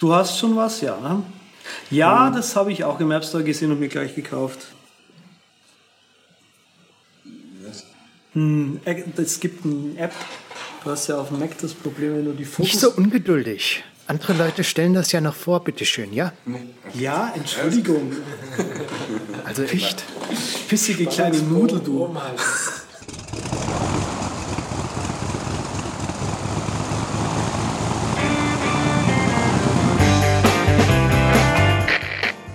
Du 0.00 0.14
hast 0.14 0.38
schon 0.38 0.56
was, 0.56 0.80
ja. 0.80 0.98
Ne? 0.98 1.22
Ja, 1.90 2.26
hm. 2.26 2.34
das 2.34 2.56
habe 2.56 2.72
ich 2.72 2.82
auch 2.82 2.98
im 2.98 3.10
App 3.12 3.24
Store 3.24 3.44
gesehen 3.44 3.70
und 3.70 3.78
mir 3.78 3.88
gleich 3.88 4.14
gekauft. 4.14 4.66
Hm, 8.32 8.80
äh, 8.84 9.02
es 9.16 9.40
gibt 9.40 9.64
eine 9.64 9.98
App, 9.98 10.14
du 10.84 10.90
hast 10.90 11.08
ja 11.08 11.18
auf 11.18 11.28
dem 11.28 11.40
Mac 11.40 11.58
das 11.58 11.74
Problem, 11.74 12.16
wenn 12.16 12.24
du 12.24 12.32
die 12.32 12.44
Fokus... 12.44 12.72
Nicht 12.72 12.80
so 12.80 12.92
ungeduldig. 12.92 13.84
Andere 14.06 14.32
Leute 14.32 14.64
stellen 14.64 14.94
das 14.94 15.12
ja 15.12 15.20
noch 15.20 15.34
vor, 15.34 15.62
bitteschön, 15.62 16.12
ja? 16.12 16.32
Ja, 16.94 17.32
Entschuldigung. 17.34 18.12
Also 19.44 19.62
echt. 19.62 20.04
Pissige 20.68 21.06
kleine 21.06 21.38
Nudel, 21.38 21.80
du. 21.80 22.16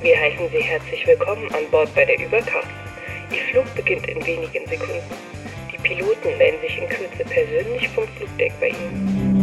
Wir 0.06 0.20
heißen 0.20 0.48
Sie 0.52 0.62
herzlich 0.62 1.08
willkommen 1.08 1.52
an 1.56 1.68
Bord 1.72 1.90
bei 1.96 2.06
der 2.06 2.20
Übercast. 2.20 2.68
Ihr 3.32 3.42
Flug 3.50 3.66
beginnt 3.74 4.08
in 4.08 4.24
wenigen 4.24 4.68
Sekunden. 4.68 5.02
Die 5.74 5.80
Piloten 5.80 6.38
melden 6.38 6.62
sich 6.62 6.78
in 6.78 6.88
Kürze 6.88 7.24
persönlich 7.28 7.90
vom 7.90 8.08
Flugdeck 8.10 8.54
bei 8.60 8.68
Ihnen. 8.68 9.35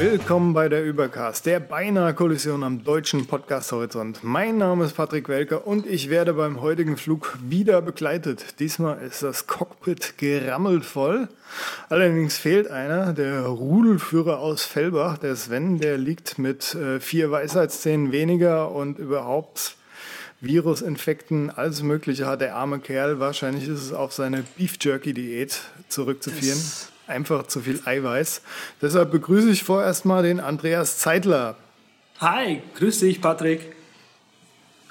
Willkommen 0.00 0.54
bei 0.54 0.70
der 0.70 0.82
Übercast, 0.82 1.44
der 1.44 1.60
beinahe 1.60 2.14
Kollision 2.14 2.64
am 2.64 2.84
deutschen 2.84 3.26
Podcast-Horizont. 3.26 4.20
Mein 4.24 4.56
Name 4.56 4.86
ist 4.86 4.94
Patrick 4.94 5.28
Welker 5.28 5.66
und 5.66 5.84
ich 5.84 6.08
werde 6.08 6.32
beim 6.32 6.62
heutigen 6.62 6.96
Flug 6.96 7.36
wieder 7.42 7.82
begleitet. 7.82 8.58
Diesmal 8.60 9.02
ist 9.02 9.22
das 9.22 9.46
Cockpit 9.46 10.16
gerammelt 10.16 10.86
voll. 10.86 11.28
Allerdings 11.90 12.38
fehlt 12.38 12.70
einer, 12.70 13.12
der 13.12 13.42
Rudelführer 13.42 14.38
aus 14.38 14.64
Fellbach, 14.64 15.18
der 15.18 15.36
Sven, 15.36 15.80
der 15.80 15.98
liegt 15.98 16.38
mit 16.38 16.74
äh, 16.74 16.98
vier 16.98 17.30
Weisheitszähnen 17.30 18.10
weniger 18.10 18.72
und 18.72 18.98
überhaupt 18.98 19.76
Virusinfekten, 20.40 21.50
alles 21.50 21.82
Mögliche 21.82 22.24
hat 22.24 22.40
der 22.40 22.56
arme 22.56 22.78
Kerl. 22.78 23.20
Wahrscheinlich 23.20 23.68
ist 23.68 23.82
es 23.82 23.92
auf 23.92 24.14
seine 24.14 24.44
Beef 24.56 24.78
Jerky 24.80 25.12
Diät 25.12 25.60
zurückzuführen. 25.90 26.56
Das 26.56 26.89
einfach 27.10 27.46
zu 27.46 27.60
viel 27.60 27.80
Eiweiß. 27.84 28.40
Deshalb 28.80 29.10
begrüße 29.10 29.50
ich 29.50 29.64
vorerst 29.64 30.04
mal 30.04 30.22
den 30.22 30.40
Andreas 30.40 30.98
Zeitler. 30.98 31.56
Hi, 32.20 32.62
grüß 32.76 33.00
dich, 33.00 33.20
Patrick. 33.20 33.76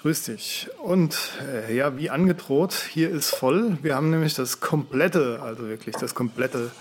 Grüß 0.02 0.24
dich. 0.24 0.70
Und 0.82 1.18
äh, 1.52 1.76
ja, 1.76 1.98
wie 1.98 2.10
angedroht, 2.10 2.74
hier 2.74 3.10
ist 3.10 3.36
voll. 3.36 3.78
Wir 3.82 3.96
haben 3.96 4.10
nämlich 4.10 4.34
das 4.34 4.62
komplette, 4.62 5.42
also 5.42 5.68
wirklich 5.68 5.96
das 5.96 6.16
komplette 6.16 6.72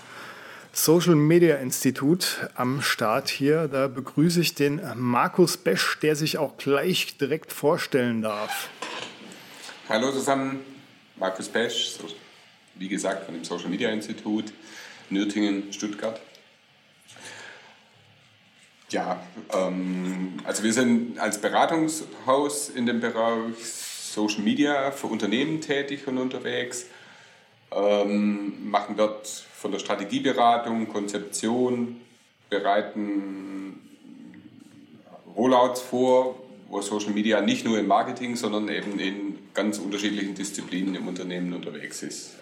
Social 0.71 1.15
Media 1.15 1.57
Institut 1.57 2.49
am 2.55 2.81
Start 2.81 3.29
hier. 3.29 3.67
Da 3.67 3.87
begrüße 3.87 4.39
ich 4.39 4.55
den 4.55 4.81
Markus 4.95 5.57
Besch, 5.57 5.99
der 6.01 6.15
sich 6.15 6.37
auch 6.37 6.57
gleich 6.57 7.17
direkt 7.17 7.51
vorstellen 7.51 8.21
darf. 8.21 8.69
Hallo 9.89 10.11
zusammen, 10.11 10.61
Markus 11.17 11.49
Besch, 11.49 11.97
wie 12.75 12.87
gesagt 12.87 13.25
von 13.25 13.33
dem 13.33 13.43
Social 13.43 13.69
Media 13.69 13.89
Institut. 13.89 14.45
Nürtingen, 15.11 15.71
Stuttgart. 15.73 16.19
Ja, 18.89 19.21
ähm, 19.53 20.39
also 20.43 20.63
wir 20.63 20.73
sind 20.73 21.19
als 21.19 21.39
Beratungshaus 21.39 22.69
in 22.69 22.85
dem 22.85 22.99
Bereich 22.99 23.63
Social 23.63 24.41
Media 24.41 24.91
für 24.91 25.07
Unternehmen 25.07 25.61
tätig 25.61 26.07
und 26.07 26.17
unterwegs, 26.17 26.87
ähm, 27.71 28.71
machen 28.71 28.95
dort 28.97 29.27
von 29.27 29.71
der 29.71 29.79
Strategieberatung, 29.79 30.87
Konzeption, 30.87 32.01
bereiten 32.49 33.79
Rollouts 35.35 35.81
vor, 35.81 36.39
wo 36.67 36.81
Social 36.81 37.11
Media 37.11 37.41
nicht 37.41 37.65
nur 37.65 37.77
im 37.77 37.87
Marketing, 37.87 38.35
sondern 38.35 38.67
eben 38.69 38.99
in 38.99 39.37
ganz 39.53 39.77
unterschiedlichen 39.77 40.33
Disziplinen 40.33 40.95
im 40.95 41.07
Unternehmen 41.07 41.53
unterwegs 41.53 42.01
ist. 42.01 42.35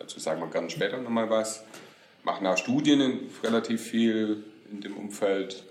Dazu 0.00 0.18
sagen 0.18 0.40
wir 0.40 0.48
gerne 0.48 0.70
später 0.70 0.96
nochmal 0.96 1.30
was. 1.30 1.62
Machen 2.24 2.46
auch 2.46 2.56
Studien 2.56 3.30
relativ 3.44 3.82
viel 3.82 4.42
in 4.72 4.80
dem 4.80 4.96
Umfeld. 4.96 5.64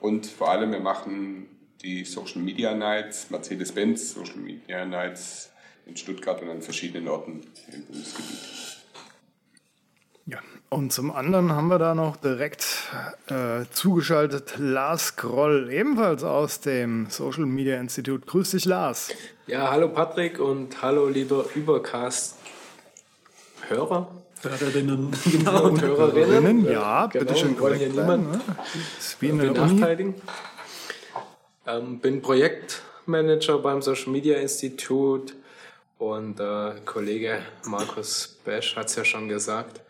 Und 0.00 0.26
vor 0.26 0.50
allem, 0.50 0.72
wir 0.72 0.80
machen 0.80 1.46
die 1.82 2.04
Social 2.04 2.40
Media 2.40 2.74
Nights, 2.74 3.30
Mercedes-Benz 3.30 4.14
Social 4.14 4.38
Media 4.38 4.84
Nights 4.86 5.50
in 5.86 5.96
Stuttgart 5.96 6.40
und 6.40 6.48
an 6.48 6.62
verschiedenen 6.62 7.08
Orten 7.08 7.42
im 7.72 7.84
Bundesgebiet. 7.84 8.38
Ja, 10.26 10.38
und 10.70 10.90
zum 10.90 11.10
anderen 11.10 11.52
haben 11.52 11.68
wir 11.68 11.78
da 11.78 11.94
noch 11.94 12.16
direkt 12.16 12.90
äh, 13.26 13.66
zugeschaltet 13.70 14.54
Lars 14.56 15.16
Groll, 15.16 15.70
ebenfalls 15.70 16.24
aus 16.24 16.60
dem 16.60 17.10
Social 17.10 17.44
Media 17.44 17.78
Institut. 17.78 18.26
Grüß 18.26 18.52
dich, 18.52 18.64
Lars. 18.64 19.10
Ja, 19.46 19.70
hallo 19.70 19.90
Patrick 19.90 20.40
und 20.40 20.80
hallo 20.80 21.06
lieber 21.06 21.44
Übercast 21.54 22.38
Hörer. 23.68 24.08
Hörerinnen, 24.42 25.10
genau. 25.24 25.64
Und 25.64 25.80
Hörerinnen. 25.80 26.70
Ja, 26.70 27.06
genau, 27.06 27.24
bitte 27.24 27.38
schön 27.38 27.58
wollen 27.58 27.78
hier 27.78 27.88
niemanden 27.88 28.30
ne? 28.30 28.40
benachteiligen. 29.20 30.14
Ähm, 31.66 31.98
bin 31.98 32.20
Projektmanager 32.20 33.58
beim 33.58 33.80
Social 33.80 34.12
Media 34.12 34.36
Institut 34.36 35.34
und 35.98 36.40
äh, 36.40 36.72
Kollege 36.84 37.38
Markus 37.64 38.38
Besch 38.44 38.76
hat 38.76 38.86
es 38.88 38.96
ja 38.96 39.04
schon 39.04 39.28
gesagt. 39.28 39.80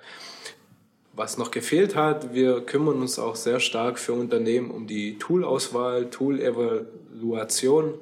Was 1.17 1.39
noch 1.39 1.51
gefehlt 1.51 1.95
hat, 1.95 2.35
wir 2.35 2.61
kümmern 2.61 3.01
uns 3.01 3.19
auch 3.19 3.37
sehr 3.37 3.61
stark 3.61 3.99
für 3.99 4.13
Unternehmen 4.13 4.71
um 4.71 4.87
die 4.87 5.19
Toolauswahl, 5.19 6.11
Tool-Evaluation, 6.11 7.95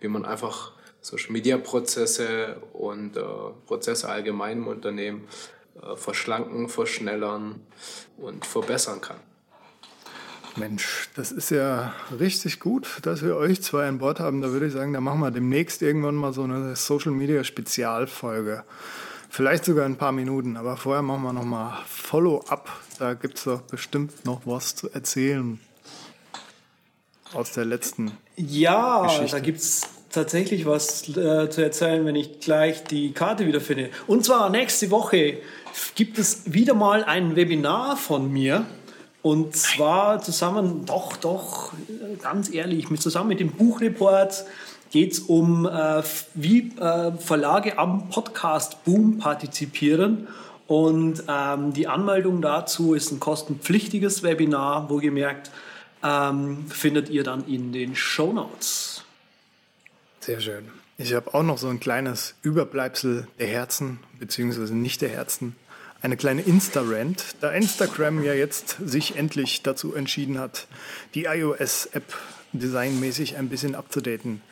wie 0.00 0.08
man 0.08 0.26
einfach 0.26 0.72
Social 1.00 1.32
Media 1.32 1.58
Prozesse 1.58 2.56
und 2.72 3.16
äh, 3.16 3.22
Prozesse 3.66 4.08
allgemein 4.08 4.58
im 4.58 4.66
Unternehmen 4.66 5.28
äh, 5.82 5.96
verschlanken, 5.96 6.68
verschnellern 6.68 7.60
und 8.16 8.44
verbessern 8.44 9.00
kann. 9.00 9.16
Mensch, 10.56 11.08
das 11.14 11.30
ist 11.30 11.50
ja 11.50 11.94
richtig 12.18 12.58
gut, 12.58 12.98
dass 13.02 13.22
wir 13.22 13.36
euch 13.36 13.62
zwei 13.62 13.86
an 13.86 13.98
Bord 13.98 14.18
haben. 14.18 14.40
Da 14.40 14.50
würde 14.50 14.66
ich 14.66 14.72
sagen, 14.72 14.92
da 14.92 15.00
machen 15.00 15.20
wir 15.20 15.30
demnächst 15.30 15.82
irgendwann 15.82 16.16
mal 16.16 16.32
so 16.32 16.42
eine 16.42 16.74
Social 16.74 17.12
Media 17.12 17.44
Spezialfolge. 17.44 18.64
Vielleicht 19.30 19.64
sogar 19.66 19.84
ein 19.84 19.96
paar 19.96 20.12
Minuten, 20.12 20.56
aber 20.56 20.76
vorher 20.76 21.02
machen 21.02 21.22
wir 21.22 21.32
nochmal 21.32 21.78
Follow-up. 21.86 22.70
Da 22.98 23.14
gibt 23.14 23.38
es 23.38 23.44
doch 23.44 23.60
bestimmt 23.60 24.24
noch 24.24 24.42
was 24.46 24.74
zu 24.74 24.90
erzählen 24.90 25.60
aus 27.34 27.52
der 27.52 27.66
letzten 27.66 28.12
ja, 28.36 29.02
Geschichte. 29.02 29.36
da 29.36 29.40
gibt 29.40 29.58
es 29.58 29.82
tatsächlich 30.10 30.66
was 30.66 31.08
äh, 31.16 31.50
zu 31.50 31.62
erzählen, 31.62 32.04
wenn 32.04 32.16
ich 32.16 32.40
gleich 32.40 32.84
die 32.84 33.12
Karte 33.12 33.46
wiederfinde. 33.46 33.90
Und 34.06 34.24
zwar 34.24 34.50
nächste 34.50 34.90
Woche 34.90 35.38
gibt 35.94 36.18
es 36.18 36.52
wieder 36.52 36.74
mal 36.74 37.04
ein 37.04 37.36
Webinar 37.36 37.96
von 37.96 38.32
mir. 38.32 38.66
Und 39.22 39.56
zwar 39.56 40.22
zusammen, 40.22 40.86
doch, 40.86 41.16
doch, 41.16 41.72
ganz 42.22 42.52
ehrlich, 42.52 42.88
mit, 42.88 43.02
zusammen 43.02 43.28
mit 43.28 43.40
dem 43.40 43.50
Buchreport 43.50 44.44
geht 44.90 45.12
es 45.12 45.18
um, 45.18 45.66
äh, 45.66 46.02
wie 46.34 46.72
äh, 46.78 47.12
Verlage 47.12 47.78
am 47.78 48.08
Podcast-Boom 48.08 49.18
partizipieren. 49.18 50.28
Und 50.66 51.24
ähm, 51.28 51.72
die 51.72 51.88
Anmeldung 51.88 52.42
dazu 52.42 52.94
ist 52.94 53.10
ein 53.10 53.20
kostenpflichtiges 53.20 54.22
Webinar, 54.22 54.88
wo 54.88 54.96
gemerkt, 54.96 55.50
ähm, 56.04 56.66
findet 56.68 57.08
ihr 57.08 57.24
dann 57.24 57.46
in 57.46 57.72
den 57.72 57.96
Show 57.96 58.32
Notes. 58.32 58.97
Sehr 60.28 60.42
schön. 60.42 60.68
Ich 60.98 61.14
habe 61.14 61.32
auch 61.32 61.42
noch 61.42 61.56
so 61.56 61.68
ein 61.68 61.80
kleines 61.80 62.34
Überbleibsel 62.42 63.26
der 63.38 63.46
Herzen, 63.46 63.98
beziehungsweise 64.18 64.76
nicht 64.76 65.00
der 65.00 65.08
Herzen. 65.08 65.56
Eine 66.02 66.18
kleine 66.18 66.42
Insta-Rant, 66.42 67.36
da 67.40 67.50
Instagram 67.50 68.22
ja 68.22 68.34
jetzt 68.34 68.76
sich 68.84 69.16
endlich 69.16 69.62
dazu 69.62 69.94
entschieden 69.94 70.38
hat, 70.38 70.66
die 71.14 71.24
iOS-App 71.24 72.14
designmäßig 72.52 73.38
ein 73.38 73.48
bisschen 73.48 73.74
abzudaten. 73.74 74.42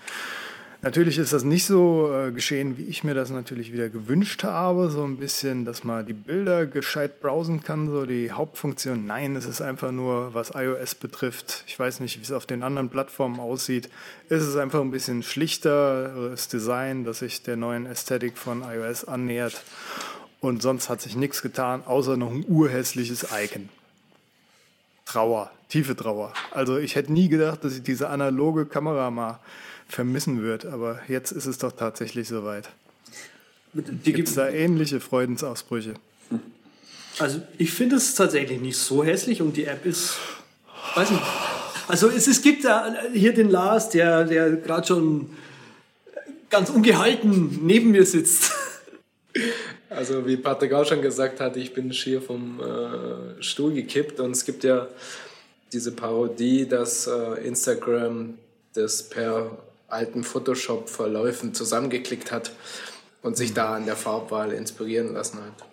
Natürlich 0.87 1.19
ist 1.19 1.33
das 1.33 1.43
nicht 1.43 1.67
so 1.67 2.13
äh, 2.15 2.31
geschehen, 2.31 2.79
wie 2.79 2.85
ich 2.85 3.03
mir 3.03 3.15
das 3.15 3.31
natürlich 3.31 3.73
wieder 3.73 3.89
gewünscht 3.89 4.45
habe. 4.45 4.89
So 4.89 5.03
ein 5.03 5.17
bisschen, 5.17 5.65
dass 5.65 5.83
man 5.83 6.07
die 6.07 6.13
Bilder 6.13 6.65
gescheit 6.65 7.21
browsen 7.21 7.61
kann, 7.65 7.91
so 7.91 8.07
die 8.07 8.31
Hauptfunktion. 8.31 9.05
Nein, 9.05 9.35
es 9.35 9.47
ist 9.47 9.61
einfach 9.61 9.91
nur, 9.91 10.33
was 10.33 10.53
iOS 10.55 10.95
betrifft. 10.95 11.65
Ich 11.67 11.77
weiß 11.77 11.99
nicht, 11.99 12.19
wie 12.19 12.23
es 12.23 12.31
auf 12.31 12.47
den 12.47 12.63
anderen 12.63 12.89
Plattformen 12.89 13.41
aussieht. 13.41 13.89
Es 14.29 14.47
ist 14.47 14.55
einfach 14.55 14.81
ein 14.81 14.93
bisschen 14.93 15.25
schlichteres 15.25 16.47
Design, 16.47 17.03
das 17.03 17.19
sich 17.19 17.43
der 17.43 17.57
neuen 17.57 17.87
Ästhetik 17.87 18.39
von 18.39 18.63
iOS 18.63 19.07
annähert. 19.07 19.61
Und 20.41 20.63
sonst 20.63 20.89
hat 20.89 21.01
sich 21.01 21.17
nichts 21.17 21.43
getan, 21.43 21.83
außer 21.85 22.17
noch 22.17 22.31
ein 22.31 22.45
urhässliches 22.47 23.27
Icon. 23.37 23.71
Trauer, 25.05 25.51
tiefe 25.69 25.97
Trauer. 25.97 26.33
Also 26.53 26.79
ich 26.79 26.95
hätte 26.95 27.13
nie 27.13 27.29
gedacht, 27.29 27.65
dass 27.65 27.75
ich 27.75 27.83
diese 27.83 28.09
analoge 28.09 28.67
Kamera 28.67 29.11
mal 29.11 29.41
vermissen 29.89 30.43
wird. 30.43 30.67
Aber 30.67 31.01
jetzt 31.09 31.33
ist 31.33 31.47
es 31.47 31.59
doch 31.59 31.73
tatsächlich 31.73 32.29
soweit. 32.29 32.69
Gibt 34.05 34.29
es 34.29 34.35
da 34.35 34.49
ähnliche 34.49 35.01
Freudensausbrüche? 35.01 35.95
Also 37.19 37.41
ich 37.59 37.73
finde 37.73 37.97
es 37.97 38.15
tatsächlich 38.15 38.61
nicht 38.61 38.77
so 38.77 39.05
hässlich 39.05 39.41
und 39.41 39.57
die 39.57 39.65
App 39.65 39.87
ist, 39.87 40.17
weiß 40.95 41.11
nicht. 41.11 41.23
Also 41.89 42.09
es, 42.09 42.27
es 42.27 42.43
gibt 42.43 42.65
ja 42.65 42.95
hier 43.13 43.33
den 43.33 43.51
Lars, 43.51 43.91
der, 43.91 44.25
der 44.25 44.51
gerade 44.57 44.87
schon 44.87 45.31
ganz 46.51 46.71
ungehalten 46.71 47.61
neben 47.63 47.91
mir 47.91 48.07
sitzt. 48.07 48.53
Also 49.89 50.27
wie 50.27 50.37
Patrick 50.37 50.73
auch 50.73 50.85
schon 50.85 51.01
gesagt 51.01 51.41
hat, 51.41 51.57
ich 51.57 51.73
bin 51.73 51.93
schier 51.93 52.21
vom 52.21 52.61
äh, 52.61 53.43
Stuhl 53.43 53.73
gekippt 53.73 54.19
und 54.19 54.33
es 54.33 54.45
gibt 54.45 54.65
ja 54.65 54.89
diese 55.73 55.93
Parodie, 55.93 56.67
dass 56.67 57.07
äh, 57.07 57.47
Instagram 57.47 58.35
das 58.75 59.09
per 59.09 59.57
alten 59.89 60.25
Photoshop-Verläufen 60.25 61.55
zusammengeklickt 61.55 62.33
hat 62.33 62.53
und 63.23 63.37
sich 63.37 63.55
da 63.55 63.75
an 63.75 63.87
der 63.87 63.97
Farbwahl 63.97 64.53
inspirieren 64.53 65.13
lassen 65.13 65.39
hat. 65.39 65.67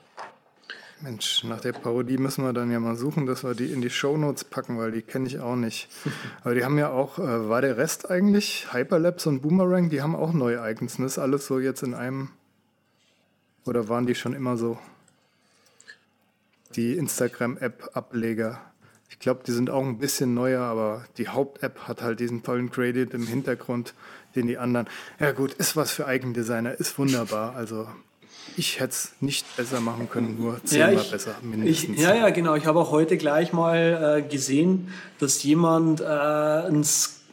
Mensch, 1.03 1.43
nach 1.43 1.59
der 1.59 1.73
Parodie 1.73 2.17
müssen 2.17 2.45
wir 2.45 2.53
dann 2.53 2.71
ja 2.71 2.79
mal 2.79 2.95
suchen, 2.95 3.25
dass 3.25 3.43
wir 3.43 3.55
die 3.55 3.73
in 3.73 3.81
die 3.81 3.89
Shownotes 3.89 4.45
packen, 4.45 4.77
weil 4.77 4.93
die 4.93 5.01
kenne 5.01 5.27
ich 5.27 5.39
auch 5.39 5.57
nicht. 5.57 5.89
Aber 6.43 6.55
die 6.55 6.63
haben 6.63 6.77
ja 6.77 6.91
auch, 6.91 7.19
äh, 7.19 7.49
war 7.49 7.61
der 7.61 7.75
Rest 7.75 8.09
eigentlich, 8.09 8.71
Hyperlapse 8.71 9.27
und 9.27 9.41
Boomerang, 9.41 9.89
die 9.89 10.01
haben 10.01 10.15
auch 10.15 10.31
neue 10.31 10.57
Icons. 10.71 10.97
Das 10.97 11.05
ist 11.13 11.17
alles 11.19 11.45
so 11.45 11.59
jetzt 11.59 11.83
in 11.83 11.93
einem, 11.93 12.29
oder 13.65 13.89
waren 13.89 14.05
die 14.05 14.15
schon 14.15 14.33
immer 14.33 14.55
so? 14.55 14.79
Die 16.75 16.95
Instagram-App-Ableger. 16.95 18.61
Ich 19.13 19.19
glaube, 19.19 19.41
die 19.45 19.51
sind 19.51 19.69
auch 19.69 19.83
ein 19.83 19.99
bisschen 19.99 20.33
neuer, 20.33 20.61
aber 20.61 21.05
die 21.17 21.29
Haupt-App 21.29 21.87
hat 21.87 22.01
halt 22.01 22.19
diesen 22.19 22.41
tollen 22.41 22.71
Gradient 22.71 23.13
im 23.13 23.27
Hintergrund, 23.27 23.93
den 24.35 24.47
die 24.47 24.57
anderen. 24.57 24.87
Ja 25.19 25.31
gut, 25.33 25.53
ist 25.53 25.77
was 25.77 25.91
für 25.91 26.07
Eigendesigner, 26.07 26.73
ist 26.73 26.97
wunderbar. 26.97 27.55
Also 27.55 27.87
ich 28.57 28.79
hätte 28.79 28.89
es 28.89 29.13
nicht 29.21 29.45
besser 29.55 29.81
machen 29.81 30.09
können, 30.09 30.37
nur 30.39 30.63
zehnmal 30.65 30.95
ja, 30.95 31.03
besser 31.03 31.35
mindestens. 31.43 31.95
Ich, 31.95 32.03
ja, 32.03 32.15
ja, 32.15 32.31
genau. 32.31 32.55
Ich 32.55 32.65
habe 32.65 32.79
auch 32.79 32.89
heute 32.89 33.17
gleich 33.17 33.53
mal 33.53 34.17
äh, 34.17 34.27
gesehen, 34.27 34.91
dass 35.19 35.43
jemand 35.43 36.01
äh, 36.01 36.05
ein, 36.05 36.83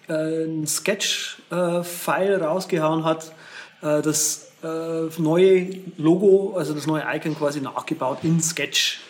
äh, 0.08 0.44
ein 0.44 0.66
Sketch-File 0.66 2.42
rausgehauen 2.42 3.04
hat, 3.04 3.32
äh, 3.80 4.02
das 4.02 4.52
äh, 4.62 5.08
neue 5.18 5.70
Logo, 5.96 6.56
also 6.56 6.74
das 6.74 6.86
neue 6.86 7.04
Icon 7.16 7.34
quasi 7.36 7.62
nachgebaut 7.62 8.18
in 8.22 8.40
Sketch. 8.42 9.00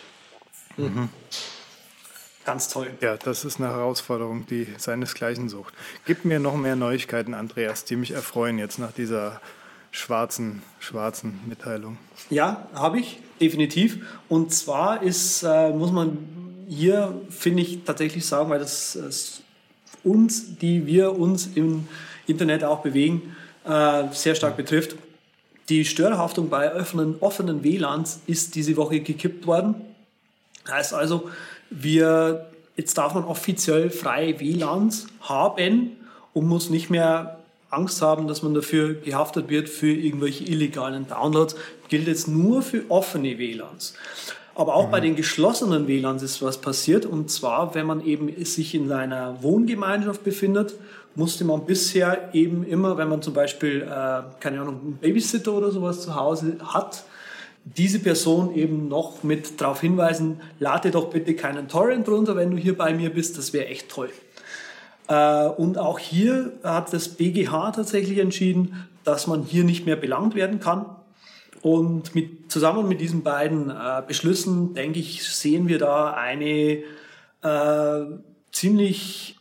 Mhm. 0.77 1.09
Ganz 2.45 2.69
toll. 2.69 2.87
Ja, 3.01 3.17
das 3.17 3.45
ist 3.45 3.59
eine 3.59 3.69
Herausforderung, 3.69 4.45
die 4.47 4.67
seinesgleichen 4.77 5.47
sucht. 5.47 5.73
Gib 6.05 6.25
mir 6.25 6.39
noch 6.39 6.55
mehr 6.55 6.75
Neuigkeiten, 6.75 7.33
Andreas, 7.33 7.85
die 7.85 7.95
mich 7.95 8.11
erfreuen 8.11 8.57
jetzt 8.57 8.79
nach 8.79 8.91
dieser 8.91 9.39
schwarzen, 9.91 10.63
schwarzen 10.79 11.39
Mitteilung. 11.45 11.97
Ja, 12.29 12.67
habe 12.73 12.99
ich, 12.99 13.19
definitiv. 13.39 14.05
Und 14.27 14.53
zwar 14.53 15.03
ist, 15.03 15.43
äh, 15.43 15.69
muss 15.71 15.91
man 15.91 16.17
hier, 16.67 17.21
finde 17.29 17.61
ich, 17.61 17.83
tatsächlich 17.83 18.25
sagen, 18.25 18.49
weil 18.49 18.59
das 18.59 18.95
äh, 18.95 20.07
uns, 20.07 20.57
die 20.57 20.87
wir 20.87 21.17
uns 21.17 21.49
im 21.55 21.87
Internet 22.25 22.63
auch 22.63 22.79
bewegen, 22.79 23.35
äh, 23.65 24.03
sehr 24.13 24.35
stark 24.35 24.57
betrifft. 24.57 24.95
Die 25.69 25.85
Störhaftung 25.85 26.49
bei 26.49 26.73
offenen, 26.73 27.17
offenen 27.19 27.63
WLANs 27.63 28.21
ist 28.25 28.55
diese 28.55 28.75
Woche 28.77 29.01
gekippt 29.01 29.45
worden. 29.45 29.75
Heißt 30.67 30.93
also, 30.93 31.29
wir, 31.71 32.47
jetzt 32.75 32.97
darf 32.97 33.15
man 33.15 33.23
offiziell 33.23 33.89
freie 33.89 34.39
WLANs 34.39 35.07
haben 35.21 35.91
und 36.33 36.47
muss 36.47 36.69
nicht 36.69 36.89
mehr 36.89 37.39
Angst 37.69 38.01
haben, 38.01 38.27
dass 38.27 38.43
man 38.43 38.53
dafür 38.53 38.93
gehaftet 38.95 39.49
wird 39.49 39.69
für 39.69 39.91
irgendwelche 39.91 40.43
illegalen 40.43 41.07
Downloads. 41.07 41.55
Gilt 41.87 42.07
jetzt 42.07 42.27
nur 42.27 42.61
für 42.61 42.83
offene 42.89 43.37
WLANs. 43.37 43.95
Aber 44.53 44.75
auch 44.75 44.87
mhm. 44.87 44.91
bei 44.91 44.99
den 44.99 45.15
geschlossenen 45.15 45.87
WLANs 45.87 46.21
ist 46.21 46.41
was 46.41 46.59
passiert. 46.59 47.05
Und 47.05 47.31
zwar, 47.31 47.73
wenn 47.73 47.85
man 47.85 48.05
eben 48.05 48.43
sich 48.43 48.75
in 48.75 48.91
einer 48.91 49.41
Wohngemeinschaft 49.41 50.23
befindet, 50.23 50.75
musste 51.15 51.45
man 51.45 51.65
bisher 51.65 52.29
eben 52.33 52.63
immer, 52.65 52.97
wenn 52.97 53.09
man 53.09 53.21
zum 53.21 53.33
Beispiel, 53.33 53.81
äh, 53.81 54.21
keine 54.39 54.61
Ahnung, 54.61 54.79
einen 54.81 54.97
Babysitter 54.97 55.53
oder 55.53 55.71
sowas 55.71 56.01
zu 56.01 56.15
Hause 56.15 56.57
hat, 56.63 57.05
diese 57.63 57.99
Person 57.99 58.55
eben 58.55 58.87
noch 58.87 59.23
mit 59.23 59.61
darauf 59.61 59.81
hinweisen, 59.81 60.41
lade 60.59 60.91
doch 60.91 61.09
bitte 61.09 61.35
keinen 61.35 61.67
Torrent 61.67 62.07
runter, 62.07 62.35
wenn 62.35 62.51
du 62.51 62.57
hier 62.57 62.77
bei 62.77 62.93
mir 62.93 63.11
bist, 63.11 63.37
das 63.37 63.53
wäre 63.53 63.67
echt 63.67 63.89
toll. 63.89 64.09
Äh, 65.07 65.47
und 65.47 65.77
auch 65.77 65.99
hier 65.99 66.53
hat 66.63 66.93
das 66.93 67.09
BGH 67.09 67.71
tatsächlich 67.71 68.17
entschieden, 68.17 68.87
dass 69.03 69.27
man 69.27 69.43
hier 69.43 69.63
nicht 69.63 69.85
mehr 69.85 69.95
belangt 69.95 70.35
werden 70.35 70.59
kann. 70.59 70.85
Und 71.61 72.15
mit, 72.15 72.51
zusammen 72.51 72.87
mit 72.87 73.01
diesen 73.01 73.21
beiden 73.21 73.69
äh, 73.69 74.01
Beschlüssen, 74.07 74.73
denke 74.73 74.99
ich, 74.99 75.23
sehen 75.23 75.67
wir 75.67 75.77
da 75.77 76.13
eine 76.13 76.79
äh, 77.43 78.05
ziemlich, 78.51 79.37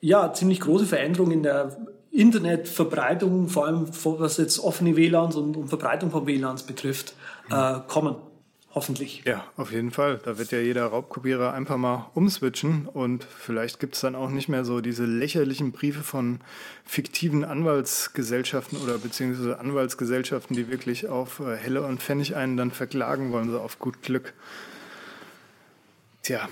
ja, 0.00 0.32
ziemlich 0.34 0.60
große 0.60 0.86
Veränderung 0.86 1.30
in 1.30 1.42
der 1.42 1.76
Internetverbreitung, 2.10 3.48
vor 3.48 3.66
allem 3.66 3.86
was 4.04 4.36
jetzt 4.38 4.58
offene 4.58 4.96
WLANs 4.96 5.36
und, 5.36 5.56
und 5.56 5.68
Verbreitung 5.68 6.10
von 6.10 6.26
WLANs 6.26 6.64
betrifft, 6.64 7.14
äh, 7.50 7.80
kommen. 7.86 8.16
Hoffentlich. 8.74 9.22
Ja, 9.24 9.44
auf 9.56 9.72
jeden 9.72 9.90
Fall. 9.90 10.20
Da 10.22 10.38
wird 10.38 10.52
ja 10.52 10.58
jeder 10.58 10.86
Raubkopierer 10.86 11.52
einfach 11.52 11.78
mal 11.78 12.10
umswitchen 12.14 12.86
und 12.86 13.24
vielleicht 13.24 13.80
gibt 13.80 13.94
es 13.94 14.02
dann 14.02 14.14
auch 14.14 14.28
nicht 14.28 14.48
mehr 14.48 14.64
so 14.64 14.80
diese 14.80 15.04
lächerlichen 15.04 15.72
Briefe 15.72 16.02
von 16.02 16.40
fiktiven 16.84 17.44
Anwaltsgesellschaften 17.44 18.78
oder 18.78 18.98
beziehungsweise 18.98 19.58
Anwaltsgesellschaften, 19.58 20.54
die 20.54 20.70
wirklich 20.70 21.08
auf 21.08 21.40
äh, 21.40 21.56
Helle 21.56 21.82
und 21.82 22.02
Pfennig 22.02 22.36
einen 22.36 22.56
dann 22.56 22.70
verklagen 22.70 23.32
wollen, 23.32 23.50
so 23.50 23.58
auf 23.58 23.78
gut 23.78 24.02
Glück. 24.02 24.34
Tja, 26.22 26.46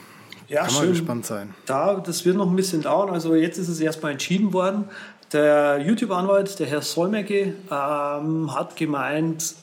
ja, 0.49 0.64
kann 0.64 0.75
man 0.75 0.88
gespannt 0.88 1.26
sein. 1.26 1.54
Da, 1.66 1.94
das 1.96 2.25
wird 2.25 2.37
noch 2.37 2.49
ein 2.49 2.56
bisschen 2.56 2.82
dauern. 2.82 3.10
Also 3.10 3.34
jetzt 3.34 3.58
ist 3.58 3.69
es 3.69 3.78
erstmal 3.78 4.12
entschieden 4.12 4.52
worden. 4.52 4.87
Der 5.32 5.81
YouTube-Anwalt, 5.81 6.58
der 6.60 6.66
Herr 6.66 6.82
Solmecke, 6.82 7.54
ähm, 7.70 8.54
hat 8.54 8.76
gemeint, 8.76 9.54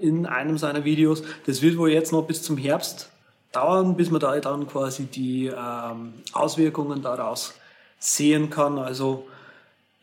in 0.00 0.26
einem 0.26 0.58
seiner 0.58 0.84
Videos. 0.84 1.22
Das 1.46 1.62
wird 1.62 1.76
wohl 1.76 1.90
jetzt 1.90 2.12
noch 2.12 2.22
bis 2.22 2.42
zum 2.42 2.56
Herbst 2.56 3.10
dauern, 3.52 3.96
bis 3.96 4.10
man 4.10 4.20
da 4.20 4.38
dann 4.38 4.66
quasi 4.66 5.04
die 5.04 5.46
ähm, 5.46 6.14
Auswirkungen 6.32 7.02
daraus 7.02 7.54
sehen 7.98 8.50
kann. 8.50 8.78
Also 8.78 9.26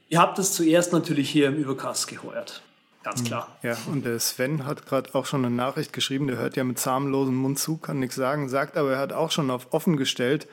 ihr 0.09 0.19
habt 0.19 0.37
das 0.37 0.53
zuerst 0.53 0.91
natürlich 0.91 1.29
hier 1.29 1.47
im 1.47 1.55
Übercast 1.55 2.07
geheuert. 2.07 2.61
Ganz 3.03 3.19
hm. 3.19 3.27
klar. 3.27 3.57
Ja, 3.61 3.77
und 3.91 4.05
der 4.05 4.19
Sven 4.19 4.65
hat 4.65 4.85
gerade 4.85 5.13
auch 5.13 5.25
schon 5.25 5.45
eine 5.45 5.53
Nachricht 5.53 5.93
geschrieben, 5.93 6.27
der 6.27 6.37
hört 6.37 6.55
ja 6.55 6.63
mit 6.63 6.79
zahmlosem 6.79 7.35
Mund 7.35 7.59
zu, 7.59 7.77
kann 7.77 7.99
nichts 7.99 8.15
sagen, 8.15 8.49
sagt 8.49 8.77
aber, 8.77 8.93
er 8.93 8.99
hat 8.99 9.13
auch 9.13 9.31
schon 9.31 9.51
auf 9.51 9.73
offen 9.73 9.97
gestellt 9.97 10.47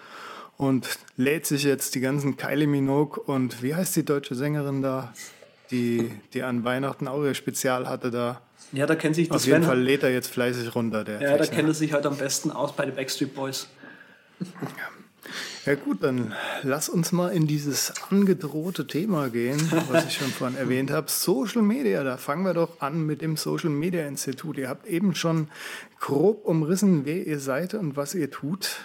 und 0.56 0.98
lädt 1.16 1.46
sich 1.46 1.62
jetzt 1.62 1.94
die 1.94 2.00
ganzen 2.00 2.36
Kylie 2.36 2.66
Minogue 2.66 3.22
und 3.22 3.62
wie 3.62 3.74
heißt 3.74 3.96
die 3.96 4.04
deutsche 4.04 4.34
Sängerin 4.34 4.82
da, 4.82 5.12
die, 5.70 6.10
die 6.34 6.42
an 6.42 6.64
Weihnachten 6.64 7.08
auch 7.08 7.22
ihr 7.22 7.34
Spezial 7.34 7.88
hatte 7.88 8.10
da? 8.10 8.42
Ja, 8.72 8.86
da 8.86 8.94
kennt 8.94 9.16
sich 9.16 9.28
das 9.28 9.42
Auf 9.42 9.46
jeden 9.46 9.64
Fall 9.64 9.80
lädt 9.80 10.02
er 10.02 10.12
jetzt 10.12 10.28
fleißig 10.28 10.74
runter. 10.74 11.04
Der 11.04 11.20
ja, 11.20 11.36
da 11.36 11.46
kennt 11.46 11.68
er 11.68 11.74
sich 11.74 11.92
halt 11.92 12.06
am 12.06 12.16
besten 12.16 12.50
aus 12.50 12.74
bei 12.74 12.86
den 12.86 12.94
Backstreet 12.94 13.34
Boys. 13.34 13.68
Ja 15.66 15.74
gut, 15.74 16.02
dann 16.02 16.32
lass 16.62 16.88
uns 16.88 17.12
mal 17.12 17.28
in 17.28 17.46
dieses 17.46 17.92
angedrohte 18.08 18.86
Thema 18.86 19.28
gehen, 19.28 19.60
was 19.88 20.06
ich 20.06 20.14
schon 20.14 20.28
vorhin 20.28 20.56
erwähnt 20.56 20.90
habe. 20.90 21.10
Social 21.10 21.62
Media, 21.62 22.02
da 22.02 22.16
fangen 22.16 22.44
wir 22.44 22.54
doch 22.54 22.80
an 22.80 23.04
mit 23.04 23.20
dem 23.20 23.36
Social 23.36 23.68
Media 23.68 24.06
Institut. 24.06 24.56
Ihr 24.56 24.68
habt 24.68 24.86
eben 24.86 25.14
schon 25.14 25.48
grob 25.98 26.46
umrissen, 26.46 27.04
wer 27.04 27.26
ihr 27.26 27.38
seid 27.38 27.74
und 27.74 27.96
was 27.96 28.14
ihr 28.14 28.30
tut. 28.30 28.80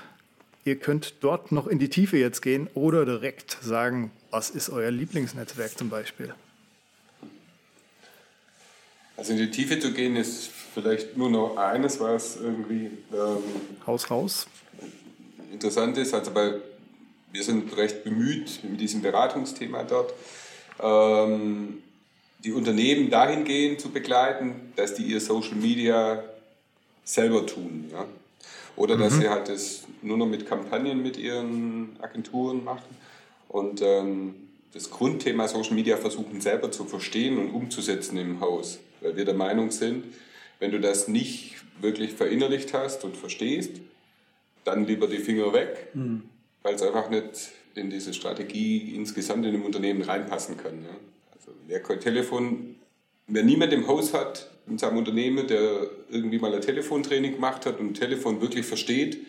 Ihr 0.65 0.75
könnt 0.75 1.15
dort 1.21 1.51
noch 1.51 1.67
in 1.67 1.79
die 1.79 1.89
Tiefe 1.89 2.17
jetzt 2.17 2.41
gehen 2.41 2.67
oder 2.73 3.05
direkt 3.05 3.57
sagen, 3.61 4.11
was 4.31 4.49
ist 4.49 4.69
euer 4.69 4.91
Lieblingsnetzwerk 4.91 5.77
zum 5.77 5.89
Beispiel. 5.89 6.33
Also 9.17 9.31
in 9.31 9.37
die 9.37 9.51
Tiefe 9.51 9.79
zu 9.79 9.93
gehen 9.93 10.15
ist 10.15 10.49
vielleicht 10.73 11.15
nur 11.15 11.29
noch 11.29 11.57
eines, 11.57 11.99
was 11.99 12.37
irgendwie 12.37 12.91
ähm, 13.13 13.43
Haus 13.85 14.11
raus 14.11 14.47
interessant 15.55 15.97
ist. 15.97 16.13
Also 16.13 16.35
weil 16.35 16.61
wir 17.31 17.43
sind 17.43 17.75
recht 17.75 18.03
bemüht 18.03 18.59
mit 18.63 18.79
diesem 18.79 19.01
Beratungsthema 19.01 19.83
dort, 19.83 20.13
ähm, 20.81 21.81
die 22.43 22.53
Unternehmen 22.53 23.09
dahingehend 23.09 23.81
zu 23.81 23.89
begleiten, 23.89 24.73
dass 24.75 24.93
die 24.93 25.03
ihr 25.03 25.19
Social 25.19 25.55
Media 25.55 26.23
selber 27.03 27.45
tun. 27.45 27.89
Ja? 27.91 28.05
Oder 28.75 28.95
mhm. 28.95 29.01
dass 29.01 29.13
sie 29.15 29.29
halt 29.29 29.49
das 29.49 29.83
nur 30.01 30.17
noch 30.17 30.27
mit 30.27 30.47
Kampagnen 30.47 31.01
mit 31.01 31.17
ihren 31.17 31.97
Agenturen 31.99 32.63
machen. 32.63 32.95
Und 33.49 33.81
ähm, 33.81 34.35
das 34.73 34.91
Grundthema 34.91 35.47
Social 35.47 35.73
Media 35.73 35.97
versuchen 35.97 36.41
selber 36.41 36.71
zu 36.71 36.85
verstehen 36.85 37.37
und 37.39 37.51
umzusetzen 37.51 38.17
im 38.17 38.41
Haus. 38.41 38.79
Weil 39.05 39.15
wir 39.15 39.25
der 39.25 39.35
Meinung 39.35 39.69
sind, 39.69 40.03
wenn 40.59 40.71
du 40.71 40.79
das 40.79 41.07
nicht 41.07 41.57
wirklich 41.79 42.13
verinnerlicht 42.13 42.73
hast 42.73 43.03
und 43.03 43.15
verstehst, 43.15 43.73
dann 44.63 44.87
lieber 44.87 45.07
die 45.07 45.19
Finger 45.19 45.53
weg, 45.53 45.89
mhm. 45.93 46.23
weil 46.63 46.73
es 46.73 46.81
einfach 46.81 47.11
nicht 47.11 47.51
in 47.75 47.91
diese 47.91 48.15
Strategie 48.15 48.95
insgesamt 48.95 49.45
in 49.45 49.51
dem 49.51 49.63
Unternehmen 49.63 50.01
reinpassen 50.01 50.57
kann. 50.57 50.81
Ja. 50.81 50.89
Also 51.35 51.51
wer 51.67 51.83
kein 51.83 51.99
Telefon, 51.99 52.77
wer 53.27 53.43
niemand 53.43 53.73
im 53.73 53.87
Haus 53.87 54.11
hat, 54.13 54.49
in 54.67 54.79
seinem 54.79 54.97
Unternehmen, 54.97 55.45
der 55.45 55.87
irgendwie 56.09 56.39
mal 56.39 56.55
ein 56.55 56.61
Telefontraining 56.61 57.33
gemacht 57.33 57.67
hat 57.67 57.79
und 57.79 57.91
ein 57.91 57.93
Telefon 57.93 58.41
wirklich 58.41 58.65
versteht, 58.65 59.19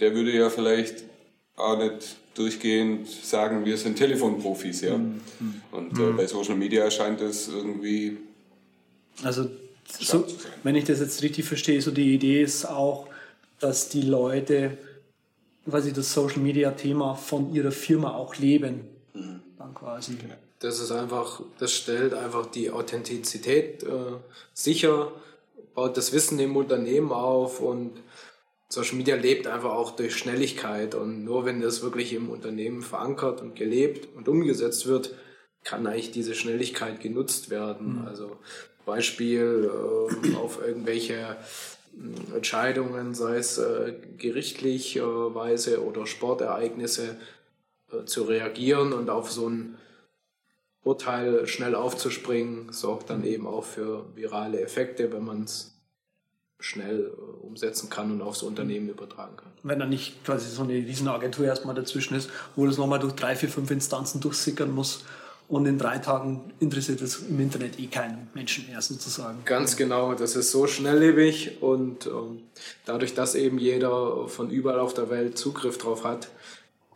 der 0.00 0.14
würde 0.14 0.32
ja 0.32 0.48
vielleicht 0.48 1.04
auch 1.56 1.76
nicht 1.76 2.16
durchgehend 2.34 3.06
sagen, 3.06 3.66
wir 3.66 3.76
sind 3.76 3.96
Telefonprofis. 3.96 4.80
Ja? 4.80 4.96
Mhm. 4.96 5.20
Und 5.72 5.98
äh, 5.98 6.02
mhm. 6.02 6.16
bei 6.16 6.26
Social 6.26 6.54
Media 6.54 6.90
scheint 6.90 7.20
es 7.20 7.48
irgendwie. 7.48 8.16
Also, 9.22 9.50
so, 9.88 10.26
wenn 10.62 10.74
ich 10.74 10.84
das 10.84 11.00
jetzt 11.00 11.22
richtig 11.22 11.46
verstehe, 11.46 11.80
so 11.80 11.90
die 11.90 12.14
Idee 12.14 12.42
ist 12.42 12.66
auch, 12.66 13.08
dass 13.58 13.88
die 13.88 14.02
Leute 14.02 14.76
quasi 15.68 15.92
das 15.92 16.12
Social 16.12 16.40
Media 16.40 16.70
Thema 16.72 17.14
von 17.14 17.52
ihrer 17.54 17.72
Firma 17.72 18.14
auch 18.14 18.36
leben. 18.36 18.86
Mhm. 19.14 19.40
Dann 19.58 19.74
quasi. 19.74 20.14
Genau. 20.14 20.34
Das 20.60 20.80
ist 20.80 20.90
einfach, 20.90 21.40
das 21.58 21.72
stellt 21.72 22.14
einfach 22.14 22.46
die 22.46 22.70
Authentizität 22.70 23.82
äh, 23.84 24.16
sicher, 24.54 25.12
baut 25.74 25.96
das 25.96 26.12
Wissen 26.12 26.38
im 26.40 26.56
Unternehmen 26.56 27.12
auf 27.12 27.60
und 27.60 27.92
Social 28.68 28.96
Media 28.96 29.16
lebt 29.16 29.46
einfach 29.46 29.70
auch 29.70 29.92
durch 29.92 30.16
Schnelligkeit 30.16 30.94
und 30.94 31.24
nur 31.24 31.44
wenn 31.46 31.60
das 31.60 31.82
wirklich 31.82 32.12
im 32.12 32.28
Unternehmen 32.28 32.82
verankert 32.82 33.40
und 33.40 33.54
gelebt 33.54 34.08
und 34.14 34.28
umgesetzt 34.28 34.86
wird, 34.86 35.14
kann 35.64 35.86
eigentlich 35.86 36.10
diese 36.10 36.34
Schnelligkeit 36.34 37.00
genutzt 37.00 37.50
werden. 37.50 38.00
Mhm. 38.00 38.08
Also 38.08 38.36
Beispiel 38.88 39.70
äh, 39.70 40.34
auf 40.36 40.60
irgendwelche 40.60 41.36
hm, 41.92 42.34
Entscheidungen, 42.34 43.14
sei 43.14 43.36
es 43.36 43.58
äh, 43.58 43.94
gerichtlich 44.16 44.96
äh, 44.96 45.00
oder 45.02 46.06
Sportereignisse, 46.06 47.16
äh, 47.92 48.04
zu 48.06 48.24
reagieren 48.24 48.92
und 48.92 49.10
auf 49.10 49.30
so 49.30 49.48
ein 49.48 49.76
Urteil 50.82 51.46
schnell 51.46 51.74
aufzuspringen, 51.74 52.72
sorgt 52.72 53.10
dann 53.10 53.24
eben 53.24 53.46
auch 53.46 53.64
für 53.64 54.06
virale 54.14 54.60
Effekte, 54.60 55.12
wenn 55.12 55.24
man 55.24 55.42
es 55.44 55.74
schnell 56.60 57.12
äh, 57.12 57.46
umsetzen 57.46 57.90
kann 57.90 58.10
und 58.10 58.22
aufs 58.22 58.42
Unternehmen 58.42 58.88
übertragen 58.88 59.36
kann. 59.36 59.52
Wenn 59.62 59.78
dann 59.78 59.90
nicht 59.90 60.24
quasi 60.24 60.48
so 60.48 60.62
eine 60.62 60.72
Riesenagentur 60.74 61.46
erstmal 61.46 61.74
dazwischen 61.74 62.16
ist, 62.16 62.30
wo 62.56 62.66
das 62.66 62.78
nochmal 62.78 62.98
durch 62.98 63.14
drei, 63.14 63.36
vier, 63.36 63.48
fünf 63.48 63.70
Instanzen 63.70 64.20
durchsickern 64.20 64.70
muss 64.70 65.04
und 65.48 65.64
in 65.64 65.78
drei 65.78 65.98
Tagen 65.98 66.52
interessiert 66.60 67.00
es 67.00 67.22
im 67.22 67.40
Internet 67.40 67.80
eh 67.80 67.86
keinen 67.86 68.28
Menschen 68.34 68.66
mehr 68.68 68.82
sozusagen. 68.82 69.38
Ganz 69.46 69.76
genau, 69.76 70.14
das 70.14 70.36
ist 70.36 70.50
so 70.50 70.66
schnelllebig 70.66 71.62
und 71.62 72.06
ähm, 72.06 72.42
dadurch, 72.84 73.14
dass 73.14 73.34
eben 73.34 73.58
jeder 73.58 74.28
von 74.28 74.50
überall 74.50 74.78
auf 74.78 74.92
der 74.92 75.08
Welt 75.08 75.38
Zugriff 75.38 75.78
drauf 75.78 76.04
hat, 76.04 76.30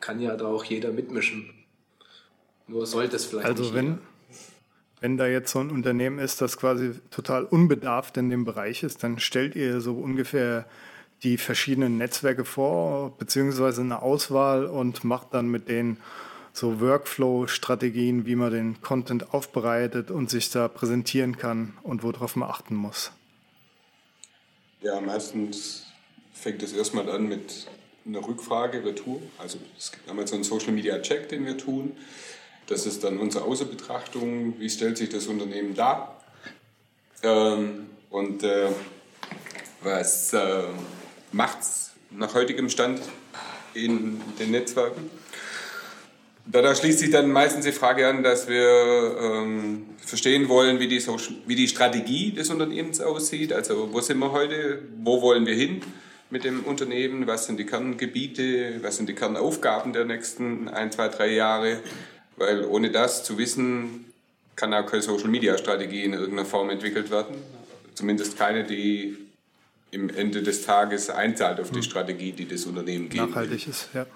kann 0.01 0.21
ja 0.21 0.37
da 0.37 0.47
auch 0.47 0.65
jeder 0.65 0.93
mitmischen. 0.93 1.51
Nur 2.69 2.87
sollte 2.87 3.17
es 3.17 3.25
vielleicht 3.25 3.47
also 3.47 3.63
nicht. 3.63 3.75
Also 3.75 3.89
wenn, 3.89 3.99
wenn 5.01 5.17
da 5.17 5.27
jetzt 5.27 5.53
so 5.53 5.61
ein 5.61 5.71
Unternehmen 5.71 6.19
ist, 6.19 6.43
das 6.43 6.59
quasi 6.59 6.93
total 7.11 7.45
unbedarft 7.45 8.19
in 8.19 8.29
dem 8.29 8.45
Bereich 8.45 8.83
ist, 8.83 9.03
dann 9.03 9.19
stellt 9.19 9.57
ihr 9.57 9.81
so 9.81 9.95
ungefähr 9.95 10.67
die 11.23 11.39
verschiedenen 11.39 11.97
Netzwerke 11.97 12.45
vor, 12.45 13.17
beziehungsweise 13.17 13.81
eine 13.81 14.03
Auswahl 14.03 14.67
und 14.67 15.05
macht 15.05 15.33
dann 15.33 15.49
mit 15.49 15.69
denen 15.69 15.99
so 16.53 16.81
Workflow-Strategien, 16.81 18.27
wie 18.27 18.37
man 18.37 18.53
den 18.53 18.83
Content 18.83 19.33
aufbereitet 19.33 20.11
und 20.11 20.31
sich 20.31 20.51
da 20.51 20.69
präsentieren 20.69 21.39
kann 21.39 21.77
und 21.83 22.03
worauf 22.03 22.37
man 22.37 22.51
achten 22.51 22.75
muss. 22.75 23.13
Ja, 24.83 25.01
meistens 25.01 25.87
fängt 26.33 26.63
es 26.63 26.73
erstmal 26.73 27.09
an 27.09 27.29
mit 27.29 27.67
einer 28.05 28.27
Rückfrage, 28.27 28.85
Retour. 28.85 29.23
Also 29.39 29.59
es 29.79 29.93
gibt 29.93 30.09
einmal 30.09 30.27
so 30.27 30.35
einen 30.35 30.45
Social 30.45 30.73
Media 30.73 31.01
Check, 31.01 31.29
den 31.29 31.47
wir 31.47 31.57
tun. 31.57 31.97
Das 32.67 32.87
ist 32.87 33.05
dann 33.05 33.19
unsere 33.19 33.45
Außenbetrachtung, 33.45 34.59
wie 34.59 34.71
stellt 34.71 34.99
sich 34.99 35.09
das 35.09 35.27
Unternehmen 35.27 35.75
dar 35.75 36.21
ähm, 37.23 37.91
und 38.11 38.43
äh, 38.43 38.69
was 39.83 40.33
äh, 40.33 40.65
macht 41.33 41.61
es 41.61 41.93
nach 42.11 42.35
heutigem 42.35 42.69
Stand 42.69 43.01
in 43.75 44.21
den 44.39 44.51
Netzwerken. 44.51 45.11
Da 46.45 46.75
schließt 46.75 46.99
sich 46.99 47.11
dann 47.11 47.31
meistens 47.31 47.65
die 47.65 47.73
Frage 47.73 48.09
an, 48.09 48.23
dass 48.23 48.49
wir 48.49 49.17
ähm, 49.21 49.87
verstehen 49.99 50.49
wollen, 50.49 50.81
wie 50.81 50.89
die, 50.89 50.99
Social, 50.99 51.37
wie 51.47 51.55
die 51.55 51.69
Strategie 51.69 52.33
des 52.33 52.51
Unternehmens 52.51 53.01
aussieht. 53.01 53.53
Also 53.53 53.91
wo 53.93 54.01
sind 54.01 54.19
wir 54.19 54.33
heute, 54.33 54.83
wo 55.03 55.23
wollen 55.23 55.47
wir 55.47 55.55
hin 55.55 55.83
mit 56.31 56.45
dem 56.45 56.65
Unternehmen, 56.65 57.27
was 57.27 57.47
sind 57.47 57.59
die 57.59 57.67
Kerngebiete, 57.67 58.83
was 58.83 58.97
sind 58.97 59.09
die 59.09 59.15
Kernaufgaben 59.15 59.93
der 59.93 60.05
nächsten 60.05 60.69
ein, 60.69 60.91
zwei, 60.91 61.09
drei 61.09 61.29
Jahre 61.29 61.81
weil 62.37 62.65
ohne 62.65 62.91
das 62.91 63.25
zu 63.25 63.39
wissen, 63.39 64.07
kann 64.57 64.75
auch 64.75 64.87
keine 64.87 65.03
Social-Media-Strategie 65.03 66.05
in 66.05 66.13
irgendeiner 66.13 66.45
Form 66.45 66.71
entwickelt 66.71 67.11
werden. 67.11 67.37
Zumindest 67.95 68.39
keine, 68.39 68.65
die 68.65 69.17
im 69.91 70.09
Ende 70.09 70.43
des 70.43 70.65
Tages 70.65 71.11
einzahlt 71.11 71.61
auf 71.61 71.71
die 71.71 71.77
hm. 71.77 71.83
Strategie, 71.83 72.33
die 72.33 72.49
das 72.49 72.65
Unternehmen 72.65 73.09
geht. 73.09 73.21
Nachhaltig 73.21 73.69
ist, 73.69 73.91
ja. 73.95 74.07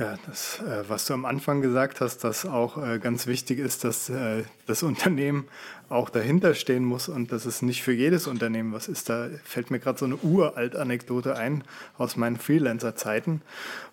Ja, 0.00 0.14
das, 0.26 0.60
äh, 0.60 0.88
was 0.88 1.04
du 1.04 1.12
am 1.12 1.26
Anfang 1.26 1.60
gesagt 1.60 2.00
hast, 2.00 2.24
dass 2.24 2.46
auch 2.46 2.82
äh, 2.82 2.98
ganz 2.98 3.26
wichtig 3.26 3.58
ist, 3.58 3.84
dass 3.84 4.08
äh, 4.08 4.44
das 4.66 4.82
Unternehmen 4.82 5.46
auch 5.90 6.08
dahinter 6.08 6.54
stehen 6.54 6.86
muss 6.86 7.10
und 7.10 7.32
dass 7.32 7.44
es 7.44 7.60
nicht 7.60 7.82
für 7.82 7.92
jedes 7.92 8.26
Unternehmen 8.26 8.72
was 8.72 8.88
ist. 8.88 9.10
Da 9.10 9.28
fällt 9.44 9.70
mir 9.70 9.78
gerade 9.78 9.98
so 9.98 10.06
eine 10.06 10.16
uralt 10.16 10.74
Anekdote 10.74 11.36
ein 11.36 11.64
aus 11.98 12.16
meinen 12.16 12.38
Freelancer-Zeiten, 12.38 13.42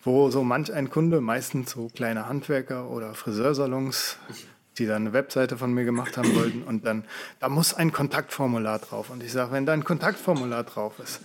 wo 0.02 0.30
so 0.30 0.46
manch 0.46 0.72
ein 0.72 0.90
Kunde, 0.90 1.20
meistens 1.20 1.72
so 1.72 1.90
kleine 1.94 2.30
Handwerker 2.30 2.90
oder 2.90 3.14
Friseursalons, 3.14 4.18
die 4.78 4.86
dann 4.86 5.08
eine 5.08 5.14
Webseite 5.14 5.58
von 5.58 5.74
mir 5.74 5.84
gemacht 5.84 6.16
haben 6.16 6.34
wollten 6.36 6.64
und 6.64 6.86
dann, 6.86 7.04
da 7.42 7.50
muss 7.50 7.74
ein 7.74 7.92
Kontaktformular 7.92 8.80
drauf. 8.80 9.10
Und 9.10 9.24
ich 9.24 9.34
sage, 9.34 9.52
wenn 9.52 9.66
da 9.66 9.74
ein 9.74 9.84
Kontaktformular 9.84 10.64
drauf 10.64 11.00
ist, 11.04 11.20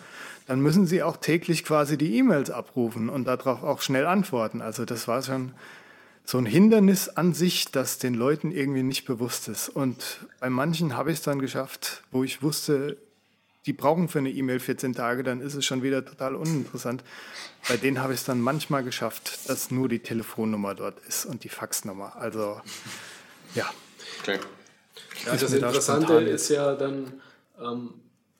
dann 0.46 0.60
müssen 0.60 0.86
sie 0.86 1.02
auch 1.02 1.16
täglich 1.16 1.64
quasi 1.64 1.96
die 1.96 2.16
E-Mails 2.16 2.50
abrufen 2.50 3.08
und 3.08 3.24
darauf 3.24 3.62
auch 3.62 3.80
schnell 3.80 4.06
antworten. 4.06 4.60
Also 4.60 4.84
das 4.84 5.08
war 5.08 5.22
schon 5.22 5.52
so 6.24 6.38
ein 6.38 6.46
Hindernis 6.46 7.08
an 7.08 7.34
sich, 7.34 7.70
das 7.70 7.98
den 7.98 8.14
Leuten 8.14 8.52
irgendwie 8.52 8.82
nicht 8.82 9.04
bewusst 9.04 9.48
ist. 9.48 9.68
Und 9.68 10.26
bei 10.40 10.50
manchen 10.50 10.96
habe 10.96 11.10
ich 11.10 11.18
es 11.18 11.24
dann 11.24 11.38
geschafft, 11.38 12.02
wo 12.10 12.24
ich 12.24 12.42
wusste, 12.42 12.96
die 13.66 13.72
brauchen 13.72 14.08
für 14.08 14.18
eine 14.18 14.30
E-Mail 14.30 14.58
14 14.58 14.94
Tage, 14.94 15.22
dann 15.22 15.40
ist 15.40 15.54
es 15.54 15.64
schon 15.64 15.82
wieder 15.82 16.04
total 16.04 16.34
uninteressant. 16.34 17.04
Bei 17.68 17.76
denen 17.76 18.00
habe 18.00 18.12
ich 18.12 18.20
es 18.20 18.26
dann 18.26 18.40
manchmal 18.40 18.82
geschafft, 18.82 19.48
dass 19.48 19.70
nur 19.70 19.88
die 19.88 20.00
Telefonnummer 20.00 20.74
dort 20.74 20.98
ist 21.06 21.26
und 21.26 21.44
die 21.44 21.48
Faxnummer. 21.48 22.16
Also 22.16 22.60
ja. 23.54 23.70
Okay. 24.20 24.38
Ja, 25.26 25.36
das 25.36 25.52
Interessante 25.52 26.14
ist 26.14 26.48
ja 26.48 26.74
dann, 26.74 27.20
ähm, 27.60 27.94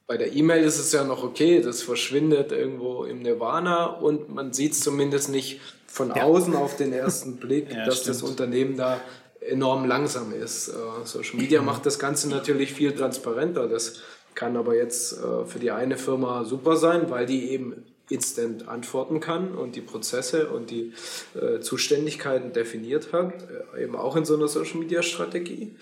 bei 0.07 0.17
der 0.17 0.35
E-Mail 0.35 0.65
ist 0.65 0.79
es 0.79 0.93
ja 0.93 1.05
noch 1.05 1.23
okay, 1.23 1.63
das 1.63 1.83
verschwindet 1.83 2.53
irgendwo 2.53 3.05
im 3.05 3.23
Nirvana 3.23 3.87
und 3.87 4.29
man 4.29 4.53
sieht 4.53 4.73
es 4.73 4.81
zumindest 4.81 5.31
nicht 5.31 5.61
von 5.87 6.09
ja. 6.09 6.23
außen 6.23 6.55
auf 6.55 6.77
den 6.77 6.93
ersten 6.93 7.37
Blick, 7.41 7.73
ja, 7.73 7.85
dass 7.85 8.01
stimmt. 8.01 8.17
das 8.17 8.23
Unternehmen 8.23 8.77
da 8.77 9.01
enorm 9.41 9.87
langsam 9.87 10.33
ist. 10.33 10.69
Äh, 10.69 10.73
Social 11.05 11.37
Media 11.37 11.63
macht 11.63 11.87
das 11.87 11.99
Ganze 11.99 12.29
natürlich 12.29 12.73
viel 12.73 12.93
transparenter. 12.93 13.69
Das 13.69 14.01
kann 14.35 14.57
aber 14.57 14.75
jetzt 14.75 15.13
äh, 15.13 15.45
für 15.47 15.59
die 15.59 15.71
eine 15.71 15.97
Firma 15.97 16.45
super 16.45 16.77
sein, 16.77 17.11
weil 17.11 17.27
die 17.27 17.51
eben 17.51 17.85
instant 18.09 18.69
antworten 18.69 19.21
kann 19.21 19.55
und 19.55 19.77
die 19.77 19.81
Prozesse 19.81 20.49
und 20.49 20.71
die 20.71 20.93
äh, 21.35 21.61
Zuständigkeiten 21.61 22.53
definiert 22.53 23.13
hat, 23.13 23.33
eben 23.81 23.97
auch 23.97 24.17
in 24.17 24.25
so 24.25 24.35
einer 24.35 24.49
Social 24.49 24.79
Media 24.79 25.03
Strategie 25.03 25.75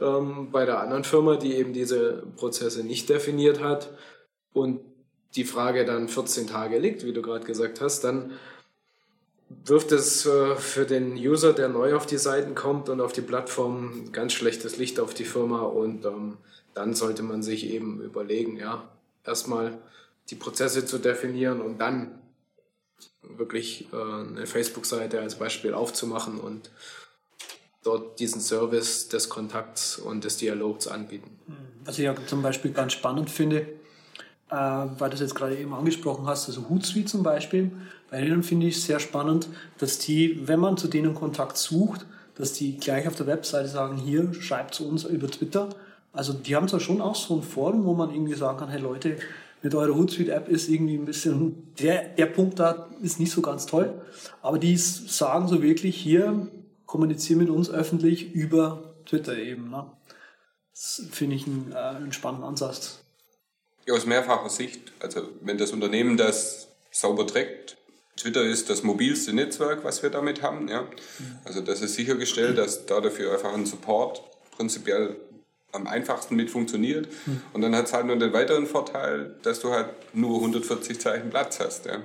ähm, 0.00 0.50
bei 0.50 0.64
der 0.64 0.80
anderen 0.80 1.04
Firma, 1.04 1.36
die 1.36 1.54
eben 1.54 1.72
diese 1.72 2.22
Prozesse 2.36 2.84
nicht 2.84 3.08
definiert 3.08 3.60
hat 3.60 3.90
und 4.52 4.80
die 5.34 5.44
Frage 5.44 5.84
dann 5.84 6.08
14 6.08 6.46
Tage 6.46 6.78
liegt, 6.78 7.04
wie 7.04 7.12
du 7.12 7.22
gerade 7.22 7.46
gesagt 7.46 7.80
hast, 7.80 8.04
dann 8.04 8.32
wirft 9.64 9.92
es 9.92 10.26
äh, 10.26 10.56
für 10.56 10.84
den 10.84 11.14
User, 11.14 11.52
der 11.52 11.68
neu 11.68 11.94
auf 11.94 12.06
die 12.06 12.18
Seiten 12.18 12.54
kommt 12.54 12.88
und 12.88 13.00
auf 13.00 13.12
die 13.12 13.20
Plattform, 13.20 14.12
ganz 14.12 14.32
schlechtes 14.32 14.76
Licht 14.76 14.98
auf 15.00 15.14
die 15.14 15.24
Firma 15.24 15.62
und 15.62 16.04
ähm, 16.04 16.38
dann 16.74 16.94
sollte 16.94 17.22
man 17.22 17.42
sich 17.42 17.66
eben 17.66 18.00
überlegen, 18.02 18.56
ja, 18.56 18.88
erstmal 19.24 19.78
die 20.30 20.36
Prozesse 20.36 20.86
zu 20.86 20.98
definieren 20.98 21.60
und 21.60 21.78
dann 21.78 22.18
wirklich 23.22 23.88
äh, 23.92 23.96
eine 23.96 24.46
Facebook-Seite 24.46 25.20
als 25.20 25.38
Beispiel 25.38 25.74
aufzumachen 25.74 26.40
und 26.40 26.70
dort 27.82 28.18
diesen 28.20 28.40
Service 28.40 29.08
des 29.08 29.28
Kontakts 29.28 29.98
und 29.98 30.24
des 30.24 30.36
Dialogs 30.36 30.86
anbieten. 30.86 31.30
Was 31.84 31.98
ich 31.98 32.04
ja 32.04 32.14
zum 32.26 32.42
Beispiel 32.42 32.72
ganz 32.72 32.92
spannend 32.92 33.30
finde, 33.30 33.66
äh, 34.50 34.54
weil 34.54 35.10
du 35.10 35.14
es 35.14 35.20
jetzt 35.20 35.34
gerade 35.34 35.56
eben 35.56 35.74
angesprochen 35.74 36.26
hast, 36.26 36.48
also 36.48 36.68
Hootsuite 36.68 37.06
zum 37.06 37.22
Beispiel, 37.22 37.72
bei 38.10 38.20
denen 38.20 38.42
finde 38.42 38.66
ich 38.66 38.82
sehr 38.82 39.00
spannend, 39.00 39.48
dass 39.78 39.98
die, 39.98 40.46
wenn 40.46 40.60
man 40.60 40.76
zu 40.76 40.86
denen 40.86 41.14
Kontakt 41.14 41.56
sucht, 41.56 42.06
dass 42.36 42.52
die 42.52 42.76
gleich 42.76 43.08
auf 43.08 43.16
der 43.16 43.26
Webseite 43.26 43.68
sagen, 43.68 43.96
hier, 43.96 44.32
schreibt 44.34 44.74
zu 44.74 44.88
uns 44.88 45.04
über 45.04 45.28
Twitter. 45.28 45.70
Also 46.12 46.32
die 46.32 46.54
haben 46.54 46.68
zwar 46.68 46.80
schon 46.80 47.00
auch 47.00 47.14
so 47.14 47.36
ein 47.36 47.42
Forum, 47.42 47.84
wo 47.84 47.94
man 47.94 48.10
irgendwie 48.10 48.34
sagen 48.34 48.58
kann, 48.58 48.68
hey 48.68 48.80
Leute, 48.80 49.16
mit 49.62 49.74
eurer 49.74 49.94
Hootsuite-App 49.94 50.48
ist 50.48 50.68
irgendwie 50.68 50.96
ein 50.96 51.04
bisschen, 51.04 51.72
der, 51.78 52.08
der 52.08 52.26
Punkt 52.26 52.58
da 52.58 52.88
ist 53.00 53.20
nicht 53.20 53.30
so 53.32 53.42
ganz 53.42 53.66
toll, 53.66 53.94
aber 54.42 54.58
die 54.58 54.76
sagen 54.76 55.46
so 55.48 55.62
wirklich 55.62 55.96
hier, 55.96 56.48
kommunizieren 56.92 57.38
mit 57.38 57.48
uns 57.48 57.70
öffentlich 57.70 58.34
über 58.34 58.92
Twitter 59.06 59.34
eben. 59.34 59.70
Ne? 59.70 59.90
Das 60.74 61.02
finde 61.10 61.36
ich 61.36 61.46
einen, 61.46 61.72
äh, 61.72 61.76
einen 61.76 62.12
spannenden 62.12 62.46
Ansatz. 62.46 63.00
Ja, 63.86 63.94
aus 63.94 64.04
mehrfacher 64.04 64.50
Sicht. 64.50 64.92
Also 65.00 65.26
wenn 65.40 65.56
das 65.56 65.72
Unternehmen 65.72 66.18
das 66.18 66.68
sauber 66.90 67.26
trägt, 67.26 67.78
Twitter 68.18 68.42
ist 68.42 68.68
das 68.68 68.82
mobilste 68.82 69.32
Netzwerk, 69.32 69.84
was 69.84 70.02
wir 70.02 70.10
damit 70.10 70.42
haben. 70.42 70.68
Ja? 70.68 70.86
Also 71.46 71.62
das 71.62 71.80
ist 71.80 71.94
sichergestellt, 71.94 72.58
dass 72.58 72.84
da 72.84 73.00
dafür 73.00 73.32
einfach 73.32 73.54
ein 73.54 73.64
Support 73.64 74.22
prinzipiell 74.54 75.16
am 75.72 75.86
einfachsten 75.86 76.36
mit 76.36 76.50
funktioniert. 76.50 77.08
Und 77.54 77.62
dann 77.62 77.74
hat 77.74 77.86
es 77.86 77.94
halt 77.94 78.04
nur 78.04 78.16
den 78.16 78.34
weiteren 78.34 78.66
Vorteil, 78.66 79.34
dass 79.40 79.60
du 79.60 79.70
halt 79.70 79.88
nur 80.12 80.36
140 80.40 81.00
Zeichen 81.00 81.30
Platz 81.30 81.58
hast. 81.58 81.86
Ja? 81.86 82.02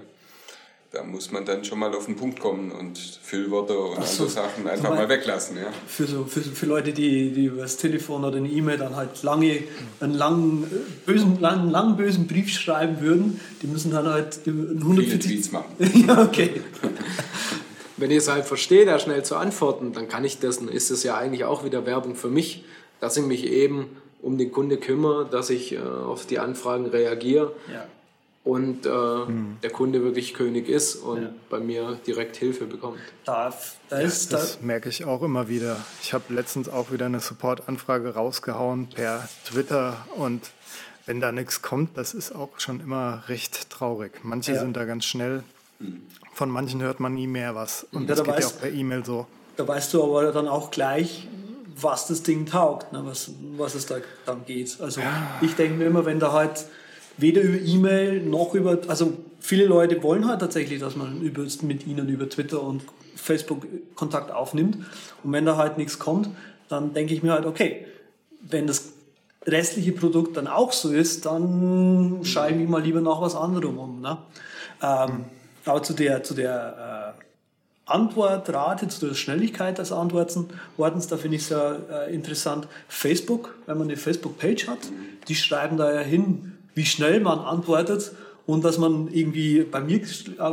Da 0.91 1.03
muss 1.03 1.32
man 1.32 1.44
dann 1.46 1.65
schon 1.65 1.79
mal 1.79 1.94
auf 1.94 2.06
den 2.06 2.15
Punkt 2.15 2.39
kommen 2.39 2.72
und 2.72 2.98
Füllwörter 2.98 3.77
und 3.77 4.06
so, 4.06 4.24
andere 4.24 4.29
Sachen 4.29 4.67
einfach 4.67 4.89
mal 4.89 5.10
weglassen. 5.10 5.58
Ja. 5.58 5.67
Für, 5.86 6.06
so, 6.06 6.24
für, 6.24 6.41
für 6.41 6.65
Leute, 6.65 6.94
die, 6.94 7.32
die 7.32 7.46
über 7.46 7.63
das 7.63 7.77
Telefon 7.77 8.24
oder 8.24 8.38
eine 8.38 8.48
E-Mail 8.48 8.77
dann 8.77 8.96
halt 8.96 9.22
lange, 9.22 9.63
einen 10.00 10.13
langen 10.13 10.65
bösen, 11.06 11.41
langen, 11.41 11.70
langen 11.70 11.98
bösen 11.98 12.27
Brief 12.27 12.50
schreiben 12.50 13.01
würden, 13.01 13.41
die 13.62 13.67
müssen 13.67 13.91
dann 13.91 14.08
halt 14.08 14.39
140 14.46 15.20
Tweets 15.20 15.51
machen. 15.51 15.75
ja, 16.08 16.24
okay. 16.24 16.62
Wenn 17.98 18.12
ich 18.12 18.17
es 18.17 18.29
halt 18.29 18.46
verstehe, 18.46 18.86
da 18.86 19.00
schnell 19.00 19.25
zu 19.25 19.36
antworten, 19.36 19.91
dann 19.91 20.08
kann 20.08 20.24
ich 20.24 20.39
das, 20.39 20.60
dann 20.60 20.70
ist 20.70 20.91
es 20.91 21.03
ja 21.03 21.17
eigentlich 21.17 21.44
auch 21.44 21.65
wieder 21.65 21.86
Werbung 21.86 22.15
für 22.15 22.29
mich, 22.29 22.63
dass 23.01 23.17
ich 23.17 23.25
mich 23.25 23.46
eben 23.48 23.88
um 24.22 24.38
den 24.38 24.51
Kunde 24.51 24.77
kümmere, 24.77 25.27
dass 25.29 25.50
ich 25.50 25.74
äh, 25.74 25.79
auf 25.79 26.25
die 26.25 26.39
Anfragen 26.39 26.86
reagiere. 26.86 27.53
Ja 27.72 27.86
und 28.47 28.85
äh, 28.85 28.89
hm. 28.89 29.57
der 29.61 29.69
Kunde 29.69 30.03
wirklich 30.03 30.33
König 30.33 30.69
ist 30.69 30.95
und 30.95 31.21
ja. 31.21 31.29
bei 31.49 31.59
mir 31.59 31.99
direkt 32.07 32.37
Hilfe 32.37 32.65
bekommt. 32.65 32.97
Da, 33.25 33.53
da 33.89 33.99
ist, 33.99 34.31
ja, 34.31 34.37
das 34.37 34.59
da 34.59 34.65
merke 34.65 34.87
ich 34.87 35.03
auch 35.03 35.21
immer 35.21 35.49
wieder. 35.49 35.77
Ich 36.01 36.13
habe 36.13 36.33
letztens 36.33 36.69
auch 36.69 36.91
wieder 36.91 37.07
eine 37.07 37.19
Support-Anfrage 37.19 38.13
rausgehauen 38.13 38.87
per 38.89 39.27
Twitter 39.45 40.05
und 40.15 40.49
wenn 41.05 41.19
da 41.19 41.31
nichts 41.31 41.61
kommt, 41.61 41.97
das 41.97 42.13
ist 42.13 42.33
auch 42.33 42.59
schon 42.59 42.79
immer 42.79 43.23
recht 43.27 43.69
traurig. 43.69 44.11
Manche 44.23 44.53
ja. 44.53 44.59
sind 44.59 44.75
da 44.77 44.85
ganz 44.85 45.05
schnell, 45.05 45.43
von 46.33 46.49
manchen 46.49 46.81
hört 46.81 46.99
man 46.99 47.13
nie 47.13 47.27
mehr 47.27 47.53
was 47.53 47.85
und 47.91 48.09
das 48.09 48.19
da 48.19 48.23
geht 48.23 48.35
weißt, 48.35 48.51
ja 48.51 48.55
auch 48.55 48.61
per 48.61 48.71
E-Mail 48.71 49.05
so. 49.05 49.27
Da 49.57 49.67
weißt 49.67 49.93
du 49.93 50.03
aber 50.03 50.31
dann 50.31 50.47
auch 50.47 50.71
gleich, 50.71 51.27
was 51.81 52.07
das 52.07 52.23
Ding 52.23 52.45
taugt, 52.45 52.93
ne? 52.93 53.01
was, 53.05 53.31
was 53.57 53.75
es 53.75 53.85
da 53.85 53.97
dann 54.25 54.45
geht. 54.45 54.79
Also 54.79 55.01
ich 55.41 55.55
denke 55.55 55.77
mir 55.77 55.85
immer, 55.85 56.05
wenn 56.05 56.19
da 56.19 56.31
halt 56.31 56.65
weder 57.17 57.41
über 57.41 57.59
E-Mail 57.59 58.24
noch 58.24 58.53
über, 58.53 58.79
also 58.88 59.13
viele 59.39 59.65
Leute 59.65 60.01
wollen 60.03 60.27
halt 60.27 60.39
tatsächlich, 60.39 60.79
dass 60.79 60.95
man 60.95 61.21
über, 61.21 61.43
mit 61.63 61.88
ihnen 61.88 62.07
über 62.09 62.29
Twitter 62.29 62.62
und 62.62 62.83
Facebook 63.15 63.65
Kontakt 63.95 64.31
aufnimmt. 64.31 64.77
Und 65.24 65.31
wenn 65.31 65.45
da 65.45 65.57
halt 65.57 65.77
nichts 65.77 66.00
kommt, 66.00 66.29
dann 66.69 66.93
denke 66.93 67.13
ich 67.13 67.24
mir 67.24 67.33
halt, 67.33 67.45
okay, 67.45 67.86
wenn 68.41 68.67
das 68.67 68.93
restliche 69.45 69.93
Produkt 69.93 70.38
dann 70.38 70.47
auch 70.47 70.74
so 70.74 70.91
ist, 70.91 71.25
dann 71.25 72.19
schaue 72.24 72.51
ich 72.51 72.67
mal 72.67 72.81
lieber 72.81 73.01
nach 73.01 73.21
was 73.21 73.36
anderem 73.36 73.77
um. 73.77 74.01
Ne? 74.01 74.17
Ähm, 74.81 75.25
aber 75.65 75.83
zu 75.83 75.93
der, 75.93 76.24
zu 76.24 76.33
der 76.33 77.15
äh, 77.17 77.21
Antwortrate, 77.91 78.89
zu 78.89 79.07
der 79.07 79.15
Schnelligkeit 79.15 79.77
des 79.77 79.91
Antwortens, 79.91 80.47
da 80.77 81.17
finde 81.17 81.38
ich 81.38 81.43
es 81.43 81.50
ja 81.50 81.75
äh, 81.75 82.13
interessant. 82.13 82.67
Facebook, 82.89 83.55
wenn 83.65 83.77
man 83.77 83.88
eine 83.88 83.97
Facebook-Page 83.97 84.67
hat, 84.67 84.79
die 85.29 85.36
schreiben 85.36 85.77
da 85.77 85.93
ja 85.93 86.01
hin, 86.01 86.56
wie 86.77 86.86
schnell 86.86 87.19
man 87.19 87.39
antwortet 87.39 88.13
und 88.46 88.63
dass 88.63 88.77
man 88.77 89.10
irgendwie, 89.12 89.63
bei 89.63 89.81
mir 89.81 90.00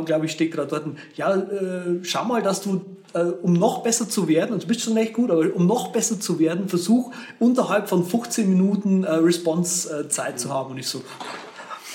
glaube 0.03 0.25
ich, 0.25 0.31
steht 0.33 0.51
gerade 0.51 0.67
dort, 0.67 0.85
ja, 1.15 1.33
äh, 1.35 2.03
schau 2.03 2.25
mal, 2.25 2.41
dass 2.41 2.61
du, 2.61 2.81
äh, 3.13 3.19
um 3.19 3.53
noch 3.53 3.83
besser 3.83 4.09
zu 4.09 4.27
werden, 4.27 4.51
und 4.51 4.63
du 4.63 4.67
bist 4.67 4.81
schon 4.81 4.97
echt 4.97 5.13
gut, 5.13 5.31
aber 5.31 5.45
um 5.53 5.65
noch 5.65 5.93
besser 5.93 6.19
zu 6.19 6.37
werden, 6.37 6.67
versuch 6.67 7.11
unterhalb 7.39 7.87
von 7.87 8.05
15 8.05 8.49
Minuten 8.49 9.05
äh, 9.05 9.11
Response-Zeit 9.11 10.39
zu 10.39 10.49
haben. 10.49 10.71
Und 10.71 10.79
ich 10.79 10.87
so, 10.87 11.03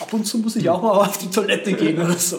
ab 0.00 0.12
und 0.12 0.24
zu 0.24 0.38
muss 0.38 0.56
ich 0.56 0.70
auch 0.70 0.80
mal 0.80 0.92
auf 0.92 1.18
die 1.18 1.28
Toilette 1.28 1.74
gehen 1.74 2.00
oder 2.00 2.14
so. 2.14 2.38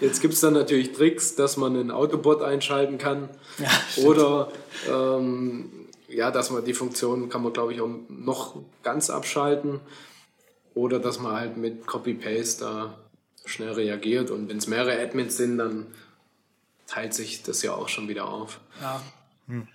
Jetzt 0.00 0.20
gibt 0.20 0.34
es 0.34 0.40
dann 0.40 0.54
natürlich 0.54 0.92
Tricks, 0.92 1.36
dass 1.36 1.56
man 1.56 1.76
einen 1.76 1.90
Autobot 1.92 2.42
einschalten 2.42 2.98
kann 2.98 3.28
ja, 3.58 4.04
oder 4.04 4.48
ähm, 4.92 5.70
ja, 6.08 6.30
dass 6.30 6.50
man 6.50 6.64
die 6.64 6.74
Funktion 6.74 7.28
kann 7.28 7.42
man 7.42 7.52
glaube 7.52 7.74
ich 7.74 7.80
auch 7.80 7.90
noch 8.08 8.56
ganz 8.82 9.10
abschalten. 9.10 9.80
Oder 10.78 11.00
dass 11.00 11.18
man 11.18 11.32
halt 11.34 11.56
mit 11.56 11.88
Copy-Paste 11.88 12.64
da 12.64 12.98
schnell 13.44 13.72
reagiert 13.72 14.30
und 14.30 14.48
wenn 14.48 14.58
es 14.58 14.68
mehrere 14.68 15.02
Admins 15.02 15.36
sind, 15.36 15.58
dann 15.58 15.88
teilt 16.86 17.14
sich 17.14 17.42
das 17.42 17.62
ja 17.62 17.72
auch 17.72 17.88
schon 17.88 18.06
wieder 18.06 18.28
auf. 18.28 18.60
Ja. 18.80 19.02
Hm. 19.48 19.66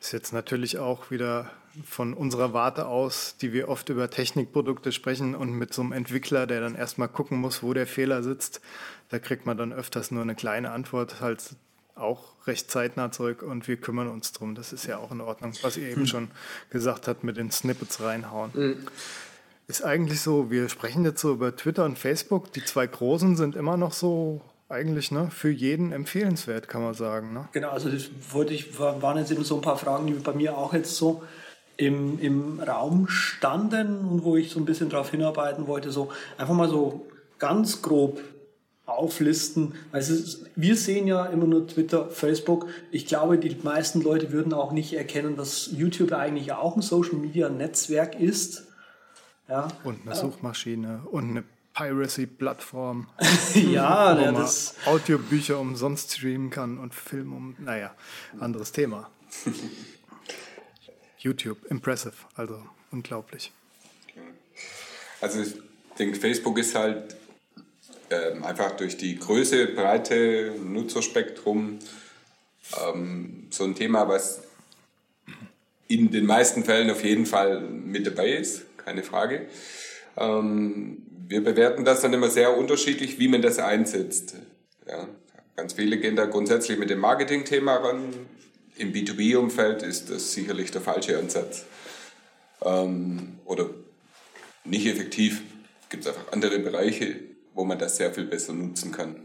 Ist 0.00 0.12
jetzt 0.12 0.32
natürlich 0.32 0.78
auch 0.78 1.10
wieder 1.10 1.50
von 1.84 2.14
unserer 2.14 2.52
Warte 2.52 2.86
aus, 2.86 3.34
die 3.40 3.52
wir 3.52 3.68
oft 3.68 3.88
über 3.88 4.08
Technikprodukte 4.08 4.92
sprechen 4.92 5.34
und 5.34 5.50
mit 5.50 5.74
so 5.74 5.82
einem 5.82 5.90
Entwickler, 5.90 6.46
der 6.46 6.60
dann 6.60 6.76
erstmal 6.76 7.08
gucken 7.08 7.38
muss, 7.38 7.64
wo 7.64 7.74
der 7.74 7.88
Fehler 7.88 8.22
sitzt, 8.22 8.60
da 9.08 9.18
kriegt 9.18 9.46
man 9.46 9.58
dann 9.58 9.72
öfters 9.72 10.12
nur 10.12 10.22
eine 10.22 10.36
kleine 10.36 10.70
Antwort, 10.70 11.20
halt 11.20 11.42
auch 11.96 12.34
recht 12.46 12.70
zeitnah 12.70 13.10
zurück 13.10 13.42
und 13.42 13.66
wir 13.66 13.78
kümmern 13.78 14.06
uns 14.06 14.30
drum. 14.30 14.54
Das 14.54 14.72
ist 14.72 14.86
ja 14.86 14.98
auch 14.98 15.10
in 15.10 15.20
Ordnung, 15.20 15.54
was 15.62 15.76
ihr 15.76 15.88
eben 15.88 16.02
hm. 16.02 16.06
schon 16.06 16.30
gesagt 16.70 17.08
habt 17.08 17.24
mit 17.24 17.36
den 17.36 17.50
Snippets 17.50 18.00
reinhauen. 18.00 18.52
Hm. 18.52 18.86
Ist 19.68 19.84
eigentlich 19.84 20.20
so, 20.20 20.50
wir 20.50 20.68
sprechen 20.68 21.04
jetzt 21.04 21.20
so 21.20 21.32
über 21.32 21.54
Twitter 21.56 21.84
und 21.84 21.98
Facebook. 21.98 22.52
Die 22.52 22.64
zwei 22.64 22.86
großen 22.86 23.36
sind 23.36 23.56
immer 23.56 23.76
noch 23.76 23.92
so 23.92 24.40
eigentlich 24.68 25.10
ne, 25.10 25.28
für 25.30 25.50
jeden 25.50 25.92
empfehlenswert, 25.92 26.68
kann 26.68 26.82
man 26.82 26.94
sagen. 26.94 27.32
Ne? 27.32 27.48
Genau, 27.52 27.70
also 27.70 27.88
das 27.88 28.08
wollte 28.30 28.54
ich, 28.54 28.78
waren 28.78 29.18
jetzt 29.18 29.30
eben 29.30 29.44
so 29.44 29.56
ein 29.56 29.62
paar 29.62 29.76
Fragen, 29.78 30.06
die 30.06 30.12
bei 30.14 30.32
mir 30.32 30.56
auch 30.56 30.72
jetzt 30.72 30.96
so 30.96 31.22
im, 31.76 32.18
im 32.20 32.60
Raum 32.60 33.08
standen 33.08 34.04
und 34.06 34.24
wo 34.24 34.36
ich 34.36 34.50
so 34.50 34.60
ein 34.60 34.64
bisschen 34.64 34.88
darauf 34.88 35.10
hinarbeiten 35.10 35.66
wollte, 35.66 35.90
so 35.90 36.10
einfach 36.38 36.54
mal 36.54 36.68
so 36.68 37.06
ganz 37.38 37.82
grob 37.82 38.20
auflisten. 38.86 39.74
Also 39.90 40.14
wir 40.54 40.76
sehen 40.76 41.06
ja 41.06 41.26
immer 41.26 41.46
nur 41.46 41.66
Twitter, 41.66 42.08
Facebook. 42.08 42.68
Ich 42.92 43.06
glaube, 43.06 43.38
die 43.38 43.56
meisten 43.62 44.00
Leute 44.00 44.32
würden 44.32 44.52
auch 44.52 44.72
nicht 44.72 44.94
erkennen, 44.94 45.36
dass 45.36 45.70
YouTube 45.72 46.12
eigentlich 46.12 46.52
auch 46.52 46.76
ein 46.76 46.82
Social 46.82 47.16
Media 47.16 47.48
Netzwerk 47.48 48.18
ist. 48.18 48.65
Ja. 49.48 49.68
Und 49.84 50.06
eine 50.06 50.16
Suchmaschine 50.16 51.02
und 51.10 51.30
eine 51.30 51.44
Piracy-Plattform. 51.74 53.08
ja, 53.54 54.16
wo 54.16 54.20
ja, 54.20 54.32
man 54.32 54.34
das 54.34 54.74
Audiobücher 54.86 55.58
umsonst 55.58 56.14
streamen 56.14 56.50
kann 56.50 56.78
und 56.78 56.94
Film 56.94 57.32
um. 57.32 57.56
Naja, 57.58 57.94
anderes 58.40 58.72
Thema. 58.72 59.10
YouTube, 61.18 61.58
impressive, 61.70 62.14
also 62.34 62.62
unglaublich. 62.90 63.52
Also 65.20 65.40
ich 65.40 65.54
denke, 65.98 66.18
Facebook 66.18 66.58
ist 66.58 66.74
halt 66.74 67.16
ähm, 68.10 68.44
einfach 68.44 68.72
durch 68.72 68.96
die 68.96 69.18
Größe, 69.18 69.68
Breite, 69.68 70.54
Nutzerspektrum 70.62 71.78
ähm, 72.88 73.48
so 73.50 73.64
ein 73.64 73.74
Thema, 73.74 74.08
was 74.08 74.42
in 75.88 76.10
den 76.10 76.26
meisten 76.26 76.64
Fällen 76.64 76.90
auf 76.90 77.04
jeden 77.04 77.26
Fall 77.26 77.60
mit 77.60 78.06
dabei 78.06 78.30
ist 78.30 78.62
keine 78.86 79.02
Frage. 79.02 79.48
Ähm, 80.16 81.02
wir 81.28 81.42
bewerten 81.42 81.84
das 81.84 82.00
dann 82.00 82.12
immer 82.12 82.30
sehr 82.30 82.56
unterschiedlich, 82.56 83.18
wie 83.18 83.28
man 83.28 83.42
das 83.42 83.58
einsetzt. 83.58 84.36
Ja, 84.88 85.08
ganz 85.56 85.72
viele 85.72 85.98
gehen 85.98 86.14
da 86.14 86.26
grundsätzlich 86.26 86.78
mit 86.78 86.88
dem 86.88 87.00
Marketing-Thema 87.00 87.76
ran. 87.76 88.14
Im 88.76 88.92
B2B-Umfeld 88.92 89.82
ist 89.82 90.08
das 90.10 90.32
sicherlich 90.32 90.70
der 90.70 90.80
falsche 90.80 91.18
Ansatz. 91.18 91.64
Ähm, 92.62 93.40
oder 93.44 93.70
nicht 94.64 94.86
effektiv. 94.86 95.42
Es 95.82 95.88
gibt 95.88 96.06
einfach 96.06 96.32
andere 96.32 96.60
Bereiche, 96.60 97.16
wo 97.54 97.64
man 97.64 97.78
das 97.78 97.96
sehr 97.96 98.14
viel 98.14 98.24
besser 98.24 98.52
nutzen 98.52 98.92
kann. 98.92 99.16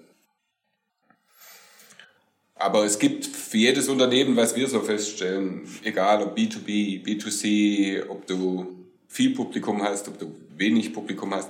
Aber 2.55 2.85
es 2.85 2.97
gibt 2.97 3.25
für 3.25 3.57
jedes 3.57 3.89
Unternehmen, 3.89 4.35
was 4.35 4.55
wir 4.55 4.67
so 4.67 4.81
feststellen, 4.81 5.67
egal 5.83 6.23
ob 6.23 6.37
B2B, 6.37 7.03
B2C, 7.03 8.07
ob 8.07 8.25
du 8.27 8.80
viel 9.11 9.35
Publikum 9.35 9.83
hast, 9.83 10.07
ob 10.07 10.17
du 10.17 10.33
wenig 10.55 10.93
Publikum 10.93 11.33
hast, 11.33 11.49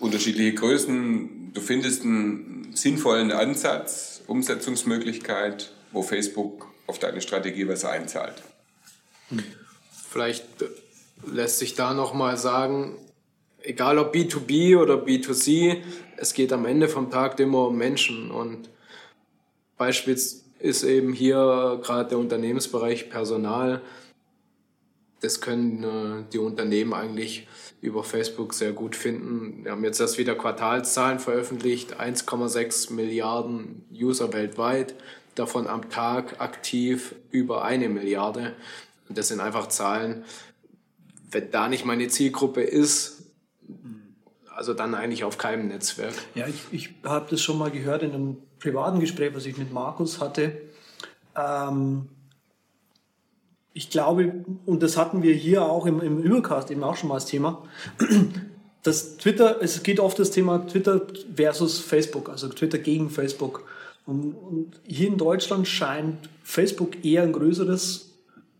unterschiedliche 0.00 0.54
Größen. 0.54 1.52
Du 1.52 1.60
findest 1.60 2.02
einen 2.02 2.74
sinnvollen 2.74 3.30
Ansatz, 3.30 4.22
Umsetzungsmöglichkeit, 4.26 5.72
wo 5.92 6.02
Facebook 6.02 6.66
auf 6.86 6.98
deine 6.98 7.20
Strategie 7.20 7.68
was 7.68 7.84
einzahlt. 7.84 8.42
Vielleicht 10.10 10.46
lässt 11.26 11.58
sich 11.58 11.74
da 11.74 11.92
nochmal 11.92 12.38
sagen, 12.38 12.96
egal 13.62 13.98
ob 13.98 14.14
B2B 14.14 14.78
oder 14.78 14.94
B2C, 14.94 15.82
es 16.16 16.32
geht 16.32 16.54
am 16.54 16.64
Ende 16.64 16.88
vom 16.88 17.10
Tag 17.10 17.38
immer 17.38 17.68
um 17.68 17.76
Menschen 17.76 18.30
und 18.30 18.70
beispielsweise 19.76 20.44
ist 20.60 20.82
eben 20.82 21.12
hier 21.12 21.80
gerade 21.82 22.08
der 22.08 22.18
Unternehmensbereich 22.18 23.10
Personal 23.10 23.82
das 25.24 25.40
können 25.40 25.82
äh, 25.82 26.24
die 26.32 26.38
Unternehmen 26.38 26.92
eigentlich 26.92 27.48
über 27.80 28.04
Facebook 28.04 28.54
sehr 28.54 28.72
gut 28.72 28.94
finden. 28.94 29.64
Wir 29.64 29.72
haben 29.72 29.84
jetzt 29.84 30.00
erst 30.00 30.18
wieder 30.18 30.34
Quartalszahlen 30.34 31.18
veröffentlicht, 31.18 32.00
1,6 32.00 32.92
Milliarden 32.92 33.84
User 33.92 34.32
weltweit, 34.32 34.94
davon 35.34 35.66
am 35.66 35.88
Tag 35.90 36.40
aktiv 36.40 37.14
über 37.30 37.64
eine 37.64 37.88
Milliarde. 37.88 38.54
Und 39.08 39.18
das 39.18 39.28
sind 39.28 39.40
einfach 39.40 39.68
Zahlen, 39.68 40.24
wenn 41.30 41.50
da 41.50 41.68
nicht 41.68 41.84
meine 41.84 42.08
Zielgruppe 42.08 42.62
ist, 42.62 43.22
also 44.54 44.72
dann 44.72 44.94
eigentlich 44.94 45.24
auf 45.24 45.36
keinem 45.36 45.68
Netzwerk. 45.68 46.14
Ja, 46.34 46.46
ich, 46.46 46.62
ich 46.70 46.94
habe 47.02 47.26
das 47.30 47.40
schon 47.40 47.58
mal 47.58 47.70
gehört 47.70 48.02
in 48.02 48.12
einem 48.12 48.36
privaten 48.60 49.00
Gespräch, 49.00 49.34
was 49.34 49.46
ich 49.46 49.56
mit 49.56 49.72
Markus 49.72 50.20
hatte. 50.20 50.60
Ähm, 51.36 52.08
ich 53.74 53.90
glaube, 53.90 54.44
und 54.66 54.82
das 54.82 54.96
hatten 54.96 55.22
wir 55.22 55.34
hier 55.34 55.64
auch 55.64 55.84
im, 55.84 56.00
im 56.00 56.22
Übercast 56.22 56.70
eben 56.70 56.84
auch 56.84 56.96
schon 56.96 57.08
mal 57.08 57.16
als 57.16 57.26
Thema, 57.26 57.64
dass 58.84 59.16
Twitter, 59.16 59.60
es 59.60 59.82
geht 59.82 59.98
oft 59.98 60.18
das 60.18 60.30
Thema 60.30 60.66
Twitter 60.66 61.02
versus 61.34 61.80
Facebook, 61.80 62.28
also 62.30 62.48
Twitter 62.48 62.78
gegen 62.78 63.10
Facebook. 63.10 63.64
Und, 64.06 64.34
und 64.34 64.80
hier 64.86 65.08
in 65.08 65.18
Deutschland 65.18 65.66
scheint 65.66 66.28
Facebook 66.44 67.04
eher 67.04 67.24
ein 67.24 67.32
größeres 67.32 68.12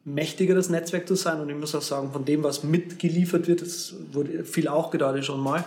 mächtigeres 0.05 0.69
Netzwerk 0.69 1.07
zu 1.07 1.15
sein. 1.15 1.41
Und 1.41 1.49
ich 1.49 1.57
muss 1.57 1.75
auch 1.75 1.83
sagen, 1.83 2.13
von 2.13 2.25
dem, 2.25 2.43
was 2.43 2.65
mitgeliefert 2.65 3.47
wird, 3.47 3.63
das 3.63 3.95
wurde 4.13 4.45
viel 4.45 4.67
auch 4.67 4.91
gerade 4.91 5.23
schon 5.23 5.41
mal, 5.41 5.65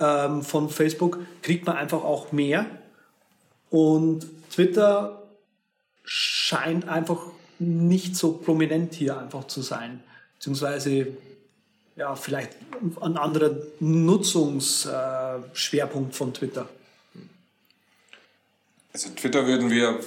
ähm, 0.00 0.42
von 0.42 0.70
Facebook, 0.70 1.18
kriegt 1.42 1.66
man 1.66 1.76
einfach 1.76 2.02
auch 2.04 2.32
mehr. 2.32 2.64
Und 3.70 4.26
Twitter 4.50 5.22
scheint 6.04 6.88
einfach 6.88 7.26
nicht 7.58 8.16
so 8.16 8.32
prominent 8.32 8.94
hier 8.94 9.18
einfach 9.18 9.46
zu 9.46 9.60
sein. 9.62 10.02
Beziehungsweise 10.36 11.08
ja, 11.96 12.14
vielleicht 12.14 12.52
ein 13.00 13.16
anderer 13.16 13.56
Nutzungsschwerpunkt 13.80 16.14
von 16.14 16.32
Twitter. 16.32 16.68
Also 18.92 19.08
Twitter 19.10 19.46
würden 19.46 19.70
wir 19.70 19.98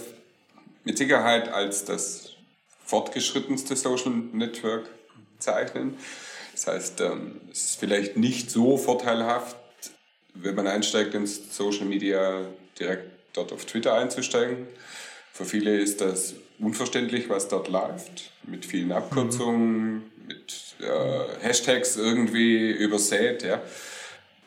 mit 0.83 0.97
Sicherheit 0.97 1.49
als 1.49 1.85
das 1.85 2.31
fortgeschrittenste 2.85 3.75
Social 3.75 4.11
Network 4.33 4.89
zeichnen. 5.39 5.97
Das 6.53 6.67
heißt, 6.67 7.01
ähm, 7.01 7.41
es 7.51 7.63
ist 7.63 7.79
vielleicht 7.79 8.17
nicht 8.17 8.51
so 8.51 8.77
vorteilhaft, 8.77 9.55
wenn 10.33 10.55
man 10.55 10.67
einsteigt 10.67 11.13
ins 11.13 11.55
Social 11.55 11.85
Media, 11.85 12.45
direkt 12.79 13.11
dort 13.33 13.53
auf 13.53 13.65
Twitter 13.65 13.93
einzusteigen. 13.93 14.67
Für 15.33 15.45
viele 15.45 15.77
ist 15.77 16.01
das 16.01 16.35
unverständlich, 16.61 17.29
was 17.29 17.47
dort 17.47 17.67
läuft, 17.67 18.31
mit 18.43 18.65
vielen 18.65 18.91
Abkürzungen, 18.91 19.93
mhm. 19.93 20.03
mit 20.27 20.75
äh, 20.79 21.45
Hashtags 21.45 21.97
irgendwie 21.97 22.71
übersät. 22.71 23.43
Ja. 23.43 23.61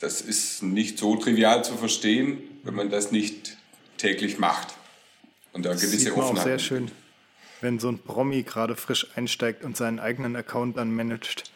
Das 0.01 0.21
ist 0.21 0.63
nicht 0.63 0.99
so 0.99 1.17
trivial 1.17 1.65
zu 1.65 1.75
verstehen, 1.75 2.39
wenn 2.63 2.75
man 2.75 2.91
das 2.91 3.11
nicht 3.13 3.57
täglich 3.99 4.39
macht. 4.39 4.75
Und 5.53 5.65
da 5.65 5.73
gewisse 5.73 5.99
Sieht 5.99 6.17
man 6.17 6.27
Offenheit. 6.27 6.43
Auch 6.43 6.49
sehr 6.49 6.59
schön 6.59 6.91
wenn 7.65 7.81
so 7.81 7.89
ein 7.89 7.99
Promi 7.99 8.43
gerade 8.43 8.77
frisch 8.77 9.07
einsteigt 9.17 9.65
und 9.65 9.77
seinen 9.77 9.99
eigenen 9.99 10.37
Account 10.37 10.77
dann 10.77 10.95
managt. 10.95 11.51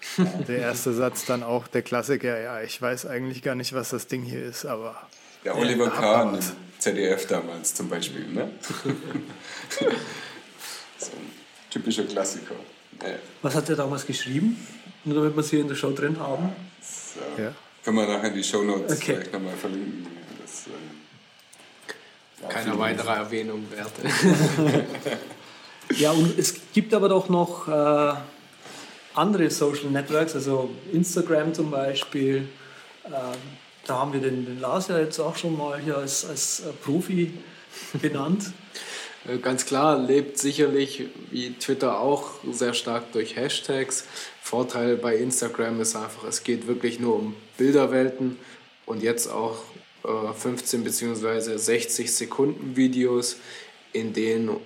Der 0.49 0.59
erste 0.59 0.93
Satz 0.95 1.27
dann 1.27 1.43
auch 1.45 1.69
der 1.69 1.83
Klassiker, 1.83 2.41
ja, 2.41 2.63
ich 2.63 2.81
weiß 2.81 3.07
eigentlich 3.07 3.43
gar 3.43 3.55
nicht, 3.55 3.75
was 3.75 3.91
das 3.91 4.07
Ding 4.09 4.23
hier 4.23 4.43
ist, 4.43 4.65
aber... 4.65 4.97
Der 5.45 5.57
Oliver 5.57 5.91
Kahn 5.91 6.35
im 6.35 6.41
ZDF 6.79 7.27
damals 7.27 7.75
zum 7.75 7.89
Beispiel, 7.89 8.27
ne? 8.27 8.51
so 10.99 11.13
ein 11.13 11.31
typischer 11.71 12.05
Klassiker. 12.05 12.55
Ja. 13.03 13.15
Was 13.43 13.55
hat 13.55 13.69
er 13.69 13.77
damals 13.77 14.07
geschrieben? 14.07 14.57
Nur 15.05 15.17
damit 15.17 15.37
wir 15.37 15.41
es 15.41 15.51
hier 15.51 15.61
in 15.61 15.69
der 15.69 15.77
Show 15.77 15.93
drin 15.93 16.19
haben. 16.19 16.51
So. 16.83 17.43
Ja. 17.43 17.55
Können 17.85 17.97
wir 17.97 18.07
nachher 18.07 18.29
in 18.29 18.35
die 18.35 18.45
Show 18.45 18.63
Notes 18.63 18.97
okay. 18.97 19.15
vielleicht 19.15 19.33
nochmal 19.33 19.57
verlinken. 19.57 20.07
Das, 20.43 20.67
äh, 20.67 22.43
ja, 22.43 22.49
Keine 22.49 22.79
weitere 22.79 23.11
Erwähnung 23.11 23.67
wert. 23.71 23.93
Ja, 25.97 26.11
und 26.13 26.39
es 26.39 26.55
gibt 26.75 26.93
aber 26.93 27.09
doch 27.09 27.29
noch 27.29 27.67
äh, 27.67 28.15
andere 29.15 29.51
Social 29.51 29.91
Networks, 29.91 30.35
also 30.35 30.71
Instagram 30.93 31.55
zum 31.55 31.71
Beispiel. 31.71 32.49
Äh, 33.05 33.11
da 33.87 33.99
haben 33.99 34.13
wir 34.13 34.21
den, 34.21 34.45
den 34.45 34.61
Lars 34.61 34.89
ja 34.89 34.99
jetzt 34.99 35.19
auch 35.19 35.37
schon 35.37 35.57
mal 35.57 35.81
hier 35.81 35.97
als, 35.97 36.27
als 36.27 36.61
äh, 36.61 36.73
Profi 36.85 37.33
benannt. 38.03 38.53
Äh, 39.29 39.39
ganz 39.39 39.67
klar, 39.67 39.99
lebt 39.99 40.39
sicherlich 40.39 41.05
wie 41.31 41.53
Twitter 41.55 42.01
auch 42.01 42.31
sehr 42.51 42.75
stark 42.75 43.13
durch 43.13 43.37
Hashtags. 43.37 44.05
Vorteil 44.43 44.97
bei 44.97 45.17
Instagram 45.17 45.81
ist 45.81 45.95
einfach, 45.95 46.25
es 46.25 46.43
geht 46.43 46.67
wirklich 46.67 46.99
nur 47.01 47.17
um 47.17 47.35
Bilderwelten 47.57 48.39
und 48.87 49.03
jetzt 49.03 49.29
auch 49.31 49.59
15 50.03 50.85
bzw. 50.85 51.59
60 51.59 52.15
Sekunden 52.15 52.77
Videos, 52.77 53.37
in 53.93 54.13
denen 54.13 54.57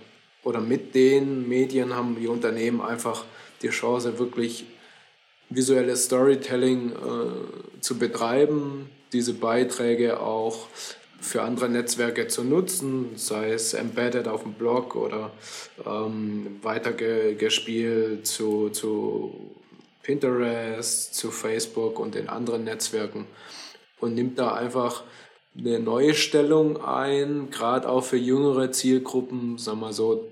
oder 0.45 0.61
mit 0.61 0.95
den 0.95 1.49
Medien 1.49 1.95
haben 1.95 2.17
die 2.21 2.29
Unternehmen 2.29 2.81
einfach 2.81 3.25
die 3.63 3.71
Chance, 3.71 4.19
wirklich 4.19 4.65
visuelles 5.49 6.05
Storytelling 6.05 6.93
äh, 6.93 7.81
zu 7.81 7.99
betreiben, 7.99 8.89
diese 9.13 9.35
Beiträge 9.35 10.21
auch 10.21 10.69
für 11.23 11.43
andere 11.43 11.69
Netzwerke 11.69 12.27
zu 12.27 12.45
nutzen, 12.45 13.13
sei 13.17 13.53
es 13.53 13.75
embedded 13.75 14.29
auf 14.29 14.43
dem 14.43 14.55
Blog 14.55 14.97
oder 14.97 15.31
ähm, 15.87 16.59
weitergespielt 16.63 18.27
zu, 18.27 18.71
zu 18.71 19.55
Pinterest, 20.03 21.15
zu 21.15 21.31
Facebook 21.31 21.99
und 21.99 22.17
den 22.17 22.29
anderen 22.29 22.65
Netzwerken 22.65 23.27
und 24.01 24.15
nimmt 24.15 24.39
da 24.39 24.55
einfach 24.55 25.05
eine 25.57 25.79
neue 25.79 26.15
Stellung 26.15 26.83
ein, 26.83 27.51
gerade 27.51 27.89
auch 27.89 28.03
für 28.03 28.17
jüngere 28.17 28.73
Zielgruppen, 28.73 29.59
sagen 29.59 29.81
wir 29.81 29.93
so 29.93 30.29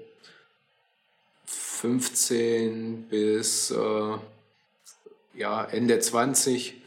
15 1.44 3.06
bis 3.08 3.70
äh, 3.70 4.16
ja, 5.34 5.64
Ende 5.64 5.98
20, 5.98 6.79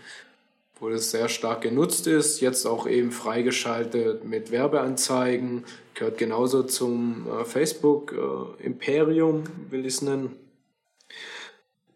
wo 0.84 0.90
das 0.90 1.12
sehr 1.12 1.30
stark 1.30 1.62
genutzt 1.62 2.08
ist. 2.08 2.42
Jetzt 2.42 2.66
auch 2.66 2.88
eben 2.88 3.14
freigeschaltet 3.14 4.26
mit 4.26 4.52
Werbeanzeigen, 4.52 5.64
gehört 5.94 6.18
genauso 6.18 6.64
zum 6.64 7.26
äh, 7.26 7.46
Facebook-Imperium, 7.46 9.44
äh, 9.44 9.72
will 9.72 9.86
ich 9.86 9.94
es 9.94 10.02
nennen. 10.02 10.36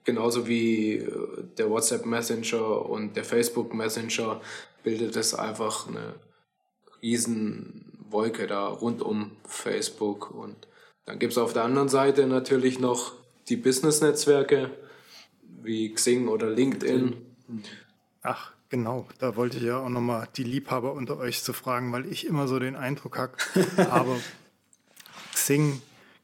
Genauso 0.06 0.47
wie 0.47 1.00
äh, 1.00 1.12
der 1.58 1.69
WhatsApp 1.69 2.06
Messenger 2.06 2.86
und 2.86 3.17
der 3.17 3.26
Facebook 3.26 3.73
Messenger 3.73 4.39
bildet 4.84 5.17
es 5.17 5.36
einfach 5.36 5.89
eine 5.89 6.13
Riesenwolke 7.02 8.47
da 8.47 8.67
rund 8.67 9.02
um 9.02 9.32
Facebook 9.45 10.32
und 10.32 10.56
dann 11.04 11.19
gibt 11.19 11.34
es 11.34 11.38
auf 11.38 11.52
der 11.52 11.65
anderen 11.65 11.89
Seite 11.89 12.26
natürlich 12.26 12.80
noch 12.80 13.15
die 13.50 13.58
Business-Netzwerke 13.58 14.71
wie 15.62 15.93
Xing 15.93 16.30
oder 16.30 16.50
LinkedIn. 16.50 17.17
Ach, 18.21 18.54
genau. 18.69 19.08
Da 19.19 19.36
wollte 19.36 19.58
ich 19.58 19.63
ja 19.63 19.80
auch 19.80 19.89
nochmal 19.89 20.27
die 20.36 20.43
Liebhaber 20.43 20.93
unter 20.93 21.17
euch 21.17 21.43
zu 21.43 21.53
fragen, 21.53 21.91
weil 21.91 22.06
ich 22.06 22.25
immer 22.25 22.47
so 22.47 22.60
den 22.60 22.75
Eindruck 22.75 23.17
habe, 23.77 24.19
Xing 25.34 25.82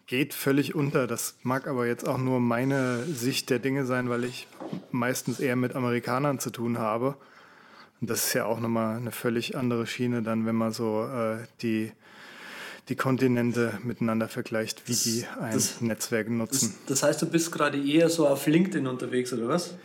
geht 0.07 0.33
völlig 0.33 0.75
unter. 0.75 1.07
Das 1.07 1.35
mag 1.43 1.67
aber 1.67 1.87
jetzt 1.87 2.07
auch 2.07 2.17
nur 2.17 2.39
meine 2.39 3.03
Sicht 3.05 3.49
der 3.49 3.59
Dinge 3.59 3.85
sein, 3.85 4.09
weil 4.09 4.25
ich 4.25 4.47
meistens 4.91 5.39
eher 5.39 5.55
mit 5.55 5.75
Amerikanern 5.75 6.39
zu 6.39 6.49
tun 6.49 6.77
habe. 6.77 7.15
Und 8.01 8.09
das 8.09 8.27
ist 8.27 8.33
ja 8.33 8.45
auch 8.45 8.59
nochmal 8.59 8.97
eine 8.97 9.11
völlig 9.11 9.55
andere 9.55 9.87
Schiene, 9.87 10.21
dann 10.21 10.45
wenn 10.45 10.55
man 10.55 10.73
so 10.73 11.05
äh, 11.05 11.45
die 11.61 11.91
die 12.89 12.95
Kontinente 12.95 13.79
miteinander 13.83 14.27
vergleicht, 14.27 14.89
wie 14.89 14.95
die 14.95 15.25
ein 15.39 15.53
das, 15.53 15.79
Netzwerk 15.79 16.29
nutzen. 16.29 16.75
Das, 16.85 16.99
das, 16.99 17.03
heißt, 17.03 17.21
du 17.21 17.27
bist 17.27 17.51
gerade 17.51 17.81
eher 17.81 18.09
so 18.09 18.27
auf 18.27 18.45
LinkedIn 18.45 18.87
unterwegs, 18.87 19.31
oder 19.31 19.47
was? 19.47 19.75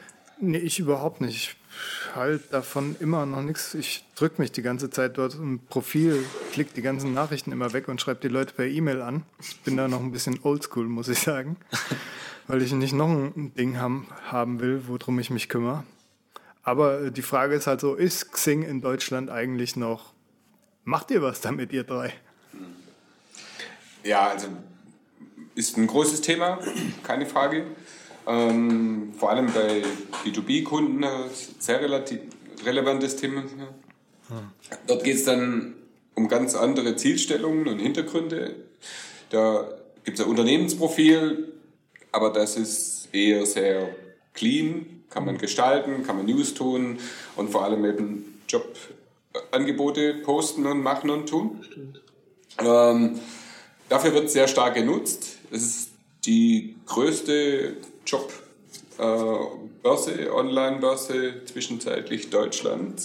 Nee, 0.41 0.59
ich 0.59 0.79
überhaupt 0.79 1.21
nicht. 1.21 1.37
Ich 1.37 1.57
halte 2.15 2.49
davon 2.51 2.97
immer 3.01 3.27
noch 3.27 3.43
nichts. 3.43 3.75
Ich 3.75 4.05
drücke 4.15 4.41
mich 4.41 4.53
die 4.53 4.63
ganze 4.63 4.91
Zeit 4.91 5.19
dort 5.19 5.35
im 5.35 5.61
Profil, 5.69 6.25
klicke 6.53 6.75
die 6.75 6.83
ganzen 6.83 7.15
Nachrichten 7.15 7.53
immer 7.53 7.73
weg 7.73 7.89
und 7.89 8.01
schreibe 8.01 8.21
die 8.21 8.29
Leute 8.29 8.55
per 8.55 8.67
E-Mail 8.67 9.03
an. 9.03 9.23
Ich 9.41 9.61
bin 9.61 9.77
da 9.77 9.89
noch 9.89 10.01
ein 10.01 10.13
bisschen 10.13 10.41
oldschool, 10.43 10.87
muss 10.87 11.09
ich 11.09 11.21
sagen, 11.21 11.57
weil 12.47 12.63
ich 12.63 12.73
nicht 12.73 12.93
noch 12.93 13.09
ein 13.09 13.53
Ding 13.55 13.79
haben, 13.79 14.07
haben 14.27 14.61
will, 14.61 14.83
worum 14.87 15.19
ich 15.19 15.31
mich 15.31 15.49
kümmere. 15.49 15.85
Aber 16.63 17.11
die 17.11 17.23
Frage 17.23 17.55
ist 17.55 17.67
halt 17.67 17.81
so, 17.81 17.95
ist 17.95 18.33
Xing 18.33 18.63
in 18.63 18.81
Deutschland 18.81 19.31
eigentlich 19.31 19.77
noch, 19.77 20.13
macht 20.85 21.11
ihr 21.11 21.23
was 21.23 21.41
damit, 21.41 21.73
ihr 21.73 21.85
drei? 21.85 22.13
Ja, 24.05 24.29
also 24.29 24.49
ist 25.55 25.77
ein 25.77 25.87
großes 25.87 26.21
Thema, 26.21 26.61
keine 27.03 27.27
Frage. 27.27 27.67
Ähm, 28.29 29.15
vor 29.17 29.31
allem 29.31 29.47
bei 29.53 29.83
B2B-Kunden 30.25 31.03
ein 31.03 31.31
sehr 31.59 31.81
relativ, 31.81 32.21
relevantes 32.65 33.17
Thema. 33.17 33.45
Dort 34.87 35.05
geht 35.05 35.17
es 35.17 35.25
dann 35.25 35.75
um 36.15 36.29
ganz 36.29 36.55
andere 36.55 36.97
Zielstellungen 36.97 37.67
und 37.67 37.79
Hintergründe. 37.79 38.55
Da 39.31 39.69
gibt 40.05 40.19
es 40.19 40.25
ein 40.25 40.31
Unternehmensprofil, 40.31 41.53
aber 42.13 42.31
das 42.31 42.57
ist 42.57 43.09
eher 43.13 43.47
sehr 43.47 43.89
clean, 44.35 45.03
kann 45.09 45.25
man 45.25 45.39
gestalten, 45.39 46.05
kann 46.05 46.17
man 46.17 46.27
News 46.27 46.55
tun 46.55 46.99
und 47.37 47.51
vor 47.51 47.65
allem 47.65 47.85
eben 47.85 48.41
Jobangebote 48.49 50.15
posten 50.15 50.67
und 50.67 50.83
machen 50.83 51.09
und 51.11 51.29
tun. 51.29 51.65
Ähm, 52.59 53.19
Dafür 53.89 54.13
wird 54.13 54.31
sehr 54.31 54.49
stark 54.49 54.75
genutzt. 54.75 55.39
Es 55.51 55.63
ist 55.63 55.91
die 56.27 56.77
größte 56.87 57.77
äh, 58.13 59.37
Börse, 59.83 60.35
Online-Börse, 60.35 61.45
zwischenzeitlich 61.47 62.31
Deutschland. 62.31 63.03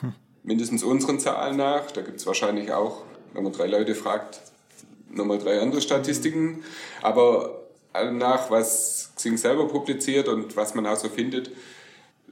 Hm. 0.00 0.14
Mindestens 0.42 0.82
unseren 0.82 1.18
Zahlen 1.18 1.56
nach. 1.56 1.90
Da 1.90 2.02
gibt 2.02 2.20
es 2.20 2.26
wahrscheinlich 2.26 2.72
auch, 2.72 3.02
wenn 3.32 3.44
man 3.44 3.52
drei 3.52 3.66
Leute 3.66 3.94
fragt, 3.94 4.40
nochmal 5.10 5.38
drei 5.38 5.60
andere 5.60 5.80
Statistiken. 5.80 6.62
Aber 7.02 7.62
nach, 8.12 8.50
was 8.50 9.12
Xing 9.16 9.36
selber 9.36 9.68
publiziert 9.68 10.28
und 10.28 10.56
was 10.56 10.74
man 10.74 10.86
auch 10.86 10.96
so 10.96 11.08
findet, 11.08 11.50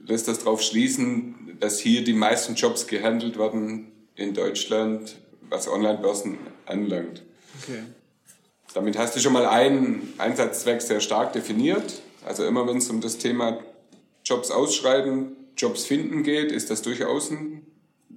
lässt 0.05 0.27
das 0.27 0.39
darauf 0.39 0.61
schließen, 0.61 1.57
dass 1.59 1.79
hier 1.79 2.03
die 2.03 2.13
meisten 2.13 2.55
Jobs 2.55 2.87
gehandelt 2.87 3.39
werden 3.39 3.91
in 4.15 4.33
Deutschland, 4.33 5.17
was 5.49 5.67
Online-Börsen 5.67 6.37
anlangt. 6.65 7.23
Okay. 7.61 7.83
Damit 8.75 8.97
hast 8.97 9.15
du 9.15 9.21
schon 9.21 9.31
mal 9.31 9.45
einen 9.45 10.13
Einsatzzweck 10.17 10.81
sehr 10.81 10.99
stark 10.99 11.31
definiert. 11.31 12.01
Also 12.25 12.45
immer 12.45 12.67
wenn 12.67 12.77
es 12.77 12.89
um 12.89 12.99
das 12.99 13.17
Thema 13.17 13.59
Jobs 14.25 14.51
ausschreiben, 14.51 15.37
Jobs 15.55 15.85
finden 15.85 16.23
geht, 16.23 16.51
ist 16.51 16.69
das 16.69 16.81
durchaus 16.81 17.31
ein 17.31 17.65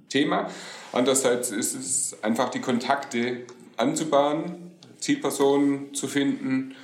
Thema. 0.09 0.49
Andererseits 0.91 1.51
ist 1.51 1.75
es 1.75 2.23
einfach 2.23 2.49
die 2.49 2.59
Kontakte 2.59 3.45
anzubahnen, 3.77 4.71
Zielpersonen 4.99 5.93
zu 5.93 6.09
finden 6.09 6.75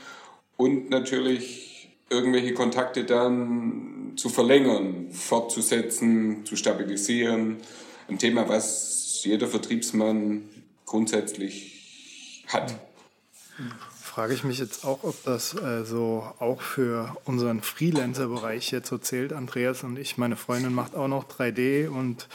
und 0.55 0.89
natürlich 0.89 1.89
irgendwelche 2.09 2.53
Kontakte 2.53 3.03
dann 3.03 4.13
zu 4.15 4.29
verlängern, 4.29 5.11
fortzusetzen, 5.11 6.45
zu 6.45 6.55
stabilisieren. 6.55 7.57
Ein 8.07 8.19
Thema, 8.19 8.47
was 8.47 9.19
jeder 9.25 9.47
Vertriebsmann 9.47 10.47
grundsätzlich 10.85 12.45
hat. 12.47 12.73
Frage 14.01 14.33
ich 14.33 14.43
mich 14.43 14.59
jetzt 14.59 14.85
auch, 14.85 15.03
ob 15.03 15.23
das 15.23 15.53
äh, 15.55 15.83
so 15.83 16.23
auch 16.39 16.61
für 16.61 17.15
unseren 17.25 17.61
Freelancer-Bereich 17.61 18.71
jetzt 18.71 18.89
so 18.89 18.97
zählt. 18.97 19.33
Andreas 19.33 19.83
und 19.83 19.97
ich, 19.97 20.17
meine 20.17 20.35
Freundin 20.35 20.73
macht 20.73 20.95
auch 20.95 21.07
noch 21.07 21.25
3D 21.25 21.89
und 21.89 22.27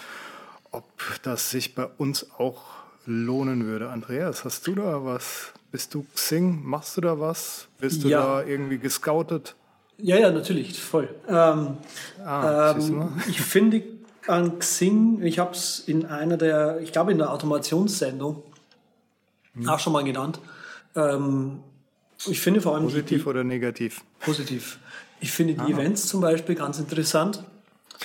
ob 0.72 0.84
das 1.22 1.50
sich 1.50 1.74
bei 1.74 1.86
uns 1.98 2.26
auch 2.38 2.62
lohnen 3.06 3.66
würde. 3.66 3.90
Andreas, 3.90 4.44
hast 4.44 4.66
du 4.66 4.74
da 4.74 5.04
was? 5.04 5.52
Bist 5.72 5.94
du 5.94 6.04
Xing? 6.14 6.62
Machst 6.64 6.96
du 6.96 7.00
da 7.00 7.18
was? 7.18 7.68
Bist 7.78 8.04
du 8.04 8.08
ja. 8.08 8.22
da 8.22 8.42
irgendwie 8.44 8.78
gescoutet? 8.78 9.54
Ja, 9.98 10.16
ja, 10.16 10.30
natürlich, 10.30 10.80
voll. 10.80 11.08
Ähm, 11.28 11.76
ah, 12.24 12.74
ähm, 12.76 13.12
ich 13.28 13.40
finde 13.40 13.82
an 14.26 14.58
Xing, 14.58 15.22
ich 15.22 15.38
habe 15.38 15.52
es 15.52 15.80
in 15.80 16.06
einer 16.06 16.36
der, 16.36 16.80
ich 16.80 16.92
glaube 16.92 17.12
in 17.12 17.18
der 17.18 17.32
Automationssendung 17.32 18.42
hm. 19.54 19.68
auch 19.68 19.78
schon 19.78 19.92
mal 19.92 20.04
genannt. 20.04 20.40
Ähm, 20.96 21.60
ich 22.26 22.40
finde 22.40 22.60
vor 22.60 22.74
allem. 22.74 22.84
Positiv 22.84 23.22
die, 23.22 23.28
oder 23.28 23.44
negativ? 23.44 24.02
Positiv. 24.20 24.78
Ich 25.20 25.30
finde 25.30 25.54
die 25.54 25.72
ah. 25.72 25.76
Events 25.76 26.06
zum 26.06 26.20
Beispiel 26.20 26.54
ganz 26.54 26.78
interessant. 26.78 27.44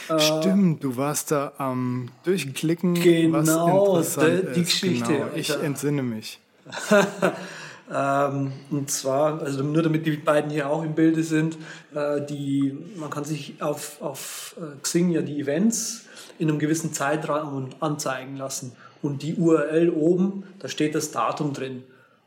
Äh, 0.10 0.20
Stimmt, 0.20 0.84
du 0.84 0.98
warst 0.98 1.32
da 1.32 1.54
am 1.58 2.10
Durchklicken. 2.24 2.96
Genau, 2.96 3.96
was 3.96 4.18
die, 4.18 4.64
Geschichte. 4.64 5.14
Genau, 5.14 5.28
ich 5.36 5.50
entsinne 5.50 6.04
mich. 6.04 6.40
ähm, 7.94 8.52
und 8.72 8.92
zwar, 8.92 9.42
also 9.42 9.64
nur 9.64 9.84
damit 9.84 10.06
die 10.06 10.18
beiden 10.18 10.52
hier 10.52 10.70
auch 10.70 10.84
im 10.84 10.96
Bilde 10.96 11.24
sind, 11.24 11.58
äh, 11.94 12.22
die, 12.26 12.78
man 12.98 13.10
kann 13.10 13.24
sich 13.24 13.62
auf, 13.62 14.02
auf 14.02 14.56
äh, 14.60 14.80
Xing 14.82 15.10
ja 15.10 15.22
die 15.22 15.40
Events 15.40 16.06
in 16.38 16.50
einem 16.50 16.60
gewissen 16.60 16.94
Zeitraum 16.94 17.70
anzeigen 17.80 18.36
lassen. 18.36 18.74
Und 19.02 19.22
die 19.24 19.36
URL 19.36 19.90
oben, 19.90 20.44
da 20.60 20.68
steht 20.68 20.96
das 20.96 21.12
Datum 21.12 21.54
drin. 21.54 21.84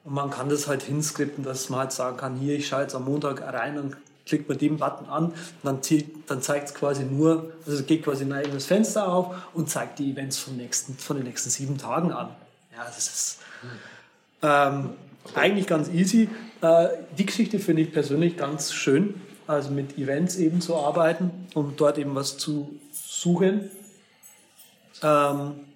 Und 0.09 0.15
man 0.15 0.31
kann 0.31 0.49
das 0.49 0.67
halt 0.67 0.83
hinskripten, 0.83 1.45
dass 1.45 1.69
man 1.69 1.81
halt 1.81 1.93
sagen 1.93 2.17
kann, 2.17 2.37
hier, 2.37 2.57
ich 2.57 2.67
schalte 2.67 2.89
es 2.89 2.95
am 2.95 3.05
Montag 3.05 3.43
rein 3.43 3.79
und 3.79 3.95
klickt 4.25 4.49
man 4.49 4.57
den 4.57 4.79
Button 4.79 5.05
an, 5.07 5.35
dann, 5.63 5.81
dann 6.27 6.41
zeigt 6.41 6.69
es 6.69 6.75
quasi 6.75 7.05
nur, 7.05 7.53
also 7.67 7.83
geht 7.83 8.05
quasi 8.05 8.25
ein 8.25 8.33
eigenes 8.33 8.65
Fenster 8.65 9.13
auf 9.13 9.35
und 9.53 9.69
zeigt 9.69 9.99
die 9.99 10.13
Events 10.13 10.39
vom 10.39 10.57
nächsten, 10.57 10.97
von 10.97 11.19
den 11.19 11.27
nächsten 11.27 11.51
sieben 11.51 11.77
Tagen 11.77 12.11
an. 12.11 12.31
Ja, 12.75 12.85
das 12.87 12.99
ist 12.99 13.39
ähm, 14.41 14.95
eigentlich 15.35 15.67
ganz 15.67 15.91
easy. 15.91 16.31
Äh, 16.63 16.89
die 17.19 17.27
Geschichte 17.27 17.59
finde 17.59 17.83
ich 17.83 17.93
persönlich 17.93 18.39
ganz 18.39 18.73
schön, 18.73 19.21
also 19.47 19.71
mit 19.73 19.99
Events 19.99 20.37
eben 20.37 20.63
zu 20.63 20.75
arbeiten 20.75 21.49
und 21.53 21.79
dort 21.79 21.99
eben 21.99 22.15
was 22.15 22.39
zu 22.39 22.81
suchen. 22.93 23.71
Ähm, 25.03 25.68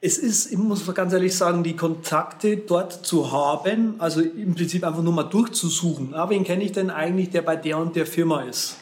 es 0.00 0.16
ist, 0.16 0.50
ich 0.50 0.56
muss 0.56 0.92
ganz 0.94 1.12
ehrlich 1.12 1.36
sagen, 1.36 1.62
die 1.62 1.76
Kontakte 1.76 2.56
dort 2.56 3.04
zu 3.04 3.32
haben, 3.32 3.96
also 3.98 4.22
im 4.22 4.54
Prinzip 4.54 4.82
einfach 4.84 5.02
nur 5.02 5.12
mal 5.12 5.24
durchzusuchen. 5.24 6.14
Ah, 6.14 6.30
wen 6.30 6.44
kenne 6.44 6.64
ich 6.64 6.72
denn 6.72 6.90
eigentlich, 6.90 7.30
der 7.30 7.42
bei 7.42 7.56
der 7.56 7.76
und 7.78 7.96
der 7.96 8.06
Firma 8.06 8.42
ist? 8.42 8.76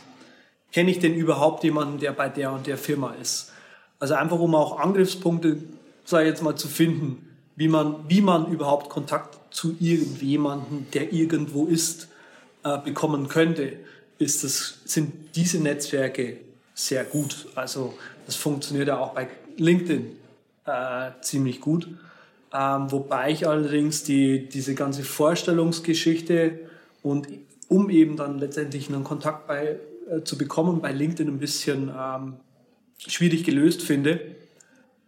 Kenne 0.71 0.91
ich 0.91 1.01
denn 1.01 1.15
überhaupt 1.15 1.65
jemanden, 1.65 1.99
der 1.99 2.13
bei 2.13 2.29
der 2.29 2.53
und 2.53 2.67
der 2.69 2.79
Firma 2.79 3.15
ist? 3.21 3.53
Also 3.99 4.15
einfach, 4.15 4.39
um 4.39 4.55
auch 4.55 4.79
Angriffspunkte, 4.79 5.59
sage 6.05 6.25
ich 6.25 6.31
jetzt 6.31 6.43
mal, 6.43 6.55
zu 6.55 6.69
finden, 6.69 7.27
wie 7.57 7.69
man, 7.69 7.97
wie 8.07 8.21
man 8.21 8.53
überhaupt 8.53 8.89
Kontakt 8.89 9.39
zu 9.53 9.75
irgendjemandem, 9.81 10.87
der 10.93 11.13
irgendwo 11.13 11.67
ist, 11.67 12.07
äh, 12.63 12.79
bekommen 12.79 13.27
könnte, 13.27 13.73
ist 14.19 14.45
das, 14.45 14.79
sind 14.85 15.35
diese 15.35 15.59
Netzwerke 15.59 16.37
sehr 16.75 17.03
gut. 17.03 17.49
Also 17.57 17.95
das 18.27 18.37
funktioniert 18.37 18.87
ja 18.87 18.99
auch 18.99 19.15
bei 19.15 19.29
LinkedIn 19.57 20.17
äh, 20.69 21.11
ziemlich 21.23 21.61
gut. 21.61 21.89
Ähm, 22.53 22.91
wobei 22.91 23.31
ich 23.31 23.47
allerdings 23.47 24.05
die, 24.05 24.49
diese 24.49 24.75
ganze 24.75 25.03
Vorstellungsgeschichte 25.03 26.61
und 27.03 27.29
um 27.69 27.91
eben 27.91 28.17
dann 28.17 28.39
letztendlich 28.39 28.89
einen 28.89 29.05
Kontakt 29.05 29.47
bei, 29.47 29.79
äh, 30.11 30.23
zu 30.23 30.39
bekommen, 30.39 30.81
bei 30.81 30.93
LinkedIn 30.93 31.29
ein 31.29 31.39
bisschen 31.39 31.91
ähm, 31.97 32.35
schwierig 33.07 33.45
gelöst 33.45 33.83
finde, 33.83 34.21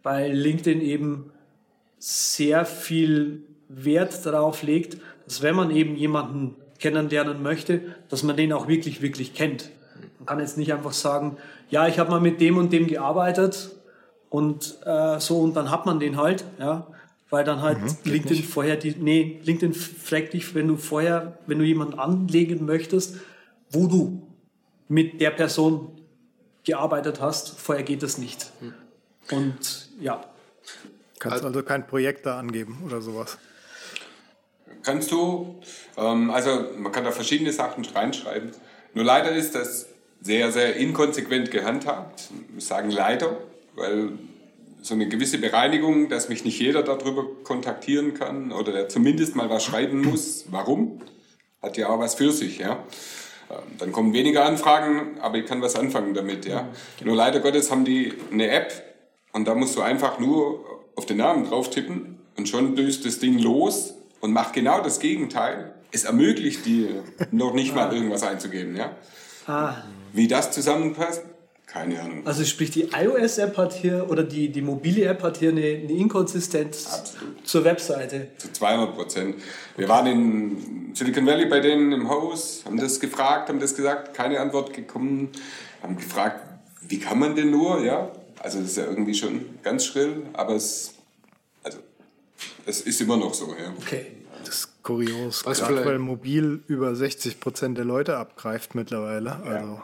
weil 0.03 0.31
LinkedIn 0.31 0.81
eben 0.81 1.31
sehr 1.97 2.65
viel 2.65 3.43
Wert 3.67 4.25
darauf 4.25 4.63
legt, 4.63 4.97
dass 5.25 5.41
wenn 5.41 5.55
man 5.55 5.71
eben 5.71 5.95
jemanden 5.95 6.55
kennenlernen 6.79 7.41
möchte, 7.41 7.81
dass 8.09 8.23
man 8.23 8.35
den 8.35 8.53
auch 8.53 8.67
wirklich, 8.67 9.01
wirklich 9.01 9.33
kennt. 9.33 9.69
Man 10.19 10.25
kann 10.25 10.39
jetzt 10.39 10.57
nicht 10.57 10.73
einfach 10.73 10.93
sagen, 10.93 11.37
ja, 11.69 11.87
ich 11.87 11.99
habe 11.99 12.11
mal 12.11 12.19
mit 12.19 12.41
dem 12.41 12.57
und 12.57 12.73
dem 12.73 12.87
gearbeitet 12.87 13.71
und 14.31 14.77
äh, 14.85 15.19
so 15.19 15.39
und 15.39 15.55
dann 15.55 15.69
hat 15.69 15.85
man 15.85 15.99
den 15.99 16.15
halt, 16.15 16.45
ja, 16.57 16.87
weil 17.29 17.43
dann 17.43 17.61
halt 17.61 17.81
mhm, 17.81 17.97
LinkedIn 18.05 18.37
nicht. 18.37 18.49
vorher 18.49 18.77
die, 18.77 18.95
nee, 18.97 19.41
LinkedIn 19.43 19.73
fragt 19.73 20.33
dich, 20.33 20.55
wenn 20.55 20.69
du 20.69 20.77
vorher, 20.77 21.37
wenn 21.47 21.59
du 21.59 21.65
jemanden 21.65 21.99
anlegen 21.99 22.65
möchtest, 22.65 23.17
wo 23.69 23.87
du 23.87 24.25
mit 24.87 25.19
der 25.19 25.31
Person 25.31 26.01
gearbeitet 26.63 27.19
hast, 27.19 27.59
vorher 27.59 27.83
geht 27.83 28.03
das 28.03 28.17
nicht. 28.17 28.51
Mhm. 28.61 28.73
Und 29.31 29.89
ja. 29.99 30.23
Kannst 31.19 31.43
also 31.43 31.61
kein 31.61 31.85
Projekt 31.85 32.25
da 32.25 32.39
angeben 32.39 32.83
oder 32.85 33.01
sowas? 33.01 33.37
Kannst 34.81 35.11
du. 35.11 35.59
Ähm, 35.97 36.31
also 36.31 36.69
man 36.77 36.93
kann 36.93 37.03
da 37.03 37.11
verschiedene 37.11 37.51
Sachen 37.51 37.83
reinschreiben. 37.83 38.51
Nur 38.93 39.03
leider 39.03 39.33
ist 39.33 39.55
das 39.55 39.87
sehr, 40.21 40.53
sehr 40.53 40.77
inkonsequent 40.77 41.51
gehandhabt. 41.51 42.29
Wir 42.49 42.61
sagen 42.61 42.91
leider 42.91 43.37
weil 43.81 44.11
so 44.81 44.93
eine 44.93 45.07
gewisse 45.07 45.37
Bereinigung, 45.37 46.09
dass 46.09 46.29
mich 46.29 46.43
nicht 46.43 46.59
jeder 46.59 46.83
darüber 46.83 47.25
kontaktieren 47.43 48.13
kann 48.13 48.51
oder 48.51 48.71
der 48.71 48.89
zumindest 48.89 49.35
mal 49.35 49.49
was 49.49 49.63
schreiben 49.63 50.01
muss. 50.01 50.45
Warum? 50.49 51.01
Hat 51.61 51.77
ja 51.77 51.89
auch 51.89 51.99
was 51.99 52.15
für 52.15 52.31
sich, 52.31 52.57
ja. 52.57 52.83
Ähm, 53.51 53.57
dann 53.77 53.91
kommen 53.91 54.13
weniger 54.13 54.45
Anfragen, 54.45 55.19
aber 55.19 55.37
ich 55.37 55.45
kann 55.45 55.61
was 55.61 55.75
anfangen 55.75 56.13
damit, 56.13 56.45
ja. 56.45 56.69
Nur 57.03 57.15
leider 57.15 57.39
Gottes 57.39 57.69
haben 57.69 57.85
die 57.85 58.13
eine 58.31 58.49
App 58.49 58.71
und 59.33 59.47
da 59.47 59.53
musst 59.53 59.75
du 59.75 59.81
einfach 59.81 60.19
nur 60.19 60.65
auf 60.95 61.05
den 61.05 61.17
Namen 61.17 61.45
drauf 61.45 61.69
tippen 61.69 62.19
und 62.37 62.49
schon 62.49 62.75
löst 62.75 63.05
das 63.05 63.19
Ding 63.19 63.37
los 63.37 63.93
und 64.19 64.33
macht 64.33 64.53
genau 64.53 64.81
das 64.81 64.99
Gegenteil. 64.99 65.73
Es 65.91 66.05
ermöglicht 66.05 66.65
dir 66.65 67.03
noch 67.31 67.53
nicht 67.53 67.75
mal 67.75 67.93
irgendwas 67.93 68.23
einzugeben, 68.23 68.75
ja. 68.75 68.95
Ah. 69.45 69.75
Wie 70.13 70.27
das 70.27 70.51
zusammenpasst, 70.51 71.23
keine 71.71 72.01
Ahnung. 72.01 72.27
Also 72.27 72.43
sprich, 72.43 72.71
die 72.71 72.89
iOS-App 72.91 73.55
hat 73.55 73.73
hier, 73.73 74.09
oder 74.09 74.23
die, 74.23 74.49
die 74.49 74.61
mobile 74.61 75.05
App 75.05 75.23
hat 75.23 75.37
hier 75.37 75.51
eine, 75.51 75.61
eine 75.61 75.93
Inkonsistenz 75.93 76.85
Absolut. 76.91 77.47
zur 77.47 77.63
Webseite. 77.63 78.27
Zu 78.37 78.51
200 78.51 78.93
Prozent. 78.93 79.35
Wir 79.77 79.87
waren 79.87 80.05
in 80.07 80.91
Silicon 80.93 81.25
Valley 81.25 81.45
bei 81.45 81.61
denen 81.61 81.93
im 81.93 82.09
Haus, 82.09 82.63
haben 82.65 82.77
das 82.77 82.99
gefragt, 82.99 83.47
haben 83.47 83.61
das 83.61 83.73
gesagt, 83.73 84.13
keine 84.13 84.41
Antwort 84.41 84.73
gekommen, 84.73 85.29
haben 85.81 85.95
gefragt, 85.95 86.41
wie 86.89 86.99
kann 86.99 87.19
man 87.19 87.35
denn 87.35 87.51
nur, 87.51 87.81
ja? 87.81 88.11
Also 88.39 88.59
das 88.59 88.71
ist 88.71 88.77
ja 88.77 88.85
irgendwie 88.87 89.13
schon 89.13 89.45
ganz 89.63 89.85
schrill, 89.85 90.23
aber 90.33 90.55
es, 90.55 90.95
also, 91.63 91.77
es 92.65 92.81
ist 92.81 92.99
immer 92.99 93.15
noch 93.15 93.33
so, 93.33 93.47
ja. 93.47 93.73
Okay. 93.77 94.07
Das 94.43 94.55
ist 94.55 94.83
kurios, 94.83 95.43
gerade 95.43 95.85
weil 95.85 95.99
mobil 95.99 96.63
über 96.67 96.95
60 96.95 97.39
Prozent 97.39 97.77
der 97.77 97.85
Leute 97.85 98.17
abgreift 98.17 98.75
mittlerweile. 98.75 99.37
Also. 99.37 99.73
Ja. 99.73 99.83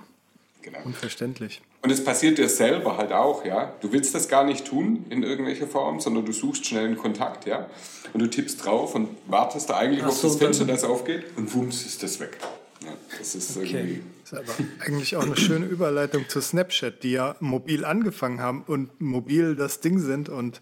Genau. 0.64 0.80
Unverständlich. 0.84 1.62
Und 1.82 1.92
es 1.92 2.04
passiert 2.04 2.38
dir 2.38 2.50
selber 2.50 2.98
halt 2.98 3.12
auch, 3.12 3.46
ja. 3.46 3.74
Du 3.82 3.92
willst 3.92 4.16
das 4.16 4.28
gar 4.28 4.44
nicht 4.44 4.66
tun 4.66 5.06
in 5.10 5.24
irgendwelcher 5.24 5.68
Form, 5.68 6.00
sondern 6.00 6.26
du 6.26 6.32
suchst 6.32 6.66
schnell 6.66 6.86
einen 6.86 6.98
Kontakt, 6.98 7.46
ja. 7.46 7.70
Und 8.14 8.22
du 8.22 8.30
tippst 8.30 8.66
drauf 8.66 8.96
und 8.96 9.10
wartest 9.28 9.70
da 9.70 9.78
eigentlich 9.78 10.04
Ach 10.04 10.10
auf 10.10 10.18
so, 10.18 10.28
das 10.28 10.38
Fenster, 10.38 10.66
das 10.66 10.84
aufgeht 10.84 11.26
und 11.36 11.54
wumms 11.54 11.86
ist 11.86 12.02
das 12.04 12.20
weg. 12.20 12.38
Ja, 12.84 12.94
das 13.18 13.36
ist 13.36 13.58
okay. 13.58 13.66
irgendwie. 13.74 14.02
Das 14.30 14.42
ist 14.42 14.50
aber 14.50 14.68
eigentlich 14.86 15.16
auch 15.16 15.24
eine 15.24 15.38
schöne 15.38 15.66
Überleitung 15.66 16.28
zu 16.28 16.42
Snapchat, 16.42 17.04
die 17.04 17.12
ja 17.12 17.36
mobil 17.40 17.86
angefangen 17.86 18.42
haben 18.42 18.64
und 18.68 19.00
mobil 19.00 19.56
das 19.56 19.80
Ding 19.80 20.00
sind 20.00 20.30
und 20.30 20.62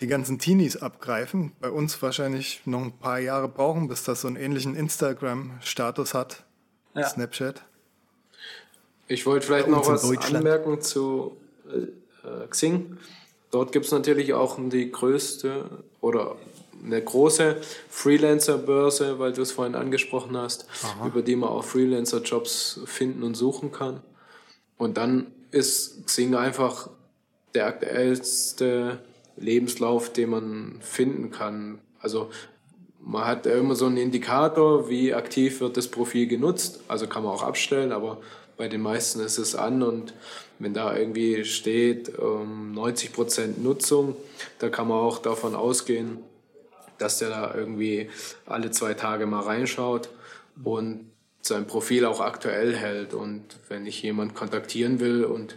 die 0.00 0.06
ganzen 0.06 0.38
Teenies 0.38 0.76
abgreifen. 0.76 1.52
Bei 1.60 1.70
uns 1.70 2.00
wahrscheinlich 2.02 2.62
noch 2.64 2.82
ein 2.82 2.92
paar 2.92 3.18
Jahre 3.18 3.48
brauchen, 3.48 3.88
bis 3.88 4.04
das 4.04 4.22
so 4.22 4.28
einen 4.28 4.36
ähnlichen 4.36 4.74
Instagram-Status 4.74 6.14
hat. 6.14 6.44
Ja. 6.94 7.08
Snapchat. 7.08 7.62
Ich 9.08 9.26
wollte 9.26 9.46
vielleicht 9.46 9.68
noch 9.68 9.86
was 9.86 10.04
anmerken 10.04 10.80
zu 10.80 11.36
äh, 11.68 12.46
Xing. 12.48 12.98
Dort 13.50 13.72
gibt 13.72 13.86
es 13.86 13.92
natürlich 13.92 14.34
auch 14.34 14.58
die 14.58 14.90
größte 14.90 15.70
oder 16.00 16.36
eine 16.84 17.02
große 17.02 17.56
Freelancer-Börse, 17.88 19.18
weil 19.18 19.32
du 19.32 19.42
es 19.42 19.52
vorhin 19.52 19.74
angesprochen 19.74 20.36
hast, 20.36 20.66
Aha. 20.82 21.06
über 21.06 21.22
die 21.22 21.36
man 21.36 21.48
auch 21.48 21.64
Freelancer-Jobs 21.64 22.80
finden 22.84 23.22
und 23.22 23.34
suchen 23.34 23.72
kann. 23.72 24.00
Und 24.76 24.96
dann 24.96 25.28
ist 25.50 26.06
Xing 26.06 26.34
einfach 26.34 26.90
der 27.54 27.66
aktuellste 27.66 28.98
Lebenslauf, 29.36 30.12
den 30.12 30.30
man 30.30 30.76
finden 30.80 31.30
kann. 31.30 31.78
Also 32.00 32.30
man 33.00 33.24
hat 33.24 33.46
immer 33.46 33.74
so 33.74 33.86
einen 33.86 33.96
Indikator, 33.96 34.88
wie 34.90 35.14
aktiv 35.14 35.60
wird 35.60 35.76
das 35.76 35.88
Profil 35.88 36.26
genutzt. 36.26 36.80
Also 36.88 37.06
kann 37.06 37.22
man 37.22 37.32
auch 37.32 37.42
abstellen, 37.42 37.92
aber 37.92 38.18
bei 38.56 38.68
den 38.68 38.80
meisten 38.80 39.20
ist 39.20 39.38
es 39.38 39.54
an 39.54 39.82
und 39.82 40.14
wenn 40.58 40.72
da 40.72 40.96
irgendwie 40.96 41.44
steht 41.44 42.12
90 42.18 43.08
ähm, 43.08 43.14
Prozent 43.14 43.62
Nutzung, 43.62 44.16
da 44.58 44.68
kann 44.68 44.88
man 44.88 44.98
auch 44.98 45.18
davon 45.18 45.54
ausgehen, 45.54 46.18
dass 46.98 47.18
der 47.18 47.28
da 47.28 47.54
irgendwie 47.54 48.08
alle 48.46 48.70
zwei 48.70 48.94
Tage 48.94 49.26
mal 49.26 49.42
reinschaut 49.42 50.08
und 50.64 51.10
sein 51.42 51.66
Profil 51.66 52.04
auch 52.06 52.20
aktuell 52.20 52.74
hält. 52.74 53.14
Und 53.14 53.44
wenn 53.68 53.86
ich 53.86 54.02
jemand 54.02 54.34
kontaktieren 54.34 55.00
will 55.00 55.24
und 55.24 55.56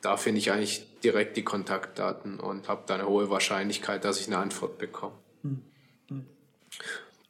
da 0.00 0.16
finde 0.16 0.38
ich 0.38 0.52
eigentlich 0.52 0.86
direkt 1.02 1.36
die 1.36 1.44
Kontaktdaten 1.44 2.38
und 2.38 2.68
habe 2.68 2.82
da 2.86 2.94
eine 2.94 3.08
hohe 3.08 3.30
Wahrscheinlichkeit, 3.30 4.04
dass 4.04 4.20
ich 4.20 4.28
eine 4.28 4.38
Antwort 4.38 4.78
bekomme. 4.78 5.14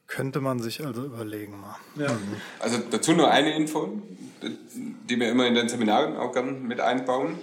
Könnte 0.09 0.41
man 0.41 0.59
sich 0.59 0.83
also 0.83 1.05
überlegen 1.05 1.61
mal. 1.61 1.75
Ja. 1.95 2.17
Also 2.59 2.79
dazu 2.89 3.13
nur 3.13 3.29
eine 3.29 3.55
Info, 3.55 4.01
die 4.41 5.19
wir 5.19 5.29
immer 5.29 5.45
in 5.45 5.53
den 5.53 5.69
Seminaren 5.69 6.17
auch 6.17 6.33
gerne 6.33 6.51
mit 6.51 6.79
einbauen, 6.79 7.37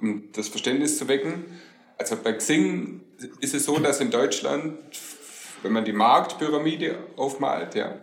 um 0.00 0.22
das 0.32 0.46
Verständnis 0.46 0.96
zu 0.96 1.08
wecken. 1.08 1.44
Also 1.98 2.16
bei 2.22 2.32
Xing 2.32 3.00
ist 3.40 3.54
es 3.54 3.64
so, 3.64 3.78
dass 3.80 4.00
in 4.00 4.12
Deutschland, 4.12 4.78
wenn 5.62 5.72
man 5.72 5.84
die 5.84 5.92
Marktpyramide 5.92 6.98
aufmalt, 7.16 7.74
ja, 7.74 7.98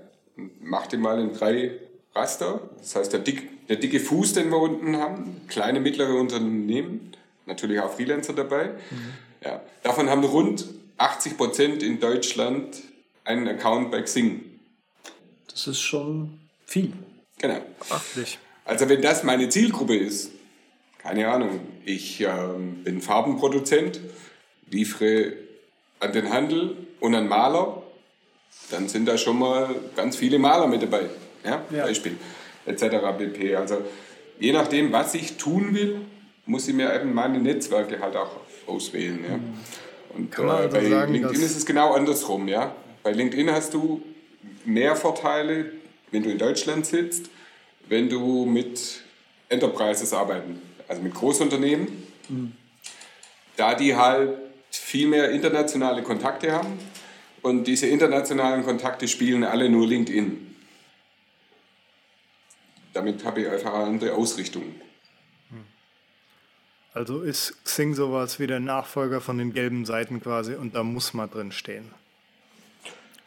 macht 0.59 0.91
die 0.91 0.97
mal 0.97 1.19
in 1.19 1.33
drei 1.33 1.79
Raster, 2.13 2.69
das 2.79 2.95
heißt 2.97 3.13
der, 3.13 3.21
dick, 3.21 3.67
der 3.69 3.77
dicke 3.77 4.01
Fuß, 4.01 4.33
den 4.33 4.49
wir 4.49 4.57
unten 4.57 4.97
haben, 4.97 5.41
kleine, 5.47 5.79
mittlere 5.79 6.15
Unternehmen, 6.15 7.13
natürlich 7.45 7.79
auch 7.79 7.93
Freelancer 7.93 8.33
dabei. 8.33 8.65
Mhm. 8.65 9.13
Ja, 9.45 9.61
davon 9.83 10.09
haben 10.09 10.25
rund 10.25 10.65
80 10.97 11.37
Prozent 11.37 11.81
in 11.81 12.01
Deutschland 12.01 12.81
einen 13.31 13.47
Account 13.47 13.91
bei 13.91 14.01
Xing. 14.01 14.41
Das 15.49 15.67
ist 15.67 15.81
schon 15.81 16.39
viel. 16.65 16.93
Genau. 17.39 17.59
Beachtlich. 17.79 18.39
Also 18.65 18.87
wenn 18.89 19.01
das 19.01 19.23
meine 19.23 19.49
Zielgruppe 19.49 19.95
ist, 19.95 20.31
keine 20.99 21.27
Ahnung, 21.29 21.59
ich 21.83 22.21
äh, 22.21 22.27
bin 22.83 23.01
Farbenproduzent, 23.01 23.99
liefere 24.69 25.33
an 25.99 26.13
den 26.13 26.31
Handel 26.31 26.75
und 26.99 27.15
an 27.15 27.27
Maler, 27.27 27.81
dann 28.69 28.87
sind 28.87 29.07
da 29.07 29.17
schon 29.17 29.39
mal 29.39 29.73
ganz 29.95 30.15
viele 30.15 30.37
Maler 30.37 30.67
mit 30.67 30.83
dabei. 30.83 31.09
Ja, 31.43 31.63
ja. 31.71 31.85
Beispiel, 31.85 32.17
etc. 32.65 32.83
pp. 33.17 33.55
Also 33.55 33.81
je 34.39 34.53
nachdem, 34.53 34.91
was 34.91 35.15
ich 35.15 35.37
tun 35.37 35.73
will, 35.73 36.01
muss 36.45 36.67
ich 36.67 36.75
mir 36.75 36.93
eben 36.93 37.13
meine 37.13 37.39
Netzwerke 37.39 37.99
halt 37.99 38.15
auch 38.15 38.41
auswählen. 38.67 39.23
Ja. 39.27 39.37
Mhm. 39.37 39.53
Und 40.13 40.37
äh, 40.37 40.41
also 40.41 40.77
bei 40.77 40.89
sagen, 40.89 41.13
LinkedIn 41.13 41.41
ist 41.41 41.57
es 41.57 41.65
genau 41.65 41.93
andersrum. 41.93 42.47
Ja. 42.47 42.75
Bei 43.03 43.11
LinkedIn 43.11 43.49
hast 43.51 43.73
du 43.73 44.03
mehr 44.65 44.95
Vorteile, 44.95 45.71
wenn 46.11 46.23
du 46.23 46.29
in 46.29 46.37
Deutschland 46.37 46.85
sitzt, 46.85 47.29
wenn 47.87 48.09
du 48.09 48.45
mit 48.45 49.01
Enterprises 49.49 50.13
arbeiten, 50.13 50.61
also 50.87 51.01
mit 51.01 51.13
Großunternehmen, 51.13 51.87
mhm. 52.29 52.51
da 53.57 53.75
die 53.75 53.95
halt 53.95 54.37
viel 54.69 55.07
mehr 55.07 55.31
internationale 55.31 56.03
Kontakte 56.03 56.51
haben 56.51 56.79
und 57.41 57.65
diese 57.65 57.87
internationalen 57.87 58.63
Kontakte 58.63 59.07
spielen 59.07 59.43
alle 59.43 59.69
nur 59.69 59.87
LinkedIn. 59.87 60.55
Damit 62.93 63.23
habe 63.25 63.41
ich 63.41 63.49
einfach 63.49 63.73
eine 63.73 63.85
andere 63.85 64.13
Ausrichtung. 64.13 64.63
Also 66.93 67.21
ist 67.21 67.63
Xing 67.63 67.93
sowas 67.93 68.39
wie 68.39 68.47
der 68.47 68.59
Nachfolger 68.59 69.21
von 69.21 69.37
den 69.37 69.53
gelben 69.53 69.85
Seiten 69.85 70.21
quasi 70.21 70.55
und 70.55 70.75
da 70.75 70.83
muss 70.83 71.13
man 71.13 71.29
drin 71.29 71.53
stehen. 71.53 71.89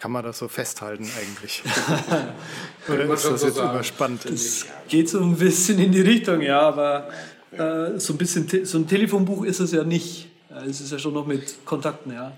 Kann 0.04 0.12
man 0.12 0.22
das 0.22 0.38
so 0.38 0.48
festhalten 0.48 1.08
eigentlich? 1.18 1.62
Oder 2.92 3.04
ist 3.04 3.24
das 3.24 3.40
so 3.40 3.46
jetzt 3.46 3.56
sagen. 3.56 3.70
überspannt? 3.70 4.26
Das 4.28 4.66
geht 4.86 5.08
so 5.08 5.18
ein 5.18 5.34
bisschen 5.34 5.78
in 5.78 5.92
die 5.92 6.02
Richtung, 6.02 6.42
ja, 6.42 6.60
aber 6.60 7.08
äh, 7.52 7.98
so 7.98 8.12
ein 8.12 8.18
bisschen 8.18 8.66
so 8.66 8.76
ein 8.76 8.86
Telefonbuch 8.86 9.46
ist 9.46 9.60
es 9.60 9.72
ja 9.72 9.82
nicht. 9.82 10.28
Es 10.68 10.82
ist 10.82 10.92
ja 10.92 10.98
schon 10.98 11.14
noch 11.14 11.26
mit 11.26 11.64
Kontakten, 11.64 12.12
ja. 12.12 12.32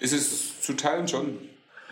Ist 0.00 0.14
es 0.14 0.62
zu 0.62 0.72
teilen 0.72 1.06
schon. 1.06 1.38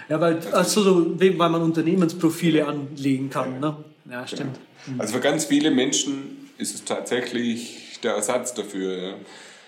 Ja, 0.09 0.21
weil, 0.21 0.41
also 0.51 0.83
so, 0.83 1.21
weil 1.21 1.49
man 1.49 1.63
Unternehmensprofile 1.63 2.67
anlegen 2.67 3.31
kann. 3.31 3.61
Ne? 3.61 3.77
Ja, 4.11 4.27
stimmt. 4.27 4.59
Ja. 4.89 4.95
Also 4.99 5.15
für 5.15 5.21
ganz 5.21 5.45
viele 5.45 5.71
Menschen 5.71 6.51
ist 6.59 6.75
es 6.75 6.85
tatsächlich 6.85 8.01
der 8.03 8.15
Ersatz 8.15 8.53
dafür. 8.53 8.97
Ja. 8.97 9.15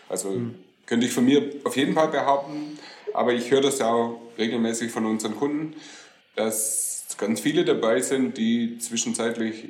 Also 0.09 0.31
hm. 0.31 0.57
könnte 0.87 1.07
ich 1.07 1.13
von 1.13 1.25
mir 1.25 1.53
auf 1.63 1.77
jeden 1.77 1.95
Fall 1.95 2.09
behaupten, 2.09 2.81
aber 3.15 3.33
ich 3.33 3.49
höre 3.49 3.61
das 3.61 3.79
ja 3.79 3.87
auch 3.87 4.19
regelmäßig 4.43 4.91
von 4.91 5.07
unseren 5.07 5.37
Kunden, 5.37 5.75
dass 6.35 7.07
ganz 7.17 7.41
viele 7.41 7.65
dabei 7.65 8.01
sind, 8.01 8.37
die 8.37 8.79
zwischenzeitlich 8.79 9.69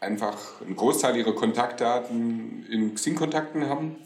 einfach 0.00 0.60
einen 0.60 0.76
Großteil 0.76 1.16
ihrer 1.16 1.34
Kontaktdaten 1.34 2.66
in 2.70 2.94
Xing-Kontakten 2.94 3.68
haben 3.68 3.96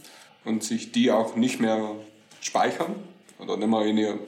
und 0.45 0.65
sich 0.65 0.93
die 0.93 1.11
auch 1.11 1.37
nicht 1.37 1.61
mehr 1.61 1.97
speichern 2.41 2.95
oder 3.39 3.57
nicht 3.57 3.69
mehr 3.69 3.83
in, 3.83 3.99
ihr, 3.99 4.19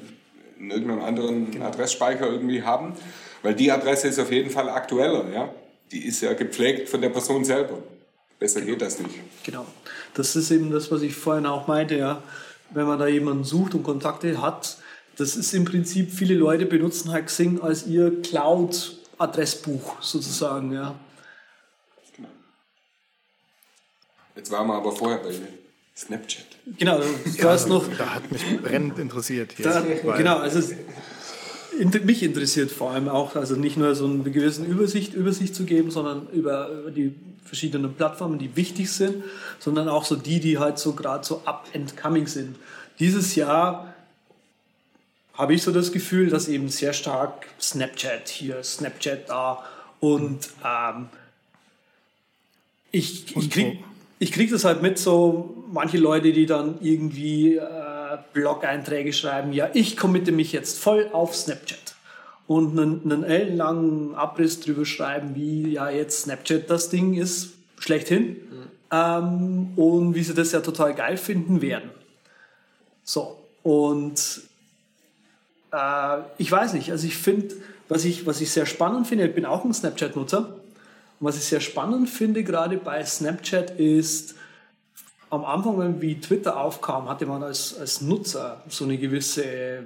in 0.59 0.71
irgendeinem 0.71 1.03
anderen 1.03 1.51
genau. 1.51 1.67
Adressspeicher 1.67 2.27
irgendwie 2.27 2.63
haben, 2.63 2.93
weil 3.43 3.55
die 3.55 3.71
Adresse 3.71 4.09
ist 4.09 4.19
auf 4.19 4.31
jeden 4.31 4.51
Fall 4.51 4.69
aktueller. 4.69 5.33
Ja? 5.33 5.55
Die 5.91 6.05
ist 6.05 6.21
ja 6.21 6.35
gepflegt 6.35 6.89
von 6.89 7.01
der 7.01 7.09
Person 7.09 7.45
selber. 7.45 7.79
Besser 8.39 8.61
genau. 8.61 8.73
geht 8.73 8.83
das 8.83 8.99
nicht. 8.99 9.15
Genau. 9.45 9.65
Das 10.13 10.37
ist 10.37 10.51
eben 10.51 10.71
das, 10.71 10.91
was 10.91 11.01
ich 11.01 11.15
vorhin 11.15 11.47
auch 11.47 11.67
meinte. 11.67 11.97
Ja 11.97 12.23
wenn 12.75 12.87
man 12.87 12.99
da 12.99 13.07
jemanden 13.07 13.45
sucht 13.45 13.75
und 13.75 13.83
Kontakte 13.83 14.41
hat, 14.41 14.79
das 15.17 15.37
ist 15.37 15.53
im 15.55 15.65
Prinzip, 15.65 16.13
viele 16.13 16.35
Leute 16.35 16.67
benutzen 16.67 17.13
halt 17.13 17.27
Xing 17.27 17.61
als 17.61 17.87
ihr 17.87 18.23
Cloud-Adressbuch 18.23 20.03
sozusagen, 20.03 20.73
ja. 20.73 20.95
Jetzt 24.37 24.51
waren 24.51 24.67
wir 24.67 24.75
aber 24.75 24.93
vorher 24.93 25.19
bei 25.19 25.33
Snapchat. 25.97 26.47
Genau, 26.79 26.99
du 26.99 27.05
ja, 27.37 27.51
hast 27.51 27.69
noch. 27.69 27.85
Da 27.97 28.17
hat 28.17 28.33
mich 28.33 28.43
brennend 28.61 28.99
interessiert 28.99 29.53
hier. 29.53 29.65
Da, 29.65 29.81
genau, 30.17 30.39
also 30.39 30.61
mich 32.05 32.23
interessiert 32.23 32.71
vor 32.71 32.91
allem 32.91 33.09
auch, 33.09 33.37
also 33.37 33.55
nicht 33.55 33.77
nur 33.77 33.95
so 33.95 34.07
eine 34.07 34.31
gewisse 34.31 34.65
Übersicht, 34.65 35.15
Übersicht 35.15 35.55
zu 35.55 35.65
geben, 35.65 35.91
sondern 35.91 36.29
über, 36.33 36.69
über 36.69 36.91
die 36.91 37.15
verschiedenen 37.45 37.95
Plattformen, 37.95 38.39
die 38.39 38.57
wichtig 38.57 38.91
sind, 38.91 39.23
sondern 39.61 39.89
auch 39.89 40.05
so 40.05 40.17
die, 40.17 40.41
die 40.41 40.59
halt 40.59 40.79
so 40.79 40.95
gerade 40.95 41.25
so 41.25 41.43
up 41.45 41.69
and 41.75 41.97
coming 41.97 42.27
sind. 42.27 42.57
Dieses 42.99 43.35
Jahr 43.37 43.94
habe 45.35 45.55
ich 45.55 45.63
so 45.63 45.73
das 45.73 45.93
Gefühl, 45.93 46.31
dass 46.31 46.49
eben 46.49 46.69
sehr 46.69 46.93
stark 46.93 47.47
Snapchat 47.61 48.29
hier, 48.29 48.63
Snapchat 48.63 49.29
da 49.29 49.65
und 50.01 50.51
ähm, 50.65 51.09
ich, 52.93 53.37
ich 53.37 53.51
kriege 53.51 53.79
ich 54.21 54.33
krieg 54.33 54.51
das 54.51 54.65
halt 54.65 54.81
mit, 54.81 54.99
so 54.99 55.65
manche 55.71 55.99
Leute, 55.99 56.33
die 56.33 56.47
dann 56.47 56.79
irgendwie 56.81 57.57
äh, 57.57 58.19
Blog-Einträge 58.33 59.13
schreiben, 59.13 59.53
ja, 59.53 59.69
ich 59.75 59.97
committe 59.97 60.33
mich 60.33 60.53
jetzt 60.53 60.79
voll 60.79 61.11
auf 61.13 61.35
Snapchat 61.35 61.95
und 62.47 62.79
einen, 62.79 63.03
einen 63.05 63.25
ellenlangen 63.25 64.15
Abriss 64.15 64.61
drüber 64.61 64.87
schreiben, 64.87 65.35
wie 65.35 65.73
ja 65.73 65.91
jetzt 65.91 66.23
Snapchat 66.23 66.71
das 66.71 66.91
Ding 66.91 67.15
ist, 67.15 67.55
schlechthin 67.79 68.29
mhm. 68.29 68.71
ähm, 68.91 69.69
und 69.77 70.15
wie 70.15 70.23
sie 70.23 70.35
das 70.35 70.53
ja 70.53 70.61
total 70.61 70.95
geil 70.95 71.17
finden 71.17 71.61
werden. 71.61 71.91
So, 73.03 73.39
und 73.63 74.43
äh, 75.75 76.23
ich 76.39 76.51
weiß 76.51 76.75
nicht, 76.75 76.91
also 76.91 77.07
ich 77.07 77.17
finde, 77.17 77.55
was 77.89 78.05
ich, 78.05 78.27
was 78.27 78.41
ich 78.41 78.51
sehr 78.51 78.67
spannend 78.67 79.07
finde, 79.07 79.27
ich 79.27 79.35
bin 79.35 79.45
auch 79.45 79.65
ein 79.65 79.75
Snapchat-Nutzer, 79.75 80.39
und 81.21 81.27
was 81.27 81.37
ich 81.37 81.45
sehr 81.45 81.61
spannend 81.61 82.09
finde, 82.09 82.45
gerade 82.45 82.77
bei 82.77 83.05
Snapchat, 83.05 83.73
ist, 83.79 84.35
am 85.31 85.45
Anfang, 85.45 86.01
wie 86.01 86.21
Twitter 86.21 86.61
aufkam, 86.61 87.09
hatte 87.09 87.27
man 87.27 87.43
als, 87.43 87.77
als 87.79 88.01
Nutzer 88.01 88.63
so 88.69 88.85
eine 88.85 88.99
gewisse, 88.99 89.83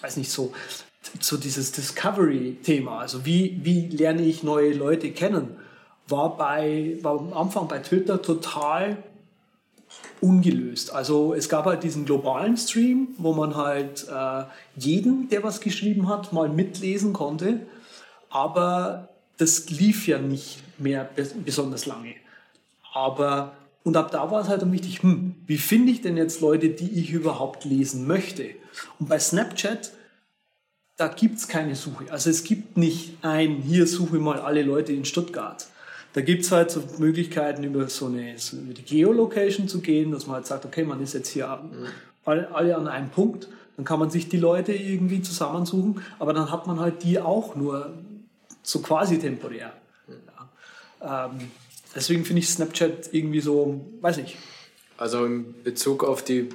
weiß 0.00 0.16
nicht 0.16 0.30
so, 0.30 0.52
so 1.20 1.36
dieses 1.36 1.72
Discovery-Thema, 1.72 3.00
also 3.00 3.24
wie, 3.24 3.60
wie 3.62 3.88
lerne 3.88 4.22
ich 4.22 4.42
neue 4.42 4.72
Leute 4.72 5.10
kennen, 5.12 5.56
war, 6.06 6.36
bei, 6.36 6.96
war 7.02 7.18
am 7.18 7.32
Anfang 7.34 7.68
bei 7.68 7.78
Twitter 7.80 8.22
total 8.22 9.02
ungelöst. 10.20 10.92
Also 10.92 11.34
es 11.34 11.48
gab 11.48 11.66
halt 11.66 11.82
diesen 11.82 12.04
globalen 12.04 12.56
Stream, 12.56 13.08
wo 13.18 13.32
man 13.32 13.56
halt 13.56 14.06
äh, 14.08 14.44
jeden, 14.76 15.28
der 15.28 15.42
was 15.42 15.60
geschrieben 15.60 16.08
hat, 16.08 16.32
mal 16.32 16.48
mitlesen 16.48 17.12
konnte. 17.12 17.60
Aber 18.30 19.08
das 19.36 19.70
lief 19.70 20.06
ja 20.06 20.18
nicht 20.18 20.62
mehr 20.78 21.08
besonders 21.44 21.86
lange. 21.86 22.14
Aber 22.92 23.52
und 23.88 23.96
ab 23.96 24.10
da 24.10 24.30
war 24.30 24.42
es 24.42 24.48
halt 24.48 24.60
dann 24.60 24.72
wichtig, 24.72 25.02
hm, 25.02 25.34
wie 25.46 25.56
finde 25.56 25.92
ich 25.92 26.02
denn 26.02 26.18
jetzt 26.18 26.42
Leute, 26.42 26.68
die 26.68 27.00
ich 27.00 27.10
überhaupt 27.10 27.64
lesen 27.64 28.06
möchte? 28.06 28.50
Und 28.98 29.08
bei 29.08 29.18
Snapchat, 29.18 29.92
da 30.98 31.08
gibt 31.08 31.38
es 31.38 31.48
keine 31.48 31.74
Suche. 31.74 32.04
Also 32.10 32.28
es 32.28 32.44
gibt 32.44 32.76
nicht 32.76 33.16
ein, 33.22 33.62
hier 33.62 33.86
suche 33.86 34.18
mal 34.18 34.40
alle 34.40 34.62
Leute 34.62 34.92
in 34.92 35.06
Stuttgart. 35.06 35.68
Da 36.14 36.20
gibt 36.22 36.44
es 36.44 36.52
halt 36.52 36.70
so 36.70 36.82
Möglichkeiten, 36.98 37.62
über 37.64 37.88
so 37.88 38.06
eine, 38.06 38.32
über 38.32 38.74
die 38.74 38.82
Geolocation 38.82 39.68
zu 39.68 39.80
gehen, 39.80 40.10
dass 40.10 40.26
man 40.26 40.36
halt 40.36 40.46
sagt, 40.46 40.64
okay, 40.64 40.84
man 40.84 41.00
ist 41.02 41.14
jetzt 41.14 41.28
hier 41.28 41.46
mhm. 41.46 41.86
alle, 42.24 42.54
alle 42.54 42.76
an 42.76 42.88
einem 42.88 43.10
Punkt. 43.10 43.48
Dann 43.76 43.84
kann 43.84 44.00
man 44.00 44.10
sich 44.10 44.28
die 44.28 44.38
Leute 44.38 44.72
irgendwie 44.72 45.22
zusammensuchen, 45.22 46.02
aber 46.18 46.32
dann 46.32 46.50
hat 46.50 46.66
man 46.66 46.80
halt 46.80 47.04
die 47.04 47.20
auch 47.20 47.54
nur 47.54 47.92
so 48.62 48.80
quasi 48.80 49.18
temporär. 49.18 49.72
Ja. 51.00 51.26
Ähm, 51.30 51.50
deswegen 51.94 52.24
finde 52.24 52.40
ich 52.40 52.48
Snapchat 52.48 53.12
irgendwie 53.12 53.40
so, 53.40 53.86
weiß 54.00 54.16
nicht. 54.16 54.36
Also 54.96 55.24
in 55.26 55.62
Bezug 55.62 56.02
auf 56.02 56.24
die 56.24 56.48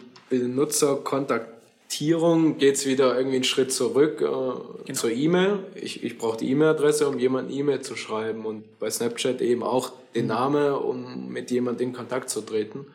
Benutzerkontaktierung 1.94 2.58
geht 2.58 2.76
es 2.76 2.86
wieder 2.86 3.16
irgendwie 3.16 3.38
einen 3.38 3.44
Schritt 3.44 3.72
zurück 3.72 4.22
äh, 4.22 4.26
genau. 4.26 4.94
zur 4.94 5.12
E-Mail. 5.12 5.60
Ich, 5.76 6.04
ich 6.04 6.18
brauche 6.18 6.38
die 6.38 6.50
E-Mail-Adresse, 6.52 7.08
um 7.08 7.20
jemandem 7.20 7.58
E-Mail 7.58 7.82
zu 7.82 7.96
schreiben 7.96 8.46
und 8.46 8.80
bei 8.80 8.90
Snapchat 8.90 9.42
eben 9.42 9.64
auch 9.64 9.92
den 10.16 10.24
mhm. 10.24 10.30
Namen, 10.30 10.74
um 10.74 11.30
mit 11.30 11.52
jemandem 11.52 11.90
in 11.90 11.94
Kontakt 11.94 12.30
zu 12.30 12.42
treten. 12.42 12.86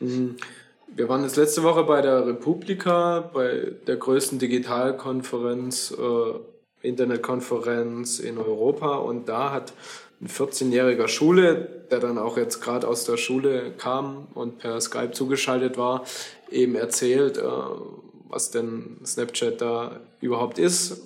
Mhm. 0.00 0.36
Wir 0.88 1.08
waren 1.08 1.22
jetzt 1.22 1.36
letzte 1.36 1.62
Woche 1.62 1.84
bei 1.84 2.02
der 2.02 2.26
Republika, 2.26 3.30
bei 3.32 3.72
der 3.86 3.96
größten 3.96 4.38
Digitalkonferenz 4.38 5.92
äh, 5.92 6.86
Internetkonferenz 6.86 8.18
in 8.18 8.38
Europa 8.38 8.96
und 8.96 9.28
da 9.28 9.52
hat 9.52 9.72
ein 10.20 10.28
14-jähriger 10.28 11.08
Schule, 11.08 11.84
der 11.90 12.00
dann 12.00 12.18
auch 12.18 12.36
jetzt 12.36 12.60
gerade 12.60 12.86
aus 12.86 13.04
der 13.04 13.16
Schule 13.16 13.72
kam 13.76 14.28
und 14.34 14.58
per 14.58 14.80
Skype 14.80 15.12
zugeschaltet 15.12 15.76
war, 15.76 16.04
eben 16.50 16.74
erzählt, 16.74 17.38
äh, 17.38 17.42
was 18.28 18.50
denn 18.50 19.00
Snapchat 19.04 19.60
da 19.60 20.00
überhaupt 20.20 20.58
ist. 20.58 21.02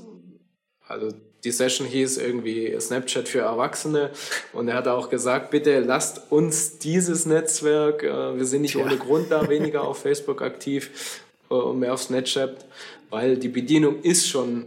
Also 0.87 1.13
die 1.45 1.51
Session 1.51 1.87
hieß 1.87 2.19
irgendwie 2.19 2.77
Snapchat 2.81 3.29
für 3.29 3.41
Erwachsene 3.41 4.11
und 4.53 4.69
er 4.69 4.75
hat 4.75 4.89
auch 4.89 5.09
gesagt, 5.09 5.51
bitte 5.51 5.81
lasst 5.81 6.33
uns 6.33 6.79
dieses 6.79 7.27
Netzwerk, 7.27 8.03
äh, 8.03 8.37
wir 8.37 8.45
sind 8.45 8.63
nicht 8.63 8.75
ja. 8.75 8.85
ohne 8.85 8.97
Grund 8.97 9.31
da 9.31 9.49
weniger 9.49 9.83
auf 9.83 10.03
Facebook 10.03 10.43
aktiv 10.43 11.21
äh, 11.51 11.55
und 11.55 11.79
mehr 11.79 11.95
auf 11.95 12.03
Snapchat, 12.03 12.65
weil 13.11 13.37
die 13.37 13.49
Bedienung 13.49 14.03
ist 14.03 14.29
schon 14.29 14.67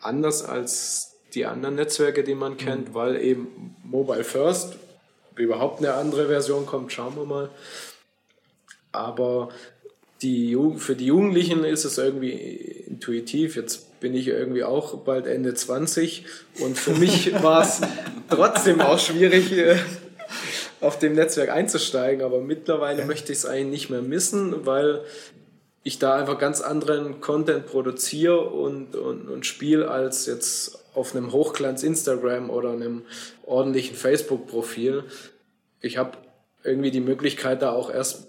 anders 0.00 0.44
als 0.44 1.16
die 1.34 1.46
anderen 1.46 1.76
Netzwerke, 1.76 2.24
die 2.24 2.34
man 2.34 2.56
kennt, 2.56 2.90
mhm. 2.90 2.94
weil 2.94 3.22
eben 3.22 3.76
Mobile 3.84 4.24
First 4.24 4.76
überhaupt 5.36 5.78
eine 5.78 5.94
andere 5.94 6.26
Version 6.26 6.66
kommt, 6.66 6.92
schauen 6.92 7.16
wir 7.16 7.24
mal. 7.24 7.50
Aber 8.92 9.50
die, 10.22 10.56
für 10.76 10.96
die 10.96 11.06
Jugendlichen 11.06 11.64
ist 11.64 11.84
es 11.84 11.98
irgendwie 11.98 12.30
intuitiv. 12.30 13.56
Jetzt 13.56 14.00
bin 14.00 14.14
ich 14.14 14.28
irgendwie 14.28 14.64
auch 14.64 14.98
bald 14.98 15.26
Ende 15.26 15.54
20 15.54 16.24
und 16.60 16.78
für 16.78 16.92
mich 16.92 17.32
war 17.42 17.62
es 17.62 17.80
trotzdem 18.28 18.80
auch 18.80 18.98
schwierig, 18.98 19.52
äh, 19.52 19.76
auf 20.80 20.98
dem 20.98 21.14
Netzwerk 21.14 21.50
einzusteigen. 21.50 22.24
Aber 22.24 22.40
mittlerweile 22.40 23.04
möchte 23.04 23.32
ich 23.32 23.38
es 23.38 23.46
eigentlich 23.46 23.70
nicht 23.70 23.90
mehr 23.90 24.02
missen, 24.02 24.66
weil 24.66 25.02
ich 25.82 25.98
da 25.98 26.16
einfach 26.16 26.38
ganz 26.38 26.60
anderen 26.60 27.20
Content 27.20 27.66
produziere 27.66 28.40
und, 28.40 28.94
und, 28.96 29.28
und 29.28 29.46
spiele 29.46 29.90
als 29.90 30.26
jetzt 30.26 30.78
auf 30.94 31.16
einem 31.16 31.32
Hochglanz 31.32 31.82
Instagram 31.82 32.50
oder 32.50 32.72
einem 32.72 33.02
ordentlichen 33.46 33.96
Facebook-Profil. 33.96 35.04
Ich 35.80 35.96
habe 35.96 36.18
irgendwie 36.62 36.90
die 36.90 37.00
Möglichkeit, 37.00 37.62
da 37.62 37.72
auch 37.72 37.90
erst 37.90 38.28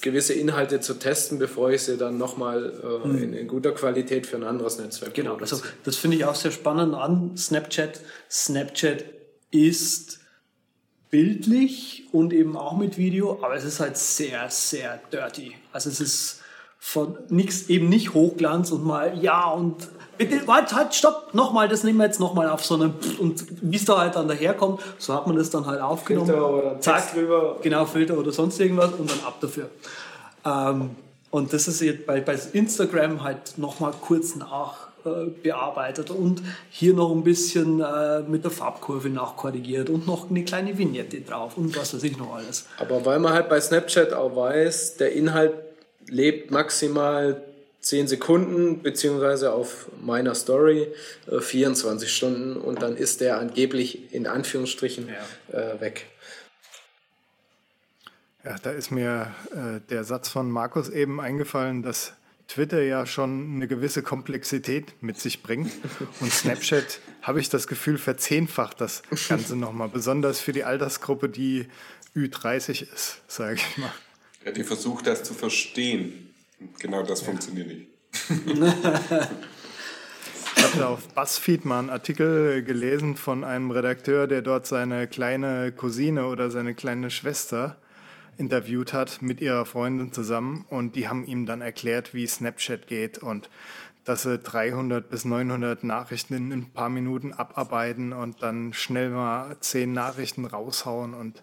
gewisse 0.00 0.34
Inhalte 0.34 0.80
zu 0.80 0.94
testen, 0.94 1.38
bevor 1.38 1.70
ich 1.70 1.82
sie 1.82 1.96
dann 1.96 2.18
nochmal 2.18 2.72
äh, 2.82 3.08
mhm. 3.08 3.22
in, 3.22 3.32
in, 3.34 3.48
guter 3.48 3.72
Qualität 3.72 4.26
für 4.26 4.36
ein 4.36 4.44
anderes 4.44 4.78
Netzwerk 4.78 5.14
Genau, 5.14 5.36
also 5.36 5.60
das 5.84 5.96
finde 5.96 6.16
ich 6.16 6.24
auch 6.24 6.34
sehr 6.34 6.50
spannend 6.50 6.94
an 6.94 7.36
Snapchat. 7.36 8.00
Snapchat 8.30 9.04
ist 9.50 10.20
bildlich 11.10 12.04
und 12.12 12.32
eben 12.32 12.56
auch 12.56 12.76
mit 12.76 12.96
Video, 12.96 13.40
aber 13.42 13.56
es 13.56 13.64
ist 13.64 13.80
halt 13.80 13.96
sehr, 13.96 14.48
sehr 14.48 15.00
dirty. 15.12 15.52
Also 15.72 15.90
es 15.90 16.00
ist 16.00 16.40
von 16.78 17.18
nichts, 17.28 17.68
eben 17.68 17.88
nicht 17.88 18.14
Hochglanz 18.14 18.70
und 18.70 18.84
mal, 18.84 19.22
ja 19.22 19.50
und 19.50 19.88
warte, 20.46 20.74
halt, 20.74 20.94
stopp, 20.94 21.34
nochmal, 21.34 21.68
das 21.68 21.84
nehmen 21.84 21.98
wir 21.98 22.06
jetzt 22.06 22.20
nochmal 22.20 22.48
auf 22.48 22.64
so 22.64 22.74
eine, 22.74 22.92
und 23.18 23.44
wie 23.62 23.76
es 23.76 23.84
da 23.84 23.98
halt 23.98 24.16
dann 24.16 24.28
daherkommt, 24.28 24.80
so 24.98 25.14
hat 25.14 25.26
man 25.26 25.36
das 25.36 25.50
dann 25.50 25.66
halt 25.66 25.80
aufgenommen. 25.80 26.26
Filter 26.26 26.50
oder 26.50 26.80
Zack, 26.80 27.14
drüber. 27.14 27.56
Genau, 27.62 27.84
Filter 27.86 28.18
oder 28.18 28.32
sonst 28.32 28.60
irgendwas 28.60 28.92
und 28.92 29.10
dann 29.10 29.20
ab 29.26 29.36
dafür. 29.40 29.70
Ähm, 30.44 30.90
und 31.30 31.52
das 31.52 31.68
ist 31.68 31.80
jetzt 31.80 32.06
bei, 32.06 32.20
bei 32.20 32.36
Instagram 32.52 33.22
halt 33.22 33.56
nochmal 33.56 33.92
kurz 34.00 34.34
nach 34.36 34.90
äh, 35.04 35.30
bearbeitet 35.42 36.10
und 36.10 36.42
hier 36.68 36.92
noch 36.92 37.12
ein 37.12 37.22
bisschen 37.22 37.80
äh, 37.80 38.20
mit 38.20 38.44
der 38.44 38.50
Farbkurve 38.50 39.08
nachkorrigiert 39.08 39.88
und 39.88 40.06
noch 40.06 40.28
eine 40.28 40.44
kleine 40.44 40.76
Vignette 40.76 41.22
drauf 41.22 41.56
und 41.56 41.74
was 41.74 41.94
weiß 41.94 42.02
ich 42.02 42.18
noch 42.18 42.34
alles. 42.34 42.66
Aber 42.78 43.04
weil 43.06 43.18
man 43.18 43.32
halt 43.32 43.48
bei 43.48 43.60
Snapchat 43.60 44.12
auch 44.12 44.36
weiß, 44.36 44.96
der 44.96 45.12
Inhalt 45.12 45.54
lebt 46.08 46.50
maximal 46.50 47.40
10 47.80 48.08
Sekunden, 48.08 48.82
beziehungsweise 48.82 49.52
auf 49.52 49.88
meiner 50.02 50.34
Story 50.34 50.88
äh, 51.30 51.40
24 51.40 52.12
Stunden 52.12 52.56
und 52.56 52.82
dann 52.82 52.96
ist 52.96 53.20
der 53.20 53.38
angeblich 53.38 54.12
in 54.12 54.26
Anführungsstrichen 54.26 55.08
ja. 55.52 55.58
äh, 55.58 55.80
weg. 55.80 56.06
Ja, 58.44 58.56
da 58.62 58.70
ist 58.70 58.90
mir 58.90 59.34
äh, 59.52 59.80
der 59.90 60.04
Satz 60.04 60.28
von 60.28 60.50
Markus 60.50 60.88
eben 60.88 61.20
eingefallen, 61.20 61.82
dass 61.82 62.14
Twitter 62.48 62.82
ja 62.82 63.06
schon 63.06 63.54
eine 63.54 63.68
gewisse 63.68 64.02
Komplexität 64.02 64.94
mit 65.02 65.20
sich 65.20 65.42
bringt. 65.42 65.70
Und 66.20 66.32
Snapchat, 66.32 67.00
habe 67.22 67.38
ich 67.38 67.48
das 67.48 67.66
Gefühl, 67.66 67.96
verzehnfacht 67.96 68.80
das 68.80 69.02
Ganze 69.28 69.56
nochmal. 69.56 69.88
Besonders 69.88 70.40
für 70.40 70.52
die 70.52 70.64
Altersgruppe, 70.64 71.28
die 71.28 71.66
Ü30 72.16 72.92
ist, 72.92 73.20
sage 73.28 73.54
ich 73.54 73.78
mal. 73.78 73.92
Ja, 74.44 74.52
die 74.52 74.64
versucht 74.64 75.06
das 75.06 75.22
zu 75.22 75.34
verstehen. 75.34 76.29
Genau 76.78 77.02
das 77.02 77.20
ja. 77.20 77.26
funktioniert 77.26 77.68
nicht. 77.68 77.88
Ich 80.56 80.74
habe 80.74 80.88
auf 80.88 81.08
BuzzFeed 81.08 81.64
mal 81.64 81.78
einen 81.78 81.90
Artikel 81.90 82.62
gelesen 82.62 83.16
von 83.16 83.44
einem 83.44 83.70
Redakteur, 83.70 84.26
der 84.26 84.42
dort 84.42 84.66
seine 84.66 85.06
kleine 85.06 85.72
Cousine 85.72 86.26
oder 86.26 86.50
seine 86.50 86.74
kleine 86.74 87.10
Schwester 87.10 87.76
interviewt 88.36 88.92
hat 88.92 89.22
mit 89.22 89.40
ihrer 89.40 89.64
Freundin 89.64 90.12
zusammen 90.12 90.64
und 90.68 90.96
die 90.96 91.08
haben 91.08 91.24
ihm 91.24 91.46
dann 91.46 91.60
erklärt, 91.60 92.14
wie 92.14 92.26
Snapchat 92.26 92.86
geht 92.86 93.18
und 93.18 93.50
dass 94.04 94.22
sie 94.22 94.38
300 94.38 95.08
bis 95.10 95.24
900 95.24 95.84
Nachrichten 95.84 96.34
in 96.34 96.52
ein 96.52 96.70
paar 96.70 96.88
Minuten 96.88 97.32
abarbeiten 97.32 98.12
und 98.12 98.42
dann 98.42 98.72
schnell 98.72 99.10
mal 99.10 99.56
zehn 99.60 99.92
Nachrichten 99.92 100.46
raushauen 100.46 101.14
und 101.14 101.42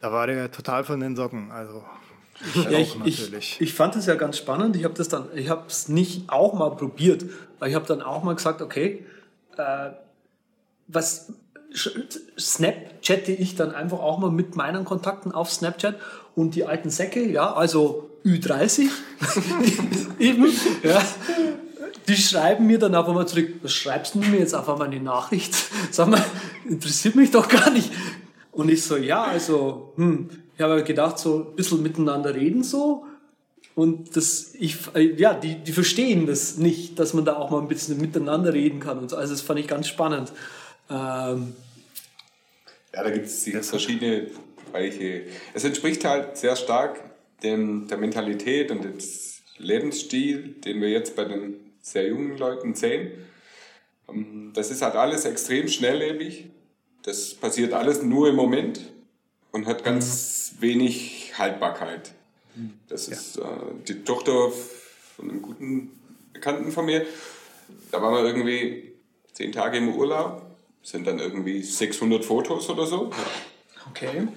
da 0.00 0.12
war 0.12 0.26
der 0.26 0.50
total 0.50 0.84
von 0.84 1.00
den 1.00 1.16
Socken. 1.16 1.50
Also 1.50 1.84
ja, 2.54 2.78
ich, 2.78 2.96
ich, 3.04 3.60
ich, 3.60 3.74
fand 3.74 3.96
es 3.96 4.06
ja 4.06 4.14
ganz 4.14 4.38
spannend. 4.38 4.76
Ich 4.76 4.84
habe 4.84 4.94
das 4.94 5.08
dann, 5.08 5.26
ich 5.34 5.48
habe 5.48 5.64
es 5.66 5.88
nicht 5.88 6.30
auch 6.30 6.54
mal 6.54 6.70
probiert, 6.70 7.24
weil 7.58 7.70
ich 7.70 7.74
habe 7.74 7.86
dann 7.86 8.02
auch 8.02 8.22
mal 8.22 8.34
gesagt, 8.34 8.62
okay, 8.62 9.04
äh, 9.56 9.90
was 10.86 11.32
Snapchatte 12.38 13.32
ich 13.32 13.54
dann 13.54 13.74
einfach 13.74 13.98
auch 13.98 14.18
mal 14.18 14.30
mit 14.30 14.56
meinen 14.56 14.84
Kontakten 14.84 15.32
auf 15.32 15.50
Snapchat 15.52 15.96
und 16.34 16.54
die 16.54 16.64
alten 16.64 16.90
Säcke, 16.90 17.24
ja, 17.26 17.52
also 17.52 18.10
Ü30 18.24 18.88
eben, 20.18 20.46
ja, 20.82 21.02
die 22.08 22.16
schreiben 22.16 22.66
mir 22.66 22.78
dann 22.78 22.94
auf 22.94 23.06
einmal 23.06 23.28
zurück, 23.28 23.48
was 23.62 23.72
schreibst 23.72 24.14
du 24.14 24.20
mir 24.20 24.38
jetzt 24.38 24.54
auf 24.54 24.68
einmal 24.68 24.88
eine 24.88 25.00
Nachricht? 25.00 25.54
Sag 25.90 26.08
mal, 26.08 26.24
interessiert 26.66 27.16
mich 27.16 27.30
doch 27.30 27.48
gar 27.48 27.70
nicht. 27.70 27.92
Und 28.50 28.70
ich 28.70 28.82
so, 28.82 28.96
ja, 28.96 29.24
also, 29.24 29.92
hm, 29.96 30.30
ich 30.58 30.64
habe 30.64 30.82
gedacht, 30.82 31.20
so 31.20 31.50
ein 31.50 31.54
bisschen 31.54 31.84
miteinander 31.84 32.34
reden 32.34 32.64
so. 32.64 33.06
Und 33.76 34.16
das, 34.16 34.54
ich, 34.58 34.76
ja, 35.16 35.34
die, 35.34 35.54
die 35.54 35.70
verstehen 35.70 36.26
das 36.26 36.56
nicht, 36.56 36.98
dass 36.98 37.14
man 37.14 37.24
da 37.24 37.36
auch 37.36 37.50
mal 37.50 37.60
ein 37.60 37.68
bisschen 37.68 37.96
miteinander 38.00 38.52
reden 38.52 38.80
kann 38.80 38.98
und 38.98 39.08
so. 39.08 39.16
Also 39.16 39.34
das 39.34 39.40
fand 39.40 39.60
ich 39.60 39.68
ganz 39.68 39.86
spannend. 39.86 40.32
Ähm, 40.90 41.54
ja, 42.92 43.04
da 43.04 43.10
gibt 43.10 43.26
es 43.26 43.70
verschiedene 43.70 44.26
Bereiche. 44.66 45.26
Es 45.54 45.62
entspricht 45.62 46.04
halt 46.04 46.36
sehr 46.36 46.56
stark 46.56 46.98
dem, 47.44 47.86
der 47.86 47.98
Mentalität 47.98 48.72
und 48.72 48.82
dem 48.82 48.98
Lebensstil, 49.58 50.56
den 50.64 50.80
wir 50.80 50.90
jetzt 50.90 51.14
bei 51.14 51.24
den 51.24 51.54
sehr 51.80 52.08
jungen 52.08 52.36
Leuten 52.36 52.74
sehen. 52.74 53.12
Ähm, 54.08 54.50
das 54.54 54.72
ist 54.72 54.82
halt 54.82 54.96
alles 54.96 55.24
extrem 55.24 55.68
schnelllebig. 55.68 56.50
Das 57.04 57.32
passiert 57.34 57.74
alles 57.74 58.02
nur 58.02 58.28
im 58.28 58.34
Moment 58.34 58.80
und 59.52 59.66
hat 59.66 59.84
ganz 59.84 60.06
mhm. 60.06 60.37
Wenig 60.60 61.32
Haltbarkeit. 61.38 62.12
Das 62.88 63.08
ist 63.08 63.36
ja. 63.36 63.44
äh, 63.44 63.74
die 63.86 64.02
Tochter 64.04 64.50
von 65.16 65.30
einem 65.30 65.42
guten 65.42 65.90
Bekannten 66.32 66.72
von 66.72 66.86
mir. 66.86 67.06
Da 67.90 68.02
waren 68.02 68.14
wir 68.14 68.24
irgendwie 68.24 68.92
zehn 69.32 69.52
Tage 69.52 69.78
im 69.78 69.94
Urlaub, 69.94 70.42
sind 70.82 71.06
dann 71.06 71.18
irgendwie 71.18 71.62
600 71.62 72.24
Fotos 72.24 72.68
oder 72.70 72.86
so. 72.86 73.10
Okay. 73.90 74.28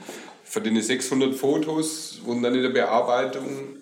Von 0.43 0.63
den 0.63 0.82
600 0.82 1.34
Fotos 1.34 2.22
wurden 2.24 2.43
dann 2.43 2.55
in 2.55 2.61
der 2.61 2.69
Bearbeitung 2.69 3.78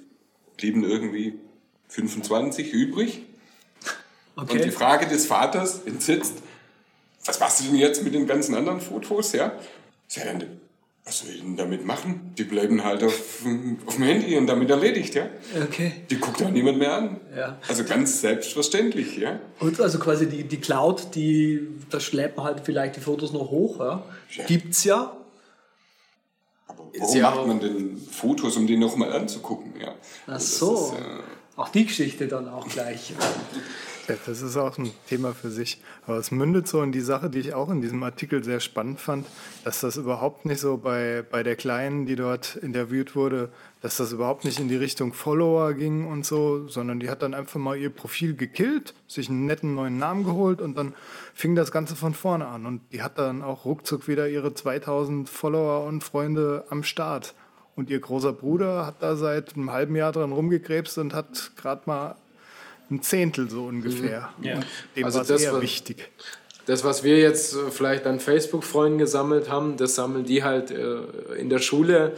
blieben 0.55 0.83
irgendwie 0.83 1.39
25 1.87 2.71
übrig. 2.73 3.23
Okay. 4.35 4.53
Und 4.53 4.65
die 4.65 4.71
Frage 4.71 5.07
des 5.07 5.25
Vaters 5.25 5.81
entsetzt, 5.85 6.35
was 7.25 7.39
machst 7.39 7.61
du 7.61 7.65
denn 7.65 7.75
jetzt 7.75 8.03
mit 8.03 8.13
den 8.13 8.27
ganzen 8.27 8.55
anderen 8.55 8.79
Fotos? 8.79 9.33
Ja? 9.33 9.53
ja 10.11 10.23
was 11.09 11.19
soll 11.19 11.31
ich 11.31 11.41
denn 11.41 11.57
damit 11.57 11.83
machen? 11.85 12.33
Die 12.37 12.43
bleiben 12.43 12.83
halt 12.83 13.03
auf, 13.03 13.43
auf 13.87 13.95
dem 13.95 14.03
Handy 14.03 14.37
und 14.37 14.45
damit 14.45 14.69
erledigt, 14.69 15.15
ja. 15.15 15.25
Okay. 15.59 15.91
Die 16.07 16.19
guckt 16.19 16.39
auch 16.43 16.51
niemand 16.51 16.77
mehr 16.77 16.93
an. 16.93 17.19
Ja. 17.35 17.57
Also 17.67 17.83
ganz 17.83 18.21
selbstverständlich, 18.21 19.17
ja. 19.17 19.39
Und 19.59 19.81
also 19.81 19.97
quasi 19.97 20.29
die, 20.29 20.43
die 20.43 20.57
Cloud, 20.57 21.15
die, 21.15 21.67
da 21.89 21.99
schleppt 21.99 22.37
man 22.37 22.45
halt 22.45 22.61
vielleicht 22.63 22.95
die 22.95 22.99
Fotos 22.99 23.33
noch 23.33 23.49
hoch, 23.49 23.79
ja. 23.79 24.03
ja. 24.37 24.45
Gibt's 24.45 24.83
ja. 24.83 25.17
Aber 26.67 26.91
warum 26.95 27.17
ja 27.17 27.31
macht 27.31 27.47
man 27.47 27.59
denn 27.59 27.97
Fotos, 27.97 28.55
um 28.57 28.67
die 28.67 28.77
nochmal 28.77 29.11
anzugucken, 29.11 29.73
ja? 29.81 29.95
Ach 30.27 30.39
so. 30.39 30.93
Ist, 30.95 31.01
äh, 31.01 31.59
auch 31.59 31.69
die 31.69 31.87
Geschichte 31.87 32.27
dann 32.27 32.47
auch 32.47 32.67
gleich. 32.67 33.13
Das 34.25 34.41
ist 34.41 34.57
auch 34.57 34.77
ein 34.77 34.91
Thema 35.07 35.33
für 35.33 35.51
sich. 35.51 35.81
Aber 36.07 36.17
es 36.17 36.31
mündet 36.31 36.67
so 36.67 36.81
in 36.81 36.91
die 36.91 37.01
Sache, 37.01 37.29
die 37.29 37.39
ich 37.39 37.53
auch 37.53 37.69
in 37.69 37.81
diesem 37.81 38.01
Artikel 38.01 38.43
sehr 38.43 38.59
spannend 38.59 38.99
fand, 38.99 39.25
dass 39.63 39.81
das 39.81 39.97
überhaupt 39.97 40.45
nicht 40.45 40.59
so 40.59 40.77
bei, 40.77 41.23
bei 41.29 41.43
der 41.43 41.55
Kleinen, 41.55 42.05
die 42.05 42.15
dort 42.15 42.55
interviewt 42.55 43.15
wurde, 43.15 43.49
dass 43.81 43.97
das 43.97 44.11
überhaupt 44.11 44.45
nicht 44.45 44.59
in 44.59 44.67
die 44.67 44.75
Richtung 44.75 45.13
Follower 45.13 45.73
ging 45.73 46.07
und 46.07 46.25
so, 46.25 46.67
sondern 46.67 46.99
die 46.99 47.09
hat 47.09 47.21
dann 47.21 47.33
einfach 47.33 47.59
mal 47.59 47.77
ihr 47.77 47.89
Profil 47.89 48.35
gekillt, 48.35 48.93
sich 49.07 49.29
einen 49.29 49.45
netten 49.45 49.75
neuen 49.75 49.97
Namen 49.97 50.23
geholt 50.23 50.61
und 50.61 50.75
dann 50.77 50.93
fing 51.33 51.55
das 51.55 51.71
Ganze 51.71 51.95
von 51.95 52.13
vorne 52.13 52.47
an. 52.47 52.65
Und 52.65 52.81
die 52.91 53.03
hat 53.03 53.19
dann 53.19 53.41
auch 53.41 53.65
ruckzuck 53.65 54.07
wieder 54.07 54.27
ihre 54.27 54.53
2000 54.53 55.29
Follower 55.29 55.85
und 55.85 56.03
Freunde 56.03 56.65
am 56.69 56.83
Start. 56.83 57.35
Und 57.75 57.89
ihr 57.89 57.99
großer 57.99 58.33
Bruder 58.33 58.85
hat 58.85 59.01
da 59.01 59.15
seit 59.15 59.55
einem 59.55 59.71
halben 59.71 59.95
Jahr 59.95 60.11
dran 60.11 60.33
rumgekrebst 60.33 60.97
und 60.97 61.13
hat 61.13 61.51
gerade 61.55 61.83
mal 61.85 62.15
ein 62.91 63.01
Zehntel 63.01 63.49
so 63.49 63.65
ungefähr. 63.65 64.29
Mhm. 64.37 64.43
Ja. 64.45 64.59
Dem 64.95 65.05
also 65.05 65.19
war 65.19 65.25
das 65.25 65.41
eher 65.41 65.61
wichtig. 65.61 66.09
Das, 66.65 66.83
was 66.83 67.03
wir 67.03 67.17
jetzt 67.17 67.55
äh, 67.55 67.71
vielleicht 67.71 68.05
an 68.05 68.19
Facebook-Freunden 68.19 68.99
gesammelt 68.99 69.49
haben, 69.49 69.77
das 69.77 69.95
sammeln 69.95 70.25
die 70.25 70.43
halt 70.43 70.71
äh, 70.71 70.99
in 71.39 71.49
der 71.49 71.59
Schule. 71.59 72.13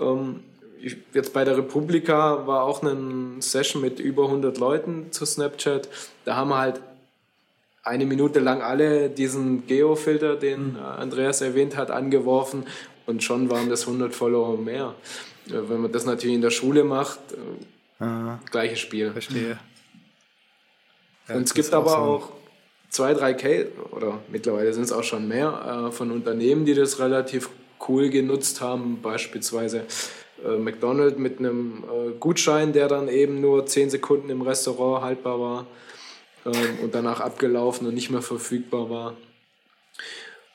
Ähm, 0.00 0.40
ich, 0.80 0.98
jetzt 1.14 1.32
bei 1.32 1.44
der 1.44 1.56
Republika 1.56 2.46
war 2.46 2.64
auch 2.64 2.82
eine 2.82 3.40
Session 3.40 3.80
mit 3.80 3.98
über 3.98 4.24
100 4.24 4.58
Leuten 4.58 5.12
zu 5.12 5.24
Snapchat. 5.24 5.88
Da 6.24 6.36
haben 6.36 6.50
wir 6.50 6.58
halt 6.58 6.80
eine 7.82 8.04
Minute 8.04 8.40
lang 8.40 8.62
alle 8.62 9.08
diesen 9.08 9.66
Geo-Filter, 9.66 10.36
den 10.36 10.72
mhm. 10.72 10.76
Andreas 10.76 11.40
erwähnt 11.40 11.76
hat, 11.76 11.90
angeworfen 11.90 12.64
und 13.06 13.22
schon 13.22 13.48
waren 13.48 13.70
das 13.70 13.86
100 13.86 14.14
Follower 14.14 14.58
mehr. 14.58 14.94
Wenn 15.46 15.80
man 15.80 15.92
das 15.92 16.04
natürlich 16.04 16.34
in 16.34 16.42
der 16.42 16.50
Schule 16.50 16.84
macht, 16.84 17.20
ah, 18.00 18.38
gleiches 18.50 18.80
Spiel. 18.80 19.12
Verstehe. 19.12 19.58
Ja, 21.28 21.36
und 21.36 21.42
es 21.42 21.54
gibt 21.54 21.72
aber 21.72 21.98
auch, 21.98 22.28
so. 22.28 22.32
zwei, 22.90 23.14
drei 23.14 23.34
Case, 23.34 23.68
oder 23.90 24.20
mittlerweile 24.30 24.72
sind 24.72 24.84
es 24.84 24.92
auch 24.92 25.02
schon 25.02 25.28
mehr, 25.28 25.88
äh, 25.88 25.92
von 25.92 26.10
Unternehmen, 26.10 26.64
die 26.64 26.74
das 26.74 26.98
relativ 26.98 27.50
cool 27.88 28.10
genutzt 28.10 28.60
haben. 28.60 29.00
Beispielsweise 29.02 29.84
äh, 30.44 30.56
McDonald's 30.56 31.18
mit 31.18 31.38
einem 31.38 31.84
äh, 31.84 32.12
Gutschein, 32.18 32.72
der 32.72 32.88
dann 32.88 33.08
eben 33.08 33.40
nur 33.40 33.66
10 33.66 33.90
Sekunden 33.90 34.30
im 34.30 34.42
Restaurant 34.42 35.04
haltbar 35.04 35.40
war 35.40 35.66
ähm, 36.44 36.78
und 36.82 36.94
danach 36.94 37.20
abgelaufen 37.20 37.86
und 37.86 37.94
nicht 37.94 38.10
mehr 38.10 38.22
verfügbar 38.22 38.90
war. 38.90 39.14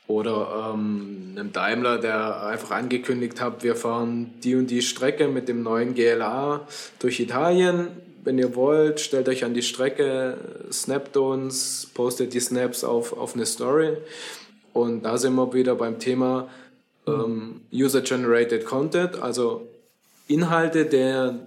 Oder 0.08 0.74
ähm, 0.74 1.36
einem 1.38 1.54
Daimler, 1.54 1.98
der 1.98 2.46
einfach 2.46 2.72
angekündigt 2.72 3.40
hat, 3.40 3.64
wir 3.64 3.76
fahren 3.76 4.34
die 4.44 4.56
und 4.56 4.68
die 4.68 4.82
Strecke 4.82 5.30
mit 5.30 5.48
dem 5.48 5.64
neuen 5.64 5.96
GLA 5.96 6.68
durch 7.00 7.20
Italien 7.20 7.88
wenn 8.24 8.38
ihr 8.38 8.56
wollt, 8.56 9.00
stellt 9.00 9.28
euch 9.30 9.44
an 9.44 9.54
die 9.54 9.62
Strecke, 9.62 10.38
snappt 10.72 11.18
uns, 11.18 11.90
postet 11.94 12.34
die 12.34 12.40
Snaps 12.40 12.84
auf, 12.84 13.14
auf 13.18 13.36
eine 13.36 13.46
Story. 13.46 13.98
Und 14.74 15.04
da 15.04 15.18
sind 15.18 15.36
wir 15.36 15.54
wieder 15.54 15.76
beim 15.76 16.00
Thema 16.00 16.50
ähm, 17.08 17.62
User-Generated 17.74 18.66
Content, 18.66 19.22
also 19.22 19.68
Inhalte, 20.28 20.86
der 20.86 21.40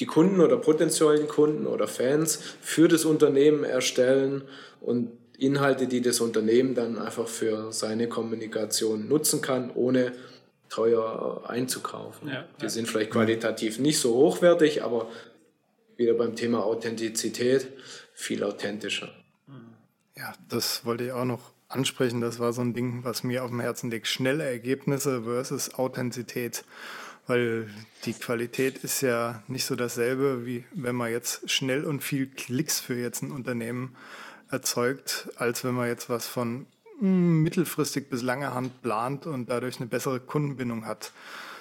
die 0.00 0.06
Kunden 0.06 0.40
oder 0.40 0.56
potenziellen 0.56 1.26
Kunden 1.26 1.66
oder 1.66 1.88
Fans 1.88 2.40
für 2.60 2.88
das 2.88 3.04
Unternehmen 3.04 3.64
erstellen 3.64 4.42
und 4.80 5.10
Inhalte, 5.38 5.86
die 5.86 6.00
das 6.00 6.20
Unternehmen 6.20 6.74
dann 6.74 6.98
einfach 6.98 7.28
für 7.28 7.72
seine 7.72 8.08
Kommunikation 8.08 9.08
nutzen 9.08 9.40
kann, 9.40 9.70
ohne 9.74 10.12
teuer 10.68 11.42
einzukaufen. 11.46 12.28
Ja, 12.28 12.44
die 12.58 12.64
ja. 12.64 12.68
sind 12.68 12.88
vielleicht 12.88 13.10
qualitativ 13.10 13.78
nicht 13.78 13.98
so 13.98 14.14
hochwertig, 14.14 14.82
aber 14.82 15.08
wieder 15.98 16.14
beim 16.14 16.34
Thema 16.36 16.64
Authentizität 16.64 17.68
viel 18.14 18.42
authentischer. 18.42 19.12
Ja, 20.16 20.32
das 20.48 20.84
wollte 20.84 21.04
ich 21.04 21.12
auch 21.12 21.24
noch 21.24 21.52
ansprechen. 21.68 22.20
Das 22.20 22.38
war 22.38 22.52
so 22.52 22.62
ein 22.62 22.72
Ding, 22.72 23.04
was 23.04 23.22
mir 23.22 23.44
auf 23.44 23.50
dem 23.50 23.60
Herzen 23.60 23.90
liegt. 23.90 24.06
Schnelle 24.06 24.44
Ergebnisse 24.44 25.22
versus 25.24 25.74
Authentizität. 25.74 26.64
Weil 27.26 27.68
die 28.04 28.14
Qualität 28.14 28.78
ist 28.78 29.02
ja 29.02 29.42
nicht 29.48 29.66
so 29.66 29.76
dasselbe, 29.76 30.46
wie 30.46 30.64
wenn 30.72 30.96
man 30.96 31.10
jetzt 31.10 31.50
schnell 31.50 31.84
und 31.84 32.02
viel 32.02 32.26
Klicks 32.26 32.80
für 32.80 32.94
jetzt 32.94 33.22
ein 33.22 33.32
Unternehmen 33.32 33.94
erzeugt, 34.50 35.28
als 35.36 35.62
wenn 35.62 35.74
man 35.74 35.88
jetzt 35.88 36.08
was 36.08 36.26
von 36.26 36.66
hm, 37.00 37.42
mittelfristig 37.42 38.08
bis 38.08 38.22
langer 38.22 38.54
Hand 38.54 38.80
plant 38.80 39.26
und 39.26 39.50
dadurch 39.50 39.78
eine 39.78 39.88
bessere 39.88 40.20
Kundenbindung 40.20 40.86
hat 40.86 41.12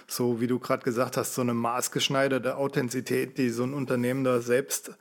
so 0.08 0.40
wie 0.40 0.48
du 0.48 0.58
gerade 0.58 0.84
gesagt 0.84 1.18
hast, 1.18 1.36
so 1.36 1.42
eine 1.42 1.54
maßgeschneiderte 1.54 2.56
Authentizität, 2.56 3.38
die 3.38 3.50
so 3.50 3.64
ein 3.64 3.74
Unternehmen 3.74 4.24
da 4.24 4.42
selbst 4.42 4.92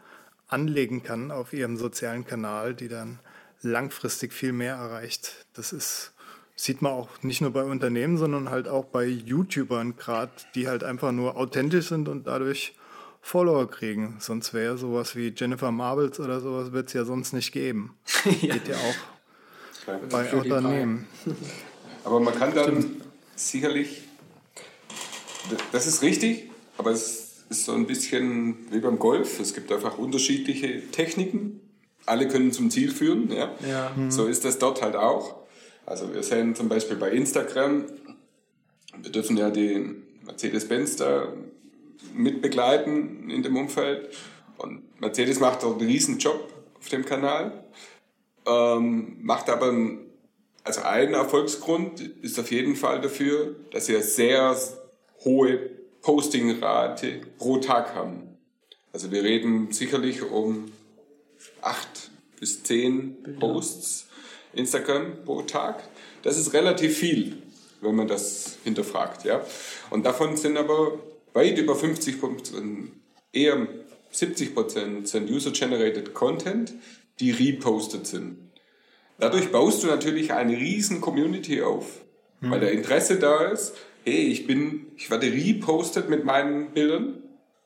anlegen 0.49 1.03
kann 1.03 1.31
auf 1.31 1.53
ihrem 1.53 1.77
sozialen 1.77 2.25
Kanal, 2.25 2.75
die 2.75 2.89
dann 2.89 3.21
langfristig 3.63 4.33
viel 4.33 4.53
mehr 4.53 4.75
erreicht. 4.75 5.47
Das 5.55 5.73
ist, 5.73 6.13
sieht 6.57 6.83
man 6.83 6.93
auch 6.93 7.09
nicht 7.23 7.41
nur 7.41 7.53
bei 7.53 7.63
Unternehmen, 7.63 8.19
sondern 8.19 8.51
halt 8.51 8.69
auch 8.69 8.85
bei 8.85 9.05
YouTubern 9.07 9.97
gerade, 9.97 10.33
die 10.55 10.69
halt 10.69 10.85
einfach 10.85 11.13
nur 11.13 11.37
authentisch 11.37 11.89
sind 11.89 12.09
und 12.09 12.27
dadurch 12.27 12.75
Follower 13.23 13.69
kriegen. 13.69 14.17
Sonst 14.21 14.55
wäre 14.55 14.79
sowas 14.79 15.17
wie 15.17 15.33
Jennifer 15.37 15.73
Marbles 15.73 16.21
oder 16.21 16.41
sowas 16.41 16.73
wird 16.73 16.89
es 16.89 16.93
ja 16.95 17.05
sonst 17.05 17.33
nicht 17.33 17.53
geben. 17.53 17.97
ja. 18.41 18.55
Geht 18.55 18.69
ja 18.69 18.77
auch 18.77 20.09
bei 20.11 20.33
Unternehmen. 20.33 21.07
Aber 22.05 22.21
man 22.21 22.35
kann 22.35 22.55
dann 22.55 22.83
Stimmt. 22.83 23.05
sicherlich 23.35 24.06
das 25.73 25.87
ist 25.87 26.03
richtig, 26.03 26.51
aber 26.79 26.91
es 26.91 27.45
ist 27.49 27.65
so 27.65 27.73
ein 27.73 27.87
bisschen 27.87 28.57
wie 28.71 28.81
beim 28.81 28.99
Golf. 28.99 29.41
Es 29.41 29.55
gibt 29.55 29.71
einfach 29.73 29.99
unterschiedliche 29.99 30.91
Techniken. 30.91 31.61
Alle 32.05 32.29
können 32.29 32.53
zum 32.53 32.71
Ziel 32.71 32.91
führen. 32.91 33.31
Ja? 33.31 33.55
ja. 33.69 33.93
Mhm. 33.97 34.11
So 34.11 34.27
ist 34.27 34.45
das 34.45 34.59
dort 34.59 34.83
halt 34.83 34.97
auch. 34.97 35.37
Also 35.85 36.13
wir 36.13 36.23
sehen 36.23 36.55
zum 36.55 36.69
Beispiel 36.69 36.97
bei 36.97 37.11
Instagram, 37.11 37.85
wir 39.01 39.13
dürfen 39.13 39.37
ja 39.37 39.51
den 39.51 40.03
Mercedes-Benz 40.25 40.97
da 40.97 41.33
mit 42.13 42.43
begleiten 42.43 43.31
in 43.31 43.43
dem 43.43 43.57
Umfeld. 43.57 44.11
Und 44.59 45.01
Mercedes 45.01 45.39
macht 45.39 45.63
dort 45.63 45.81
einen 45.81 45.89
riesen 45.89 46.19
Job 46.19 46.53
auf 46.79 46.89
dem 46.89 47.05
Kanal. 47.05 47.65
Ähm, 48.47 49.19
macht 49.21 49.49
aber 49.51 49.69
einen, 49.69 49.99
also 50.65 50.83
ein 50.83 51.15
Erfolgsgrund 51.15 52.01
ist 52.01 52.39
auf 52.39 52.51
jeden 52.51 52.75
Fall 52.75 53.01
dafür, 53.01 53.55
dass 53.71 53.89
er 53.89 54.03
sehr 54.03 54.57
hohe 55.25 55.71
Postingrate 56.03 57.21
pro 57.39 57.59
Tag 57.59 57.95
haben. 57.95 58.39
Also 58.93 59.11
wir 59.11 59.25
reden 59.25 59.73
sicherlich 59.73 60.23
um 60.23 60.71
acht 61.61 62.11
bis 62.39 62.63
zehn 62.63 63.17
Posts 63.41 64.07
Instagram 64.55 65.25
pro 65.25 65.43
Tag. 65.43 65.83
Das 66.23 66.39
ist 66.39 66.53
relativ 66.53 66.97
viel, 66.97 67.43
wenn 67.81 67.95
man 67.95 68.09
das 68.09 68.57
hinterfragt. 68.65 69.25
Ja? 69.25 69.45
Und 69.91 70.07
davon 70.07 70.37
sind 70.37 70.57
aber 70.57 70.99
weit 71.35 71.59
über 71.59 71.77
50 71.77 72.21
Prozent, 72.21 72.93
eher 73.33 73.67
70 74.11 74.55
Prozent 74.55 75.09
sind 75.09 75.31
User-Generated 75.31 76.15
Content, 76.15 76.73
die 77.21 77.31
repostet 77.31 78.07
sind. 78.07 78.39
Dadurch 79.19 79.51
baust 79.51 79.83
du 79.83 79.87
natürlich 79.89 80.33
eine 80.33 80.57
riesen 80.57 81.01
Community 81.01 81.63
auf, 81.63 82.01
mhm. 82.41 82.51
weil 82.51 82.61
der 82.61 82.73
Interesse 82.73 83.19
da 83.19 83.45
ist, 83.47 83.75
hey, 84.07 84.29
ich 84.29 84.47
bin, 84.47 84.87
ich 84.97 85.11
werde 85.11 85.27
repostet 85.27 86.09
mit 86.09 86.25
meinen 86.25 86.71
Bildern 86.71 87.23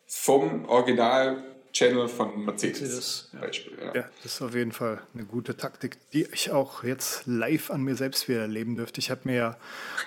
vom 0.07 0.65
Original 0.65 1.45
Channel 1.73 2.09
von 2.09 2.45
Mercedes. 2.45 2.81
Mercedes 2.81 3.31
ja. 3.33 3.41
Beispiel, 3.41 3.79
ja. 3.79 3.95
ja. 3.95 4.05
das 4.23 4.33
ist 4.33 4.43
auf 4.43 4.55
jeden 4.55 4.73
Fall 4.73 5.03
eine 5.15 5.25
gute 5.25 5.57
Taktik, 5.57 5.99
die 6.13 6.27
ich 6.33 6.51
auch 6.51 6.83
jetzt 6.83 7.27
live 7.27 7.71
an 7.71 7.83
mir 7.83 7.95
selbst 7.95 8.29
wieder 8.29 8.41
erleben 8.41 8.75
dürfte. 8.75 9.01
Ich 9.01 9.11
habe 9.11 9.21
mir 9.25 9.35
ja, 9.35 9.57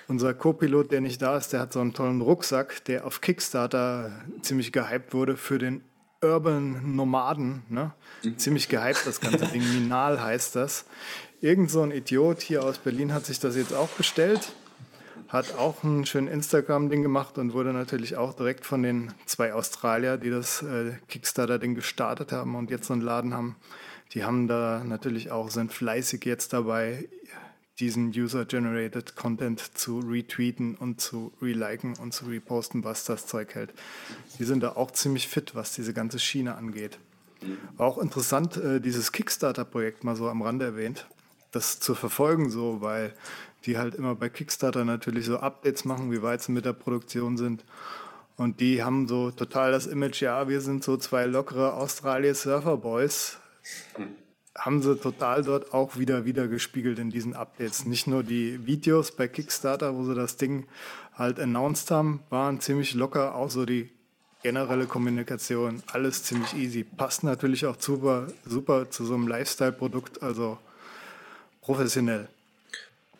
unser 0.08 0.34
Co-Pilot, 0.34 0.90
der 0.92 1.00
nicht 1.00 1.22
da 1.22 1.36
ist, 1.36 1.52
der 1.52 1.60
hat 1.60 1.72
so 1.72 1.80
einen 1.80 1.94
tollen 1.94 2.20
Rucksack, 2.20 2.84
der 2.84 3.06
auf 3.06 3.20
Kickstarter 3.20 4.24
ziemlich 4.42 4.72
gehypt 4.72 5.14
wurde 5.14 5.36
für 5.36 5.58
den 5.58 5.82
Urban 6.20 6.96
Nomaden. 6.96 7.62
Ne? 7.68 7.92
Mhm. 8.24 8.38
Ziemlich 8.38 8.68
gehypt, 8.68 9.06
das 9.06 9.20
ganze 9.20 9.46
Ding. 9.46 9.62
Minal 9.74 10.20
heißt 10.20 10.56
das. 10.56 10.84
Irgend 11.40 11.70
so 11.70 11.82
ein 11.82 11.92
Idiot 11.92 12.42
hier 12.42 12.64
aus 12.64 12.78
Berlin 12.78 13.14
hat 13.14 13.24
sich 13.24 13.38
das 13.38 13.56
jetzt 13.56 13.72
auch 13.72 13.88
bestellt 13.88 14.52
hat 15.34 15.58
auch 15.58 15.82
ein 15.82 16.06
schönes 16.06 16.32
Instagram-Ding 16.32 17.02
gemacht 17.02 17.38
und 17.38 17.54
wurde 17.54 17.72
natürlich 17.72 18.16
auch 18.16 18.34
direkt 18.34 18.64
von 18.64 18.84
den 18.84 19.12
zwei 19.26 19.52
Australier, 19.52 20.16
die 20.16 20.30
das 20.30 20.62
äh, 20.62 20.92
Kickstarter-Ding 21.08 21.74
gestartet 21.74 22.30
haben 22.30 22.54
und 22.54 22.70
jetzt 22.70 22.86
so 22.86 22.92
einen 22.92 23.02
Laden 23.02 23.34
haben, 23.34 23.56
die 24.12 24.22
haben 24.22 24.46
da 24.46 24.84
natürlich 24.84 25.32
auch, 25.32 25.50
sind 25.50 25.72
fleißig 25.72 26.24
jetzt 26.24 26.52
dabei, 26.52 27.08
diesen 27.80 28.10
User-Generated 28.10 29.16
Content 29.16 29.76
zu 29.76 29.98
retweeten 29.98 30.76
und 30.76 31.00
zu 31.00 31.32
reliken 31.42 31.94
und 31.96 32.14
zu 32.14 32.26
reposten, 32.26 32.84
was 32.84 33.04
das 33.04 33.26
Zeug 33.26 33.56
hält. 33.56 33.74
Die 34.38 34.44
sind 34.44 34.62
da 34.62 34.76
auch 34.76 34.92
ziemlich 34.92 35.26
fit, 35.26 35.56
was 35.56 35.72
diese 35.72 35.92
ganze 35.92 36.20
Schiene 36.20 36.54
angeht. 36.54 37.00
Auch 37.76 37.98
interessant, 37.98 38.56
äh, 38.56 38.80
dieses 38.80 39.10
Kickstarter-Projekt 39.10 40.04
mal 40.04 40.14
so 40.14 40.28
am 40.28 40.42
Rande 40.42 40.64
erwähnt, 40.64 41.08
das 41.50 41.80
zu 41.80 41.96
verfolgen, 41.96 42.50
so, 42.50 42.80
weil 42.80 43.12
die 43.66 43.78
halt 43.78 43.94
immer 43.94 44.14
bei 44.14 44.28
Kickstarter 44.28 44.84
natürlich 44.84 45.26
so 45.26 45.38
Updates 45.38 45.84
machen, 45.84 46.12
wie 46.12 46.22
weit 46.22 46.42
sie 46.42 46.52
mit 46.52 46.64
der 46.64 46.72
Produktion 46.72 47.36
sind. 47.36 47.64
Und 48.36 48.60
die 48.60 48.82
haben 48.82 49.06
so 49.06 49.30
total 49.30 49.72
das 49.72 49.86
Image, 49.86 50.22
ja, 50.22 50.48
wir 50.48 50.60
sind 50.60 50.82
so 50.82 50.96
zwei 50.96 51.26
lockere 51.26 51.74
Australien 51.74 52.34
Surfer 52.34 52.76
Boys. 52.76 53.38
Haben 54.56 54.82
sie 54.82 54.96
total 54.96 55.42
dort 55.42 55.72
auch 55.72 55.96
wieder 55.98 56.24
wieder 56.24 56.48
gespiegelt 56.48 56.98
in 56.98 57.10
diesen 57.10 57.34
Updates. 57.34 57.86
Nicht 57.86 58.06
nur 58.06 58.22
die 58.22 58.66
Videos 58.66 59.12
bei 59.12 59.28
Kickstarter, 59.28 59.94
wo 59.94 60.04
sie 60.04 60.14
das 60.14 60.36
Ding 60.36 60.66
halt 61.14 61.38
announced 61.38 61.90
haben, 61.90 62.20
waren 62.30 62.60
ziemlich 62.60 62.94
locker, 62.94 63.34
auch 63.34 63.50
so 63.50 63.64
die 63.64 63.90
generelle 64.42 64.86
Kommunikation, 64.86 65.82
alles 65.86 66.22
ziemlich 66.24 66.54
easy. 66.54 66.84
Passt 66.84 67.24
natürlich 67.24 67.66
auch 67.66 67.76
super, 67.78 68.26
super 68.44 68.90
zu 68.90 69.06
so 69.06 69.14
einem 69.14 69.26
Lifestyle-Produkt, 69.26 70.22
also 70.22 70.58
professionell. 71.62 72.28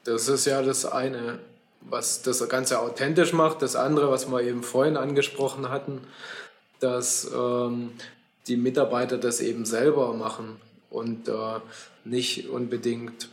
Das 0.04 0.28
ist 0.28 0.44
ja 0.44 0.62
das 0.62 0.84
eine, 0.84 1.38
was 1.80 2.22
das 2.22 2.46
Ganze 2.48 2.80
authentisch 2.80 3.32
macht. 3.32 3.62
Das 3.62 3.76
andere, 3.76 4.10
was 4.10 4.30
wir 4.30 4.42
eben 4.42 4.62
vorhin 4.62 4.96
angesprochen 4.96 5.70
hatten, 5.70 6.00
dass 6.80 7.30
ähm, 7.34 7.92
die 8.46 8.56
Mitarbeiter 8.56 9.18
das 9.18 9.40
eben 9.40 9.64
selber 9.64 10.12
machen 10.12 10.60
und 10.90 11.28
äh, 11.28 11.60
nicht 12.04 12.48
unbedingt 12.48 13.28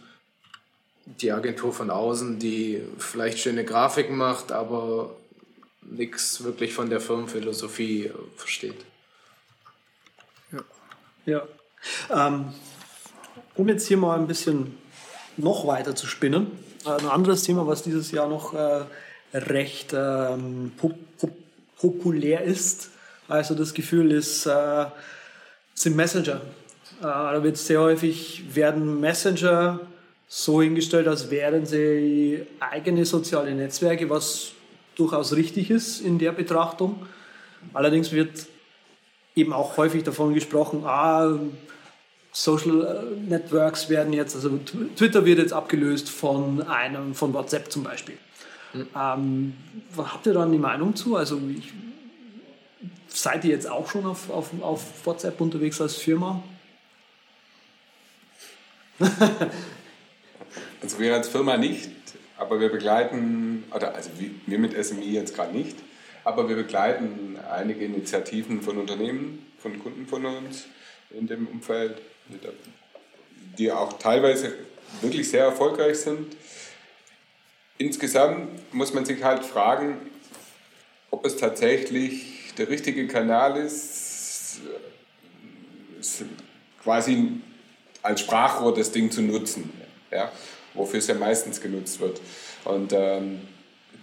die 1.05 1.31
Agentur 1.31 1.73
von 1.73 1.89
außen, 1.89 2.39
die 2.39 2.81
vielleicht 2.97 3.39
schöne 3.39 3.65
Grafiken 3.65 4.15
macht, 4.15 4.51
aber 4.51 5.15
nichts 5.81 6.43
wirklich 6.43 6.73
von 6.73 6.89
der 6.89 7.01
Firmenphilosophie 7.01 8.05
äh, 8.05 8.13
versteht. 8.37 8.85
Ja. 10.51 10.63
ja. 11.25 12.27
Ähm, 12.27 12.53
um 13.55 13.67
jetzt 13.67 13.87
hier 13.87 13.97
mal 13.97 14.17
ein 14.17 14.27
bisschen 14.27 14.77
noch 15.37 15.67
weiter 15.67 15.95
zu 15.95 16.07
spinnen. 16.07 16.47
Ein 16.85 17.07
anderes 17.07 17.43
Thema, 17.43 17.67
was 17.67 17.83
dieses 17.83 18.11
Jahr 18.11 18.27
noch 18.27 18.53
äh, 18.53 18.83
recht 19.33 19.93
ähm, 19.93 20.71
pop 20.77 20.95
pop 21.17 21.31
populär 21.77 22.43
ist, 22.43 22.91
also 23.27 23.55
das 23.55 23.73
Gefühl 23.73 24.11
ist, 24.11 24.45
äh, 24.45 24.85
sind 25.73 25.95
Messenger. 25.95 26.41
Äh, 26.99 27.03
da 27.03 27.43
wird 27.43 27.57
sehr 27.57 27.79
häufig, 27.79 28.43
werden 28.53 28.99
Messenger 28.99 29.79
so 30.27 30.61
hingestellt, 30.61 31.07
als 31.07 31.31
wären 31.31 31.65
sie 31.65 32.45
eigene 32.59 33.05
soziale 33.05 33.53
Netzwerke, 33.53 34.09
was 34.09 34.51
durchaus 34.95 35.35
richtig 35.35 35.71
ist 35.71 36.01
in 36.01 36.19
der 36.19 36.31
Betrachtung. 36.31 37.05
Allerdings 37.73 38.11
wird 38.11 38.45
eben 39.35 39.53
auch 39.53 39.77
häufig 39.77 40.03
davon 40.03 40.33
gesprochen, 40.33 40.83
ah, 40.85 41.39
Social 42.31 42.81
äh, 42.85 43.29
Networks 43.29 43.89
werden 43.89 44.13
jetzt, 44.13 44.35
also 44.35 44.57
Twitter 44.95 45.25
wird 45.25 45.39
jetzt 45.39 45.53
abgelöst 45.53 46.09
von 46.09 46.61
einem, 46.63 47.13
von 47.13 47.33
WhatsApp 47.33 47.71
zum 47.71 47.83
Beispiel. 47.83 48.17
Mhm. 48.73 48.87
Ähm, 48.95 49.53
habt 49.97 50.25
ihr 50.25 50.33
da 50.33 50.43
eine 50.43 50.57
Meinung 50.57 50.95
zu? 50.95 51.17
Also 51.17 51.41
ich, 51.57 51.73
seid 53.07 53.43
ihr 53.43 53.51
jetzt 53.51 53.69
auch 53.69 53.89
schon 53.89 54.05
auf, 54.05 54.29
auf, 54.29 54.49
auf 54.61 55.05
WhatsApp 55.05 55.41
unterwegs 55.41 55.81
als 55.81 55.95
Firma? 55.95 56.41
also 60.81 60.99
wir 60.99 61.13
als 61.15 61.27
Firma 61.27 61.57
nicht, 61.57 61.91
aber 62.37 62.61
wir 62.61 62.69
begleiten, 62.69 63.65
oder 63.75 63.93
also 63.95 64.09
wir 64.45 64.59
mit 64.59 64.73
SMI 64.81 65.11
jetzt 65.11 65.35
gerade 65.35 65.51
nicht, 65.57 65.75
aber 66.23 66.47
wir 66.47 66.55
begleiten 66.55 67.37
einige 67.51 67.83
Initiativen 67.83 68.61
von 68.61 68.77
Unternehmen, 68.77 69.45
von 69.57 69.79
Kunden 69.79 70.05
von 70.07 70.25
uns 70.25 70.67
in 71.09 71.27
dem 71.27 71.47
Umfeld 71.47 72.01
die 73.57 73.71
auch 73.71 73.93
teilweise 73.93 74.53
wirklich 75.01 75.29
sehr 75.29 75.45
erfolgreich 75.45 75.97
sind. 75.97 76.35
Insgesamt 77.77 78.73
muss 78.73 78.93
man 78.93 79.05
sich 79.05 79.23
halt 79.23 79.43
fragen, 79.43 79.97
ob 81.09 81.25
es 81.25 81.37
tatsächlich 81.37 82.53
der 82.57 82.69
richtige 82.69 83.07
Kanal 83.07 83.57
ist, 83.57 84.59
quasi 86.83 87.29
als 88.01 88.21
Sprachrohr 88.21 88.73
das 88.73 88.91
Ding 88.91 89.11
zu 89.11 89.21
nutzen, 89.21 89.71
ja, 90.11 90.31
wofür 90.73 90.99
es 90.99 91.07
ja 91.07 91.15
meistens 91.15 91.61
genutzt 91.61 91.99
wird. 91.99 92.21
Und 92.65 92.93
ähm, 92.93 93.41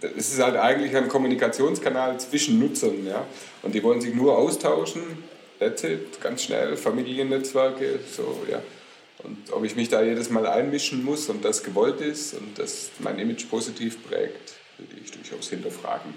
es 0.01 0.31
ist 0.31 0.39
halt 0.39 0.55
eigentlich 0.55 0.95
ein 0.95 1.09
Kommunikationskanal 1.09 2.19
zwischen 2.19 2.59
Nutzern. 2.59 3.05
Ja? 3.05 3.25
Und 3.61 3.73
die 3.75 3.83
wollen 3.83 4.01
sich 4.01 4.13
nur 4.13 4.37
austauschen 4.37 5.01
that's 5.59 5.83
it, 5.83 6.21
ganz 6.21 6.43
schnell, 6.43 6.75
Familiennetzwerke, 6.77 7.99
so, 8.15 8.43
ja. 8.49 8.61
Und 9.23 9.51
ob 9.51 9.65
ich 9.65 9.75
mich 9.75 9.89
da 9.89 10.01
jedes 10.01 10.29
Mal 10.29 10.47
einmischen 10.47 11.03
muss 11.03 11.29
und 11.29 11.43
das 11.43 11.63
gewollt 11.63 11.99
ist 11.99 12.33
und 12.35 12.57
das 12.57 12.89
mein 12.99 13.19
Image 13.19 13.49
positiv 13.49 14.01
prägt, 14.07 14.53
würde 14.77 14.93
ich 15.03 15.11
durchaus 15.11 15.49
hinterfragen. 15.49 16.13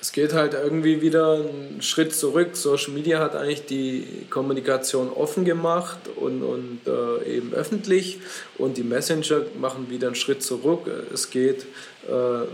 Es 0.00 0.12
geht 0.12 0.34
halt 0.34 0.52
irgendwie 0.52 1.00
wieder 1.00 1.34
einen 1.34 1.80
Schritt 1.80 2.14
zurück. 2.14 2.56
Social 2.56 2.92
Media 2.92 3.20
hat 3.20 3.34
eigentlich 3.34 3.64
die 3.64 4.06
Kommunikation 4.28 5.08
offen 5.08 5.44
gemacht 5.44 5.98
und, 6.16 6.42
und 6.42 6.80
äh, 6.86 7.36
eben 7.36 7.54
öffentlich 7.54 8.18
und 8.58 8.76
die 8.76 8.82
Messenger 8.82 9.42
machen 9.58 9.88
wieder 9.88 10.08
einen 10.08 10.16
Schritt 10.16 10.42
zurück. 10.42 10.90
Es 11.12 11.30
geht 11.30 11.62
äh, 12.06 12.46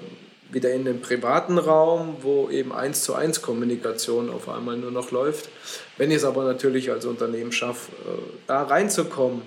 wieder 0.52 0.72
in 0.72 0.84
den 0.84 1.00
privaten 1.00 1.58
Raum, 1.58 2.16
wo 2.22 2.50
eben 2.50 2.72
eins 2.72 3.02
zu 3.04 3.14
eins 3.14 3.42
Kommunikation 3.42 4.30
auf 4.30 4.48
einmal 4.48 4.76
nur 4.76 4.90
noch 4.90 5.10
läuft. 5.10 5.48
Wenn 5.96 6.10
ich 6.10 6.18
es 6.18 6.24
aber 6.24 6.44
natürlich 6.44 6.90
als 6.90 7.04
Unternehmen 7.04 7.52
schaffe, 7.52 7.92
äh, 7.92 8.20
da 8.46 8.62
reinzukommen, 8.62 9.42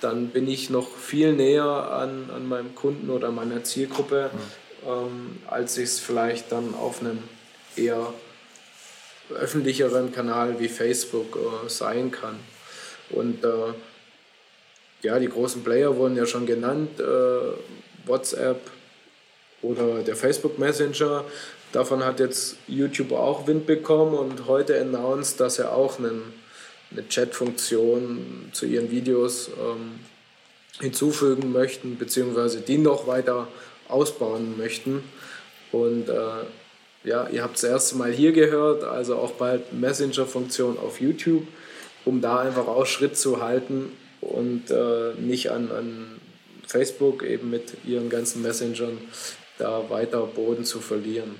dann 0.00 0.28
bin 0.28 0.46
ich 0.48 0.70
noch 0.70 0.88
viel 0.96 1.32
näher 1.32 1.64
an, 1.64 2.30
an 2.34 2.48
meinem 2.48 2.74
Kunden 2.74 3.10
oder 3.10 3.30
meiner 3.30 3.64
Zielgruppe, 3.64 4.30
mhm. 4.32 4.88
ähm, 4.88 5.38
als 5.46 5.78
ich 5.78 5.84
es 5.84 6.00
vielleicht 6.00 6.52
dann 6.52 6.74
auf 6.74 7.00
einem 7.00 7.18
eher 7.76 8.12
öffentlicheren 9.34 10.12
Kanal 10.12 10.60
wie 10.60 10.68
Facebook 10.68 11.36
äh, 11.36 11.68
sein 11.68 12.10
kann. 12.10 12.38
Und 13.10 13.44
äh, 13.44 13.72
ja, 15.02 15.18
die 15.18 15.28
großen 15.28 15.62
Player 15.64 15.96
wurden 15.96 16.16
ja 16.16 16.26
schon 16.26 16.46
genannt, 16.46 17.00
äh, 17.00 18.06
WhatsApp, 18.06 18.60
oder 19.66 20.02
der 20.02 20.16
Facebook 20.16 20.58
Messenger. 20.58 21.24
Davon 21.72 22.04
hat 22.04 22.20
jetzt 22.20 22.56
YouTube 22.68 23.12
auch 23.12 23.46
Wind 23.46 23.66
bekommen 23.66 24.14
und 24.14 24.46
heute 24.46 24.80
announced, 24.80 25.40
dass 25.40 25.58
er 25.58 25.74
auch 25.74 25.98
einen, 25.98 26.22
eine 26.90 27.06
Chat-Funktion 27.08 28.50
zu 28.52 28.66
ihren 28.66 28.90
Videos 28.90 29.48
ähm, 29.48 29.98
hinzufügen 30.80 31.52
möchten, 31.52 31.98
beziehungsweise 31.98 32.60
die 32.60 32.78
noch 32.78 33.06
weiter 33.06 33.48
ausbauen 33.88 34.56
möchten. 34.56 35.02
Und 35.72 36.08
äh, 36.08 36.44
ja, 37.04 37.28
ihr 37.28 37.42
habt 37.42 37.56
es 37.56 37.64
erste 37.64 37.96
Mal 37.96 38.12
hier 38.12 38.32
gehört, 38.32 38.84
also 38.84 39.16
auch 39.16 39.32
bald 39.32 39.72
Messenger-Funktion 39.72 40.78
auf 40.78 41.00
YouTube, 41.00 41.46
um 42.04 42.20
da 42.20 42.40
einfach 42.40 42.68
auch 42.68 42.86
Schritt 42.86 43.16
zu 43.16 43.42
halten 43.42 43.92
und 44.20 44.70
äh, 44.70 45.12
nicht 45.18 45.50
an, 45.50 45.70
an 45.70 46.20
Facebook 46.66 47.22
eben 47.22 47.50
mit 47.50 47.74
ihren 47.84 48.08
ganzen 48.10 48.42
Messengern 48.42 48.98
da 49.58 49.88
weiter 49.88 50.20
Boden 50.26 50.64
zu 50.64 50.80
verlieren. 50.80 51.36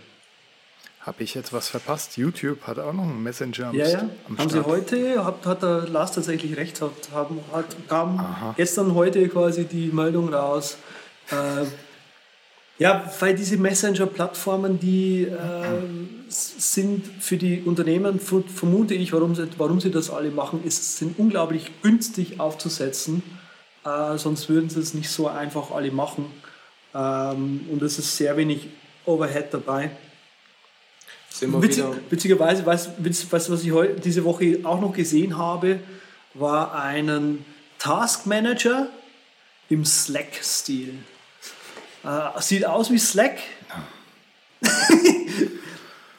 Habe 1.00 1.22
ich 1.22 1.34
jetzt 1.34 1.52
was 1.52 1.68
verpasst? 1.68 2.16
YouTube 2.16 2.62
hat 2.66 2.80
auch 2.80 2.92
noch 2.92 3.04
einen 3.04 3.22
Messenger 3.22 3.68
am 3.68 3.76
Ja, 3.76 3.88
ja. 3.88 4.08
Am 4.28 4.38
haben 4.38 4.50
Sie 4.50 4.64
heute, 4.64 5.24
hat, 5.24 5.46
hat 5.46 5.62
der 5.62 5.86
Lars 5.86 6.12
tatsächlich 6.12 6.56
recht, 6.56 6.80
hat, 6.82 6.90
haben, 7.12 7.38
hat, 7.52 7.76
kam 7.88 8.18
Aha. 8.18 8.54
gestern, 8.56 8.94
heute 8.94 9.28
quasi 9.28 9.64
die 9.66 9.86
Meldung 9.92 10.34
raus. 10.34 10.78
Äh, 11.30 11.66
Ja, 12.78 13.10
weil 13.20 13.34
diese 13.34 13.56
Messenger-Plattformen, 13.56 14.78
die 14.78 15.22
äh, 15.22 16.28
sind 16.28 17.06
für 17.20 17.38
die 17.38 17.62
Unternehmen, 17.62 18.20
vermute 18.20 18.92
ich, 18.92 19.14
warum 19.14 19.34
sie, 19.34 19.48
warum 19.56 19.80
sie 19.80 19.90
das 19.90 20.10
alle 20.10 20.30
machen, 20.30 20.62
ist, 20.62 20.98
sind 20.98 21.18
unglaublich 21.18 21.70
günstig 21.82 22.38
aufzusetzen. 22.38 23.22
Äh, 23.84 24.18
sonst 24.18 24.50
würden 24.50 24.68
sie 24.68 24.80
es 24.80 24.92
nicht 24.92 25.08
so 25.08 25.26
einfach 25.26 25.70
alle 25.70 25.90
machen. 25.90 26.26
Ähm, 26.96 27.66
und 27.70 27.82
es 27.82 27.98
ist 27.98 28.16
sehr 28.16 28.36
wenig 28.36 28.68
Overhead 29.04 29.52
dabei. 29.52 29.90
Witzig, 31.38 31.84
witzigerweise, 32.08 32.64
weißt 32.64 32.98
du, 32.98 33.30
was 33.30 33.62
ich 33.62 33.70
heute, 33.70 34.00
diese 34.00 34.24
Woche 34.24 34.60
auch 34.62 34.80
noch 34.80 34.94
gesehen 34.94 35.36
habe, 35.36 35.80
war 36.32 36.74
einen 36.74 37.44
Task 37.78 38.24
Manager 38.24 38.88
im 39.68 39.84
Slack-Stil. 39.84 40.94
Äh, 42.02 42.40
sieht 42.40 42.64
aus 42.64 42.90
wie 42.90 42.98
Slack. 42.98 43.38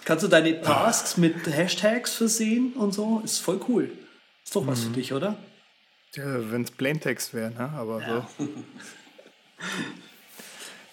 Kannst 0.05 0.23
du 0.23 0.28
deine 0.28 0.61
Tasks 0.61 1.17
mit 1.17 1.47
Hashtags 1.47 2.13
versehen 2.13 2.73
und 2.73 2.93
so? 2.93 3.21
Ist 3.25 3.39
voll 3.39 3.59
cool. 3.67 3.91
Ist 4.45 4.55
doch 4.55 4.67
was 4.67 4.82
mhm. 4.82 4.84
für 4.84 4.91
dich, 4.91 5.13
oder? 5.13 5.36
Ja, 6.13 6.51
wenn 6.51 6.61
es 6.61 6.71
Plaintext 6.71 7.34
wäre, 7.34 7.51
ne? 7.51 7.71
aber 7.75 8.01
ja. 8.01 8.30
so. 8.38 8.47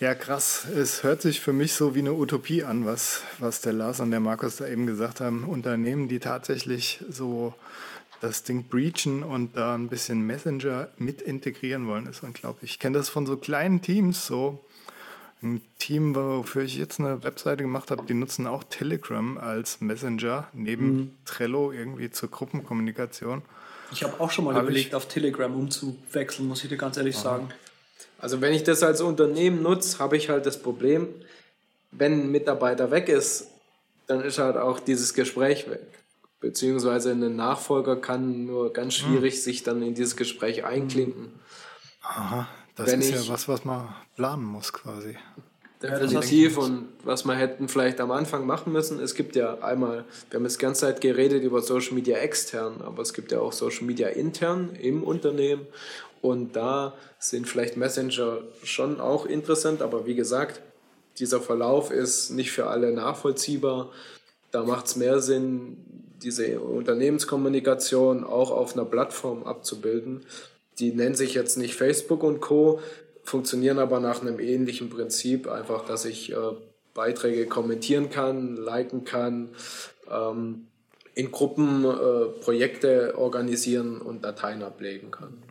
Ja, 0.05 0.15
krass. 0.15 0.67
Es 0.67 1.03
hört 1.03 1.23
sich 1.23 1.41
für 1.41 1.55
mich 1.55 1.73
so 1.73 1.95
wie 1.95 2.01
eine 2.01 2.13
Utopie 2.13 2.63
an, 2.63 2.85
was, 2.85 3.23
was 3.39 3.63
der 3.63 3.73
Lars 3.73 4.01
und 4.01 4.11
der 4.11 4.21
Markus 4.21 4.57
da 4.57 4.69
eben 4.69 4.85
gesagt 4.85 5.21
haben. 5.21 5.45
Unternehmen, 5.45 6.09
die 6.09 6.19
tatsächlich 6.19 7.03
so 7.09 7.55
das 8.21 8.43
Ding 8.43 8.65
breachen 8.65 9.23
und 9.23 9.57
da 9.57 9.75
ein 9.75 9.89
bisschen 9.89 10.21
Messenger 10.21 10.89
mit 10.99 11.23
integrieren 11.23 11.87
wollen, 11.87 12.05
ist 12.05 12.23
unglaublich. 12.23 12.73
Ich 12.73 12.79
kenne 12.81 12.99
das 12.99 13.09
von 13.09 13.25
so 13.25 13.39
kleinen 13.39 13.81
Teams, 13.81 14.27
so 14.27 14.63
ein 15.43 15.63
Team, 15.79 16.15
wofür 16.15 16.65
ich 16.65 16.77
jetzt 16.77 17.01
eine 17.01 17.25
Webseite 17.25 17.63
gemacht 17.63 17.91
habe, 17.91 18.05
die 18.07 18.13
nutzen 18.13 18.47
auch 18.47 18.63
Telegram 18.63 19.39
als 19.39 19.81
Messenger 19.81 20.49
neben 20.53 20.97
mhm. 20.97 21.11
Trello 21.25 21.73
irgendwie 21.73 22.11
zur 22.11 22.31
Gruppenkommunikation. 22.31 23.41
Ich 23.91 24.05
habe 24.05 24.21
auch 24.21 24.31
schon 24.31 24.45
mal 24.45 24.55
hab 24.55 24.65
überlegt, 24.65 24.95
auf 24.95 25.09
Telegram 25.09 25.55
umzuwechseln, 25.55 26.47
muss 26.47 26.63
ich 26.63 26.69
dir 26.69 26.77
ganz 26.77 26.99
ehrlich 26.99 27.17
Aha. 27.17 27.23
sagen. 27.23 27.49
Also 28.25 28.41
wenn 28.41 28.55
ich 28.55 28.63
das 28.63 28.83
als 28.83 29.03
Unternehmen 29.03 29.63
nutze, 29.63 29.99
habe 29.99 30.17
ich 30.17 30.31
halt 30.31 30.47
das 30.47 30.59
Problem, 30.59 31.09
wenn 31.91 32.23
ein 32.23 32.31
Mitarbeiter 32.31 32.91
weg 32.91 33.11
ist, 33.11 33.49
dann 34.07 34.23
ist 34.23 34.39
halt 34.39 34.57
auch 34.57 34.81
dieses 34.81 35.13
Gespräch 35.13 35.69
weg. 35.69 35.83
Beziehungsweise 36.41 37.11
ein 37.11 37.37
Nachfolger 37.37 37.97
kann 37.97 38.47
nur 38.47 38.73
ganz 38.73 38.95
hm. 38.95 39.09
schwierig 39.09 39.35
hm. 39.35 39.41
sich 39.43 39.63
dann 39.63 39.83
in 39.83 39.93
dieses 39.93 40.17
Gespräch 40.17 40.65
einklinken. 40.65 41.33
Aha, 42.01 42.49
das 42.77 42.93
wenn 42.93 43.03
ist 43.03 43.11
ja 43.11 43.29
was, 43.31 43.47
was 43.47 43.67
man 43.67 43.95
planen 44.17 44.45
muss 44.45 44.73
quasi. 44.73 45.19
Definitiv 45.83 46.57
und 46.57 46.89
was 47.03 47.27
wir 47.27 47.35
hätten 47.35 47.69
vielleicht 47.69 48.01
am 48.01 48.11
Anfang 48.11 48.47
machen 48.47 48.73
müssen, 48.73 49.01
es 49.01 49.15
gibt 49.15 49.37
ja 49.37 49.59
einmal, 49.59 50.07
wir 50.31 50.39
haben 50.39 50.45
jetzt 50.45 50.57
die 50.57 50.65
ganze 50.65 50.81
Zeit 50.81 51.03
geredet 51.03 51.43
über 51.43 51.61
Social 51.61 51.93
Media 51.93 52.17
extern, 52.17 52.81
aber 52.81 53.03
es 53.03 53.13
gibt 53.13 53.33
ja 53.33 53.41
auch 53.41 53.53
Social 53.53 53.85
Media 53.85 54.09
intern 54.09 54.71
im 54.81 55.03
Unternehmen 55.03 55.67
und 56.25 56.57
da 56.57 56.95
sind 57.19 57.47
vielleicht 57.47 57.77
Messenger 57.77 58.39
schon 58.63 58.99
auch 58.99 59.27
interessant, 59.27 59.83
aber 59.83 60.07
wie 60.07 60.15
gesagt, 60.15 60.63
dieser 61.19 61.39
Verlauf 61.39 61.91
ist 61.91 62.31
nicht 62.31 62.51
für 62.51 62.69
alle 62.69 62.93
nachvollziehbar. 62.93 63.93
Da 64.51 64.63
macht 64.63 64.87
es 64.87 64.97
mehr 64.97 65.21
Sinn, 65.21 65.77
diese 66.23 66.61
Unternehmenskommunikation 66.61 68.25
auch 68.25 68.51
auf 68.51 68.73
einer 68.73 68.87
Plattform 68.87 69.43
abzubilden. 69.43 70.25
Die 70.79 70.95
nennt 70.95 71.19
sich 71.19 71.35
jetzt 71.35 71.59
nicht 71.59 71.75
Facebook 71.75 72.23
und 72.23 72.41
Co, 72.41 72.81
funktionieren 73.23 73.79
aber 73.79 74.01
nach 74.01 74.23
einem 74.23 74.41
ähnlichen 74.41 74.89
Prinzip, 74.89 75.47
einfach, 75.47 75.85
dass 75.85 76.07
ich 76.07 76.33
äh, 76.33 76.37
Beiträge 76.95 77.45
kommentieren 77.47 78.09
kann, 78.09 78.57
liken 78.57 79.05
kann, 79.05 79.51
ähm, 80.11 80.69
in 81.15 81.31
Gruppen 81.31 81.85
äh, 81.85 82.41
Projekte 82.41 83.19
organisieren 83.19 84.01
und 84.01 84.25
Dateien 84.25 84.63
ablegen 84.63 85.11
kann. 85.11 85.44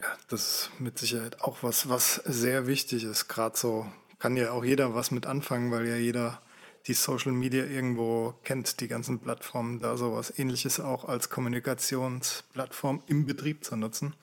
Ja, 0.00 0.06
das 0.28 0.40
ist 0.40 0.70
mit 0.78 0.98
Sicherheit 0.98 1.40
auch 1.40 1.58
was, 1.62 1.88
was 1.88 2.16
sehr 2.24 2.66
wichtig 2.66 3.04
ist. 3.04 3.28
Gerade 3.28 3.56
so 3.56 3.86
kann 4.18 4.36
ja 4.36 4.52
auch 4.52 4.64
jeder 4.64 4.94
was 4.94 5.10
mit 5.10 5.26
anfangen, 5.26 5.70
weil 5.70 5.86
ja 5.86 5.96
jeder 5.96 6.40
die 6.86 6.94
Social 6.94 7.32
Media 7.32 7.64
irgendwo 7.64 8.34
kennt, 8.44 8.80
die 8.80 8.88
ganzen 8.88 9.18
Plattformen, 9.18 9.80
da 9.80 9.96
sowas 9.96 10.32
ähnliches 10.38 10.80
auch 10.80 11.04
als 11.04 11.28
Kommunikationsplattform 11.28 13.02
im 13.06 13.26
Betrieb 13.26 13.64
zu 13.64 13.76
nutzen. 13.76 14.14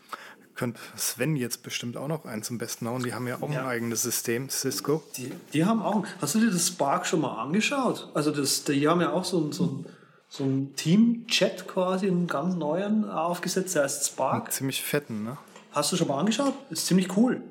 Könnte 0.55 0.79
Sven 0.95 1.35
jetzt 1.35 1.63
bestimmt 1.63 1.97
auch 1.97 2.07
noch 2.07 2.23
einen 2.23 2.41
zum 2.41 2.57
Besten 2.57 2.87
hauen. 2.87 3.03
Die 3.03 3.13
haben 3.13 3.27
ja 3.27 3.41
auch 3.41 3.51
ja. 3.51 3.61
ein 3.61 3.65
eigenes 3.67 4.03
System, 4.03 4.49
Cisco. 4.49 5.03
Die, 5.17 5.31
die 5.53 5.65
haben 5.65 5.81
auch. 5.81 6.05
Hast 6.21 6.35
du 6.35 6.39
dir 6.39 6.49
das 6.49 6.69
Spark 6.69 7.05
schon 7.05 7.19
mal 7.19 7.41
angeschaut? 7.41 8.09
Also 8.13 8.31
das, 8.31 8.63
die 8.63 8.87
haben 8.87 9.01
ja 9.01 9.11
auch 9.11 9.25
so, 9.25 9.51
so 9.51 9.65
ein 9.65 9.85
so 10.27 10.43
ein 10.43 10.75
Team-Chat 10.75 11.67
quasi, 11.67 12.07
einen 12.07 12.27
ganz 12.27 12.55
neuen 12.55 13.09
aufgesetzt, 13.09 13.75
der 13.75 13.83
heißt 13.83 14.07
Spark. 14.07 14.45
Einen 14.45 14.51
ziemlich 14.51 14.83
fetten, 14.83 15.23
ne? 15.23 15.37
Hast 15.75 15.91
du 15.91 15.97
schon 15.97 16.07
mal 16.07 16.17
angeschaut? 16.17 16.53
Ist 16.69 16.87
ziemlich 16.87 17.17
cool. 17.17 17.43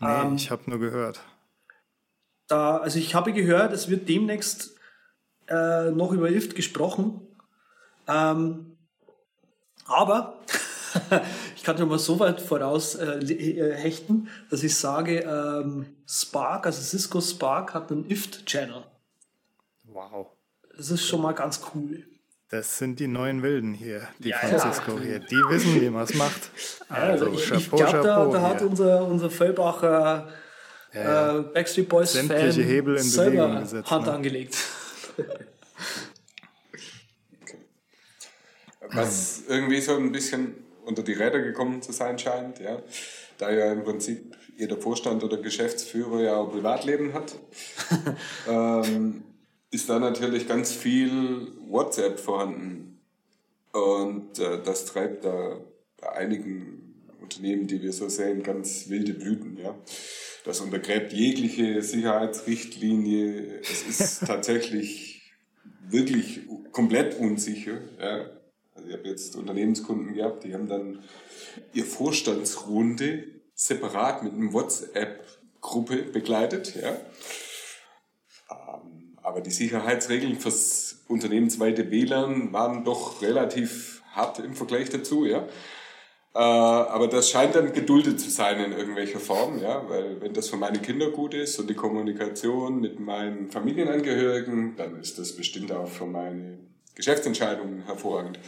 Nee, 0.00 0.08
ähm, 0.08 0.34
ich 0.34 0.50
habe 0.50 0.68
nur 0.68 0.80
gehört. 0.80 1.20
Da, 2.48 2.78
also 2.78 2.98
ich 2.98 3.14
habe 3.14 3.32
gehört, 3.32 3.72
es 3.72 3.88
wird 3.88 4.08
demnächst 4.08 4.72
äh, 5.46 5.92
noch 5.92 6.10
über 6.10 6.28
IFT 6.30 6.56
gesprochen. 6.56 7.20
Ähm, 8.08 8.76
aber 9.86 10.40
ich 11.56 11.62
kann 11.62 11.78
schon 11.78 11.88
mal 11.88 12.00
so 12.00 12.18
weit 12.18 12.40
voraus 12.40 12.96
äh, 12.96 13.20
äh, 13.20 13.76
hechten, 13.76 14.28
dass 14.50 14.64
ich 14.64 14.74
sage, 14.74 15.20
ähm, 15.20 15.94
Spark, 16.08 16.66
also 16.66 16.82
Cisco 16.82 17.20
Spark 17.20 17.72
hat 17.72 17.92
einen 17.92 18.10
IFT-Channel. 18.10 18.82
Wow. 19.84 20.26
Das 20.76 20.90
ist 20.90 21.06
schon 21.06 21.22
mal 21.22 21.34
ganz 21.34 21.60
cool. 21.72 22.07
Das 22.50 22.78
sind 22.78 22.98
die 22.98 23.08
neuen 23.08 23.42
Wilden 23.42 23.74
hier, 23.74 24.08
die 24.18 24.30
ja, 24.30 24.38
Francisco 24.38 24.92
ja. 24.92 25.00
hier. 25.02 25.18
Die 25.18 25.36
wissen, 25.36 25.80
wie 25.80 25.90
man 25.90 26.04
es 26.04 26.14
macht. 26.14 26.50
Also, 26.90 27.26
also 27.26 27.38
ich, 27.38 27.50
ich 27.52 27.70
glaube, 27.70 28.00
da, 28.02 28.24
da 28.24 28.40
hat 28.40 28.62
unser, 28.62 29.06
unser 29.06 29.28
Vollbacher 29.28 30.26
ja, 30.94 31.38
äh, 31.38 31.42
Backstreet 31.42 31.86
Boys 31.86 32.14
Sämtliche 32.14 32.62
Fan 32.62 32.62
Hebel 32.62 32.96
in 32.96 33.10
Bewegung 33.10 33.60
gesetzt. 33.60 33.90
Hand 33.90 34.06
ne? 34.06 34.12
angelegt. 34.12 34.56
Was 38.90 39.42
irgendwie 39.48 39.82
so 39.82 39.96
ein 39.96 40.10
bisschen 40.12 40.54
unter 40.86 41.02
die 41.02 41.12
Räder 41.12 41.40
gekommen 41.40 41.82
zu 41.82 41.92
sein 41.92 42.18
scheint, 42.18 42.58
ja. 42.60 42.78
Da 43.36 43.50
ja 43.50 43.70
im 43.70 43.84
Prinzip 43.84 44.34
jeder 44.56 44.78
Vorstand 44.78 45.22
oder 45.22 45.36
Geschäftsführer 45.36 46.22
ja 46.22 46.36
auch 46.36 46.50
Privatleben 46.50 47.12
hat. 47.12 47.34
ähm, 48.48 49.22
ist 49.70 49.88
da 49.88 49.98
natürlich 49.98 50.48
ganz 50.48 50.72
viel 50.72 51.52
WhatsApp 51.68 52.18
vorhanden. 52.18 53.00
Und 53.72 54.38
äh, 54.38 54.62
das 54.62 54.86
treibt 54.86 55.24
da 55.24 55.60
bei 56.00 56.12
einigen 56.12 56.88
Unternehmen, 57.20 57.66
die 57.66 57.82
wir 57.82 57.92
so 57.92 58.08
sehen, 58.08 58.42
ganz 58.42 58.88
wilde 58.88 59.12
Blüten. 59.12 59.58
Ja. 59.58 59.78
Das 60.44 60.60
untergräbt 60.60 61.12
jegliche 61.12 61.82
Sicherheitsrichtlinie. 61.82 63.60
Es 63.60 63.86
ist 63.86 64.20
tatsächlich 64.26 65.32
wirklich 65.88 66.40
komplett 66.72 67.18
unsicher. 67.18 67.78
Ja. 68.00 68.30
Also 68.74 68.88
ich 68.88 68.94
habe 68.96 69.08
jetzt 69.08 69.36
Unternehmenskunden 69.36 70.14
gehabt, 70.14 70.44
die 70.44 70.54
haben 70.54 70.68
dann 70.68 71.02
ihr 71.74 71.84
Vorstandsrunde 71.84 73.24
separat 73.54 74.22
mit 74.22 74.32
einem 74.32 74.52
WhatsApp-Gruppe 74.52 76.04
begleitet. 76.04 76.74
Ja. 76.80 76.96
Aber 79.28 79.42
die 79.42 79.50
Sicherheitsregeln 79.50 80.40
fürs 80.40 81.04
unternehmensweite 81.06 81.90
WLAN 81.90 82.50
waren 82.54 82.82
doch 82.82 83.20
relativ 83.20 84.02
hart 84.12 84.38
im 84.38 84.54
Vergleich 84.54 84.88
dazu, 84.88 85.26
ja. 85.26 85.46
Äh, 86.34 86.38
aber 86.38 87.08
das 87.08 87.28
scheint 87.28 87.54
dann 87.54 87.74
geduldet 87.74 88.20
zu 88.20 88.30
sein 88.30 88.58
in 88.58 88.72
irgendwelcher 88.72 89.20
Form, 89.20 89.60
ja, 89.60 89.86
weil 89.86 90.18
wenn 90.22 90.32
das 90.32 90.48
für 90.48 90.56
meine 90.56 90.78
Kinder 90.78 91.10
gut 91.10 91.34
ist 91.34 91.58
und 91.58 91.68
die 91.68 91.74
Kommunikation 91.74 92.80
mit 92.80 93.00
meinen 93.00 93.50
Familienangehörigen, 93.50 94.76
dann 94.76 94.98
ist 94.98 95.18
das 95.18 95.36
bestimmt 95.36 95.72
auch 95.72 95.88
für 95.88 96.06
meine 96.06 96.60
Geschäftsentscheidungen 96.94 97.84
hervorragend. 97.84 98.38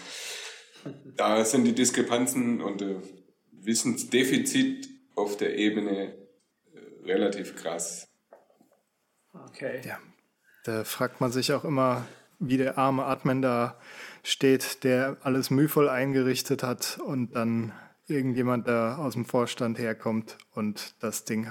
Da 1.14 1.44
sind 1.44 1.64
die 1.64 1.74
Diskrepanzen 1.74 2.62
und 2.62 2.82
Wissensdefizit 3.52 4.88
auf 5.14 5.36
der 5.36 5.58
Ebene 5.58 6.14
äh, 6.14 7.04
relativ 7.04 7.54
krass. 7.54 8.08
Okay. 9.34 9.82
Ja, 9.84 9.98
da 10.64 10.84
fragt 10.84 11.20
man 11.20 11.32
sich 11.32 11.52
auch 11.52 11.64
immer, 11.64 12.06
wie 12.38 12.56
der 12.56 12.78
arme 12.78 13.04
Admin 13.04 13.42
da 13.42 13.76
steht, 14.22 14.84
der 14.84 15.16
alles 15.22 15.50
mühevoll 15.50 15.88
eingerichtet 15.88 16.62
hat 16.62 16.98
und 17.04 17.34
dann 17.36 17.72
irgendjemand 18.06 18.66
da 18.66 18.96
aus 18.96 19.14
dem 19.14 19.24
Vorstand 19.24 19.78
herkommt 19.78 20.36
und 20.54 20.94
das 21.00 21.24
Ding 21.24 21.46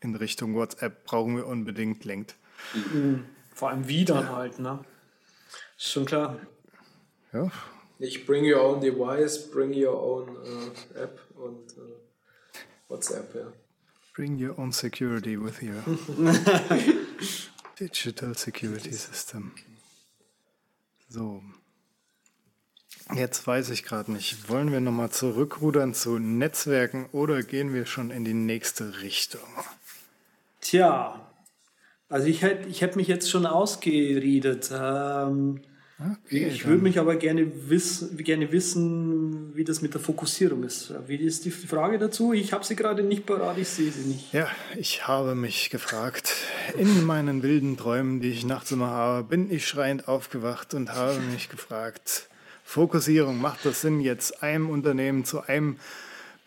in 0.00 0.14
Richtung 0.14 0.54
WhatsApp 0.54 1.04
brauchen 1.04 1.36
wir 1.36 1.46
unbedingt 1.46 2.04
lenkt. 2.04 2.36
Mhm. 2.74 3.24
Vor 3.52 3.70
allem 3.70 3.88
wie 3.88 4.04
dann 4.04 4.24
ja. 4.24 4.36
halt, 4.36 4.58
ne? 4.58 4.84
Ist 5.76 5.92
schon 5.92 6.04
klar. 6.04 6.38
Ja. 7.32 7.50
Nicht 7.98 8.26
bring 8.26 8.44
your 8.44 8.62
own 8.62 8.80
device, 8.80 9.50
bring 9.50 9.72
your 9.72 10.00
own 10.00 10.28
uh, 10.36 10.98
App 10.98 11.18
und 11.34 11.76
uh, 11.78 11.96
WhatsApp, 12.88 13.34
ja. 13.34 13.52
bring 14.14 14.42
your 14.42 14.58
own 14.58 14.70
security 14.70 15.42
with 15.42 15.62
you. 15.62 15.74
Digital 17.78 18.34
Security 18.36 18.92
System. 18.92 19.52
So. 21.08 21.42
Jetzt 23.14 23.46
weiß 23.46 23.70
ich 23.70 23.84
gerade 23.84 24.10
nicht, 24.10 24.48
wollen 24.48 24.72
wir 24.72 24.80
nochmal 24.80 25.10
zurückrudern 25.10 25.94
zu 25.94 26.18
Netzwerken 26.18 27.06
oder 27.12 27.42
gehen 27.42 27.72
wir 27.72 27.86
schon 27.86 28.10
in 28.10 28.24
die 28.24 28.34
nächste 28.34 29.02
Richtung? 29.02 29.46
Tja, 30.60 31.30
also 32.08 32.26
ich 32.26 32.42
hätte 32.42 32.68
ich 32.68 32.80
hätt 32.80 32.96
mich 32.96 33.08
jetzt 33.08 33.30
schon 33.30 33.46
ausgeredet. 33.46 34.70
Ähm, 34.72 35.60
okay, 35.98 36.48
ich 36.48 36.66
würde 36.66 36.82
mich 36.82 36.98
aber 36.98 37.16
gerne, 37.16 37.50
wiss, 37.68 38.10
gerne 38.18 38.52
wissen, 38.52 39.56
wie 39.56 39.64
das 39.64 39.82
mit 39.82 39.94
der 39.94 40.00
Fokussierung 40.00 40.64
ist. 40.64 40.92
Wie 41.06 41.16
ist 41.16 41.44
die 41.44 41.50
Frage 41.50 41.98
dazu? 41.98 42.32
Ich 42.32 42.52
habe 42.52 42.64
sie 42.64 42.76
gerade 42.76 43.02
nicht 43.02 43.26
parat, 43.26 43.58
ich 43.58 43.68
sehe 43.68 43.90
sie 43.90 44.08
nicht. 44.08 44.32
Ja, 44.32 44.48
ich 44.76 45.06
habe 45.06 45.34
mich 45.34 45.70
gefragt, 45.70 46.34
in 46.78 47.04
meinen 47.04 47.42
wilden 47.42 47.76
Träumen, 47.76 48.20
die 48.20 48.30
ich 48.30 48.44
nachts 48.44 48.72
immer 48.72 48.88
habe, 48.88 49.28
bin 49.28 49.50
ich 49.50 49.66
schreiend 49.66 50.08
aufgewacht 50.08 50.74
und 50.74 50.92
habe 50.92 51.18
mich 51.20 51.48
gefragt, 51.48 52.28
Fokussierung, 52.64 53.40
macht 53.40 53.64
das 53.64 53.80
Sinn, 53.80 54.00
jetzt 54.00 54.42
einem 54.42 54.70
Unternehmen 54.70 55.24
zu 55.24 55.42
einem 55.42 55.76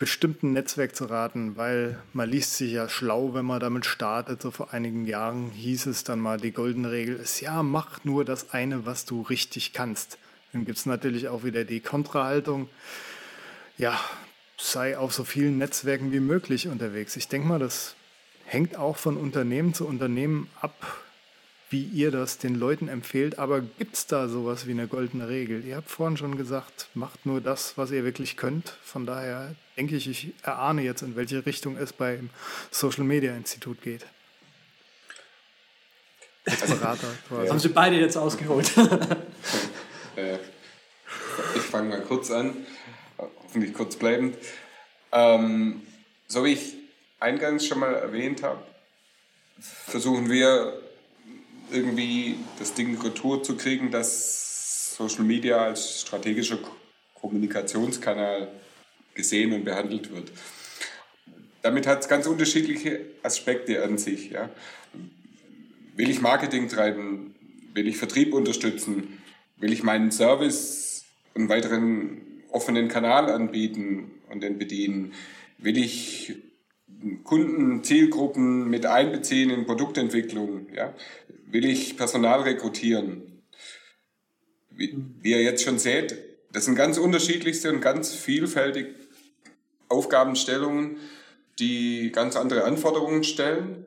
bestimmten 0.00 0.54
Netzwerk 0.54 0.96
zu 0.96 1.04
raten, 1.04 1.56
weil 1.56 2.02
man 2.14 2.28
liest 2.28 2.56
sich 2.56 2.72
ja 2.72 2.88
schlau, 2.88 3.34
wenn 3.34 3.44
man 3.44 3.60
damit 3.60 3.84
startet. 3.84 4.40
So 4.40 4.50
vor 4.50 4.72
einigen 4.72 5.04
Jahren 5.04 5.50
hieß 5.50 5.86
es 5.86 6.04
dann 6.04 6.18
mal, 6.18 6.38
die 6.38 6.52
goldene 6.52 6.90
Regel 6.90 7.16
ist, 7.16 7.40
ja, 7.40 7.62
mach 7.62 8.02
nur 8.02 8.24
das 8.24 8.50
eine, 8.52 8.86
was 8.86 9.04
du 9.04 9.20
richtig 9.20 9.74
kannst. 9.74 10.18
Dann 10.52 10.64
gibt 10.64 10.78
es 10.78 10.86
natürlich 10.86 11.28
auch 11.28 11.44
wieder 11.44 11.64
die 11.64 11.80
Kontrahaltung, 11.80 12.70
ja, 13.76 14.00
sei 14.56 14.96
auf 14.96 15.12
so 15.12 15.22
vielen 15.22 15.58
Netzwerken 15.58 16.12
wie 16.12 16.20
möglich 16.20 16.68
unterwegs. 16.68 17.14
Ich 17.16 17.28
denke 17.28 17.46
mal, 17.46 17.58
das 17.58 17.94
hängt 18.46 18.76
auch 18.76 18.96
von 18.96 19.18
Unternehmen 19.18 19.74
zu 19.74 19.86
Unternehmen 19.86 20.48
ab, 20.62 21.04
wie 21.68 21.84
ihr 21.84 22.10
das 22.10 22.38
den 22.38 22.54
Leuten 22.54 22.88
empfehlt. 22.88 23.38
Aber 23.38 23.60
gibt 23.60 23.96
es 23.96 24.06
da 24.06 24.28
sowas 24.28 24.66
wie 24.66 24.72
eine 24.72 24.88
goldene 24.88 25.28
Regel? 25.28 25.62
Ihr 25.64 25.76
habt 25.76 25.90
vorhin 25.90 26.16
schon 26.16 26.38
gesagt, 26.38 26.88
macht 26.94 27.26
nur 27.26 27.42
das, 27.42 27.76
was 27.76 27.90
ihr 27.90 28.02
wirklich 28.02 28.38
könnt. 28.38 28.70
Von 28.82 29.04
daher 29.04 29.54
denke 29.80 29.96
ich, 29.96 30.08
ich 30.08 30.34
erahne 30.42 30.82
jetzt, 30.82 31.00
in 31.00 31.16
welche 31.16 31.46
Richtung 31.46 31.78
es 31.78 31.94
beim 31.94 32.28
Social 32.70 33.02
Media 33.02 33.34
Institut 33.34 33.80
geht. 33.80 34.04
Als 36.44 36.66
Berater 36.66 37.08
quasi. 37.26 37.48
Haben 37.48 37.58
Sie 37.58 37.68
beide 37.68 37.96
jetzt 37.96 38.16
ausgeholt? 38.16 38.70
Äh, 40.16 40.38
ich 41.54 41.62
fange 41.62 41.88
mal 41.88 42.02
kurz 42.02 42.32
an, 42.32 42.66
hoffentlich 43.16 43.72
kurz 43.72 43.94
bleibend. 43.94 44.36
Ähm, 45.12 45.82
so 46.26 46.44
wie 46.44 46.54
ich 46.54 46.74
eingangs 47.20 47.64
schon 47.64 47.78
mal 47.78 47.94
erwähnt 47.94 48.42
habe, 48.42 48.60
versuchen 49.60 50.28
wir 50.28 50.82
irgendwie 51.70 52.40
das 52.58 52.74
Ding 52.74 53.00
retour 53.00 53.44
zu 53.44 53.56
kriegen, 53.56 53.92
dass 53.92 54.96
Social 54.96 55.22
Media 55.22 55.58
als 55.58 56.00
strategischer 56.00 56.58
Kommunikationskanal 57.14 58.48
gesehen 59.14 59.52
und 59.52 59.64
behandelt 59.64 60.12
wird. 60.14 60.30
Damit 61.62 61.86
hat 61.86 62.00
es 62.00 62.08
ganz 62.08 62.26
unterschiedliche 62.26 63.00
Aspekte 63.22 63.82
an 63.82 63.98
sich. 63.98 64.30
Ja. 64.30 64.50
Will 65.96 66.08
ich 66.08 66.20
Marketing 66.20 66.68
treiben? 66.68 67.34
Will 67.74 67.86
ich 67.86 67.98
Vertrieb 67.98 68.32
unterstützen? 68.32 69.18
Will 69.58 69.72
ich 69.72 69.82
meinen 69.82 70.10
Service 70.10 71.04
einen 71.34 71.48
weiteren 71.48 72.22
offenen 72.50 72.88
Kanal 72.88 73.30
anbieten 73.30 74.10
und 74.30 74.42
den 74.42 74.58
bedienen? 74.58 75.12
Will 75.58 75.76
ich 75.76 76.36
Kunden, 77.24 77.84
Zielgruppen 77.84 78.68
mit 78.68 78.86
einbeziehen 78.86 79.50
in 79.50 79.66
Produktentwicklung? 79.66 80.68
Ja? 80.74 80.94
Will 81.50 81.66
ich 81.66 81.96
Personal 81.96 82.42
rekrutieren? 82.42 83.42
Wie, 84.70 84.96
wie 85.20 85.30
ihr 85.32 85.42
jetzt 85.42 85.62
schon 85.62 85.78
seht, 85.78 86.16
das 86.52 86.64
sind 86.64 86.74
ganz 86.74 86.98
unterschiedlichste 86.98 87.70
und 87.70 87.80
ganz 87.80 88.14
vielfältig 88.14 88.86
Aufgabenstellungen, 89.90 90.96
die 91.58 92.10
ganz 92.12 92.36
andere 92.36 92.64
Anforderungen 92.64 93.22
stellen 93.22 93.84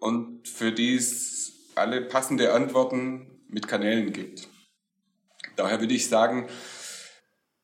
und 0.00 0.48
für 0.48 0.72
die 0.72 0.96
es 0.96 1.52
alle 1.76 2.02
passende 2.02 2.52
Antworten 2.52 3.40
mit 3.48 3.68
Kanälen 3.68 4.12
gibt. 4.12 4.48
Daher 5.56 5.80
würde 5.80 5.94
ich 5.94 6.08
sagen, 6.08 6.48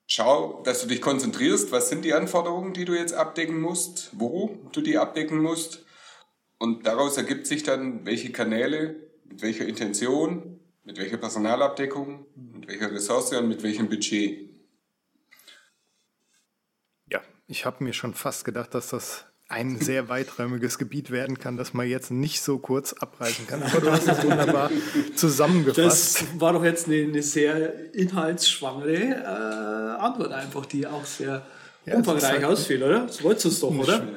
schau, 0.06 0.62
dass 0.62 0.82
du 0.82 0.88
dich 0.88 1.00
konzentrierst, 1.00 1.72
was 1.72 1.88
sind 1.88 2.04
die 2.04 2.14
Anforderungen, 2.14 2.72
die 2.72 2.84
du 2.84 2.94
jetzt 2.94 3.14
abdecken 3.14 3.60
musst, 3.60 4.10
wo 4.12 4.58
du 4.72 4.80
die 4.80 4.98
abdecken 4.98 5.38
musst 5.38 5.84
und 6.58 6.86
daraus 6.86 7.16
ergibt 7.16 7.46
sich 7.46 7.62
dann, 7.62 8.04
welche 8.04 8.32
Kanäle, 8.32 8.96
mit 9.24 9.42
welcher 9.42 9.66
Intention, 9.66 10.60
mit 10.84 10.98
welcher 10.98 11.18
Personalabdeckung, 11.18 12.26
mit 12.34 12.68
welcher 12.68 12.90
Ressource 12.90 13.32
und 13.32 13.48
mit 13.48 13.62
welchem 13.62 13.88
Budget. 13.88 14.47
Ich 17.50 17.64
habe 17.64 17.82
mir 17.82 17.94
schon 17.94 18.12
fast 18.12 18.44
gedacht, 18.44 18.74
dass 18.74 18.88
das 18.88 19.24
ein 19.48 19.78
sehr 19.80 20.08
weiträumiges 20.10 20.78
Gebiet 20.78 21.10
werden 21.10 21.38
kann, 21.38 21.56
das 21.56 21.72
man 21.72 21.88
jetzt 21.88 22.10
nicht 22.10 22.42
so 22.42 22.58
kurz 22.58 22.92
abreißen 22.92 23.46
kann. 23.46 23.62
Aber 23.62 23.80
du 23.80 23.90
hast 23.90 24.06
es 24.06 24.22
wunderbar 24.22 24.70
zusammengefasst. 25.16 26.20
Das 26.20 26.40
war 26.40 26.52
doch 26.52 26.62
jetzt 26.62 26.86
eine, 26.86 27.02
eine 27.02 27.22
sehr 27.22 27.94
inhaltsschwangere 27.94 28.94
äh, 28.96 30.00
Antwort 30.00 30.32
einfach, 30.32 30.66
die 30.66 30.86
auch 30.86 31.06
sehr 31.06 31.46
ja, 31.86 31.96
umfangreich 31.96 32.32
halt 32.32 32.44
ausfiel, 32.44 32.82
oder? 32.82 33.06
Das 33.06 33.22
wolltest 33.24 33.46
du 33.46 33.48
es 33.48 33.60
doch, 33.60 33.70
oder? 33.70 33.96
schwere 33.96 34.08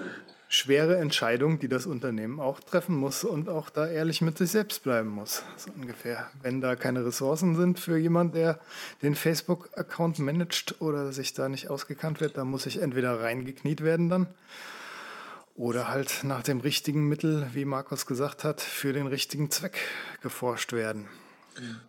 Entscheidung, 0.97 1.59
die 1.59 1.67
das 1.67 1.85
Unternehmen 1.85 2.39
auch 2.39 2.59
treffen 2.59 2.95
muss 2.95 3.23
und 3.23 3.49
auch 3.49 3.69
da 3.69 3.87
ehrlich 3.87 4.21
mit 4.21 4.37
sich 4.37 4.51
selbst 4.51 4.83
bleiben 4.83 5.09
muss, 5.09 5.43
so 5.57 5.71
ungefähr. 5.71 6.29
Wenn 6.41 6.61
da 6.61 6.75
keine 6.75 7.05
Ressourcen 7.05 7.55
sind 7.55 7.79
für 7.79 7.97
jemand, 7.97 8.35
der 8.35 8.59
den 9.01 9.15
Facebook-Account 9.15 10.19
managt 10.19 10.81
oder 10.81 11.13
sich 11.13 11.33
da 11.33 11.49
nicht 11.49 11.69
ausgekannt 11.69 12.19
wird, 12.19 12.37
da 12.37 12.43
muss 12.43 12.63
sich 12.63 12.81
entweder 12.81 13.21
reingekniet 13.21 13.81
werden 13.81 14.09
dann 14.09 14.27
oder 15.55 15.89
halt 15.89 16.23
nach 16.23 16.43
dem 16.43 16.59
richtigen 16.59 17.07
Mittel, 17.07 17.47
wie 17.53 17.65
Markus 17.65 18.05
gesagt 18.05 18.43
hat, 18.43 18.61
für 18.61 18.93
den 18.93 19.07
richtigen 19.07 19.51
Zweck 19.51 19.77
geforscht 20.21 20.73
werden. 20.73 21.07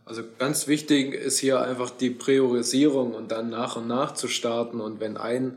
Also 0.05 0.23
ganz 0.39 0.67
wichtig 0.67 1.15
ist 1.15 1.39
hier 1.39 1.61
einfach 1.61 1.91
die 1.91 2.11
Priorisierung 2.11 3.15
und 3.15 3.31
dann 3.31 3.49
nach 3.49 3.77
und 3.77 3.87
nach 3.87 4.13
zu 4.15 4.29
starten. 4.29 4.81
Und 4.81 5.01
wenn 5.01 5.17
ein 5.17 5.57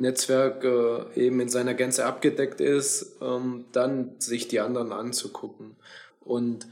Netzwerk 0.00 0.64
äh, 0.64 1.26
eben 1.26 1.40
in 1.40 1.48
seiner 1.48 1.74
Gänze 1.74 2.06
abgedeckt 2.06 2.60
ist, 2.60 3.16
ähm, 3.20 3.66
dann 3.72 4.16
sich 4.18 4.48
die 4.48 4.60
anderen 4.60 4.92
anzugucken. 4.92 5.76
Und 6.20 6.66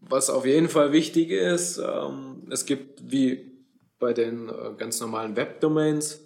was 0.00 0.30
auf 0.30 0.46
jeden 0.46 0.68
Fall 0.68 0.92
wichtig 0.92 1.30
ist, 1.30 1.78
ähm, 1.78 2.46
es 2.50 2.66
gibt 2.66 3.10
wie 3.10 3.52
bei 3.98 4.12
den 4.12 4.48
äh, 4.48 4.72
ganz 4.76 5.00
normalen 5.00 5.36
Webdomains 5.36 6.24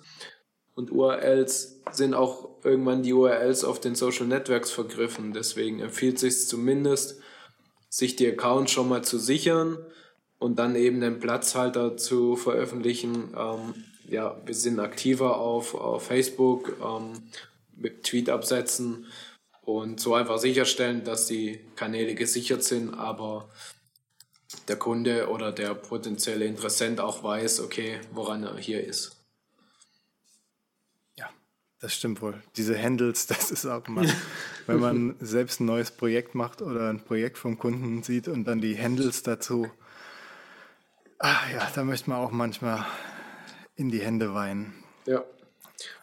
und 0.75 0.91
URLs 0.91 1.81
sind 1.93 2.15
auch 2.15 2.51
irgendwann 2.65 3.03
die 3.03 3.13
URLs 3.13 3.65
auf 3.65 3.81
den 3.81 3.95
Social 3.95 4.27
Networks 4.27 4.71
vergriffen. 4.71 5.33
Deswegen 5.33 5.81
empfiehlt 5.81 6.19
sich 6.19 6.47
zumindest, 6.47 7.21
sich 7.89 8.17
die 8.17 8.29
Accounts 8.29 8.73
schon 8.73 8.89
mal 8.89 9.03
zu 9.03 9.19
sichern 9.19 9.79
und 10.39 10.59
dann 10.59 10.77
eben 10.77 11.01
den 11.01 11.21
Platzhalter 11.21 11.97
zu 11.97 12.37
veröffentlichen, 12.37 13.35
ähm, 13.37 13.75
ja, 14.11 14.37
wir 14.45 14.55
sind 14.55 14.81
aktiver 14.81 15.39
auf, 15.39 15.75
auf 15.75 16.07
Facebook 16.07 16.77
ähm, 16.85 17.23
mit 17.77 18.05
Tweet-Absätzen 18.05 19.07
und 19.63 20.01
so 20.01 20.15
einfach 20.15 20.39
sicherstellen, 20.39 21.05
dass 21.05 21.27
die 21.27 21.61
Kanäle 21.77 22.15
gesichert 22.15 22.65
sind, 22.65 22.93
aber 22.93 23.49
der 24.67 24.77
Kunde 24.77 25.29
oder 25.29 25.53
der 25.53 25.75
potenzielle 25.75 26.45
Interessent 26.45 27.01
auch 27.01 27.23
weiß, 27.23 27.61
okay, 27.61 28.01
woran 28.13 28.43
er 28.43 28.59
hier 28.59 28.85
ist. 28.85 29.17
Ja, 31.17 31.31
das 31.79 31.95
stimmt 31.95 32.21
wohl. 32.21 32.43
Diese 32.57 32.77
Handles, 32.81 33.27
das 33.29 33.53
ist 33.53 33.65
auch 33.65 33.87
mal, 33.87 34.13
wenn 34.67 34.81
man 34.81 35.15
selbst 35.21 35.61
ein 35.61 35.67
neues 35.67 35.93
Projekt 35.93 36.35
macht 36.35 36.63
oder 36.63 36.91
ein 36.91 37.05
Projekt 37.05 37.39
vom 37.39 37.59
Kunden 37.59 38.03
sieht 38.03 38.27
und 38.27 38.45
dann 38.45 38.61
die 38.61 38.77
Handles 38.77 39.23
dazu. 39.23 39.71
Ah 41.21 41.49
ja, 41.53 41.71
da 41.75 41.85
möchte 41.85 42.11
man 42.11 42.19
auch 42.19 42.33
manchmal 42.33 42.87
in 43.81 43.91
die 43.91 44.01
Hände 44.01 44.35
weinen. 44.35 44.74
Ja. 45.07 45.24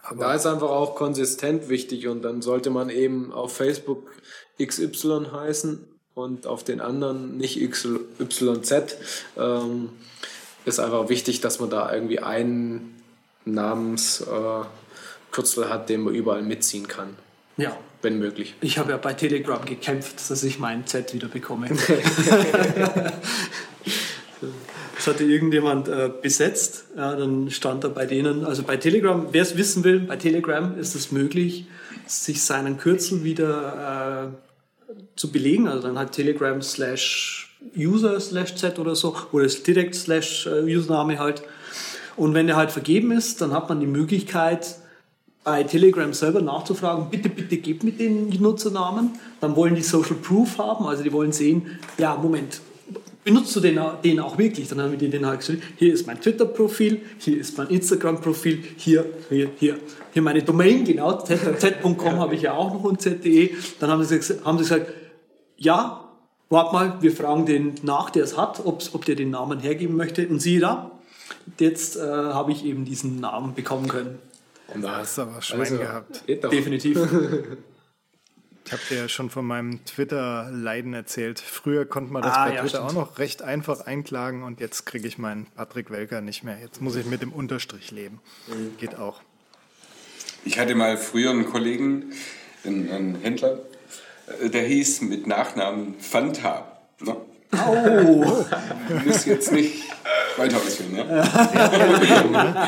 Aber 0.01 0.19
da 0.19 0.34
ist 0.34 0.47
einfach 0.47 0.71
auch 0.71 0.95
konsistent 0.95 1.69
wichtig 1.69 2.07
und 2.07 2.23
dann 2.23 2.41
sollte 2.41 2.71
man 2.71 2.89
eben 2.89 3.32
auf 3.32 3.55
Facebook 3.55 4.11
XY 4.59 5.28
heißen 5.32 5.88
und 6.15 6.47
auf 6.47 6.63
den 6.63 6.82
anderen 6.82 7.38
nicht 7.38 7.61
XYZ. 7.61 8.97
Ähm, 9.38 9.89
ist 10.65 10.80
einfach 10.80 11.09
wichtig, 11.09 11.41
dass 11.41 11.59
man 11.59 11.69
da 11.69 11.93
irgendwie 11.93 12.19
einen 12.19 12.99
Namenskürzel 13.45 15.63
äh, 15.63 15.67
hat, 15.67 15.89
den 15.89 16.01
man 16.01 16.15
überall 16.15 16.41
mitziehen 16.41 16.88
kann. 16.88 17.15
Ja. 17.57 17.78
Wenn 18.01 18.17
möglich. 18.17 18.55
Ich 18.61 18.80
habe 18.80 18.91
ja 18.91 18.97
bei 18.97 19.13
Telegram 19.13 19.63
gekämpft, 19.63 20.30
dass 20.30 20.43
ich 20.43 20.57
meinen 20.57 20.88
Z 20.88 21.13
wieder 21.13 21.28
bekomme. 21.28 21.69
Das 24.98 25.08
hatte 25.08 25.24
irgendjemand 25.24 25.88
äh, 25.88 26.10
besetzt. 26.22 26.86
Ja, 26.95 27.16
dann 27.16 27.50
stand 27.52 27.84
da 27.84 27.88
bei 27.88 28.06
denen, 28.06 28.43
also 28.43 28.64
bei 28.64 28.78
Telegram, 28.78 29.28
wer 29.32 29.41
es 29.43 29.56
wissen 29.56 29.84
will, 29.84 30.00
bei 30.00 30.18
Telegram 30.18 30.78
ist 30.78 30.95
es 30.95 31.12
möglich, 31.12 31.68
sich 32.08 32.43
seinen 32.43 32.78
Kürzel 32.78 33.24
wieder 33.24 34.34
äh, 34.89 34.93
zu 35.16 35.32
belegen, 35.32 35.68
also 35.68 35.88
dann 35.88 35.98
halt 35.98 36.12
Telegram 36.12 36.62
slash 36.62 37.56
User 37.78 38.20
slash 38.20 38.56
Z 38.56 38.80
oder 38.80 38.95
so, 38.95 39.16
oder 39.32 39.48
direkt 39.48 39.95
slash 39.95 40.48
äh, 40.48 40.64
Username 40.64 41.20
halt. 41.20 41.43
Und 42.16 42.34
wenn 42.34 42.48
der 42.48 42.56
halt 42.56 42.72
vergeben 42.72 43.12
ist, 43.12 43.41
dann 43.41 43.54
hat 43.54 43.70
man 43.70 43.80
die 43.80 43.88
Möglichkeit, 43.88 44.78
bei 45.43 45.64
Telegram 45.64 46.12
selber 46.12 46.41
nachzufragen, 46.41 47.10
bitte, 47.10 47.30
bitte 47.30 47.56
gebt 47.56 47.86
mir 47.86 47.93
den 47.93 48.28
Nutzernamen. 48.41 49.12
Dann 49.39 49.56
wollen 49.56 49.76
die 49.76 49.82
Social 49.82 50.16
Proof 50.16 50.58
haben, 50.58 50.86
also 50.86 51.04
die 51.04 51.14
wollen 51.14 51.32
sehen, 51.32 51.80
ja, 51.98 52.16
Moment, 52.16 52.60
benutzt 53.28 53.53
du 53.57 53.59
den, 53.59 53.78
den 54.05 54.21
auch 54.21 54.38
wirklich? 54.38 54.69
Dann 54.69 54.82
haben 54.82 54.97
wir 54.97 55.09
den 55.09 55.25
halt 55.25 55.41
gesagt, 55.41 55.61
hier 55.75 55.93
ist 55.93 56.07
mein 56.07 56.21
Twitter-Profil, 56.21 57.01
hier 57.17 57.38
ist 57.38 57.57
mein 57.57 57.67
Instagram-Profil, 57.67 58.63
hier, 58.78 59.05
hier, 59.28 59.49
hier. 59.59 59.78
Hier 60.13 60.21
meine 60.21 60.43
Domain, 60.43 60.86
genau, 60.86 61.21
z.com 61.21 62.19
habe 62.19 62.36
ich 62.36 62.43
ja 62.43 62.53
auch 62.53 62.73
noch 62.73 62.86
und 62.86 63.01
z.de. 63.01 63.53
Dann 63.82 63.91
haben 63.91 64.01
sie, 64.05 64.17
haben 64.45 64.57
sie 64.57 64.63
gesagt, 64.63 64.93
ja, 65.57 66.09
warte 66.49 66.73
mal, 66.73 67.01
wir 67.01 67.11
fragen 67.11 67.45
den 67.45 67.75
nach, 67.84 68.11
der 68.11 68.23
es 68.23 68.38
hat, 68.38 68.65
ob 68.65 69.03
der 69.03 69.15
den 69.15 69.32
Namen 69.32 69.59
hergeben 69.59 69.97
möchte. 69.97 70.25
Und 70.30 70.39
siehe 70.39 70.61
da, 70.61 70.91
jetzt 71.59 71.97
äh, 71.97 71.99
habe 71.99 72.53
ich 72.53 72.63
eben 72.63 72.86
diesen 72.86 73.19
Namen 73.19 73.55
bekommen 73.55 73.89
können. 73.89 74.19
Und 74.73 74.84
da 74.84 74.99
hast 74.99 75.17
du 75.17 75.23
aber 75.23 75.41
Schwein 75.41 75.59
also, 75.59 75.78
gehabt. 75.78 76.23
Definitiv. 76.30 76.97
Ich 78.68 78.74
habe 78.74 78.82
dir 78.89 78.97
ja 78.97 79.07
schon 79.07 79.30
von 79.30 79.45
meinem 79.45 79.86
Twitter-Leiden 79.86 80.93
erzählt. 80.93 81.39
Früher 81.39 81.86
konnte 81.86 82.11
man 82.11 82.22
das 82.22 82.36
ah, 82.36 82.47
bei 82.47 82.55
ja, 82.55 82.61
Twitter 82.61 82.80
stimmt. 82.80 82.89
auch 82.89 82.93
noch 82.93 83.18
recht 83.18 83.41
einfach 83.41 83.80
einklagen 83.86 84.43
und 84.43 84.59
jetzt 84.59 84.86
kriege 84.86 85.07
ich 85.07 85.18
meinen 85.18 85.45
Patrick 85.55 85.89
Welker 85.89 86.20
nicht 86.20 86.43
mehr. 86.43 86.57
Jetzt 86.61 86.82
muss 86.82 86.97
ich 86.97 87.05
mit 87.05 87.22
dem 87.22 87.32
Unterstrich 87.32 87.91
leben. 87.91 88.20
Mhm. 88.47 88.78
Geht 88.78 88.97
auch. 88.97 89.22
Ich 90.43 90.59
hatte 90.59 90.76
mal 90.76 90.97
früher 90.97 91.30
einen 91.30 91.45
Kollegen, 91.45 92.11
einen, 92.65 92.91
einen 92.91 93.15
Händler, 93.22 93.59
äh, 94.41 94.49
der 94.49 94.63
hieß 94.63 94.99
mit 94.99 95.28
Nachnamen 95.28 95.97
Fanta. 96.01 96.70
Ne? 96.99 97.15
Oh! 97.53 98.45
muss 99.05 99.24
jetzt 99.24 99.53
nicht 99.53 99.86
weiter 100.36 100.57
ausführen. 100.57 100.91
Ne? 100.91 101.24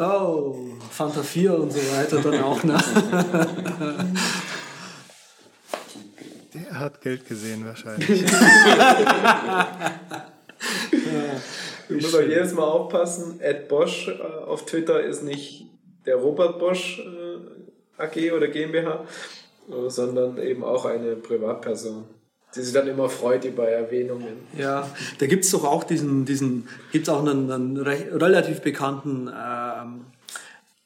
Oh, 0.00 0.56
Fanta 0.90 1.22
4 1.22 1.54
und 1.54 1.70
so 1.70 1.78
weiter 1.94 2.22
dann 2.22 2.42
auch. 2.42 2.64
Ne? 2.64 2.74
Der 6.54 6.78
hat 6.78 7.02
Geld 7.02 7.26
gesehen 7.28 7.66
wahrscheinlich. 7.66 8.24
Ich 11.88 12.02
muss 12.02 12.14
auch 12.14 12.20
jedes 12.20 12.52
Mal 12.52 12.62
aufpassen, 12.62 13.40
Ed 13.40 13.66
Bosch 13.66 14.06
äh, 14.06 14.22
auf 14.22 14.64
Twitter 14.64 15.02
ist 15.02 15.24
nicht 15.24 15.66
der 16.06 16.16
Robert 16.16 16.60
Bosch 16.60 17.00
äh, 17.00 18.00
AG 18.00 18.32
oder 18.32 18.46
GmbH, 18.46 19.04
sondern 19.88 20.38
eben 20.38 20.62
auch 20.62 20.84
eine 20.84 21.16
Privatperson 21.16 22.04
die 22.54 22.62
sich 22.62 22.72
dann 22.72 22.88
immer 22.88 23.08
freut 23.08 23.44
über 23.44 23.68
Erwähnungen. 23.68 24.46
Ja, 24.56 24.88
da 25.18 25.26
gibt 25.26 25.44
es 25.44 25.50
doch 25.50 25.64
auch 25.64 25.84
diesen, 25.84 26.24
diesen 26.24 26.68
gibt 26.92 27.06
es 27.06 27.14
auch 27.14 27.20
einen, 27.20 27.50
einen 27.50 27.76
relativ 27.76 28.60
bekannten 28.60 29.28
ähm, 29.28 30.06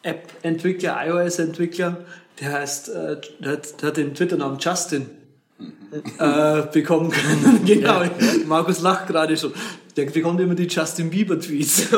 App-Entwickler, 0.02 0.96
iOS-Entwickler, 1.06 2.04
der 2.40 2.52
heißt, 2.52 2.88
äh, 2.90 3.20
der, 3.40 3.52
hat, 3.52 3.80
der 3.80 3.88
hat 3.88 3.96
den 3.96 4.14
Twitter-Namen 4.14 4.58
Justin 4.58 5.08
äh, 6.18 6.62
bekommen 6.72 7.10
können. 7.10 7.62
genau, 7.66 8.02
ja. 8.02 8.10
Markus 8.46 8.80
lacht 8.80 9.06
gerade 9.06 9.36
schon. 9.36 9.54
Der 9.96 10.06
bekommt 10.06 10.40
immer 10.40 10.54
die 10.54 10.66
Justin 10.66 11.10
Bieber-Tweets. 11.10 11.90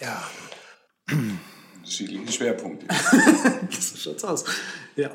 ja 0.00 0.22
unterschiedliche 2.00 2.32
Schwerpunkte. 2.32 2.86
so 3.70 3.96
schaut's 3.96 4.24
aus. 4.24 4.44
Ja. 4.96 5.10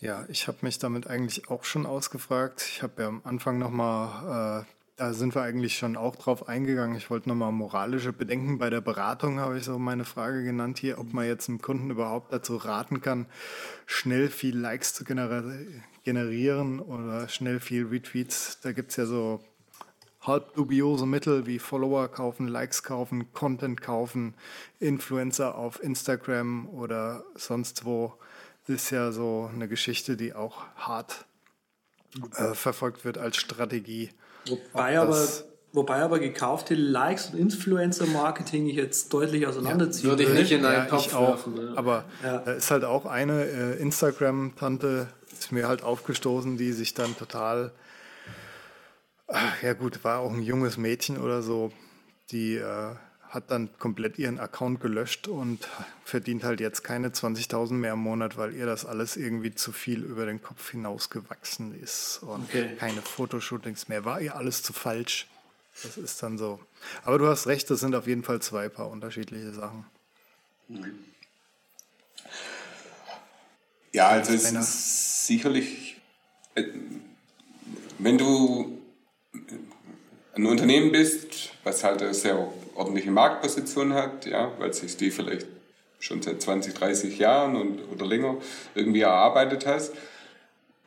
Ja, 0.00 0.24
ich 0.28 0.48
habe 0.48 0.58
mich 0.62 0.78
damit 0.78 1.06
eigentlich 1.08 1.50
auch 1.50 1.64
schon 1.64 1.84
ausgefragt. 1.84 2.64
Ich 2.66 2.82
habe 2.82 3.02
ja 3.02 3.08
am 3.08 3.20
Anfang 3.24 3.58
nochmal, 3.58 4.62
äh, 4.62 4.66
da 4.96 5.12
sind 5.12 5.34
wir 5.34 5.42
eigentlich 5.42 5.76
schon 5.76 5.96
auch 5.96 6.16
drauf 6.16 6.48
eingegangen. 6.48 6.96
Ich 6.96 7.10
wollte 7.10 7.28
nochmal 7.28 7.52
moralische 7.52 8.12
Bedenken 8.12 8.56
bei 8.56 8.70
der 8.70 8.80
Beratung, 8.80 9.40
habe 9.40 9.58
ich 9.58 9.64
so 9.64 9.78
meine 9.78 10.06
Frage 10.06 10.42
genannt 10.42 10.78
hier, 10.78 10.98
ob 10.98 11.12
man 11.12 11.26
jetzt 11.26 11.50
einem 11.50 11.60
Kunden 11.60 11.90
überhaupt 11.90 12.32
dazu 12.32 12.56
raten 12.56 13.02
kann, 13.02 13.26
schnell 13.84 14.28
viel 14.28 14.56
Likes 14.56 14.94
zu 14.94 15.04
generieren 15.04 16.80
oder 16.80 17.28
schnell 17.28 17.60
viel 17.60 17.86
Retweets. 17.86 18.60
Da 18.62 18.72
gibt 18.72 18.92
es 18.92 18.96
ja 18.96 19.04
so 19.04 19.44
halb 20.22 20.54
dubiose 20.54 21.06
Mittel 21.06 21.46
wie 21.46 21.58
Follower 21.58 22.08
kaufen, 22.08 22.46
Likes 22.46 22.82
kaufen, 22.82 23.32
Content 23.32 23.80
kaufen, 23.80 24.34
Influencer 24.78 25.54
auf 25.54 25.82
Instagram 25.82 26.68
oder 26.68 27.24
sonst 27.36 27.84
wo. 27.84 28.14
Das 28.66 28.76
ist 28.76 28.90
ja 28.90 29.12
so 29.12 29.50
eine 29.52 29.66
Geschichte, 29.68 30.16
die 30.16 30.34
auch 30.34 30.62
hart 30.76 31.24
äh, 32.36 32.54
verfolgt 32.54 33.04
wird 33.04 33.18
als 33.18 33.36
Strategie. 33.36 34.10
Wobei 34.46 34.98
aber, 34.98 35.26
wobei 35.72 36.02
aber 36.02 36.18
gekaufte 36.18 36.74
Likes 36.74 37.30
und 37.30 37.38
Influencer-Marketing 37.38 38.68
ich 38.68 38.76
jetzt 38.76 39.12
deutlich 39.12 39.46
auseinanderziehen 39.46 40.10
ja, 40.10 40.18
würde. 40.18 40.24
ich 40.24 40.38
nicht 40.38 40.52
in 40.52 40.64
einen 40.64 40.84
ja, 40.84 40.90
Topf 40.90 41.12
werfen. 41.12 41.54
Ne? 41.54 41.72
Aber 41.76 42.04
ja. 42.22 42.38
da 42.38 42.52
ist 42.52 42.70
halt 42.70 42.84
auch 42.84 43.06
eine 43.06 43.44
äh, 43.44 43.80
Instagram-Tante, 43.80 45.08
ist 45.32 45.52
mir 45.52 45.66
halt 45.66 45.82
aufgestoßen, 45.82 46.58
die 46.58 46.72
sich 46.72 46.92
dann 46.92 47.16
total 47.16 47.72
ja 49.62 49.72
gut, 49.74 50.02
war 50.04 50.20
auch 50.20 50.32
ein 50.32 50.42
junges 50.42 50.76
Mädchen 50.76 51.18
oder 51.18 51.42
so, 51.42 51.72
die 52.30 52.56
äh, 52.56 52.94
hat 53.28 53.50
dann 53.50 53.70
komplett 53.78 54.18
ihren 54.18 54.40
Account 54.40 54.80
gelöscht 54.80 55.28
und 55.28 55.68
verdient 56.04 56.42
halt 56.42 56.60
jetzt 56.60 56.82
keine 56.82 57.10
20.000 57.10 57.74
mehr 57.74 57.92
im 57.92 58.00
Monat, 58.00 58.36
weil 58.36 58.52
ihr 58.54 58.66
das 58.66 58.84
alles 58.84 59.16
irgendwie 59.16 59.54
zu 59.54 59.70
viel 59.70 60.02
über 60.02 60.26
den 60.26 60.42
Kopf 60.42 60.70
hinausgewachsen 60.72 61.80
ist 61.80 62.20
und 62.22 62.44
okay. 62.44 62.74
keine 62.76 63.02
Fotoshootings 63.02 63.88
mehr. 63.88 64.04
War 64.04 64.20
ihr 64.20 64.34
alles 64.34 64.64
zu 64.64 64.72
falsch? 64.72 65.28
Das 65.84 65.96
ist 65.96 66.22
dann 66.22 66.38
so. 66.38 66.60
Aber 67.04 67.18
du 67.18 67.28
hast 67.28 67.46
recht, 67.46 67.70
das 67.70 67.80
sind 67.80 67.94
auf 67.94 68.08
jeden 68.08 68.24
Fall 68.24 68.42
zwei 68.42 68.68
paar 68.68 68.90
unterschiedliche 68.90 69.52
Sachen. 69.52 69.86
Ja, 73.92 74.08
also 74.08 74.32
es 74.32 74.50
ist 74.50 75.26
sicherlich, 75.26 76.00
äh, 76.56 76.64
wenn 77.98 78.18
du 78.18 78.79
ein 80.34 80.46
Unternehmen 80.46 80.92
bist, 80.92 81.50
was 81.64 81.84
halt 81.84 82.02
eine 82.02 82.14
sehr 82.14 82.48
ordentliche 82.74 83.10
Marktposition 83.10 83.94
hat, 83.94 84.26
ja, 84.26 84.52
weil 84.58 84.72
sich 84.72 84.96
die 84.96 85.10
vielleicht 85.10 85.46
schon 85.98 86.22
seit 86.22 86.40
20, 86.40 86.74
30 86.74 87.18
Jahren 87.18 87.56
und, 87.56 87.80
oder 87.92 88.06
länger 88.06 88.36
irgendwie 88.74 89.02
erarbeitet 89.02 89.66
hast. 89.66 89.92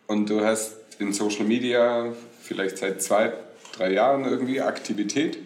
Und 0.07 0.29
du 0.29 0.43
hast 0.43 0.75
in 0.99 1.13
Social 1.13 1.45
Media 1.45 2.13
vielleicht 2.41 2.77
seit 2.77 3.01
zwei, 3.01 3.33
drei 3.75 3.93
Jahren 3.93 4.25
irgendwie 4.25 4.61
Aktivität, 4.61 5.37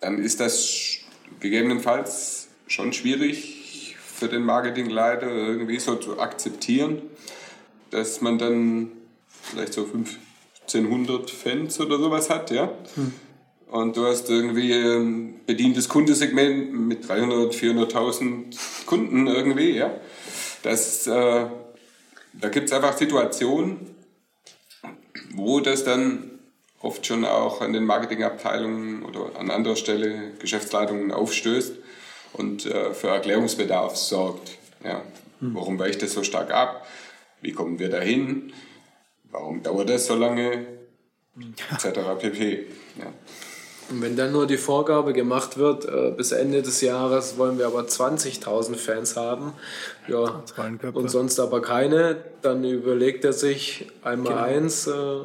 dann 0.00 0.18
ist 0.18 0.40
das 0.40 0.98
gegebenenfalls 1.40 2.48
schon 2.66 2.92
schwierig 2.92 3.96
für 3.98 4.28
den 4.28 4.42
Marketingleiter 4.42 5.28
irgendwie 5.28 5.78
so 5.78 5.96
zu 5.96 6.20
akzeptieren, 6.20 7.02
dass 7.90 8.20
man 8.20 8.38
dann 8.38 8.92
vielleicht 9.42 9.72
so 9.72 9.84
fünf 9.84 10.18
1500 10.74 11.30
Fans 11.30 11.80
oder 11.80 11.98
sowas 11.98 12.30
hat, 12.30 12.50
ja. 12.50 12.70
Hm. 12.94 13.12
Und 13.70 13.96
du 13.96 14.06
hast 14.06 14.30
irgendwie 14.30 14.72
ein 14.72 15.40
bedientes 15.44 15.88
Kundensegment 15.88 16.72
mit 16.72 17.06
300, 17.06 17.54
400.000 17.54 18.86
Kunden 18.86 19.26
irgendwie, 19.26 19.72
ja. 19.72 19.90
Das, 20.62 21.06
äh, 21.06 21.46
da 22.34 22.48
gibt 22.48 22.66
es 22.66 22.72
einfach 22.72 22.96
Situationen, 22.96 23.94
wo 25.34 25.60
das 25.60 25.84
dann 25.84 26.38
oft 26.80 27.06
schon 27.06 27.24
auch 27.24 27.60
an 27.60 27.72
den 27.72 27.84
Marketingabteilungen 27.84 29.02
oder 29.04 29.38
an 29.38 29.50
anderer 29.50 29.76
Stelle 29.76 30.32
Geschäftsleitungen 30.38 31.12
aufstößt 31.12 31.74
und 32.34 32.66
äh, 32.66 32.94
für 32.94 33.08
Erklärungsbedarf 33.08 33.96
sorgt. 33.96 34.56
Ja. 34.84 35.02
Hm. 35.40 35.54
Warum 35.54 35.78
weicht 35.78 36.02
das 36.02 36.12
so 36.12 36.22
stark 36.22 36.52
ab? 36.52 36.86
Wie 37.40 37.52
kommen 37.52 37.78
wir 37.78 37.88
dahin? 37.88 38.52
Warum 39.30 39.62
dauert 39.62 39.88
das 39.90 40.06
so 40.06 40.14
lange, 40.14 40.66
etc. 41.72 42.00
pp. 42.18 42.66
Ja. 42.98 43.12
Und 43.90 44.02
wenn 44.02 44.16
dann 44.16 44.32
nur 44.32 44.46
die 44.46 44.58
Vorgabe 44.58 45.14
gemacht 45.14 45.56
wird, 45.56 45.86
äh, 45.86 46.12
bis 46.14 46.32
Ende 46.32 46.60
des 46.60 46.82
Jahres 46.82 47.38
wollen 47.38 47.58
wir 47.58 47.66
aber 47.66 47.80
20.000 47.80 48.76
Fans 48.76 49.16
haben, 49.16 49.54
ja, 50.08 50.42
und 50.92 51.10
sonst 51.10 51.40
aber 51.40 51.62
keine, 51.62 52.22
dann 52.42 52.64
überlegt 52.64 53.24
er 53.24 53.32
sich 53.32 53.86
einmal 54.02 54.34
genau. 54.34 54.44
eins, 54.44 54.86
äh, 54.86 55.20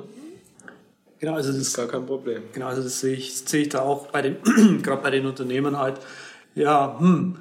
genau, 1.19 1.35
also 1.35 1.51
das 1.51 1.61
ist 1.61 1.75
gar 1.75 1.87
kein 1.87 2.05
Problem. 2.05 2.43
Genau, 2.53 2.67
also 2.67 2.83
das 2.83 3.01
sehe 3.01 3.15
ich, 3.15 3.35
sehe 3.35 3.63
ich 3.63 3.69
da 3.69 3.81
auch 3.81 4.07
bei 4.07 4.21
den, 4.21 4.37
gerade 4.81 5.01
bei 5.01 5.11
den 5.11 5.25
Unternehmen 5.25 5.77
halt, 5.77 5.99
ja, 6.55 6.97
hm, 6.99 7.35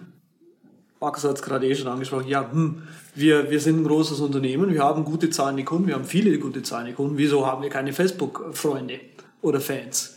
Markus 1.03 1.25
hat 1.25 1.35
es 1.35 1.43
gerade 1.43 1.67
eh 1.67 1.75
schon 1.75 1.89
angesprochen, 1.89 2.29
ja, 2.29 2.49
hm, 2.49 2.85
wir, 3.17 3.51
wir 3.51 3.59
sind 3.59 3.81
ein 3.81 3.85
großes 3.85 4.21
Unternehmen, 4.21 4.73
wir 4.73 4.85
haben 4.85 5.05
gute 5.05 5.31
zahlende 5.31 5.65
Kunden, 5.65 5.89
wir 5.89 5.95
haben 5.95 6.05
viele 6.05 6.39
gute 6.39 6.63
zahlende 6.63 6.93
Kunden, 6.93 7.19
wieso 7.19 7.45
haben 7.45 7.61
wir 7.61 7.71
keine 7.71 7.93
Facebook-Freunde 7.93 9.01
oder 9.43 9.61
Fans? 9.61 10.17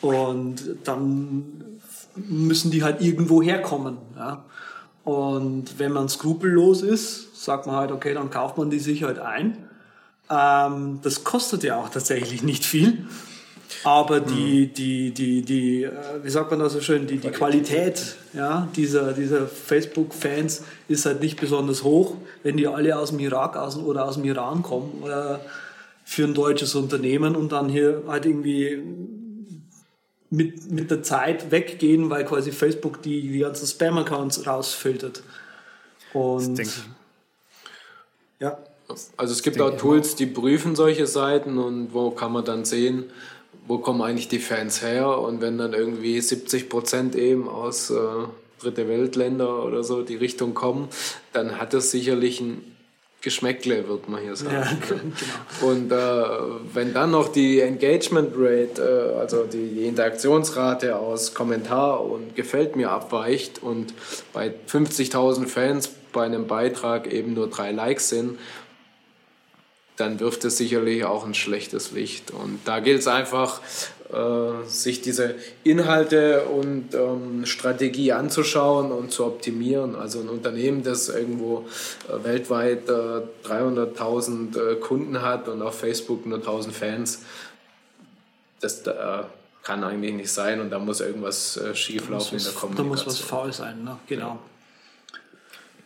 Und 0.00 0.56
dann 0.82 1.44
müssen 2.16 2.72
die 2.72 2.82
halt 2.82 3.00
irgendwo 3.00 3.42
herkommen. 3.42 3.96
Ja. 4.16 4.44
Und 5.04 5.78
wenn 5.78 5.92
man 5.92 6.08
skrupellos 6.08 6.82
ist, 6.82 7.44
sagt 7.44 7.66
man 7.66 7.76
halt, 7.76 7.92
okay, 7.92 8.12
dann 8.12 8.28
kauft 8.30 8.58
man 8.58 8.70
die 8.70 8.80
sich 8.80 9.04
halt 9.04 9.20
ein. 9.20 9.68
Ähm, 10.28 10.98
das 11.02 11.22
kostet 11.22 11.62
ja 11.62 11.76
auch 11.76 11.90
tatsächlich 11.90 12.42
nicht 12.42 12.64
viel. 12.64 13.06
Aber 13.82 14.20
die, 14.20 14.68
die, 14.68 15.10
die, 15.10 15.42
die, 15.42 15.82
äh, 15.84 15.90
wie 16.22 16.30
sagt 16.30 16.50
man 16.50 16.60
da 16.60 16.68
so 16.68 16.80
schön, 16.80 17.06
die, 17.06 17.18
die 17.18 17.30
Qualität. 17.30 18.16
Ja, 18.32 18.68
dieser, 18.76 19.12
dieser 19.12 19.46
Facebook-Fans 19.46 20.62
ist 20.88 21.06
halt 21.06 21.20
nicht 21.20 21.40
besonders 21.40 21.82
hoch, 21.82 22.16
wenn 22.42 22.56
die 22.56 22.66
alle 22.66 22.98
aus 22.98 23.10
dem 23.10 23.18
Irak 23.20 23.56
aus, 23.56 23.76
oder 23.76 24.06
aus 24.06 24.14
dem 24.14 24.24
Iran 24.24 24.62
kommen 24.62 25.02
oder 25.02 25.40
für 26.04 26.24
ein 26.24 26.34
deutsches 26.34 26.74
Unternehmen 26.74 27.36
und 27.36 27.52
dann 27.52 27.68
hier 27.68 28.02
halt 28.06 28.26
irgendwie 28.26 28.82
mit, 30.30 30.70
mit 30.70 30.90
der 30.90 31.02
Zeit 31.02 31.50
weggehen, 31.50 32.10
weil 32.10 32.24
quasi 32.24 32.52
Facebook 32.52 33.02
die, 33.02 33.22
die 33.22 33.38
ganzen 33.38 33.66
Spam-Accounts 33.66 34.46
rausfiltert. 34.46 35.22
Und 36.12 36.60
ja. 38.40 38.58
Also 39.16 39.32
es 39.32 39.42
gibt 39.42 39.60
auch 39.60 39.76
Tools, 39.78 40.14
die 40.14 40.26
prüfen 40.26 40.76
solche 40.76 41.06
Seiten 41.06 41.56
und 41.56 41.94
wo 41.94 42.10
kann 42.10 42.32
man 42.32 42.44
dann 42.44 42.66
sehen, 42.66 43.04
wo 43.66 43.78
kommen 43.78 44.02
eigentlich 44.02 44.28
die 44.28 44.38
Fans 44.38 44.82
her 44.82 45.18
und 45.18 45.40
wenn 45.40 45.58
dann 45.58 45.72
irgendwie 45.72 46.20
70 46.20 46.68
Prozent 46.68 47.14
eben 47.14 47.48
aus 47.48 47.90
äh, 47.90 47.94
dritte 48.60 48.88
Weltländer 48.88 49.64
oder 49.64 49.84
so 49.84 50.02
die 50.02 50.16
Richtung 50.16 50.54
kommen, 50.54 50.88
dann 51.32 51.58
hat 51.58 51.74
das 51.74 51.90
sicherlich 51.90 52.40
ein 52.40 52.74
Geschmäckle, 53.24 53.88
wird 53.88 54.06
man 54.08 54.20
hier 54.20 54.36
sagen. 54.36 54.54
Ja, 54.54 54.68
genau. 54.88 55.72
Und 55.72 55.90
äh, 55.90 56.74
wenn 56.74 56.92
dann 56.92 57.10
noch 57.10 57.28
die 57.28 57.60
Engagement 57.60 58.32
Rate, 58.36 59.14
äh, 59.16 59.18
also 59.18 59.44
die 59.44 59.86
Interaktionsrate 59.86 60.96
aus 60.96 61.32
Kommentar 61.32 62.04
und 62.04 62.36
Gefällt 62.36 62.76
mir 62.76 62.90
abweicht 62.90 63.62
und 63.62 63.94
bei 64.34 64.52
50.000 64.68 65.46
Fans 65.46 65.90
bei 66.12 66.24
einem 66.24 66.46
Beitrag 66.46 67.10
eben 67.10 67.32
nur 67.32 67.48
drei 67.48 67.72
Likes 67.72 68.10
sind, 68.10 68.38
dann 69.96 70.18
wirft 70.18 70.44
es 70.44 70.56
sicherlich 70.56 71.04
auch 71.04 71.24
ein 71.24 71.34
schlechtes 71.34 71.92
Licht. 71.92 72.30
Und 72.32 72.60
da 72.64 72.80
gilt 72.80 73.00
es 73.00 73.06
einfach, 73.06 73.60
äh, 74.12 74.68
sich 74.68 75.02
diese 75.02 75.36
Inhalte 75.62 76.44
und 76.44 76.94
ähm, 76.94 77.46
Strategie 77.46 78.12
anzuschauen 78.12 78.92
und 78.92 79.12
zu 79.12 79.24
optimieren. 79.24 79.94
Also 79.94 80.20
ein 80.20 80.28
Unternehmen, 80.28 80.82
das 80.82 81.08
irgendwo 81.08 81.66
äh, 82.08 82.24
weltweit 82.24 82.88
äh, 82.88 83.22
300.000 83.48 84.72
äh, 84.72 84.74
Kunden 84.76 85.22
hat 85.22 85.48
und 85.48 85.62
auf 85.62 85.78
Facebook 85.78 86.26
nur 86.26 86.38
1.000 86.38 86.72
Fans, 86.72 87.22
das 88.60 88.86
äh, 88.86 88.92
kann 89.62 89.82
eigentlich 89.84 90.14
nicht 90.14 90.30
sein 90.30 90.60
und 90.60 90.70
da 90.70 90.78
muss 90.78 91.00
irgendwas 91.00 91.56
äh, 91.56 91.74
schieflaufen 91.74 92.38
in 92.38 92.44
der 92.44 92.52
Kommunikation. 92.52 92.76
Da 92.76 92.82
muss 92.82 93.06
was 93.06 93.18
faul 93.18 93.52
sein, 93.52 93.84
ne? 93.84 93.96
genau. 94.06 94.28
Ja. 94.28 94.38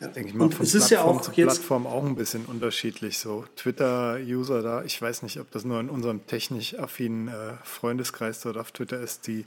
Das 0.00 0.12
denke 0.12 0.28
ich 0.28 0.34
mal, 0.34 0.50
von 0.50 0.66
Plattform 0.66 0.90
ja 0.90 1.02
auch 1.02 1.20
zu 1.20 1.30
Plattform 1.32 1.86
auch 1.86 2.04
ein 2.04 2.14
bisschen 2.14 2.44
unterschiedlich. 2.44 3.18
So 3.18 3.44
Twitter-User 3.56 4.62
da, 4.62 4.84
ich 4.84 5.00
weiß 5.00 5.22
nicht, 5.22 5.40
ob 5.40 5.50
das 5.50 5.64
nur 5.64 5.80
in 5.80 5.90
unserem 5.90 6.26
technisch 6.26 6.78
affinen 6.78 7.28
äh, 7.28 7.54
Freundeskreis 7.64 8.40
dort 8.40 8.58
auf 8.58 8.70
Twitter 8.70 9.00
ist, 9.00 9.26
die, 9.26 9.44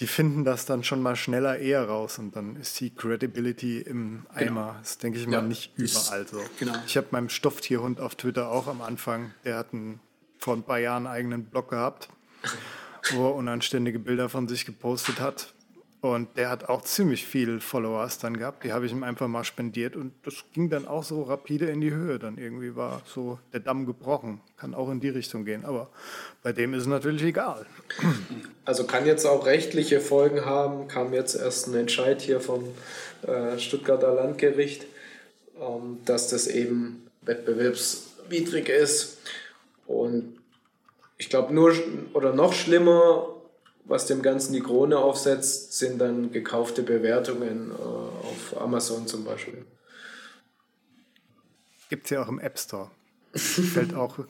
die 0.00 0.08
finden 0.08 0.44
das 0.44 0.66
dann 0.66 0.82
schon 0.82 1.00
mal 1.02 1.14
schneller 1.14 1.58
eher 1.58 1.88
raus 1.88 2.18
und 2.18 2.34
dann 2.34 2.56
ist 2.56 2.80
die 2.80 2.90
Credibility 2.90 3.80
im 3.80 4.26
genau. 4.34 4.34
Eimer. 4.34 4.60
Genau. 4.66 4.74
Das 4.80 4.98
denke 4.98 5.18
ich 5.20 5.26
mal 5.26 5.34
ja, 5.34 5.42
nicht 5.42 5.72
überall 5.76 6.26
so. 6.26 6.40
Genau. 6.58 6.74
Ich 6.86 6.96
habe 6.96 7.06
meinem 7.12 7.28
Stofftierhund 7.28 8.00
auf 8.00 8.16
Twitter 8.16 8.50
auch 8.50 8.66
am 8.66 8.82
Anfang, 8.82 9.32
der 9.44 9.56
hat 9.56 9.72
einen, 9.72 10.00
vor 10.38 10.54
ein 10.54 10.64
paar 10.64 10.78
Jahren 10.78 11.06
einen 11.06 11.14
eigenen 11.14 11.44
Blog 11.44 11.70
gehabt, 11.70 12.08
wo 13.12 13.28
er 13.28 13.34
unanständige 13.36 14.00
Bilder 14.00 14.28
von 14.28 14.48
sich 14.48 14.66
gepostet 14.66 15.20
hat 15.20 15.54
und 16.00 16.38
der 16.38 16.48
hat 16.48 16.68
auch 16.70 16.82
ziemlich 16.82 17.26
viele 17.26 17.60
Followers 17.60 18.18
dann 18.18 18.38
gehabt. 18.38 18.64
Die 18.64 18.72
habe 18.72 18.86
ich 18.86 18.92
ihm 18.92 19.02
einfach 19.02 19.28
mal 19.28 19.44
spendiert 19.44 19.96
und 19.96 20.14
das 20.24 20.44
ging 20.54 20.70
dann 20.70 20.88
auch 20.88 21.04
so 21.04 21.22
rapide 21.22 21.66
in 21.66 21.82
die 21.82 21.90
Höhe. 21.90 22.18
Dann 22.18 22.38
irgendwie 22.38 22.74
war 22.74 23.02
so 23.04 23.38
der 23.52 23.60
Damm 23.60 23.84
gebrochen. 23.84 24.40
Kann 24.56 24.74
auch 24.74 24.90
in 24.90 25.00
die 25.00 25.10
Richtung 25.10 25.44
gehen. 25.44 25.66
Aber 25.66 25.90
bei 26.42 26.52
dem 26.52 26.72
ist 26.72 26.82
es 26.82 26.88
natürlich 26.88 27.22
egal. 27.22 27.66
Also 28.64 28.84
kann 28.84 29.04
jetzt 29.04 29.26
auch 29.26 29.44
rechtliche 29.44 30.00
Folgen 30.00 30.46
haben. 30.46 30.88
Kam 30.88 31.12
jetzt 31.12 31.34
erst 31.34 31.66
ein 31.66 31.74
Entscheid 31.74 32.22
hier 32.22 32.40
vom 32.40 32.64
äh, 33.26 33.58
Stuttgarter 33.58 34.14
Landgericht, 34.14 34.86
ähm, 35.60 35.98
dass 36.06 36.28
das 36.28 36.46
eben 36.46 37.08
wettbewerbswidrig 37.22 38.70
ist. 38.70 39.18
Und 39.86 40.38
ich 41.18 41.28
glaube 41.28 41.52
nur 41.52 41.74
oder 42.14 42.32
noch 42.32 42.54
schlimmer 42.54 43.39
was 43.90 44.06
dem 44.06 44.22
Ganzen 44.22 44.52
die 44.52 44.60
Krone 44.60 44.96
aufsetzt, 44.96 45.72
sind 45.76 45.98
dann 45.98 46.30
gekaufte 46.30 46.84
Bewertungen 46.84 47.72
äh, 47.72 47.74
auf 47.74 48.60
Amazon 48.60 49.08
zum 49.08 49.24
Beispiel. 49.24 49.64
Gibt 51.88 52.04
es 52.04 52.10
ja 52.10 52.22
auch 52.22 52.28
im 52.28 52.38
App 52.38 52.56
Store. 52.58 52.90
Fällt 53.34 53.94
auch. 53.94 54.18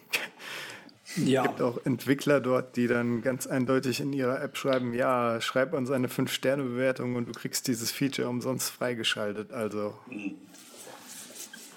Ja. 1.16 1.42
gibt 1.42 1.60
auch 1.60 1.84
Entwickler 1.84 2.40
dort, 2.40 2.76
die 2.76 2.86
dann 2.86 3.20
ganz 3.20 3.48
eindeutig 3.48 3.98
in 4.00 4.12
ihrer 4.12 4.40
App 4.40 4.56
schreiben, 4.56 4.94
ja, 4.94 5.40
schreib 5.40 5.72
uns 5.72 5.90
eine 5.90 6.06
5-Sterne-Bewertung 6.06 7.16
und 7.16 7.26
du 7.26 7.32
kriegst 7.32 7.66
dieses 7.66 7.90
Feature 7.90 8.28
umsonst 8.28 8.70
freigeschaltet. 8.70 9.50
Also. 9.50 9.92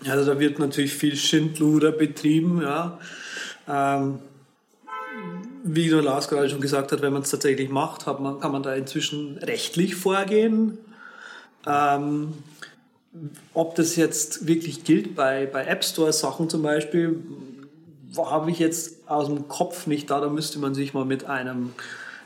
Also 0.08 0.32
da 0.32 0.40
wird 0.40 0.60
natürlich 0.60 0.94
viel 0.94 1.16
Schindluder 1.16 1.92
betrieben, 1.92 2.62
ja. 2.62 3.00
Ähm, 3.68 4.20
wie 5.64 5.90
der 5.90 6.02
Lars 6.02 6.28
gerade 6.28 6.50
schon 6.50 6.62
gesagt 6.62 6.92
hat, 6.92 7.02
wenn 7.02 7.14
man 7.14 7.22
es 7.22 7.30
tatsächlich 7.30 7.70
macht, 7.70 8.06
man, 8.20 8.40
kann 8.40 8.52
man 8.52 8.64
da 8.64 8.76
inzwischen 8.76 9.38
rechtlich 9.38 9.96
vorgehen. 9.96 10.78
Ähm, 11.66 12.34
ob 13.54 13.76
das 13.76 13.96
jetzt 13.96 14.48
wirklich 14.48 14.84
gilt 14.84 15.16
bei, 15.16 15.46
bei 15.46 15.66
App 15.66 15.84
Store 15.84 16.12
Sachen 16.12 16.50
zum 16.50 16.64
Beispiel, 16.64 17.20
habe 18.18 18.52
ich 18.52 18.60
jetzt 18.60 19.08
aus 19.08 19.28
dem 19.28 19.48
Kopf 19.48 19.88
nicht 19.88 20.10
da. 20.10 20.20
Da 20.20 20.30
müsste 20.30 20.60
man 20.60 20.74
sich 20.74 20.94
mal 20.94 21.06
mit 21.06 21.26
einem 21.26 21.72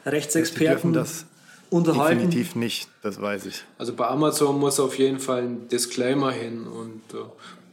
Rechtsexperten 0.05 0.93
das 0.93 1.25
unterhalten. 1.69 2.19
Definitiv 2.19 2.55
nicht, 2.55 2.89
das 3.03 3.21
weiß 3.21 3.45
ich. 3.45 3.63
Also 3.77 3.93
bei 3.93 4.07
Amazon 4.07 4.59
muss 4.59 4.79
auf 4.79 4.97
jeden 4.97 5.19
Fall 5.19 5.43
ein 5.43 5.67
Disclaimer 5.67 6.31
hin 6.31 6.65
und 6.65 7.01
äh, 7.13 7.23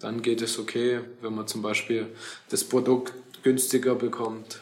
dann 0.00 0.20
geht 0.20 0.42
es 0.42 0.58
okay, 0.58 1.00
wenn 1.22 1.34
man 1.34 1.46
zum 1.46 1.62
Beispiel 1.62 2.08
das 2.50 2.64
Produkt 2.64 3.14
günstiger 3.42 3.94
bekommt. 3.94 4.60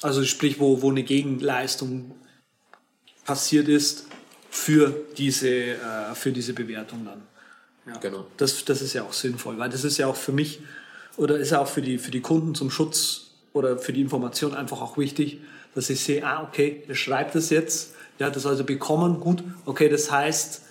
Also 0.00 0.24
sprich, 0.24 0.58
wo, 0.58 0.82
wo 0.82 0.90
eine 0.90 1.02
Gegenleistung 1.02 2.12
passiert 3.24 3.68
ist 3.68 4.06
für 4.50 4.94
diese, 5.16 5.48
äh, 5.48 6.14
für 6.14 6.32
diese 6.32 6.52
Bewertung 6.52 7.04
dann. 7.04 7.22
Ja. 7.86 7.98
Genau. 7.98 8.26
Das, 8.36 8.64
das 8.64 8.82
ist 8.82 8.92
ja 8.92 9.02
auch 9.02 9.12
sinnvoll, 9.12 9.58
weil 9.58 9.70
das 9.70 9.84
ist 9.84 9.98
ja 9.98 10.06
auch 10.06 10.16
für 10.16 10.32
mich 10.32 10.60
oder 11.16 11.38
ist 11.38 11.50
ja 11.50 11.60
auch 11.60 11.68
für 11.68 11.82
die, 11.82 11.98
für 11.98 12.10
die 12.10 12.20
Kunden 12.20 12.54
zum 12.54 12.70
Schutz 12.70 13.30
oder 13.52 13.78
für 13.78 13.92
die 13.92 14.00
Information 14.00 14.54
einfach 14.54 14.80
auch 14.80 14.98
wichtig, 14.98 15.40
dass 15.74 15.90
ich 15.90 16.00
sehe, 16.00 16.24
ah, 16.24 16.42
okay, 16.42 16.82
er 16.86 16.94
schreibt 16.94 17.34
das 17.34 17.50
jetzt, 17.50 17.94
der 18.18 18.28
hat 18.28 18.36
das 18.36 18.46
also 18.46 18.64
bekommen, 18.64 19.20
gut, 19.20 19.42
okay, 19.64 19.88
das 19.88 20.10
heißt, 20.10 20.62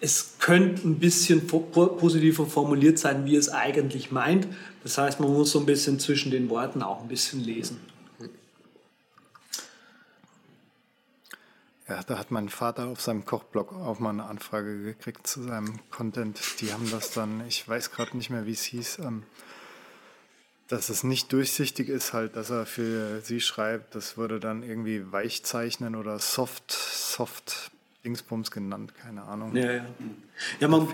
es 0.00 0.34
könnte 0.38 0.86
ein 0.86 0.98
bisschen 0.98 1.46
positiver 1.46 2.46
formuliert 2.46 2.98
sein, 2.98 3.24
wie 3.24 3.36
es 3.36 3.48
eigentlich 3.48 4.10
meint. 4.10 4.46
Das 4.84 4.98
heißt, 4.98 5.18
man 5.18 5.32
muss 5.32 5.50
so 5.50 5.60
ein 5.60 5.66
bisschen 5.66 5.98
zwischen 5.98 6.30
den 6.30 6.50
Worten 6.50 6.82
auch 6.82 7.00
ein 7.00 7.08
bisschen 7.08 7.40
lesen. 7.40 7.80
Ja, 11.88 12.02
da 12.02 12.18
hat 12.18 12.30
mein 12.30 12.50
Vater 12.50 12.86
auf 12.86 13.00
seinem 13.00 13.24
Kochblog 13.24 13.72
auch 13.72 13.98
mal 13.98 14.10
eine 14.10 14.24
Anfrage 14.24 14.82
gekriegt 14.82 15.26
zu 15.26 15.42
seinem 15.42 15.80
Content. 15.90 16.38
Die 16.60 16.72
haben 16.72 16.90
das 16.90 17.10
dann, 17.10 17.46
ich 17.46 17.66
weiß 17.66 17.92
gerade 17.92 18.16
nicht 18.16 18.28
mehr, 18.28 18.46
wie 18.46 18.52
es 18.52 18.62
hieß, 18.62 18.98
ähm, 19.00 19.22
dass 20.68 20.90
es 20.90 21.02
nicht 21.02 21.32
durchsichtig 21.32 21.88
ist, 21.88 22.12
halt, 22.12 22.36
dass 22.36 22.50
er 22.50 22.66
für 22.66 23.22
sie 23.22 23.40
schreibt. 23.40 23.94
Das 23.94 24.18
würde 24.18 24.38
dann 24.38 24.62
irgendwie 24.62 25.10
Weichzeichnen 25.12 25.94
oder 25.94 26.18
Soft, 26.18 26.72
Soft 26.72 27.70
Dingsbums 28.04 28.50
genannt, 28.50 28.94
keine 28.94 29.22
Ahnung. 29.22 29.56
Ja, 29.56 29.72
ja. 29.72 29.84
ja 30.60 30.68
man, 30.68 30.86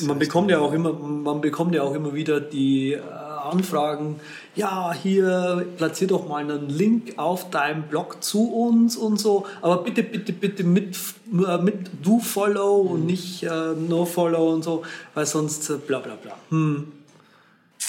man 0.00 0.18
bekommt 0.18 0.50
ja 0.50 0.58
auch 0.58 0.72
immer, 0.72 0.92
man 0.92 1.40
bekommt 1.40 1.74
ja 1.74 1.82
auch 1.82 1.94
immer 1.94 2.12
wieder 2.12 2.40
die 2.40 2.94
äh, 2.94 3.00
Anfragen, 3.00 4.18
ja, 4.56 4.92
hier 4.92 5.64
platzier 5.76 6.08
doch 6.08 6.28
mal 6.28 6.42
einen 6.42 6.68
Link 6.68 7.18
auf 7.18 7.50
deinem 7.50 7.84
Blog 7.84 8.24
zu 8.24 8.52
uns 8.52 8.96
und 8.96 9.20
so, 9.20 9.46
aber 9.62 9.84
bitte, 9.84 10.02
bitte, 10.02 10.32
bitte 10.32 10.64
mit, 10.64 10.96
äh, 11.32 11.58
mit 11.58 12.04
do 12.04 12.18
follow 12.18 12.82
mhm. 12.82 12.90
und 12.90 13.06
nicht 13.06 13.44
äh, 13.44 13.74
no 13.74 14.04
follow 14.04 14.52
und 14.52 14.64
so, 14.64 14.84
weil 15.14 15.24
sonst 15.24 15.70
äh, 15.70 15.76
bla 15.76 16.00
bla 16.00 16.16
bla. 16.16 16.36
Hm. 16.50 16.92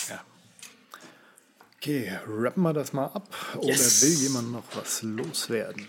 Ja. 0.10 0.22
Okay, 1.78 2.12
rappen 2.28 2.62
wir 2.62 2.74
das 2.74 2.94
mal 2.94 3.06
ab. 3.06 3.28
Oder 3.58 3.68
yes. 3.68 4.04
will 4.04 4.24
jemand 4.24 4.52
noch 4.52 4.64
was 4.76 5.02
loswerden? 5.02 5.88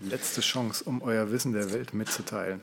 Letzte 0.00 0.40
Chance, 0.40 0.84
um 0.84 1.02
euer 1.02 1.30
Wissen 1.30 1.52
der 1.52 1.72
Welt 1.72 1.94
mitzuteilen. 1.94 2.60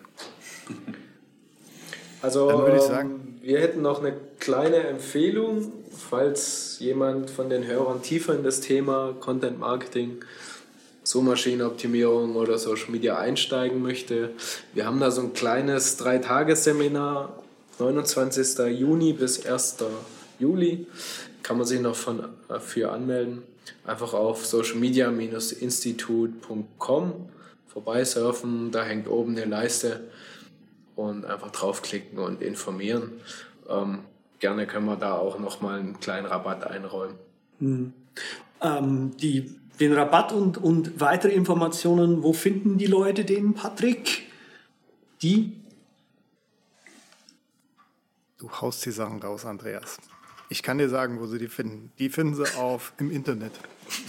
Also, 2.21 2.67
ich 2.67 2.81
sagen, 2.81 3.09
ähm, 3.09 3.39
wir 3.41 3.59
hätten 3.59 3.81
noch 3.81 3.99
eine 3.99 4.13
kleine 4.39 4.77
Empfehlung, 4.77 5.71
falls 5.97 6.77
jemand 6.79 7.31
von 7.31 7.49
den 7.49 7.65
Hörern 7.65 8.03
tiefer 8.03 8.35
in 8.35 8.43
das 8.43 8.61
Thema 8.61 9.15
Content 9.19 9.59
Marketing 9.59 10.23
Suchmaschinenoptimierung 11.03 12.35
oder 12.35 12.57
Social 12.57 12.91
Media 12.91 13.17
einsteigen 13.17 13.81
möchte. 13.81 14.29
Wir 14.73 14.85
haben 14.85 14.99
da 14.99 15.09
so 15.09 15.21
ein 15.21 15.33
kleines 15.33 15.97
Drei-Tage-Seminar, 15.97 17.41
29. 17.79 18.59
Juni 18.79 19.13
bis 19.13 19.45
1. 19.45 19.77
Juli. 20.37 20.85
Kann 21.43 21.57
man 21.57 21.65
sich 21.65 21.81
noch 21.81 21.95
von, 21.95 22.23
dafür 22.47 22.89
äh, 22.89 22.91
anmelden. 22.91 23.43
Einfach 23.85 24.13
auf 24.13 24.45
socialmedia-institut.com 24.45 27.29
vorbeisurfen, 27.67 28.71
da 28.71 28.83
hängt 28.83 29.07
oben 29.07 29.35
eine 29.35 29.45
Leiste 29.45 30.11
und 30.95 31.25
einfach 31.25 31.51
draufklicken 31.51 32.19
und 32.19 32.41
informieren. 32.41 33.11
Ähm, 33.69 33.99
gerne 34.39 34.67
können 34.67 34.85
wir 34.85 34.97
da 34.97 35.13
auch 35.13 35.39
nochmal 35.39 35.79
einen 35.79 35.99
kleinen 35.99 36.25
Rabatt 36.25 36.65
einräumen. 36.65 37.15
Mhm. 37.59 37.93
Ähm, 38.61 39.15
die, 39.17 39.55
den 39.79 39.93
Rabatt 39.93 40.33
und, 40.33 40.57
und 40.57 40.99
weitere 40.99 41.31
Informationen, 41.31 42.23
wo 42.23 42.33
finden 42.33 42.77
die 42.77 42.87
Leute 42.87 43.23
den, 43.23 43.53
Patrick? 43.53 44.23
Die? 45.21 45.53
Du 48.37 48.51
haust 48.51 48.85
die 48.85 48.91
Sachen 48.91 49.21
raus, 49.21 49.45
Andreas. 49.45 49.97
Ich 50.51 50.63
kann 50.63 50.79
dir 50.79 50.89
sagen, 50.89 51.21
wo 51.21 51.27
sie 51.27 51.39
die 51.39 51.47
finden. 51.47 51.93
Die 51.97 52.09
finden 52.09 52.35
sie 52.35 52.57
auf 52.57 52.91
im 52.99 53.09
Internet. 53.09 53.53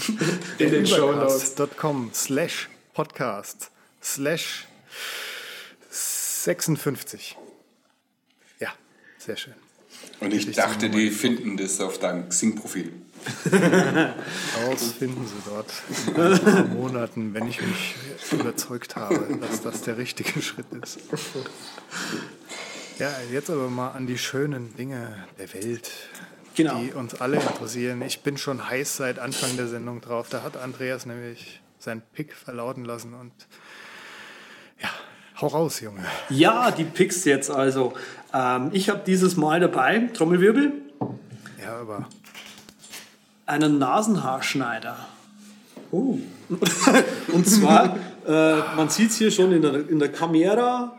In 0.59 0.73
den 0.73 0.85
shownotes.com 0.85 2.11
slash 2.13 2.69
podcast 2.95 3.71
slash 4.03 4.67
56. 5.89 7.37
Ja, 8.59 8.73
sehr 9.19 9.37
schön. 9.37 9.55
Und 10.19 10.35
ich, 10.35 10.49
ich 10.49 10.57
dachte, 10.57 10.91
die 10.91 11.13
finden 11.13 11.57
das 11.57 11.81
auf 11.81 12.01
deinem 12.01 12.29
Xing-Profil. 12.29 12.93
Das 14.69 14.93
finden 14.93 15.25
sie 15.25 15.35
dort 15.47 15.71
in 16.09 16.21
ein 16.21 16.41
paar 16.41 16.65
Monaten, 16.65 17.35
wenn 17.35 17.47
ich 17.47 17.61
mich 17.61 17.95
überzeugt 18.33 18.97
habe, 18.97 19.39
dass 19.41 19.63
das 19.63 19.83
der 19.83 19.97
richtige 19.97 20.43
Schritt 20.43 20.67
ist. 20.83 20.99
Ja, 22.99 23.11
jetzt 23.31 23.49
aber 23.49 23.69
mal 23.71 23.91
an 23.91 24.07
die 24.07 24.19
schönen 24.19 24.77
Dinge 24.77 25.27
der 25.39 25.53
Welt, 25.55 25.91
genau. 26.55 26.79
die 26.79 26.93
uns 26.93 27.15
alle 27.21 27.37
interessieren. 27.37 28.03
Ich 28.03 28.21
bin 28.21 28.37
schon 28.37 28.69
heiß 28.69 28.97
seit 28.97 29.19
Anfang 29.19 29.57
der 29.57 29.67
Sendung 29.67 30.01
drauf. 30.01 30.29
Da 30.31 30.43
hat 30.43 30.57
Andreas 30.57 31.07
nämlich 31.07 31.61
seinen 31.79 32.03
Pick 32.13 32.35
verlauten 32.35 32.85
lassen 32.85 33.15
und 33.15 33.33
ja, 34.81 34.89
hau 35.41 35.49
raus, 35.49 35.81
Junge. 35.81 36.05
Ja, 36.31 36.71
die 36.71 36.85
Picks 36.85 37.25
jetzt 37.25 37.51
also. 37.51 37.95
Ähm, 38.33 38.71
ich 38.73 38.89
habe 38.89 39.03
dieses 39.05 39.37
Mal 39.37 39.61
dabei, 39.61 39.99
Trommelwirbel. 40.15 40.73
Ja, 41.61 41.81
aber. 41.81 42.09
Einen 43.47 43.79
Nasenhaarschneider. 43.79 44.97
Oh. 45.91 46.19
und 47.33 47.49
zwar, 47.49 47.99
äh, 48.27 48.77
man 48.77 48.89
sieht 48.89 49.11
es 49.11 49.17
hier 49.17 49.31
schon 49.31 49.53
in 49.53 49.63
der, 49.63 49.89
in 49.89 49.99
der 49.99 50.11
Kamera. 50.11 50.97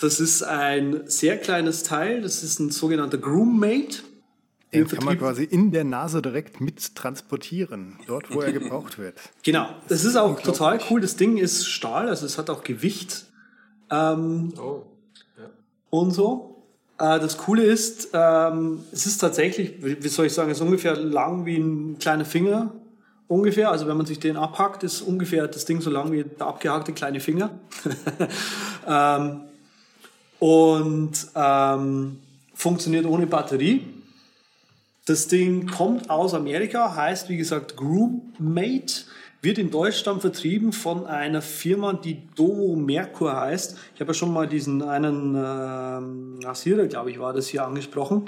Das 0.00 0.20
ist 0.20 0.42
ein 0.42 1.02
sehr 1.06 1.38
kleines 1.38 1.82
Teil. 1.82 2.22
Das 2.22 2.42
ist 2.42 2.60
ein 2.60 2.70
sogenannter 2.70 3.18
Groommate. 3.18 4.02
Den 4.72 4.86
kann 4.86 5.04
man 5.04 5.18
quasi 5.18 5.44
in 5.44 5.70
der 5.70 5.84
Nase 5.84 6.20
direkt 6.20 6.60
mit 6.60 6.94
transportieren, 6.94 7.98
dort 8.06 8.30
wo 8.34 8.42
er 8.42 8.52
gebraucht 8.52 8.98
wird. 8.98 9.14
Genau, 9.42 9.68
das 9.88 10.04
ist 10.04 10.16
auch 10.16 10.40
total 10.40 10.78
cool. 10.90 11.00
Das 11.00 11.16
Ding 11.16 11.38
ist 11.38 11.66
Stahl, 11.66 12.08
also 12.08 12.26
es 12.26 12.36
hat 12.36 12.50
auch 12.50 12.62
Gewicht. 12.62 13.24
Ähm, 13.90 14.52
oh. 14.58 14.82
ja. 15.38 15.48
Und 15.88 16.10
so. 16.10 16.62
Äh, 16.98 17.18
das 17.20 17.38
Coole 17.38 17.62
ist, 17.62 18.10
ähm, 18.12 18.80
es 18.92 19.06
ist 19.06 19.18
tatsächlich, 19.18 19.74
wie 19.80 20.08
soll 20.08 20.26
ich 20.26 20.34
sagen, 20.34 20.50
es 20.50 20.58
ist 20.58 20.62
ungefähr 20.62 20.96
lang 20.96 21.46
wie 21.46 21.56
ein 21.56 21.98
kleiner 21.98 22.26
Finger. 22.26 22.74
Ungefähr, 23.26 23.70
also 23.70 23.86
wenn 23.86 23.96
man 23.96 24.06
sich 24.06 24.18
den 24.20 24.36
abhackt, 24.36 24.82
ist 24.82 25.00
ungefähr 25.02 25.46
das 25.48 25.64
Ding 25.64 25.80
so 25.80 25.90
lang 25.90 26.12
wie 26.12 26.24
der 26.24 26.46
abgehackte 26.46 26.92
kleine 26.92 27.20
Finger. 27.20 27.50
ähm, 28.86 29.40
und 30.38 31.12
ähm, 31.34 32.18
funktioniert 32.54 33.06
ohne 33.06 33.26
Batterie. 33.26 33.84
Das 35.08 35.26
Ding 35.26 35.66
kommt 35.66 36.10
aus 36.10 36.34
Amerika, 36.34 36.94
heißt 36.94 37.30
wie 37.30 37.38
gesagt 37.38 37.78
Groommate, 37.78 39.06
wird 39.40 39.56
in 39.56 39.70
Deutschland 39.70 40.20
vertrieben 40.20 40.70
von 40.74 41.06
einer 41.06 41.40
Firma, 41.40 41.94
die 41.94 42.28
Dovo 42.34 42.76
Merkur 42.76 43.34
heißt. 43.34 43.78
Ich 43.94 44.00
habe 44.02 44.10
ja 44.10 44.14
schon 44.14 44.34
mal 44.34 44.46
diesen 44.46 44.82
einen 44.82 45.34
äh, 45.34 46.46
Rasierer, 46.46 46.88
glaube 46.88 47.10
ich, 47.10 47.18
war 47.18 47.32
das 47.32 47.48
hier 47.48 47.64
angesprochen. 47.64 48.26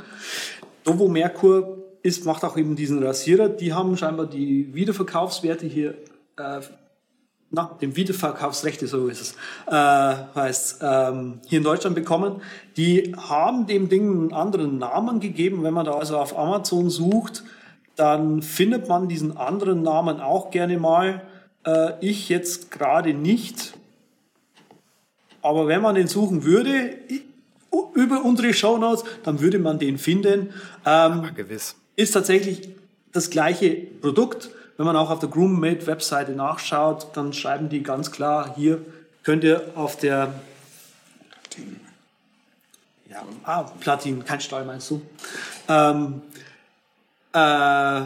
Dovo 0.82 1.08
Merkur 1.08 1.84
ist, 2.02 2.24
macht 2.24 2.44
auch 2.44 2.56
eben 2.56 2.76
diesen 2.76 3.02
Rasierer. 3.02 3.50
Die 3.50 3.74
haben 3.74 3.98
scheinbar 3.98 4.24
die 4.24 4.72
Wiederverkaufswerte 4.72 5.66
hier 5.66 5.98
äh, 6.38 6.62
na, 7.50 7.76
dem 7.80 7.96
Wiederverkaufsrechte, 7.96 8.86
so 8.86 9.08
ist 9.08 9.20
es, 9.20 9.34
äh, 9.66 9.74
heißt, 9.74 10.78
ähm, 10.82 11.40
hier 11.46 11.58
in 11.58 11.64
Deutschland 11.64 11.96
bekommen. 11.96 12.42
Die 12.76 13.14
haben 13.16 13.66
dem 13.66 13.88
Ding 13.88 14.08
einen 14.08 14.32
anderen 14.32 14.78
Namen 14.78 15.18
gegeben. 15.18 15.64
Wenn 15.64 15.74
man 15.74 15.84
da 15.84 15.94
also 15.94 16.16
auf 16.16 16.38
Amazon 16.38 16.90
sucht, 16.90 17.42
dann 17.96 18.42
findet 18.42 18.88
man 18.88 19.08
diesen 19.08 19.36
anderen 19.36 19.82
Namen 19.82 20.20
auch 20.20 20.50
gerne 20.50 20.78
mal. 20.78 21.22
Äh, 21.66 21.92
ich 22.00 22.28
jetzt 22.28 22.70
gerade 22.70 23.14
nicht. 23.14 23.74
Aber 25.42 25.66
wenn 25.66 25.82
man 25.82 25.96
den 25.96 26.06
suchen 26.06 26.44
würde, 26.44 26.98
über 27.94 28.24
unsere 28.24 28.54
Shownotes, 28.54 29.04
dann 29.24 29.40
würde 29.40 29.58
man 29.58 29.78
den 29.78 29.98
finden. 29.98 30.52
Ähm, 30.86 31.30
gewiss. 31.34 31.76
Ist 31.96 32.12
tatsächlich 32.12 32.68
das 33.12 33.30
gleiche 33.30 33.70
Produkt 33.70 34.50
wenn 34.80 34.86
man 34.86 34.96
auch 34.96 35.10
auf 35.10 35.18
der 35.18 35.28
Groommate-Webseite 35.28 36.32
nachschaut, 36.32 37.08
dann 37.12 37.34
schreiben 37.34 37.68
die 37.68 37.82
ganz 37.82 38.10
klar, 38.10 38.54
hier 38.56 38.80
könnt 39.22 39.44
ihr 39.44 39.62
auf 39.74 39.98
der 39.98 40.32
Platin. 41.28 41.80
Ja, 43.10 43.22
ah, 43.42 43.64
Platin, 43.78 44.24
kein 44.24 44.40
Stahl 44.40 44.64
meinst 44.64 44.90
du? 44.90 45.02
Ähm, 45.68 46.22
äh, 47.34 48.04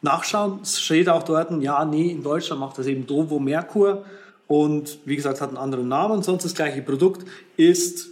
nachschauen, 0.00 0.60
es 0.62 0.80
steht 0.80 1.10
auch 1.10 1.24
dort, 1.24 1.50
ja, 1.60 1.84
nee, 1.84 2.08
in 2.08 2.22
Deutschland 2.22 2.62
macht 2.62 2.78
das 2.78 2.86
eben 2.86 3.06
Dovo 3.06 3.38
Merkur 3.38 4.06
und 4.48 4.98
wie 5.04 5.16
gesagt 5.16 5.42
hat 5.42 5.50
einen 5.50 5.58
anderen 5.58 5.88
Namen, 5.88 6.22
sonst 6.22 6.46
das 6.46 6.54
gleiche 6.54 6.80
Produkt, 6.80 7.28
ist 7.58 8.11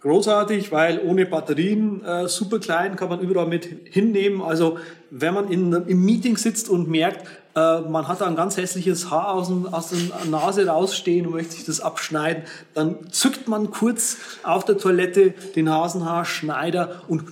großartig, 0.00 0.70
weil 0.70 1.00
ohne 1.00 1.26
Batterien 1.26 2.04
äh, 2.04 2.28
super 2.28 2.58
klein 2.58 2.96
kann 2.96 3.08
man 3.08 3.20
überall 3.20 3.46
mit 3.46 3.64
hinnehmen. 3.84 4.42
Also 4.42 4.78
wenn 5.10 5.34
man 5.34 5.50
in, 5.50 5.72
im 5.72 6.04
Meeting 6.04 6.36
sitzt 6.36 6.68
und 6.68 6.88
merkt, 6.88 7.26
äh, 7.56 7.80
man 7.80 8.06
hat 8.06 8.20
da 8.20 8.26
ein 8.26 8.36
ganz 8.36 8.56
hässliches 8.56 9.10
Haar 9.10 9.32
aus, 9.34 9.50
aus 9.72 9.90
der 9.90 10.26
Nase 10.30 10.66
rausstehen 10.66 11.26
und 11.26 11.32
möchte 11.32 11.54
sich 11.54 11.64
das 11.64 11.80
abschneiden, 11.80 12.44
dann 12.74 13.10
zückt 13.10 13.48
man 13.48 13.70
kurz 13.70 14.18
auf 14.44 14.64
der 14.64 14.78
Toilette 14.78 15.30
den 15.56 15.64
Nasenhaarschneider 15.64 17.02
und 17.08 17.24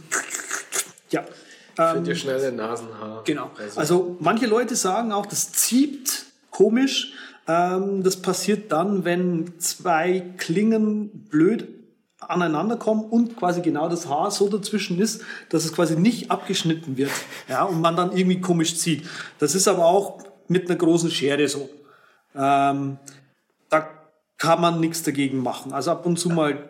ja. 1.11 1.25
Ähm, 1.79 1.97
Für 1.97 2.01
die 2.11 2.17
schnelle 2.17 2.53
Nasenhaar. 2.53 3.23
Genau. 3.25 3.51
Also. 3.59 3.81
also 3.81 4.17
manche 4.19 4.47
Leute 4.47 4.75
sagen 4.75 5.13
auch, 5.13 5.27
das 5.27 5.53
zieht 5.53 6.25
komisch. 6.51 7.13
Ähm, 7.47 8.03
das 8.03 8.17
passiert 8.17 8.73
dann, 8.73 9.05
wenn 9.05 9.61
zwei 9.61 10.25
Klingen 10.39 11.11
blöd 11.31 11.69
aneinander 12.29 12.77
kommen 12.77 13.05
und 13.05 13.37
quasi 13.37 13.63
genau 13.63 13.89
das 13.89 14.09
Haar 14.09 14.31
so 14.31 14.49
dazwischen 14.49 14.99
ist, 14.99 15.23
dass 15.49 15.65
es 15.65 15.73
quasi 15.73 15.97
nicht 15.97 16.31
abgeschnitten 16.31 16.97
wird 16.97 17.11
ja, 17.49 17.65
und 17.65 17.81
man 17.81 17.97
dann 17.97 18.13
irgendwie 18.13 18.41
komisch 18.41 18.77
zieht. 18.77 19.09
Das 19.39 19.55
ist 19.55 19.69
aber 19.69 19.85
auch 19.85 20.19
mit 20.49 20.69
einer 20.69 20.79
großen 20.79 21.11
Schere 21.11 21.49
so. 21.49 21.69
Ähm, 22.35 22.99
da 23.71 23.89
kann 24.39 24.61
man 24.61 24.81
nichts 24.81 25.03
dagegen 25.03 25.39
machen. 25.39 25.73
Also 25.73 25.91
ab 25.91 26.07
und 26.07 26.19
zu 26.19 26.31
mal 26.31 26.69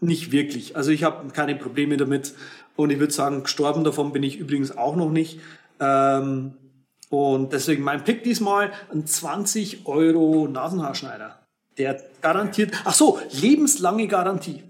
nicht 0.00 0.32
wirklich. 0.32 0.76
Also 0.76 0.90
ich 0.90 1.04
habe 1.04 1.28
keine 1.30 1.54
Probleme 1.54 1.96
damit 1.96 2.34
und 2.76 2.90
ich 2.90 2.98
würde 2.98 3.12
sagen, 3.12 3.42
gestorben 3.42 3.84
davon 3.84 4.12
bin 4.12 4.22
ich 4.22 4.38
übrigens 4.38 4.76
auch 4.76 4.96
noch 4.96 5.10
nicht. 5.10 5.40
Ähm, 5.78 6.54
und 7.10 7.52
deswegen 7.52 7.82
mein 7.82 8.04
Pick 8.04 8.22
diesmal 8.22 8.72
ein 8.92 9.06
20 9.06 9.86
Euro 9.86 10.48
Nasenhaarschneider. 10.48 11.39
Der 11.80 12.00
garantiert, 12.20 12.74
ach 12.84 12.92
so, 12.92 13.18
lebenslange 13.30 14.06
Garantie. 14.06 14.62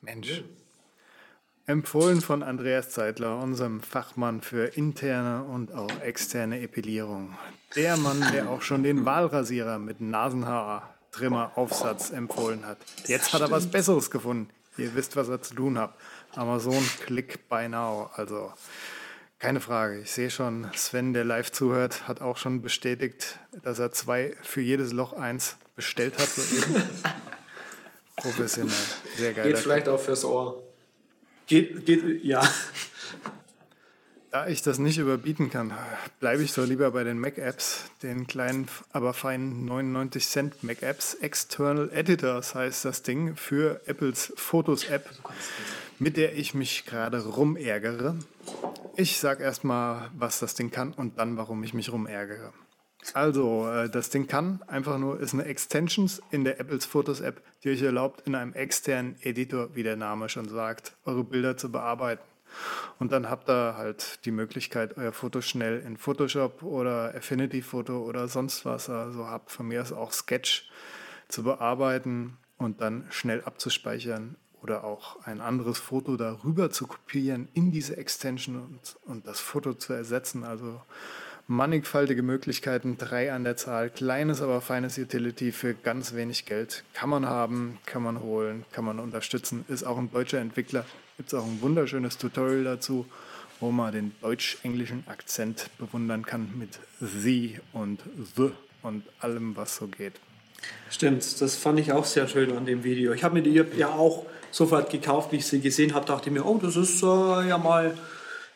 Mensch. 0.00 0.42
Empfohlen 1.66 2.20
von 2.20 2.42
Andreas 2.42 2.90
Zeitler, 2.90 3.38
unserem 3.38 3.80
Fachmann 3.80 4.40
für 4.40 4.76
interne 4.76 5.44
und 5.44 5.72
auch 5.72 6.00
externe 6.00 6.62
Epilierung. 6.62 7.36
Der 7.76 7.96
Mann, 7.96 8.26
der 8.32 8.50
auch 8.50 8.62
schon 8.62 8.82
den 8.82 9.04
Wahlrasierer 9.04 9.78
mit 9.78 10.00
Nasenhaar-Trimmer-Aufsatz 10.00 12.10
empfohlen 12.10 12.66
hat. 12.66 12.78
Jetzt 13.06 13.32
hat 13.32 13.42
er 13.42 13.52
was 13.52 13.68
Besseres 13.68 14.10
gefunden. 14.10 14.50
Ihr 14.78 14.96
wisst, 14.96 15.14
was 15.14 15.28
er 15.28 15.42
zu 15.42 15.54
tun 15.54 15.78
hat. 15.78 15.94
Amazon 16.34 16.84
Click 17.04 17.48
by 17.48 17.68
Now. 17.68 18.10
Also 18.14 18.52
keine 19.38 19.60
Frage. 19.60 20.00
Ich 20.00 20.10
sehe 20.10 20.30
schon, 20.30 20.66
Sven, 20.74 21.12
der 21.12 21.22
live 21.22 21.52
zuhört, 21.52 22.08
hat 22.08 22.20
auch 22.20 22.36
schon 22.36 22.62
bestätigt, 22.62 23.38
dass 23.62 23.78
er 23.78 23.92
zwei 23.92 24.34
für 24.42 24.60
jedes 24.60 24.92
Loch 24.92 25.12
eins 25.12 25.56
bestellt 25.76 26.18
hat. 26.18 26.28
Soeben. 26.28 26.82
Professionell. 28.16 28.74
Sehr 29.16 29.34
geil. 29.34 29.52
Geht 29.52 29.58
vielleicht 29.58 29.88
auch 29.88 30.00
fürs 30.00 30.24
Ohr. 30.24 30.62
Geht, 31.46 31.86
geht, 31.86 32.24
ja. 32.24 32.42
Da 34.32 34.48
ich 34.48 34.62
das 34.62 34.78
nicht 34.78 34.98
überbieten 34.98 35.48
kann, 35.48 35.72
bleibe 36.18 36.42
ich 36.42 36.52
doch 36.52 36.66
lieber 36.66 36.90
bei 36.90 37.04
den 37.04 37.18
Mac-Apps, 37.18 37.84
den 38.02 38.26
kleinen, 38.26 38.68
aber 38.92 39.14
feinen 39.14 39.64
99 39.64 40.26
Cent 40.26 40.62
Mac-Apps. 40.62 41.14
External 41.14 41.90
Editors 41.92 42.54
heißt 42.54 42.84
das 42.84 43.02
Ding 43.02 43.36
für 43.36 43.80
Apples 43.86 44.32
Fotos-App, 44.36 45.08
mit 45.98 46.16
der 46.16 46.36
ich 46.36 46.52
mich 46.52 46.84
gerade 46.84 47.24
rumärgere. 47.24 48.16
Ich 48.96 49.18
sage 49.18 49.44
erstmal, 49.44 50.10
was 50.18 50.40
das 50.40 50.54
Ding 50.54 50.70
kann 50.70 50.92
und 50.92 51.18
dann, 51.18 51.36
warum 51.36 51.62
ich 51.62 51.72
mich 51.72 51.92
rumärgere. 51.92 52.52
Also, 53.14 53.68
äh, 53.68 53.88
das 53.88 54.10
Ding 54.10 54.26
kann 54.26 54.62
einfach 54.66 54.98
nur, 54.98 55.20
ist 55.20 55.34
eine 55.34 55.44
Extensions 55.44 56.20
in 56.30 56.44
der 56.44 56.60
Apples 56.60 56.86
Fotos 56.86 57.20
App, 57.20 57.42
die 57.62 57.70
euch 57.70 57.82
erlaubt, 57.82 58.26
in 58.26 58.34
einem 58.34 58.52
externen 58.52 59.16
Editor, 59.20 59.74
wie 59.74 59.82
der 59.82 59.96
Name 59.96 60.28
schon 60.28 60.48
sagt, 60.48 60.96
eure 61.04 61.24
Bilder 61.24 61.56
zu 61.56 61.70
bearbeiten. 61.70 62.22
Und 62.98 63.12
dann 63.12 63.28
habt 63.28 63.48
ihr 63.48 63.76
halt 63.76 64.24
die 64.24 64.30
Möglichkeit, 64.30 64.96
euer 64.96 65.12
Foto 65.12 65.40
schnell 65.40 65.80
in 65.80 65.96
Photoshop 65.96 66.62
oder 66.62 67.14
Affinity 67.14 67.62
Photo 67.62 67.98
oder 67.98 68.28
sonst 68.28 68.64
was, 68.64 68.88
also 68.88 69.26
habt 69.26 69.50
von 69.50 69.68
mir 69.68 69.82
aus 69.82 69.92
auch 69.92 70.12
Sketch 70.12 70.70
zu 71.28 71.42
bearbeiten 71.42 72.38
und 72.56 72.80
dann 72.80 73.06
schnell 73.10 73.42
abzuspeichern 73.44 74.36
oder 74.62 74.84
auch 74.84 75.24
ein 75.24 75.40
anderes 75.40 75.78
Foto 75.78 76.16
darüber 76.16 76.70
zu 76.70 76.86
kopieren 76.86 77.48
in 77.52 77.72
diese 77.72 77.96
Extension 77.96 78.56
und, 78.56 78.96
und 79.04 79.26
das 79.26 79.40
Foto 79.40 79.74
zu 79.74 79.92
ersetzen. 79.92 80.44
Also 80.44 80.80
mannigfaltige 81.48 82.22
Möglichkeiten, 82.22 82.98
drei 82.98 83.32
an 83.32 83.44
der 83.44 83.56
Zahl, 83.56 83.90
kleines, 83.90 84.40
aber 84.42 84.60
feines 84.60 84.98
Utility 84.98 85.52
für 85.52 85.74
ganz 85.74 86.14
wenig 86.14 86.44
Geld. 86.44 86.84
Kann 86.92 87.10
man 87.10 87.26
haben, 87.26 87.78
kann 87.86 88.02
man 88.02 88.20
holen, 88.20 88.64
kann 88.72 88.84
man 88.84 88.98
unterstützen. 88.98 89.64
Ist 89.68 89.84
auch 89.84 89.98
ein 89.98 90.10
deutscher 90.10 90.38
Entwickler. 90.38 90.84
Gibt 91.16 91.32
es 91.32 91.38
auch 91.38 91.44
ein 91.44 91.60
wunderschönes 91.62 92.18
Tutorial 92.18 92.64
dazu, 92.64 93.06
wo 93.60 93.70
man 93.70 93.92
den 93.92 94.12
deutsch-englischen 94.20 95.04
Akzent 95.06 95.70
bewundern 95.78 96.26
kann 96.26 96.50
mit 96.58 96.80
sie 97.00 97.58
und 97.72 98.00
the 98.36 98.50
und 98.82 99.02
allem, 99.20 99.56
was 99.56 99.76
so 99.76 99.86
geht. 99.86 100.14
Stimmt, 100.90 101.40
das 101.40 101.56
fand 101.56 101.80
ich 101.80 101.92
auch 101.92 102.04
sehr 102.04 102.28
schön 102.28 102.56
an 102.56 102.66
dem 102.66 102.84
Video. 102.84 103.12
Ich 103.12 103.24
habe 103.24 103.34
mir 103.34 103.42
die 103.42 103.62
ja 103.78 103.88
auch 103.88 104.26
sofort 104.50 104.90
gekauft, 104.90 105.32
wie 105.32 105.36
ich 105.36 105.46
sie 105.46 105.60
gesehen 105.60 105.94
habe, 105.94 106.06
dachte 106.06 106.28
ich 106.28 106.32
mir, 106.32 106.44
oh, 106.44 106.58
das 106.58 106.76
ist 106.76 107.02
äh, 107.02 107.48
ja 107.48 107.58
mal 107.58 107.96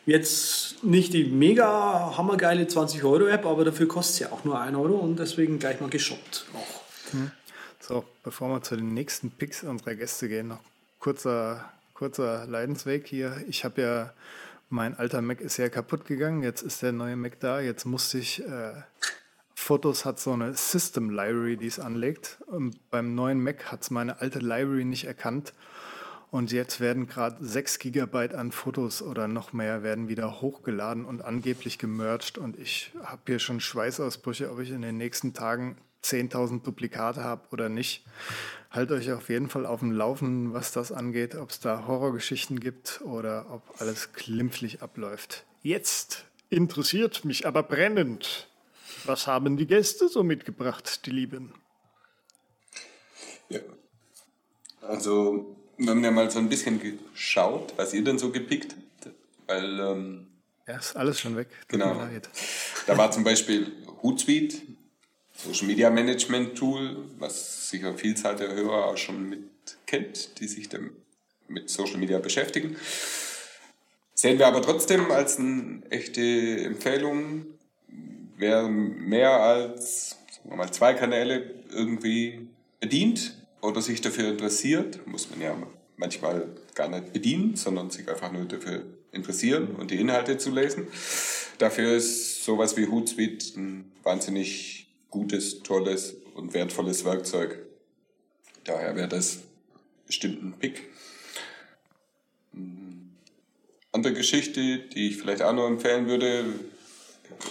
Jetzt 0.06 0.82
nicht 0.82 1.12
die 1.12 1.24
mega 1.24 2.16
hammergeile 2.16 2.64
20-Euro-App, 2.64 3.44
aber 3.44 3.64
dafür 3.64 3.86
kostet 3.86 4.16
sie 4.16 4.24
ja 4.24 4.32
auch 4.32 4.44
nur 4.44 4.59
1 4.59 4.77
Euro 4.77 4.94
und 4.94 5.18
deswegen 5.18 5.59
gleich 5.59 5.81
mal 5.81 5.90
geshoppt. 5.90 6.47
Hm. 7.10 7.31
So, 7.81 8.05
bevor 8.22 8.48
wir 8.48 8.62
zu 8.62 8.77
den 8.77 8.94
nächsten 8.94 9.31
Picks 9.31 9.62
unserer 9.62 9.94
Gäste 9.94 10.28
gehen, 10.28 10.48
noch 10.48 10.60
kurzer, 11.01 11.70
kurzer 11.94 12.47
Leidensweg 12.47 13.06
hier. 13.06 13.44
Ich 13.48 13.64
habe 13.64 13.82
ja, 13.82 14.12
mein 14.68 14.97
alter 14.97 15.20
Mac 15.22 15.40
ist 15.40 15.59
ja 15.59 15.68
kaputt 15.68 16.06
gegangen, 16.06 16.43
jetzt 16.43 16.62
ist 16.62 16.82
der 16.82 16.93
neue 16.93 17.16
Mac 17.16 17.39
da, 17.40 17.60
jetzt 17.60 17.85
musste 17.85 18.18
ich, 18.18 18.43
äh, 18.43 18.72
hat 20.05 20.18
so 20.18 20.32
eine 20.32 20.55
System 20.55 21.10
Library, 21.10 21.56
die 21.56 21.66
es 21.66 21.78
anlegt. 21.78 22.39
Und 22.47 22.90
beim 22.90 23.14
neuen 23.14 23.40
Mac 23.40 23.70
hat 23.70 23.82
es 23.82 23.90
meine 23.90 24.20
alte 24.20 24.40
Library 24.40 24.85
nicht 24.85 25.05
erkannt 25.05 25.52
und 26.31 26.52
jetzt 26.52 26.78
werden 26.81 27.09
gerade 27.09 27.44
6 27.44 27.81
Gigabyte 27.81 28.35
an 28.35 28.52
Fotos 28.52 29.02
oder 29.02 29.27
noch 29.27 29.52
mehr 29.52 29.82
werden 29.82 30.09
wieder 30.09 30.40
hochgeladen 30.40 31.05
und 31.05 31.23
angeblich 31.23 31.78
gemerged. 31.78 32.39
Und 32.39 32.59
ich 32.59 32.93
habe 33.02 33.23
hier 33.27 33.39
schon 33.40 33.61
Schweißausbrüche, 33.61 34.51
ob 34.52 34.61
ich 34.61 34.70
in 34.70 34.82
den 34.82 34.97
nächsten 34.97 35.35
Tagen 35.35 35.77
10.000 36.05 36.62
Duplikate 36.62 37.24
habe 37.24 37.43
oder 37.51 37.69
nicht. 37.69 38.07
Halt 38.70 38.93
euch 38.93 39.11
auf 39.11 39.28
jeden 39.28 39.48
Fall 39.48 39.66
auf 39.66 39.81
dem 39.81 39.90
Laufenden, 39.90 40.52
was 40.52 40.70
das 40.70 40.93
angeht, 40.93 41.35
ob 41.35 41.51
es 41.51 41.59
da 41.59 41.89
Horrorgeschichten 41.89 42.61
gibt 42.61 43.01
oder 43.02 43.47
ob 43.51 43.62
alles 43.81 44.12
glimpflich 44.12 44.82
abläuft. 44.82 45.44
Jetzt 45.62 46.24
interessiert 46.48 47.24
mich 47.24 47.47
aber 47.47 47.65
brennend. 47.65 48.48
Was 49.05 49.27
haben 49.27 49.57
die 49.57 49.66
Gäste 49.66 50.09
so 50.09 50.23
mitgebracht, 50.23 51.07
die 51.07 51.11
Lieben? 51.11 51.55
Ja. 53.48 53.61
Also 54.81 55.57
wir 55.81 55.90
haben 55.90 56.05
ja 56.05 56.11
mal 56.11 56.31
so 56.31 56.39
ein 56.39 56.48
bisschen 56.48 56.81
geschaut, 56.81 57.73
was 57.77 57.94
ihr 57.94 58.05
denn 58.05 58.19
so 58.19 58.31
gepickt 58.31 58.74
habt. 58.74 59.15
Weil, 59.47 59.81
ähm, 59.81 60.27
ja, 60.66 60.77
ist 60.77 60.94
alles 60.94 61.19
schon 61.19 61.36
weg. 61.36 61.48
Tut 61.69 61.81
genau. 61.81 62.07
Da 62.86 62.98
war 62.98 63.11
zum 63.11 63.24
Beispiel 63.24 63.73
Hootsuite, 64.02 64.57
Social 65.35 65.66
Media 65.66 65.90
Management 65.90 66.57
Tool, 66.57 67.05
was 67.19 67.70
sicher 67.70 67.94
Vielzahl 67.94 68.36
der 68.36 68.55
Hörer 68.55 68.86
auch 68.86 68.97
schon 68.97 69.28
mit 69.28 69.40
kennt, 69.86 70.39
die 70.39 70.47
sich 70.47 70.69
mit 71.48 71.70
Social 71.70 71.97
Media 71.97 72.19
beschäftigen. 72.19 72.77
Sehen 74.15 74.39
wir 74.39 74.47
aber 74.47 74.61
trotzdem 74.61 75.11
als 75.11 75.39
eine 75.39 75.82
echte 75.89 76.20
Empfehlung. 76.20 77.47
Wer 78.36 78.69
mehr 78.69 79.31
als 79.31 80.19
mal, 80.44 80.70
zwei 80.70 80.94
Kanäle 80.94 81.55
irgendwie 81.70 82.47
bedient, 82.81 83.40
oder 83.61 83.82
sich 83.82 84.01
dafür 84.01 84.28
interessiert, 84.28 85.07
muss 85.07 85.31
man 85.31 85.41
ja 85.41 85.57
manchmal 85.97 86.49
gar 86.74 86.89
nicht 86.89 87.12
bedienen, 87.12 87.57
sondern 87.57 87.91
sich 87.91 88.09
einfach 88.09 88.32
nur 88.32 88.47
dafür 88.47 88.85
interessieren 89.12 89.77
und 89.77 89.91
die 89.91 90.01
Inhalte 90.01 90.39
zu 90.39 90.51
lesen. 90.51 90.87
Dafür 91.59 91.97
ist 91.97 92.45
sowas 92.45 92.77
wie 92.77 92.87
Hootsuite 92.87 93.61
ein 93.61 93.93
wahnsinnig 94.03 94.89
gutes, 95.11 95.62
tolles 95.62 96.16
und 96.35 96.55
wertvolles 96.55 97.05
Werkzeug. 97.05 97.59
Daher 98.65 98.97
wäre 98.97 99.09
das 99.09 99.41
bestimmt 100.07 100.43
ein 100.43 100.55
Pick. 100.59 100.89
Andere 103.93 104.15
Geschichte, 104.15 104.78
die 104.78 105.09
ich 105.09 105.16
vielleicht 105.19 105.43
auch 105.43 105.53
noch 105.53 105.66
empfehlen 105.66 106.07
würde, 106.07 106.45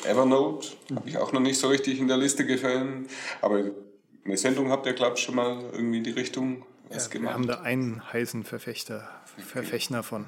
Evernote, 0.06 0.70
habe 0.96 1.10
ich 1.10 1.18
auch 1.18 1.32
noch 1.34 1.42
nicht 1.42 1.60
so 1.60 1.68
richtig 1.68 2.00
in 2.00 2.08
der 2.08 2.18
Liste 2.18 2.46
gefallen, 2.46 3.08
aber 3.42 3.72
eine 4.30 4.38
Sendung 4.38 4.70
habt 4.70 4.86
ihr, 4.86 4.94
glaube 4.94 5.18
ich, 5.18 5.24
schon 5.24 5.36
mal 5.36 5.60
irgendwie 5.74 5.98
in 5.98 6.04
die 6.04 6.12
Richtung 6.12 6.66
was 6.90 7.06
ja, 7.06 7.12
gemacht. 7.12 7.32
Wir 7.32 7.34
haben 7.34 7.48
da 7.48 7.62
einen 7.62 8.14
heißen 8.14 8.44
Verfechter, 8.44 9.10
Verfechner 9.38 10.04
von. 10.04 10.26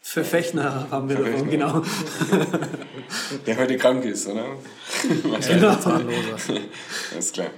Verfechner 0.00 0.88
haben 0.90 1.08
wir 1.08 1.16
davon, 1.16 1.50
genau. 1.50 1.82
Der 3.46 3.56
heute 3.56 3.76
krank 3.78 4.04
ist, 4.04 4.28
oder? 4.28 4.44
genau. 5.48 5.78
Alles 7.12 7.32
klar. 7.32 7.50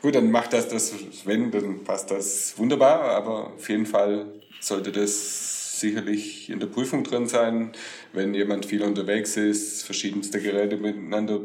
Gut, 0.00 0.14
dann 0.14 0.30
macht 0.30 0.52
das 0.52 0.68
das, 0.68 0.92
wenn, 1.24 1.50
dann 1.50 1.82
passt 1.82 2.10
das 2.10 2.56
wunderbar, 2.56 3.02
aber 3.02 3.54
auf 3.54 3.68
jeden 3.68 3.86
Fall 3.86 4.26
sollte 4.60 4.92
das 4.92 5.80
sicherlich 5.80 6.50
in 6.50 6.60
der 6.60 6.68
Prüfung 6.68 7.02
drin 7.04 7.26
sein, 7.26 7.72
wenn 8.12 8.32
jemand 8.34 8.66
viel 8.66 8.82
unterwegs 8.82 9.36
ist, 9.36 9.82
verschiedenste 9.82 10.40
Geräte 10.40 10.76
miteinander 10.76 11.40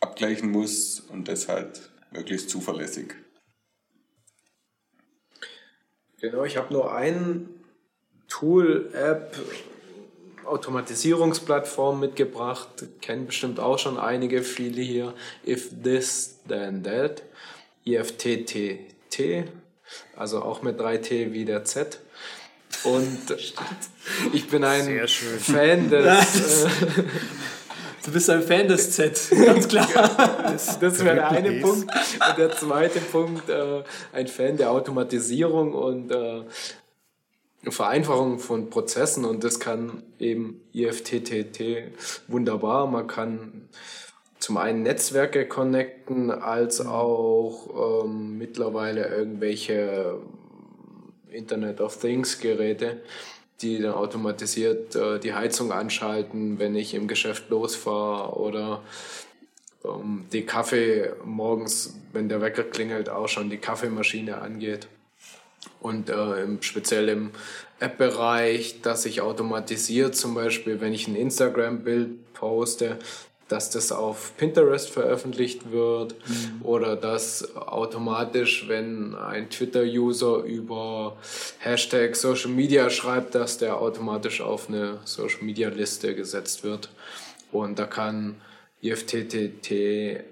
abgleichen 0.00 0.50
muss 0.50 1.00
und 1.00 1.28
das 1.28 1.48
halt 1.48 1.90
möglichst 2.10 2.50
zuverlässig. 2.50 3.14
Genau, 6.20 6.44
ich 6.44 6.56
habe 6.56 6.72
nur 6.72 6.94
ein 6.94 7.48
Tool, 8.28 8.90
App, 8.92 9.36
Automatisierungsplattform 10.44 12.00
mitgebracht. 12.00 12.68
Kennen 13.00 13.26
bestimmt 13.26 13.60
auch 13.60 13.78
schon 13.78 13.98
einige, 13.98 14.42
viele 14.42 14.82
hier. 14.82 15.14
If 15.46 15.70
This, 15.82 16.40
Then 16.48 16.82
That. 16.82 17.22
IFTTT. 17.84 19.48
Also 20.16 20.42
auch 20.42 20.62
mit 20.62 20.80
3T 20.80 21.32
wie 21.32 21.44
der 21.44 21.64
Z. 21.64 22.00
Und 22.84 23.36
ich 24.32 24.48
bin 24.48 24.64
ein 24.64 25.08
Fan 25.08 25.88
des. 25.88 26.66
Du 28.08 28.14
bist 28.14 28.30
ein 28.30 28.40
Fan 28.40 28.66
des 28.66 28.92
Z, 28.92 29.30
ganz 29.44 29.68
klar. 29.68 29.86
das, 30.44 30.78
das 30.78 31.04
wäre 31.04 31.16
der 31.16 31.28
eine 31.28 31.60
Punkt. 31.60 31.92
Und 31.92 32.38
der 32.38 32.52
zweite 32.52 33.00
Punkt, 33.00 33.50
äh, 33.50 33.82
ein 34.14 34.26
Fan 34.26 34.56
der 34.56 34.70
Automatisierung 34.70 35.74
und 35.74 36.10
äh, 36.10 36.44
Vereinfachung 37.68 38.38
von 38.38 38.70
Prozessen. 38.70 39.26
Und 39.26 39.44
das 39.44 39.60
kann 39.60 40.04
eben 40.18 40.62
IFTTT 40.72 41.92
wunderbar. 42.28 42.86
Man 42.86 43.06
kann 43.08 43.68
zum 44.38 44.56
einen 44.56 44.84
Netzwerke 44.84 45.46
connecten, 45.46 46.30
als 46.30 46.80
auch 46.80 48.04
ähm, 48.06 48.38
mittlerweile 48.38 49.06
irgendwelche 49.06 50.18
Internet 51.30 51.82
of 51.82 51.98
Things 51.98 52.40
Geräte 52.40 53.02
die 53.60 53.80
dann 53.80 53.94
automatisiert 53.94 54.94
äh, 54.94 55.18
die 55.18 55.34
Heizung 55.34 55.72
anschalten, 55.72 56.58
wenn 56.58 56.74
ich 56.74 56.94
im 56.94 57.08
Geschäft 57.08 57.50
losfahre 57.50 58.38
oder 58.38 58.82
ähm, 59.84 60.26
die 60.32 60.46
Kaffee 60.46 61.12
morgens, 61.24 61.94
wenn 62.12 62.28
der 62.28 62.40
Wecker 62.40 62.64
klingelt, 62.64 63.08
auch 63.08 63.28
schon 63.28 63.50
die 63.50 63.58
Kaffeemaschine 63.58 64.38
angeht. 64.38 64.88
Und 65.80 66.08
äh, 66.08 66.46
speziell 66.60 67.08
im 67.08 67.30
App-Bereich, 67.80 68.80
dass 68.82 69.06
ich 69.06 69.20
automatisiert, 69.20 70.16
zum 70.16 70.34
Beispiel, 70.34 70.80
wenn 70.80 70.92
ich 70.92 71.08
ein 71.08 71.16
Instagram-Bild 71.16 72.32
poste, 72.32 72.98
dass 73.48 73.70
das 73.70 73.92
auf 73.92 74.36
Pinterest 74.36 74.90
veröffentlicht 74.90 75.72
wird 75.72 76.14
mhm. 76.28 76.62
oder 76.62 76.96
dass 76.96 77.56
automatisch, 77.56 78.68
wenn 78.68 79.14
ein 79.14 79.48
Twitter-User 79.50 80.42
über 80.44 81.16
Hashtag 81.58 82.14
Social 82.14 82.50
Media 82.50 82.90
schreibt, 82.90 83.34
dass 83.34 83.58
der 83.58 83.80
automatisch 83.80 84.40
auf 84.40 84.68
eine 84.68 84.98
Social 85.04 85.42
Media 85.42 85.70
Liste 85.70 86.14
gesetzt 86.14 86.62
wird. 86.62 86.90
Und 87.50 87.78
da 87.78 87.86
kann 87.86 88.36
IFTTT 88.82 90.24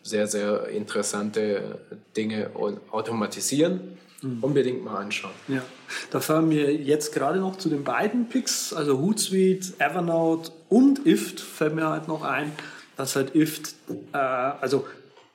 sehr, 0.00 0.26
sehr 0.26 0.68
interessante 0.68 1.80
Dinge 2.16 2.50
automatisieren. 2.90 3.98
Mhm. 4.24 4.38
Unbedingt 4.42 4.84
mal 4.84 4.96
anschauen. 4.96 5.34
Ja, 5.48 5.62
da 6.10 6.20
fahren 6.20 6.50
wir 6.50 6.74
jetzt 6.74 7.12
gerade 7.12 7.38
noch 7.38 7.56
zu 7.58 7.68
den 7.68 7.84
beiden 7.84 8.28
Picks, 8.28 8.72
also 8.72 8.98
Hootsuite, 8.98 9.74
Evernote 9.78 10.50
und 10.68 11.06
IFT 11.06 11.40
fällt 11.40 11.74
mir 11.74 11.88
halt 11.88 12.08
noch 12.08 12.22
ein, 12.22 12.50
dass 12.96 13.16
halt 13.16 13.34
IFT, 13.34 13.74
äh, 14.12 14.16
also 14.16 14.86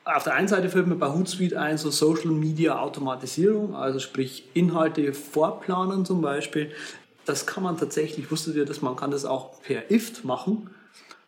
auf 0.06 0.24
der 0.24 0.34
einen 0.34 0.48
Seite 0.48 0.70
fällt 0.70 0.88
mir 0.88 0.96
bei 0.96 1.14
Hootsuite 1.14 1.60
ein, 1.60 1.78
so 1.78 1.92
Social 1.92 2.32
Media 2.32 2.80
Automatisierung, 2.80 3.76
also 3.76 4.00
sprich 4.00 4.50
Inhalte 4.56 5.14
vorplanen 5.14 6.04
zum 6.04 6.22
Beispiel. 6.22 6.72
Das 7.26 7.46
kann 7.46 7.62
man 7.62 7.78
tatsächlich, 7.78 8.32
wusstet 8.32 8.56
ihr, 8.56 8.66
dass 8.66 8.82
man 8.82 8.96
kann 8.96 9.12
das 9.12 9.26
auch 9.26 9.62
per 9.62 9.92
IFT 9.92 10.26
machen. 10.26 10.72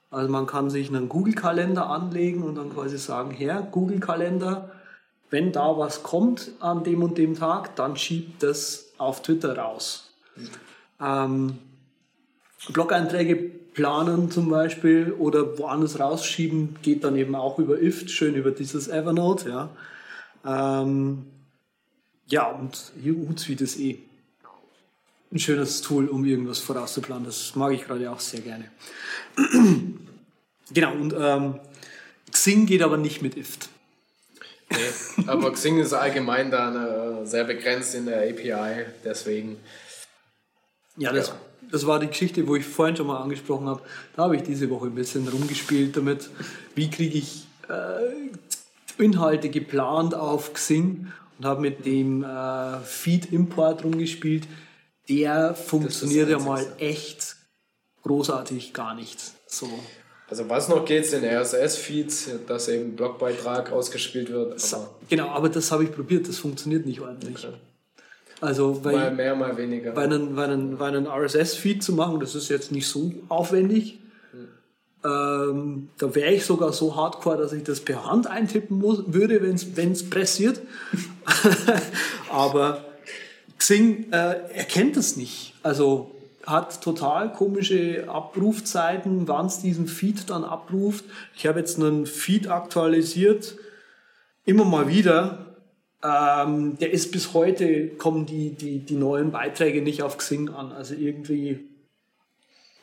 Also 0.09 0.31
man 0.31 0.47
kann 0.47 0.71
sich 0.71 0.89
einen 0.89 1.09
Google-Kalender 1.09 1.87
anlegen 1.87 2.41
und 2.41 2.55
dann 2.55 2.73
quasi 2.73 2.97
sagen, 2.97 3.31
Herr, 3.31 3.61
Google-Kalender, 3.61 4.71
wenn 5.31 5.51
da 5.51 5.77
was 5.77 6.03
kommt 6.03 6.51
an 6.59 6.83
dem 6.83 7.01
und 7.01 7.17
dem 7.17 7.35
Tag, 7.35 7.75
dann 7.77 7.97
schiebt 7.97 8.43
das 8.43 8.91
auf 8.97 9.21
Twitter 9.23 9.57
raus. 9.57 10.11
Ähm, 10.99 11.57
Blog-Einträge 12.71 13.35
planen 13.73 14.29
zum 14.29 14.49
Beispiel 14.49 15.13
oder 15.17 15.57
woanders 15.57 15.99
rausschieben, 15.99 16.75
geht 16.81 17.03
dann 17.03 17.15
eben 17.15 17.33
auch 17.35 17.57
über 17.57 17.81
IFT, 17.81 18.11
schön 18.11 18.35
über 18.35 18.51
dieses 18.51 18.89
Evernote. 18.89 19.49
Ja, 19.49 20.81
ähm, 20.83 21.25
ja 22.27 22.47
und 22.51 22.91
Hootsuite 23.03 23.63
ist 23.63 23.79
eh 23.79 23.99
ein 25.31 25.39
schönes 25.39 25.81
Tool, 25.81 26.07
um 26.07 26.25
irgendwas 26.25 26.59
vorauszuplanen. 26.59 27.25
Das 27.25 27.55
mag 27.55 27.71
ich 27.71 27.85
gerade 27.85 28.11
auch 28.11 28.19
sehr 28.19 28.41
gerne. 28.41 28.65
genau, 30.73 30.91
und 30.93 31.15
ähm, 31.17 31.55
Xing 32.29 32.65
geht 32.65 32.81
aber 32.81 32.97
nicht 32.97 33.21
mit 33.21 33.37
IFT. 33.37 33.70
Nee, 34.71 35.25
aber 35.27 35.51
Xing 35.51 35.79
ist 35.79 35.93
allgemein 35.93 36.51
da 36.51 37.25
sehr 37.25 37.43
begrenzt 37.43 37.95
in 37.95 38.05
der 38.05 38.29
API, 38.29 38.85
deswegen. 39.03 39.57
Ja, 40.97 41.11
das, 41.11 41.29
ja. 41.29 41.35
das 41.71 41.85
war 41.87 41.99
die 41.99 42.07
Geschichte, 42.07 42.47
wo 42.47 42.55
ich 42.55 42.65
vorhin 42.65 42.95
schon 42.95 43.07
mal 43.07 43.21
angesprochen 43.21 43.67
habe. 43.67 43.81
Da 44.15 44.23
habe 44.23 44.35
ich 44.35 44.43
diese 44.43 44.69
Woche 44.69 44.87
ein 44.87 44.95
bisschen 44.95 45.27
rumgespielt 45.27 45.95
damit, 45.97 46.29
wie 46.75 46.89
kriege 46.89 47.17
ich 47.17 47.47
äh, 47.69 49.01
Inhalte 49.01 49.49
geplant 49.49 50.13
auf 50.13 50.53
Xing 50.53 51.11
und 51.37 51.45
habe 51.45 51.61
mit 51.61 51.85
dem 51.85 52.23
äh, 52.23 52.79
Feed-Import 52.79 53.83
rumgespielt. 53.83 54.47
Der 55.09 55.55
funktioniert 55.55 56.29
ja 56.29 56.39
mal 56.39 56.65
echt 56.77 57.35
großartig 58.03 58.73
gar 58.73 58.95
nicht. 58.95 59.19
So. 59.47 59.67
Also 60.31 60.47
was 60.47 60.69
noch 60.69 60.85
geht, 60.85 61.05
sind 61.05 61.25
RSS-Feeds, 61.25 62.29
dass 62.47 62.69
eben 62.69 62.95
Blogbeitrag 62.95 63.69
ausgespielt 63.73 64.31
wird. 64.31 64.63
Aber 64.73 64.89
genau, 65.09 65.27
aber 65.27 65.49
das 65.49 65.73
habe 65.73 65.83
ich 65.83 65.91
probiert, 65.91 66.29
das 66.29 66.37
funktioniert 66.37 66.85
nicht 66.85 67.01
ordentlich. 67.01 67.35
Okay. 67.35 67.53
Also 68.39 68.81
weil, 68.85 68.95
mal 68.95 69.11
mehr, 69.11 69.35
mal 69.35 69.57
weniger. 69.57 69.93
Weil 69.93 70.05
einen, 70.05 70.37
weil 70.37 70.49
einen, 70.51 70.79
weil 70.79 70.95
einen 70.95 71.05
RSS-Feed 71.05 71.83
zu 71.83 71.91
machen, 71.91 72.21
das 72.21 72.33
ist 72.33 72.47
jetzt 72.47 72.71
nicht 72.71 72.87
so 72.87 73.11
aufwendig. 73.27 73.99
Hm. 74.31 74.47
Ähm, 75.03 75.89
da 75.97 76.15
wäre 76.15 76.31
ich 76.31 76.45
sogar 76.45 76.71
so 76.71 76.95
hardcore, 76.95 77.37
dass 77.37 77.51
ich 77.51 77.63
das 77.63 77.81
per 77.81 78.09
Hand 78.09 78.27
eintippen 78.27 78.77
muss, 78.77 79.03
würde, 79.07 79.41
wenn 79.41 79.91
es 79.91 80.09
pressiert. 80.09 80.61
aber 82.31 82.85
Xing 83.57 84.13
äh, 84.13 84.37
erkennt 84.53 84.95
das 84.95 85.17
nicht. 85.17 85.55
Also 85.61 86.15
hat 86.45 86.81
total 86.81 87.31
komische 87.31 88.09
Abrufzeiten, 88.09 89.27
wann 89.27 89.45
es 89.45 89.59
diesen 89.59 89.87
Feed 89.87 90.29
dann 90.29 90.43
abruft. 90.43 91.05
Ich 91.35 91.45
habe 91.45 91.59
jetzt 91.59 91.77
einen 91.77 92.05
Feed 92.05 92.47
aktualisiert, 92.47 93.55
immer 94.45 94.65
mal 94.65 94.87
wieder. 94.87 95.55
Ähm, 96.03 96.77
der 96.79 96.91
ist 96.91 97.11
bis 97.11 97.33
heute, 97.33 97.89
kommen 97.89 98.25
die, 98.25 98.51
die, 98.51 98.79
die 98.79 98.95
neuen 98.95 99.31
Beiträge 99.31 99.81
nicht 99.81 100.01
auf 100.01 100.17
Xing 100.17 100.49
an. 100.49 100.71
Also 100.71 100.95
irgendwie, 100.95 101.59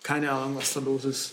keine 0.02 0.30
Ahnung, 0.30 0.56
was 0.56 0.74
da 0.74 0.80
los 0.80 1.04
ist. 1.04 1.32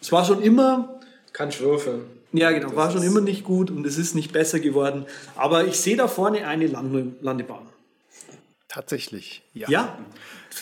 Es 0.00 0.10
war 0.10 0.24
schon 0.24 0.42
immer. 0.42 1.00
Kann 1.32 1.50
würfeln. 1.58 2.02
Ja, 2.32 2.50
genau, 2.50 2.68
das 2.68 2.76
war 2.76 2.90
schon 2.90 3.02
immer 3.02 3.20
nicht 3.20 3.44
gut 3.44 3.70
und 3.70 3.86
es 3.86 3.96
ist 3.96 4.14
nicht 4.14 4.32
besser 4.32 4.58
geworden. 4.58 5.06
Aber 5.36 5.66
ich 5.66 5.78
sehe 5.78 5.96
da 5.96 6.08
vorne 6.08 6.46
eine 6.46 6.66
Landebahn. 6.66 7.66
Tatsächlich, 8.68 9.42
ja. 9.52 9.68
Ja? 9.68 9.98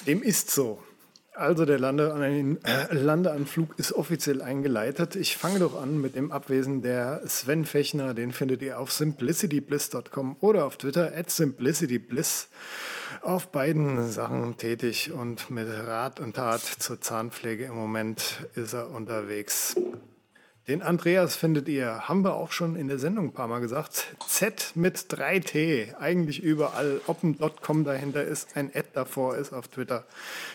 Dem 0.07 0.23
ist 0.23 0.51
so. 0.51 0.83
Also 1.35 1.65
der 1.65 1.77
äh, 1.77 2.95
Landeanflug 2.95 3.79
ist 3.79 3.93
offiziell 3.93 4.43
eingeleitet. 4.43 5.17
Ich 5.17 5.39
fange 5.39 5.61
doch 5.61 5.81
an 5.81 5.99
mit 5.99 6.15
dem 6.15 6.31
Abwesen 6.31 6.83
der 6.83 7.23
Sven 7.27 7.65
Fechner. 7.65 8.13
Den 8.13 8.33
findet 8.33 8.61
ihr 8.61 8.79
auf 8.79 8.93
simplicitybliss.com 8.93 10.37
oder 10.41 10.67
auf 10.67 10.77
Twitter 10.77 11.13
at 11.17 11.31
simplicitybliss. 11.31 12.49
Auf 13.23 13.49
beiden 13.49 14.11
Sachen 14.11 14.59
tätig 14.59 15.11
und 15.13 15.51
mit 15.51 15.69
Rat 15.69 16.21
und 16.21 16.37
Tat 16.37 16.61
zur 16.61 17.01
Zahnpflege 17.01 17.65
im 17.65 17.77
Moment 17.77 18.47
ist 18.55 18.75
er 18.75 18.91
unterwegs. 18.91 19.75
Den 20.69 20.81
Andreas 20.81 21.35
findet 21.35 21.69
ihr, 21.69 22.09
haben 22.09 22.23
wir 22.23 22.35
auch 22.35 22.53
schon 22.53 22.77
in 22.77 22.87
der 22.87 23.01
Sendung 23.01 23.27
ein 23.27 23.33
paar 23.33 23.49
Mal 23.49 23.59
gesagt, 23.59 24.15
Z 24.29 24.71
mit 24.77 24.97
3T, 24.97 25.97
eigentlich 25.97 26.41
überall. 26.41 27.01
Ob 27.09 27.25
ein 27.25 27.37
.com 27.61 27.83
dahinter 27.83 28.23
ist, 28.23 28.57
ein 28.57 28.71
Ad 28.73 28.91
davor 28.93 29.37
ist 29.37 29.53
auf 29.53 29.67
Twitter, 29.67 30.05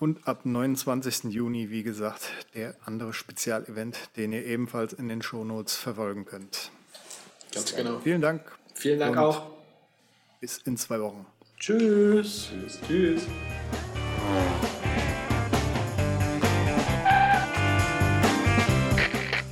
Und 0.00 0.28
ab 0.28 0.42
29. 0.44 1.24
Juni, 1.24 1.70
wie 1.70 1.82
gesagt, 1.82 2.30
der 2.54 2.76
andere 2.84 3.12
Spezialevent, 3.12 3.98
den 4.16 4.32
ihr 4.32 4.46
ebenfalls 4.46 4.92
in 4.92 5.08
den 5.08 5.22
Shownotes 5.22 5.74
verfolgen 5.74 6.24
könnt. 6.24 6.70
Ganz 7.52 7.74
genau. 7.74 7.98
Vielen 7.98 8.22
Dank. 8.22 8.42
Vielen 8.74 9.00
Dank 9.00 9.16
auch. 9.16 9.50
Bis 10.40 10.58
in 10.58 10.76
zwei 10.76 11.00
Wochen. 11.00 11.26
Tschüss. 11.58 12.52
Tschüss. 12.52 12.80
Tschüss. 12.86 13.26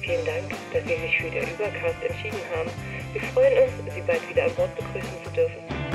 Vielen 0.00 0.24
Dank, 0.24 0.50
dass 0.72 0.82
Sie 0.84 0.88
sich 0.88 1.16
für 1.18 1.30
den 1.30 1.42
Übercast 1.42 2.02
entschieden 2.08 2.38
haben. 2.54 2.70
Wir 3.12 3.22
freuen 3.32 3.64
uns, 3.64 3.94
Sie 3.94 4.00
bald 4.02 4.28
wieder 4.28 4.44
an 4.44 4.54
Bord 4.54 4.74
begrüßen 4.76 5.24
zu 5.24 5.30
dürfen. 5.30 5.85